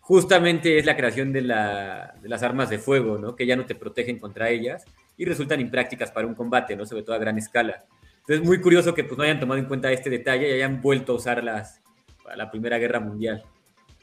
justamente 0.00 0.78
es 0.78 0.86
la 0.86 0.96
creación 0.96 1.32
de, 1.32 1.42
la, 1.42 2.14
de, 2.22 2.28
las 2.28 2.42
armas 2.42 2.70
de 2.70 2.78
fuego, 2.78 3.18
¿no? 3.18 3.36
Que 3.36 3.46
ya 3.46 3.56
no 3.56 3.66
te 3.66 3.74
protegen 3.74 4.18
contra 4.18 4.48
ellas 4.48 4.84
y 5.18 5.24
resultan 5.24 5.60
imprácticas 5.60 6.10
para 6.10 6.26
un 6.26 6.34
combate, 6.34 6.76
¿no? 6.76 6.86
Sobre 6.86 7.02
todo 7.02 7.16
a 7.16 7.18
gran 7.18 7.36
escala. 7.36 7.84
Entonces, 8.20 8.42
es 8.42 8.44
muy 8.46 8.60
curioso 8.60 8.94
que 8.94 9.04
pues, 9.04 9.18
no 9.18 9.24
hayan 9.24 9.40
tomado 9.40 9.60
en 9.60 9.66
cuenta 9.66 9.92
este 9.92 10.08
detalle 10.10 10.48
y 10.48 10.52
hayan 10.52 10.80
vuelto 10.80 11.12
a 11.12 11.16
usarlas 11.16 11.82
para 12.22 12.36
la 12.36 12.50
Primera 12.50 12.78
Guerra 12.78 13.00
Mundial. 13.00 13.42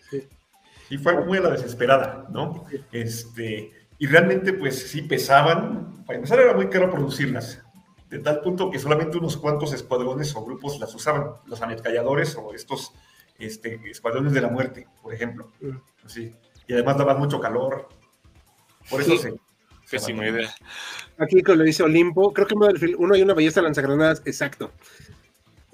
Sí. 0.10 0.24
Y 0.90 0.98
fue 0.98 1.24
muy 1.26 1.38
a 1.38 1.42
la 1.42 1.50
desesperada, 1.52 2.28
¿no? 2.30 2.66
Este, 2.92 3.72
y 3.98 4.08
realmente, 4.08 4.54
pues 4.54 4.88
sí 4.90 5.02
pesaban. 5.02 6.04
Para 6.06 6.18
empezar, 6.18 6.40
era 6.40 6.54
muy 6.54 6.70
caro 6.70 6.92
producirlas, 6.92 7.64
de 8.10 8.20
tal 8.20 8.42
punto 8.42 8.70
que 8.70 8.80
solamente 8.80 9.18
unos 9.18 9.38
cuantos 9.38 9.74
escuadrones 9.74 10.36
o 10.36 10.46
grupos 10.46 10.80
las 10.80 10.94
usaban, 10.94 11.32
los 11.46 11.62
ametralladores 11.62 12.36
o 12.36 12.54
estos 12.54 12.94
este, 13.40 13.80
escuadrones 13.90 14.34
de 14.34 14.42
la 14.42 14.50
muerte, 14.50 14.88
por 15.02 15.14
ejemplo. 15.14 15.52
Así. 16.04 16.34
Y 16.68 16.74
además 16.74 16.98
daban 16.98 17.20
mucho 17.20 17.40
calor. 17.40 17.90
Por 18.90 19.02
eso 19.02 19.18
se. 19.18 19.34
Pésima 19.90 20.28
idea. 20.28 20.54
Aquí 21.18 21.42
lo 21.42 21.64
dice 21.64 21.84
Olimpo, 21.84 22.34
creo 22.34 22.48
que 22.48 22.56
uno 22.98 23.14
hay 23.14 23.22
una 23.22 23.34
ballesta 23.36 23.62
lanzagranadas, 23.62 24.22
exacto. 24.26 24.72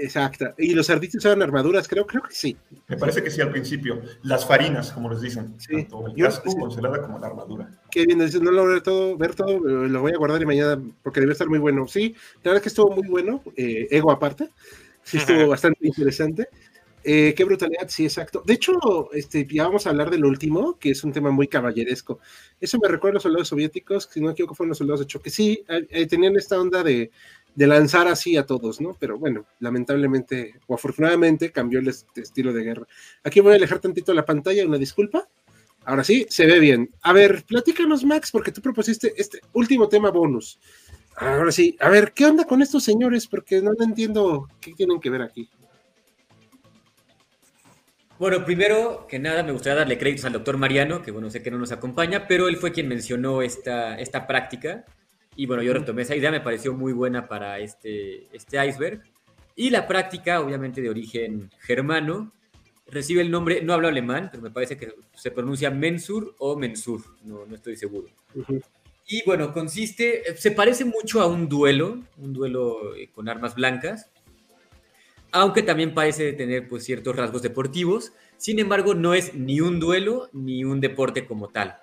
Exacto. 0.01 0.53
¿Y 0.57 0.73
los 0.73 0.87
cerditos 0.87 1.23
eran 1.25 1.41
armaduras? 1.41 1.87
Creo, 1.87 2.07
creo 2.07 2.23
que 2.23 2.33
sí. 2.33 2.57
Me 2.87 2.97
parece 2.97 3.23
que 3.23 3.29
sí 3.29 3.39
al 3.39 3.51
principio. 3.51 4.01
Las 4.23 4.45
farinas, 4.47 4.91
como 4.91 5.09
les 5.11 5.21
dicen. 5.21 5.55
Sí. 5.59 5.75
Tanto 5.75 6.07
el 6.07 6.15
casco 6.15 6.55
congelada 6.55 7.01
como 7.01 7.19
la 7.19 7.27
armadura. 7.27 7.69
Qué 7.91 8.05
bien, 8.05 8.19
no 8.19 8.51
lo 8.51 8.65
ver 8.65 8.81
todo, 8.81 9.17
ver 9.17 9.35
todo, 9.35 9.59
lo 9.59 10.01
voy 10.01 10.13
a 10.13 10.17
guardar 10.17 10.41
y 10.41 10.45
mañana 10.45 10.81
porque 11.03 11.19
debe 11.19 11.33
estar 11.33 11.47
muy 11.47 11.59
bueno. 11.59 11.87
Sí, 11.87 12.15
la 12.43 12.51
verdad 12.51 12.57
es 12.57 12.61
que 12.63 12.69
estuvo 12.69 12.95
muy 12.95 13.07
bueno, 13.07 13.43
eh, 13.55 13.87
ego 13.91 14.11
aparte. 14.11 14.49
Sí, 15.03 15.17
estuvo 15.17 15.47
bastante 15.47 15.85
interesante. 15.85 16.47
Eh, 17.03 17.33
qué 17.35 17.43
brutalidad, 17.43 17.89
sí, 17.89 18.05
exacto. 18.05 18.43
De 18.45 18.53
hecho, 18.53 19.11
este, 19.13 19.47
ya 19.49 19.63
vamos 19.63 19.87
a 19.87 19.89
hablar 19.89 20.11
del 20.11 20.23
último, 20.23 20.77
que 20.77 20.91
es 20.91 21.03
un 21.03 21.11
tema 21.11 21.31
muy 21.31 21.47
caballeresco. 21.47 22.19
Eso 22.59 22.77
me 22.79 22.87
recuerda 22.87 23.13
a 23.13 23.15
los 23.15 23.23
soldados 23.23 23.47
soviéticos, 23.47 24.05
que 24.05 24.13
si 24.13 24.19
no 24.19 24.27
me 24.27 24.33
equivoco 24.33 24.53
fueron 24.53 24.69
los 24.69 24.77
soldados 24.77 24.99
de 25.01 25.07
choque. 25.07 25.29
Sí, 25.31 25.63
eh, 25.67 26.05
tenían 26.05 26.35
esta 26.35 26.59
onda 26.59 26.83
de 26.83 27.11
de 27.55 27.67
lanzar 27.67 28.07
así 28.07 28.37
a 28.37 28.45
todos, 28.45 28.79
¿no? 28.81 28.95
Pero 28.99 29.17
bueno, 29.17 29.45
lamentablemente 29.59 30.59
o 30.67 30.75
afortunadamente 30.75 31.51
cambió 31.51 31.79
el 31.79 31.87
estilo 31.87 32.53
de 32.53 32.63
guerra. 32.63 32.87
Aquí 33.23 33.39
voy 33.39 33.53
a 33.53 33.55
alejar 33.55 33.79
tantito 33.79 34.13
la 34.13 34.25
pantalla, 34.25 34.65
una 34.65 34.77
disculpa. 34.77 35.27
Ahora 35.83 36.03
sí, 36.03 36.25
se 36.29 36.45
ve 36.45 36.59
bien. 36.59 36.91
A 37.01 37.11
ver, 37.11 37.43
platícanos, 37.43 38.05
Max, 38.05 38.31
porque 38.31 38.51
tú 38.51 38.61
propusiste 38.61 39.13
este 39.17 39.41
último 39.53 39.89
tema 39.89 40.11
bonus. 40.11 40.59
Ahora 41.15 41.51
sí, 41.51 41.75
a 41.79 41.89
ver, 41.89 42.13
¿qué 42.13 42.25
onda 42.25 42.45
con 42.45 42.61
estos 42.61 42.83
señores? 42.83 43.27
Porque 43.27 43.61
no 43.61 43.71
entiendo 43.79 44.47
qué 44.59 44.73
tienen 44.73 44.99
que 44.99 45.09
ver 45.09 45.23
aquí. 45.23 45.49
Bueno, 48.17 48.45
primero 48.45 49.07
que 49.09 49.17
nada 49.17 49.41
me 49.41 49.51
gustaría 49.51 49.79
darle 49.79 49.97
créditos 49.97 50.25
al 50.25 50.33
doctor 50.33 50.55
Mariano, 50.55 51.01
que 51.01 51.09
bueno, 51.09 51.31
sé 51.31 51.41
que 51.41 51.49
no 51.49 51.57
nos 51.57 51.71
acompaña, 51.71 52.27
pero 52.27 52.47
él 52.47 52.57
fue 52.57 52.71
quien 52.71 52.87
mencionó 52.87 53.41
esta, 53.41 53.97
esta 53.97 54.27
práctica 54.27 54.85
y 55.35 55.45
bueno, 55.45 55.63
yo 55.63 55.73
retomé 55.73 56.01
esa 56.01 56.15
idea, 56.15 56.31
me 56.31 56.41
pareció 56.41 56.73
muy 56.73 56.93
buena 56.93 57.27
para 57.27 57.59
este, 57.59 58.27
este 58.35 58.65
iceberg. 58.65 59.01
Y 59.55 59.69
la 59.69 59.87
práctica, 59.87 60.41
obviamente 60.41 60.81
de 60.81 60.89
origen 60.89 61.49
germano, 61.59 62.31
recibe 62.87 63.21
el 63.21 63.31
nombre, 63.31 63.61
no 63.61 63.73
hablo 63.73 63.87
alemán, 63.87 64.29
pero 64.31 64.43
me 64.43 64.51
parece 64.51 64.77
que 64.77 64.93
se 65.15 65.31
pronuncia 65.31 65.71
mensur 65.71 66.35
o 66.39 66.55
mensur, 66.55 67.01
no, 67.23 67.45
no 67.45 67.55
estoy 67.55 67.75
seguro. 67.77 68.07
Y 69.07 69.23
bueno, 69.25 69.53
consiste, 69.53 70.35
se 70.37 70.51
parece 70.51 70.85
mucho 70.85 71.21
a 71.21 71.27
un 71.27 71.49
duelo, 71.49 72.01
un 72.17 72.33
duelo 72.33 72.95
eh, 72.95 73.09
con 73.13 73.29
armas 73.29 73.55
blancas, 73.55 74.09
aunque 75.31 75.63
también 75.63 75.93
parece 75.93 76.33
tener 76.33 76.67
pues 76.67 76.83
ciertos 76.83 77.15
rasgos 77.15 77.41
deportivos, 77.41 78.13
sin 78.37 78.59
embargo 78.59 78.93
no 78.93 79.13
es 79.13 79.33
ni 79.33 79.61
un 79.61 79.79
duelo 79.79 80.29
ni 80.33 80.63
un 80.65 80.81
deporte 80.81 81.25
como 81.25 81.49
tal. 81.49 81.77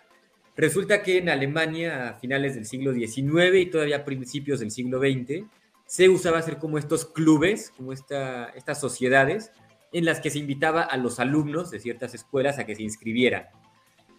Resulta 0.59 1.05
que 1.05 1.19
en 1.19 1.29
Alemania 1.29 2.09
a 2.09 2.15
finales 2.15 2.57
del 2.57 2.67
siglo 2.67 2.93
XIX 2.93 3.55
y 3.55 3.67
todavía 3.67 4.05
principios 4.05 4.59
del 4.59 4.73
siglo 4.73 4.99
XX 4.99 5.45
se 5.87 6.09
usaba 6.09 6.39
hacer 6.39 6.59
como 6.59 6.79
estos 6.79 7.05
clubes, 7.05 7.73
como 7.77 7.93
esta, 7.93 8.47
estas 8.57 8.81
sociedades 8.81 9.53
en 9.93 10.05
las 10.05 10.19
que 10.19 10.31
se 10.31 10.41
invitaba 10.41 10.83
a 10.83 10.97
los 10.97 11.21
alumnos 11.21 11.71
de 11.71 11.79
ciertas 11.79 12.13
escuelas 12.15 12.59
a 12.59 12.67
que 12.67 12.75
se 12.75 12.83
inscribieran. 12.83 13.47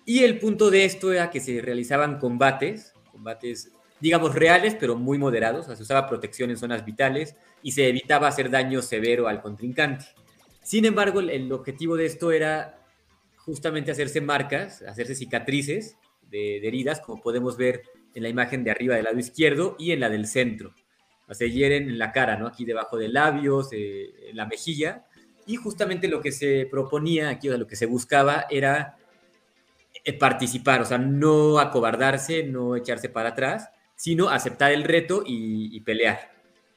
Y 0.06 0.20
el 0.20 0.40
punto 0.40 0.72
de 0.72 0.86
esto 0.86 1.12
era 1.12 1.30
que 1.30 1.42
se 1.42 1.60
realizaban 1.60 2.20
combates, 2.20 2.94
combates 3.12 3.74
digamos 4.00 4.34
reales 4.34 4.78
pero 4.80 4.96
muy 4.96 5.18
moderados, 5.18 5.66
se 5.66 5.84
usaba 5.84 6.08
protección 6.08 6.52
en 6.52 6.58
zonas 6.58 6.86
vitales 6.86 7.36
y 7.62 7.74
se 7.74 7.90
evitaba 7.90 8.30
hacer 8.30 8.50
daño 8.50 8.82
severo 8.82 9.28
al 9.28 9.42
contrincante. 9.42 10.06
Sin 10.64 10.86
embargo, 10.86 11.20
el 11.20 11.52
objetivo 11.52 11.98
de 11.98 12.06
esto 12.06 12.32
era 12.32 12.80
justamente 13.36 13.92
hacerse 13.92 14.22
marcas, 14.22 14.82
hacerse 14.84 15.16
cicatrices 15.16 15.98
de, 16.30 16.58
heridas, 16.68 17.02
como 17.02 17.22
podemos 17.22 17.58
ver 17.58 17.84
en 18.14 18.24
la 18.24 18.30
imagen 18.30 18.64
de 18.64 18.72
arriba 18.72 18.96
del 18.96 19.06
lado 19.06 19.20
izquierdo 19.20 19.76
y 19.78 19.92
en 19.92 20.00
la 20.00 20.10
del 20.10 20.28
centro. 20.28 20.74
Se 21.32 21.52
hieren 21.52 21.90
en 21.90 22.00
la 22.00 22.12
cara, 22.12 22.38
¿no? 22.38 22.48
Aquí 22.48 22.66
debajo 22.66 22.98
de 22.98 23.08
labios, 23.08 23.70
en 23.72 24.36
la 24.36 24.48
mejilla. 24.48 25.06
Y 25.46 25.58
justamente 25.58 26.08
lo 26.08 26.22
que 26.22 26.32
se 26.32 26.68
proponía 26.70 27.30
aquí, 27.30 27.50
o 27.50 27.58
lo 27.58 27.68
que 27.68 27.76
se 27.76 27.86
buscaba 27.86 28.46
era 28.50 28.98
eh, 30.04 30.14
participar, 30.14 30.82
o 30.82 30.86
sea, 30.86 30.98
no 30.98 31.60
acobardarse, 31.60 32.44
no 32.44 32.76
echarse 32.76 33.10
para 33.10 33.30
atrás, 33.30 33.70
sino 33.96 34.30
aceptar 34.30 34.72
el 34.72 34.84
reto 34.84 35.24
y, 35.26 35.76
y, 35.76 35.82
pelear. 35.82 36.32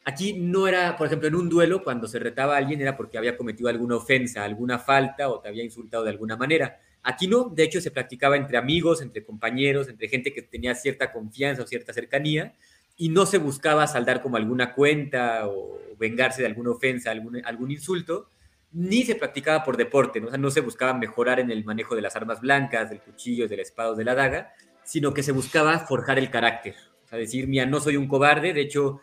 Aquí 0.04 0.32
no 0.34 0.66
era, 0.66 0.96
por 0.96 1.06
ejemplo, 1.06 1.28
en 1.28 1.36
un 1.36 1.48
duelo, 1.48 1.84
cuando 1.84 2.08
se 2.08 2.18
retaba 2.18 2.54
a 2.54 2.58
alguien 2.58 2.80
era 2.80 2.96
porque 2.96 3.18
había 3.18 3.36
cometido 3.36 3.68
alguna 3.68 3.96
ofensa, 3.96 4.42
alguna 4.42 4.78
falta 4.78 5.28
o 5.28 5.38
te 5.40 5.48
había 5.48 5.62
insultado 5.62 6.04
de 6.04 6.10
alguna 6.10 6.36
manera. 6.36 6.80
Aquí 7.02 7.26
no, 7.26 7.48
de 7.48 7.64
hecho 7.64 7.80
se 7.80 7.90
practicaba 7.90 8.36
entre 8.36 8.56
amigos, 8.56 9.02
entre 9.02 9.24
compañeros, 9.24 9.88
entre 9.88 10.08
gente 10.08 10.32
que 10.32 10.42
tenía 10.42 10.74
cierta 10.74 11.12
confianza 11.12 11.62
o 11.62 11.66
cierta 11.66 11.92
cercanía, 11.92 12.54
y 12.96 13.08
no 13.08 13.26
se 13.26 13.38
buscaba 13.38 13.86
saldar 13.86 14.22
como 14.22 14.36
alguna 14.36 14.74
cuenta 14.74 15.48
o 15.48 15.80
vengarse 15.98 16.42
de 16.42 16.48
alguna 16.48 16.70
ofensa, 16.70 17.10
algún, 17.10 17.44
algún 17.44 17.70
insulto, 17.70 18.28
ni 18.72 19.02
se 19.02 19.16
practicaba 19.16 19.64
por 19.64 19.76
deporte, 19.76 20.20
¿no? 20.20 20.28
O 20.28 20.30
sea, 20.30 20.38
no 20.38 20.50
se 20.50 20.60
buscaba 20.60 20.94
mejorar 20.94 21.40
en 21.40 21.50
el 21.50 21.64
manejo 21.64 21.94
de 21.94 22.02
las 22.02 22.16
armas 22.16 22.40
blancas, 22.40 22.90
del 22.90 23.00
cuchillo, 23.00 23.48
del 23.48 23.60
espada 23.60 23.90
o 23.90 23.94
de 23.94 24.04
la 24.04 24.14
daga, 24.14 24.52
sino 24.84 25.12
que 25.12 25.22
se 25.22 25.32
buscaba 25.32 25.78
forjar 25.80 26.18
el 26.18 26.30
carácter. 26.30 26.74
O 27.04 27.08
sea, 27.08 27.18
decir, 27.18 27.46
mira, 27.48 27.66
no 27.66 27.80
soy 27.80 27.96
un 27.96 28.08
cobarde, 28.08 28.52
de 28.52 28.62
hecho, 28.62 29.00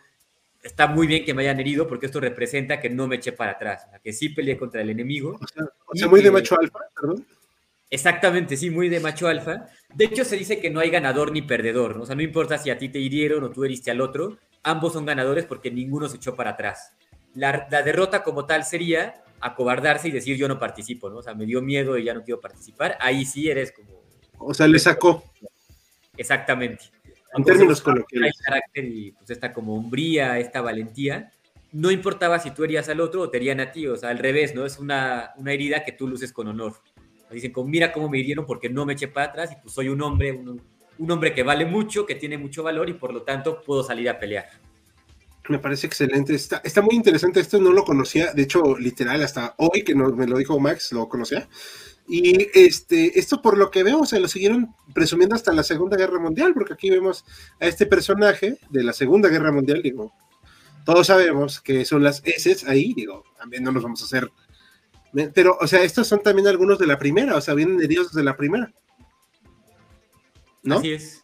está 0.62 0.86
muy 0.86 1.06
bien 1.06 1.24
que 1.24 1.34
me 1.34 1.42
hayan 1.42 1.60
herido 1.60 1.86
porque 1.86 2.06
esto 2.06 2.20
representa 2.20 2.80
que 2.80 2.90
no 2.90 3.06
me 3.06 3.16
eché 3.16 3.32
para 3.32 3.52
atrás, 3.52 3.86
que 4.02 4.12
sí 4.12 4.30
peleé 4.30 4.58
contra 4.58 4.80
el 4.82 4.90
enemigo. 4.90 5.38
O 5.86 5.94
sea, 5.94 6.08
muy 6.08 6.22
de 6.22 6.30
macho 6.30 6.58
alfa, 6.58 6.80
perdón. 6.94 7.24
Exactamente, 7.90 8.56
sí, 8.56 8.70
muy 8.70 8.88
de 8.88 9.00
macho 9.00 9.26
alfa. 9.26 9.66
De 9.92 10.04
hecho, 10.04 10.24
se 10.24 10.36
dice 10.36 10.60
que 10.60 10.70
no 10.70 10.78
hay 10.78 10.90
ganador 10.90 11.32
ni 11.32 11.42
perdedor, 11.42 11.96
¿no? 11.96 12.04
O 12.04 12.06
sea, 12.06 12.14
no 12.14 12.22
importa 12.22 12.56
si 12.56 12.70
a 12.70 12.78
ti 12.78 12.88
te 12.88 13.00
hirieron 13.00 13.42
o 13.42 13.50
tú 13.50 13.64
heriste 13.64 13.90
al 13.90 14.00
otro, 14.00 14.38
ambos 14.62 14.92
son 14.92 15.04
ganadores 15.04 15.44
porque 15.44 15.72
ninguno 15.72 16.08
se 16.08 16.16
echó 16.16 16.36
para 16.36 16.50
atrás. 16.50 16.92
La, 17.34 17.66
derrota 17.84 18.22
como 18.22 18.46
tal 18.46 18.64
sería 18.64 19.22
acobardarse 19.40 20.08
y 20.08 20.12
decir 20.12 20.36
yo 20.36 20.46
no 20.46 20.58
participo, 20.58 21.10
¿no? 21.10 21.18
O 21.18 21.22
sea, 21.22 21.34
me 21.34 21.46
dio 21.46 21.62
miedo 21.62 21.98
y 21.98 22.04
ya 22.04 22.14
no 22.14 22.22
quiero 22.22 22.40
participar. 22.40 22.96
Ahí 23.00 23.24
sí 23.24 23.50
eres 23.50 23.72
como... 23.72 24.00
O 24.38 24.54
sea, 24.54 24.68
le 24.68 24.78
sacó. 24.78 25.24
Exactamente. 26.16 26.84
En 27.36 27.44
términos 27.44 27.80
coloquiales. 27.80 28.34
Hay 28.36 28.44
carácter 28.44 28.84
y 28.84 29.12
pues 29.12 29.30
esta 29.30 29.52
como 29.52 29.74
hombría, 29.74 30.38
esta 30.38 30.60
valentía. 30.60 31.32
No 31.72 31.90
importaba 31.90 32.38
si 32.38 32.50
tú 32.50 32.64
herías 32.64 32.88
al 32.88 33.00
otro 33.00 33.22
o 33.22 33.30
te 33.30 33.36
herían 33.36 33.60
a 33.60 33.70
ti, 33.70 33.86
o 33.86 33.96
sea, 33.96 34.10
al 34.10 34.18
revés, 34.18 34.54
¿no? 34.54 34.66
Es 34.66 34.78
una, 34.78 35.32
una 35.36 35.52
herida 35.52 35.84
que 35.84 35.92
tú 35.92 36.08
luces 36.08 36.32
con 36.32 36.48
honor. 36.48 36.74
Dicen, 37.30 37.52
mira 37.66 37.92
cómo 37.92 38.08
me 38.08 38.18
hirieron 38.18 38.44
porque 38.44 38.68
no 38.68 38.84
me 38.84 38.94
eché 38.94 39.08
para 39.08 39.26
atrás 39.26 39.52
y 39.52 39.62
pues 39.62 39.74
soy 39.74 39.88
un 39.88 40.02
hombre, 40.02 40.32
un, 40.32 41.10
hombre 41.10 41.32
que 41.34 41.42
vale 41.42 41.64
mucho, 41.64 42.04
que 42.06 42.16
tiene 42.16 42.38
mucho 42.38 42.62
valor 42.62 42.88
y 42.88 42.94
por 42.94 43.12
lo 43.12 43.22
tanto 43.22 43.62
puedo 43.62 43.84
salir 43.84 44.08
a 44.08 44.18
pelear. 44.18 44.46
Me 45.48 45.58
parece 45.58 45.86
excelente. 45.86 46.34
Está, 46.34 46.60
está 46.64 46.82
muy 46.82 46.94
interesante. 46.94 47.40
Esto 47.40 47.58
no 47.58 47.72
lo 47.72 47.84
conocía. 47.84 48.32
De 48.32 48.42
hecho, 48.42 48.76
literal, 48.76 49.22
hasta 49.22 49.54
hoy 49.58 49.82
que 49.82 49.94
me 49.94 50.26
lo 50.26 50.38
dijo 50.38 50.60
Max, 50.60 50.92
lo 50.92 51.08
conocía. 51.08 51.48
Y 52.12 52.48
este, 52.58 53.20
esto 53.20 53.40
por 53.40 53.56
lo 53.56 53.70
que 53.70 53.84
veo, 53.84 54.04
se 54.04 54.18
lo 54.18 54.26
siguieron 54.26 54.74
presumiendo 54.92 55.36
hasta 55.36 55.52
la 55.52 55.62
Segunda 55.62 55.96
Guerra 55.96 56.18
Mundial, 56.18 56.52
porque 56.54 56.72
aquí 56.72 56.90
vemos 56.90 57.24
a 57.60 57.66
este 57.66 57.86
personaje 57.86 58.58
de 58.68 58.82
la 58.82 58.92
Segunda 58.92 59.28
Guerra 59.28 59.52
Mundial, 59.52 59.80
digo, 59.80 60.12
todos 60.84 61.06
sabemos 61.06 61.60
que 61.60 61.84
son 61.84 62.02
las 62.02 62.20
S 62.24 62.64
ahí, 62.66 62.94
digo, 62.94 63.22
también 63.38 63.62
no 63.62 63.70
nos 63.70 63.84
vamos 63.84 64.02
a 64.02 64.06
hacer. 64.06 64.28
Pero, 65.34 65.56
o 65.60 65.66
sea, 65.66 65.82
estos 65.82 66.06
son 66.06 66.22
también 66.22 66.46
algunos 66.46 66.78
de 66.78 66.86
la 66.86 66.98
primera, 66.98 67.36
o 67.36 67.40
sea, 67.40 67.54
vienen 67.54 67.80
heridos 67.80 68.12
de 68.12 68.22
la 68.22 68.36
primera. 68.36 68.72
¿No? 70.62 70.78
Así 70.78 70.92
es. 70.92 71.22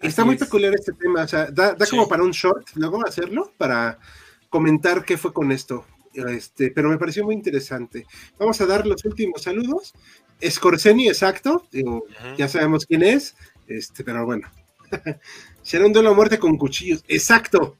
Está 0.00 0.24
muy 0.24 0.36
peculiar 0.36 0.74
este 0.74 0.92
tema, 0.92 1.22
o 1.22 1.28
sea, 1.28 1.46
da, 1.46 1.76
como 1.90 2.08
para 2.08 2.22
un 2.22 2.32
short, 2.32 2.68
luego 2.74 3.06
hacerlo, 3.06 3.52
para 3.56 3.98
comentar 4.50 5.04
qué 5.04 5.16
fue 5.16 5.32
con 5.32 5.52
esto. 5.52 5.84
Este, 6.12 6.70
pero 6.70 6.88
me 6.88 6.98
pareció 6.98 7.24
muy 7.24 7.34
interesante. 7.34 8.06
Vamos 8.38 8.60
a 8.60 8.66
dar 8.66 8.86
los 8.86 9.04
últimos 9.04 9.42
saludos. 9.42 9.94
Scorseni, 10.44 11.08
exacto, 11.08 11.66
digo, 11.70 12.04
ya 12.36 12.48
sabemos 12.48 12.84
quién 12.84 13.02
es, 13.02 13.36
este, 13.68 14.04
pero 14.04 14.24
bueno. 14.24 14.50
Será 15.62 15.86
un 15.86 15.92
duelo 15.92 16.10
a 16.10 16.14
muerte 16.14 16.38
con 16.38 16.56
cuchillos, 16.58 17.04
exacto. 17.08 17.76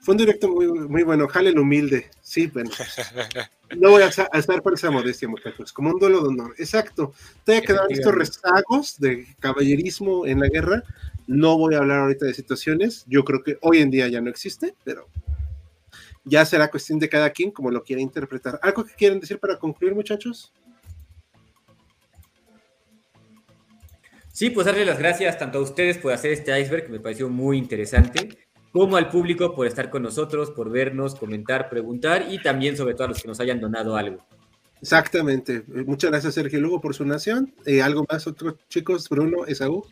Fue 0.00 0.12
un 0.12 0.18
directo 0.18 0.48
muy, 0.48 0.66
muy 0.66 1.02
bueno, 1.02 1.28
jale 1.28 1.50
el 1.50 1.58
humilde. 1.58 2.10
Sí, 2.20 2.46
bueno. 2.46 2.70
No 3.76 3.90
voy 3.90 4.02
a, 4.02 4.06
estar 4.08 4.62
por 4.62 4.74
esa 4.74 4.90
modestia, 4.90 5.28
muchachos. 5.28 5.72
Como 5.72 5.90
un 5.90 5.98
duelo 5.98 6.22
de 6.22 6.28
honor. 6.28 6.54
Exacto. 6.58 7.12
Todavía 7.44 7.66
quedan 7.66 7.86
estos 7.90 8.14
rezagos 8.14 8.98
de 8.98 9.26
caballerismo 9.40 10.26
en 10.26 10.40
la 10.40 10.48
guerra. 10.48 10.82
No 11.26 11.58
voy 11.58 11.74
a 11.74 11.78
hablar 11.78 12.00
ahorita 12.00 12.26
de 12.26 12.34
situaciones. 12.34 13.04
Yo 13.06 13.24
creo 13.24 13.42
que 13.42 13.58
hoy 13.60 13.78
en 13.78 13.90
día 13.90 14.08
ya 14.08 14.20
no 14.20 14.30
existe, 14.30 14.74
pero 14.84 15.08
ya 16.24 16.44
será 16.46 16.70
cuestión 16.70 16.98
de 16.98 17.08
cada 17.08 17.30
quien 17.30 17.50
como 17.50 17.70
lo 17.70 17.82
quiera 17.82 18.00
interpretar. 18.00 18.58
¿Algo 18.62 18.84
que 18.84 18.94
quieren 18.94 19.20
decir 19.20 19.38
para 19.38 19.58
concluir, 19.58 19.94
muchachos? 19.94 20.52
Sí, 24.32 24.50
pues 24.50 24.66
darle 24.66 24.86
las 24.86 24.98
gracias 24.98 25.36
tanto 25.38 25.58
a 25.58 25.62
ustedes 25.62 25.98
por 25.98 26.12
hacer 26.12 26.32
este 26.32 26.58
iceberg, 26.58 26.86
que 26.86 26.92
me 26.92 27.00
pareció 27.00 27.28
muy 27.28 27.58
interesante 27.58 28.47
como 28.72 28.96
al 28.96 29.08
público 29.08 29.54
por 29.54 29.66
estar 29.66 29.90
con 29.90 30.02
nosotros, 30.02 30.50
por 30.50 30.70
vernos, 30.70 31.14
comentar, 31.14 31.68
preguntar 31.68 32.26
y 32.30 32.40
también 32.42 32.76
sobre 32.76 32.94
todo 32.94 33.04
a 33.04 33.08
los 33.08 33.22
que 33.22 33.28
nos 33.28 33.40
hayan 33.40 33.60
donado 33.60 33.96
algo. 33.96 34.24
Exactamente. 34.80 35.56
Eh, 35.56 35.84
muchas 35.86 36.10
gracias, 36.10 36.34
Sergio 36.34 36.60
Lugo, 36.60 36.80
por 36.80 36.94
su 36.94 37.04
nación. 37.04 37.52
Eh, 37.64 37.82
¿Algo 37.82 38.06
más, 38.10 38.26
otros 38.26 38.54
chicos? 38.68 39.08
Bruno, 39.08 39.46
Esaú. 39.46 39.84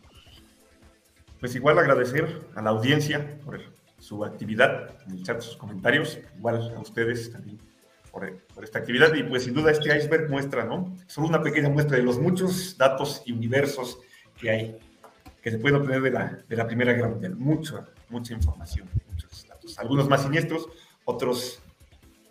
Pues 1.39 1.55
igual 1.55 1.77
agradecer 1.77 2.41
a 2.55 2.61
la 2.61 2.71
audiencia 2.71 3.37
por 3.43 3.59
su 3.99 4.23
actividad 4.23 4.95
en 5.05 5.17
el 5.17 5.23
chat, 5.23 5.41
sus 5.41 5.57
comentarios. 5.57 6.19
Igual 6.37 6.73
a 6.75 6.79
ustedes 6.79 7.31
también 7.31 7.59
por, 8.11 8.31
por, 8.53 8.63
esta 8.63 8.79
actividad. 8.79 9.13
Y 9.13 9.23
pues 9.23 9.43
sin 9.43 9.53
duda 9.53 9.71
este 9.71 9.95
iceberg 9.95 10.29
muestra, 10.29 10.63
¿no? 10.63 10.95
Solo 11.07 11.27
una 11.27 11.41
pequeña 11.41 11.69
muestra 11.69 11.97
de 11.97 12.03
los 12.03 12.19
muchos 12.19 12.77
datos 12.77 13.21
y 13.25 13.33
universos 13.33 13.99
que 14.39 14.49
hay, 14.49 14.79
que 15.41 15.51
se 15.51 15.57
pueden 15.57 15.81
obtener 15.81 16.01
de 16.01 16.11
la, 16.11 16.39
de 16.47 16.55
la 16.55 16.65
Primera 16.65 16.93
Guerra 16.93 17.09
Mundial. 17.09 17.35
Mucho, 17.35 17.85
mucha 18.09 18.33
información, 18.33 18.89
muchos 19.09 19.47
datos. 19.47 19.77
Algunos 19.79 20.07
más 20.07 20.23
siniestros, 20.23 20.67
otros 21.05 21.61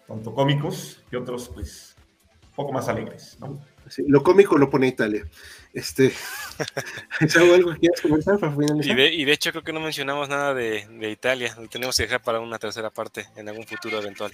tanto 0.07 0.35
cómicos 0.35 1.03
y 1.11 1.17
otros, 1.17 1.49
pues, 1.49 1.97
un 2.43 2.55
poco 2.55 2.73
más 2.73 2.89
alegres, 2.89 3.37
¿no? 3.41 3.61
lo 4.09 4.23
cómico 4.23 4.59
lo 4.59 4.69
pone 4.69 4.89
Italia. 4.89 5.25
Este, 5.73 6.13
algo 7.37 7.73
que 7.73 7.81
quieras 7.81 8.01
comentar 8.01 8.39
para 8.39 8.53
finalizar? 8.53 8.99
Y 8.99 9.01
de, 9.01 9.15
y 9.15 9.25
de, 9.25 9.33
hecho 9.33 9.51
creo 9.53 9.63
que 9.63 9.73
no 9.73 9.81
mencionamos 9.81 10.29
nada 10.29 10.55
de, 10.55 10.87
de 10.89 11.11
Italia, 11.11 11.55
lo 11.59 11.69
tenemos 11.69 11.97
que 11.97 12.05
dejar 12.05 12.23
para 12.23 12.41
una 12.41 12.59
tercera 12.59 12.91
parte 12.91 13.27
en 13.37 13.49
algún 13.49 13.67
futuro 13.67 13.99
eventual. 13.99 14.33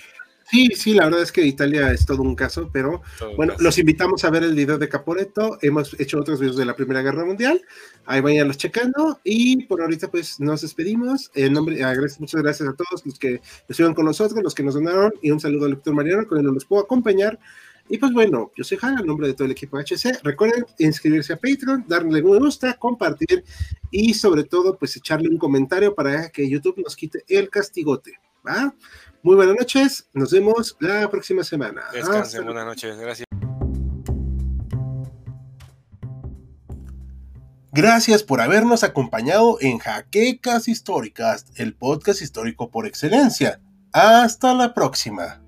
Sí, 0.52 0.68
sí, 0.76 0.92
la 0.92 1.06
verdad 1.06 1.22
es 1.22 1.32
que 1.32 1.46
Italia 1.46 1.90
es 1.92 2.04
todo 2.04 2.20
un 2.20 2.36
caso, 2.36 2.68
pero 2.70 3.00
bueno, 3.38 3.54
los 3.58 3.78
invitamos 3.78 4.22
a 4.22 4.28
ver 4.28 4.42
el 4.42 4.54
video 4.54 4.76
de 4.76 4.86
Caporetto. 4.86 5.56
Hemos 5.62 5.98
hecho 5.98 6.20
otros 6.20 6.40
videos 6.40 6.58
de 6.58 6.66
la 6.66 6.76
Primera 6.76 7.00
Guerra 7.00 7.24
Mundial. 7.24 7.62
Ahí 8.04 8.20
vayan 8.20 8.50
checando. 8.50 9.18
Y 9.24 9.64
por 9.64 9.80
ahorita, 9.80 10.10
pues 10.10 10.38
nos 10.40 10.60
despedimos. 10.60 11.30
En 11.34 11.54
nombre, 11.54 11.82
muchas 12.18 12.42
gracias 12.42 12.68
a 12.68 12.74
todos 12.74 13.02
los 13.02 13.18
que 13.18 13.40
estuvieron 13.66 13.94
con 13.94 14.04
nosotros, 14.04 14.42
los 14.42 14.54
que 14.54 14.62
nos 14.62 14.74
donaron. 14.74 15.14
Y 15.22 15.30
un 15.30 15.40
saludo 15.40 15.64
al 15.64 15.70
doctor 15.72 15.94
Mariano, 15.94 16.26
con 16.26 16.36
el 16.36 16.44
no 16.44 16.52
nos 16.52 16.66
puedo 16.66 16.82
acompañar. 16.82 17.38
Y 17.88 17.96
pues 17.96 18.12
bueno, 18.12 18.52
yo 18.54 18.62
soy 18.62 18.76
Jana, 18.76 19.00
en 19.00 19.06
nombre 19.06 19.28
de 19.28 19.32
todo 19.32 19.46
el 19.46 19.52
equipo 19.52 19.78
HC. 19.78 20.22
Recuerden 20.22 20.66
inscribirse 20.78 21.32
a 21.32 21.36
Patreon, 21.36 21.86
darle 21.88 22.10
me 22.10 22.20
gusta, 22.20 22.74
compartir 22.74 23.42
y 23.90 24.12
sobre 24.12 24.44
todo, 24.44 24.76
pues 24.76 24.94
echarle 24.98 25.30
un 25.30 25.38
comentario 25.38 25.94
para 25.94 26.28
que 26.28 26.46
YouTube 26.46 26.82
nos 26.84 26.94
quite 26.94 27.24
el 27.26 27.48
castigote. 27.48 28.18
¿va? 28.46 28.74
Muy 29.24 29.36
buenas 29.36 29.54
noches, 29.56 30.08
nos 30.12 30.32
vemos 30.32 30.76
la 30.80 31.08
próxima 31.08 31.44
semana. 31.44 31.82
Descansen, 31.92 32.44
buenas 32.44 32.66
noches, 32.66 32.98
gracias. 32.98 33.26
Gracias 37.70 38.22
por 38.22 38.40
habernos 38.40 38.82
acompañado 38.82 39.58
en 39.60 39.78
Jaquecas 39.78 40.66
Históricas, 40.68 41.46
el 41.54 41.74
podcast 41.74 42.20
histórico 42.20 42.70
por 42.70 42.86
excelencia. 42.86 43.60
Hasta 43.92 44.54
la 44.54 44.74
próxima. 44.74 45.41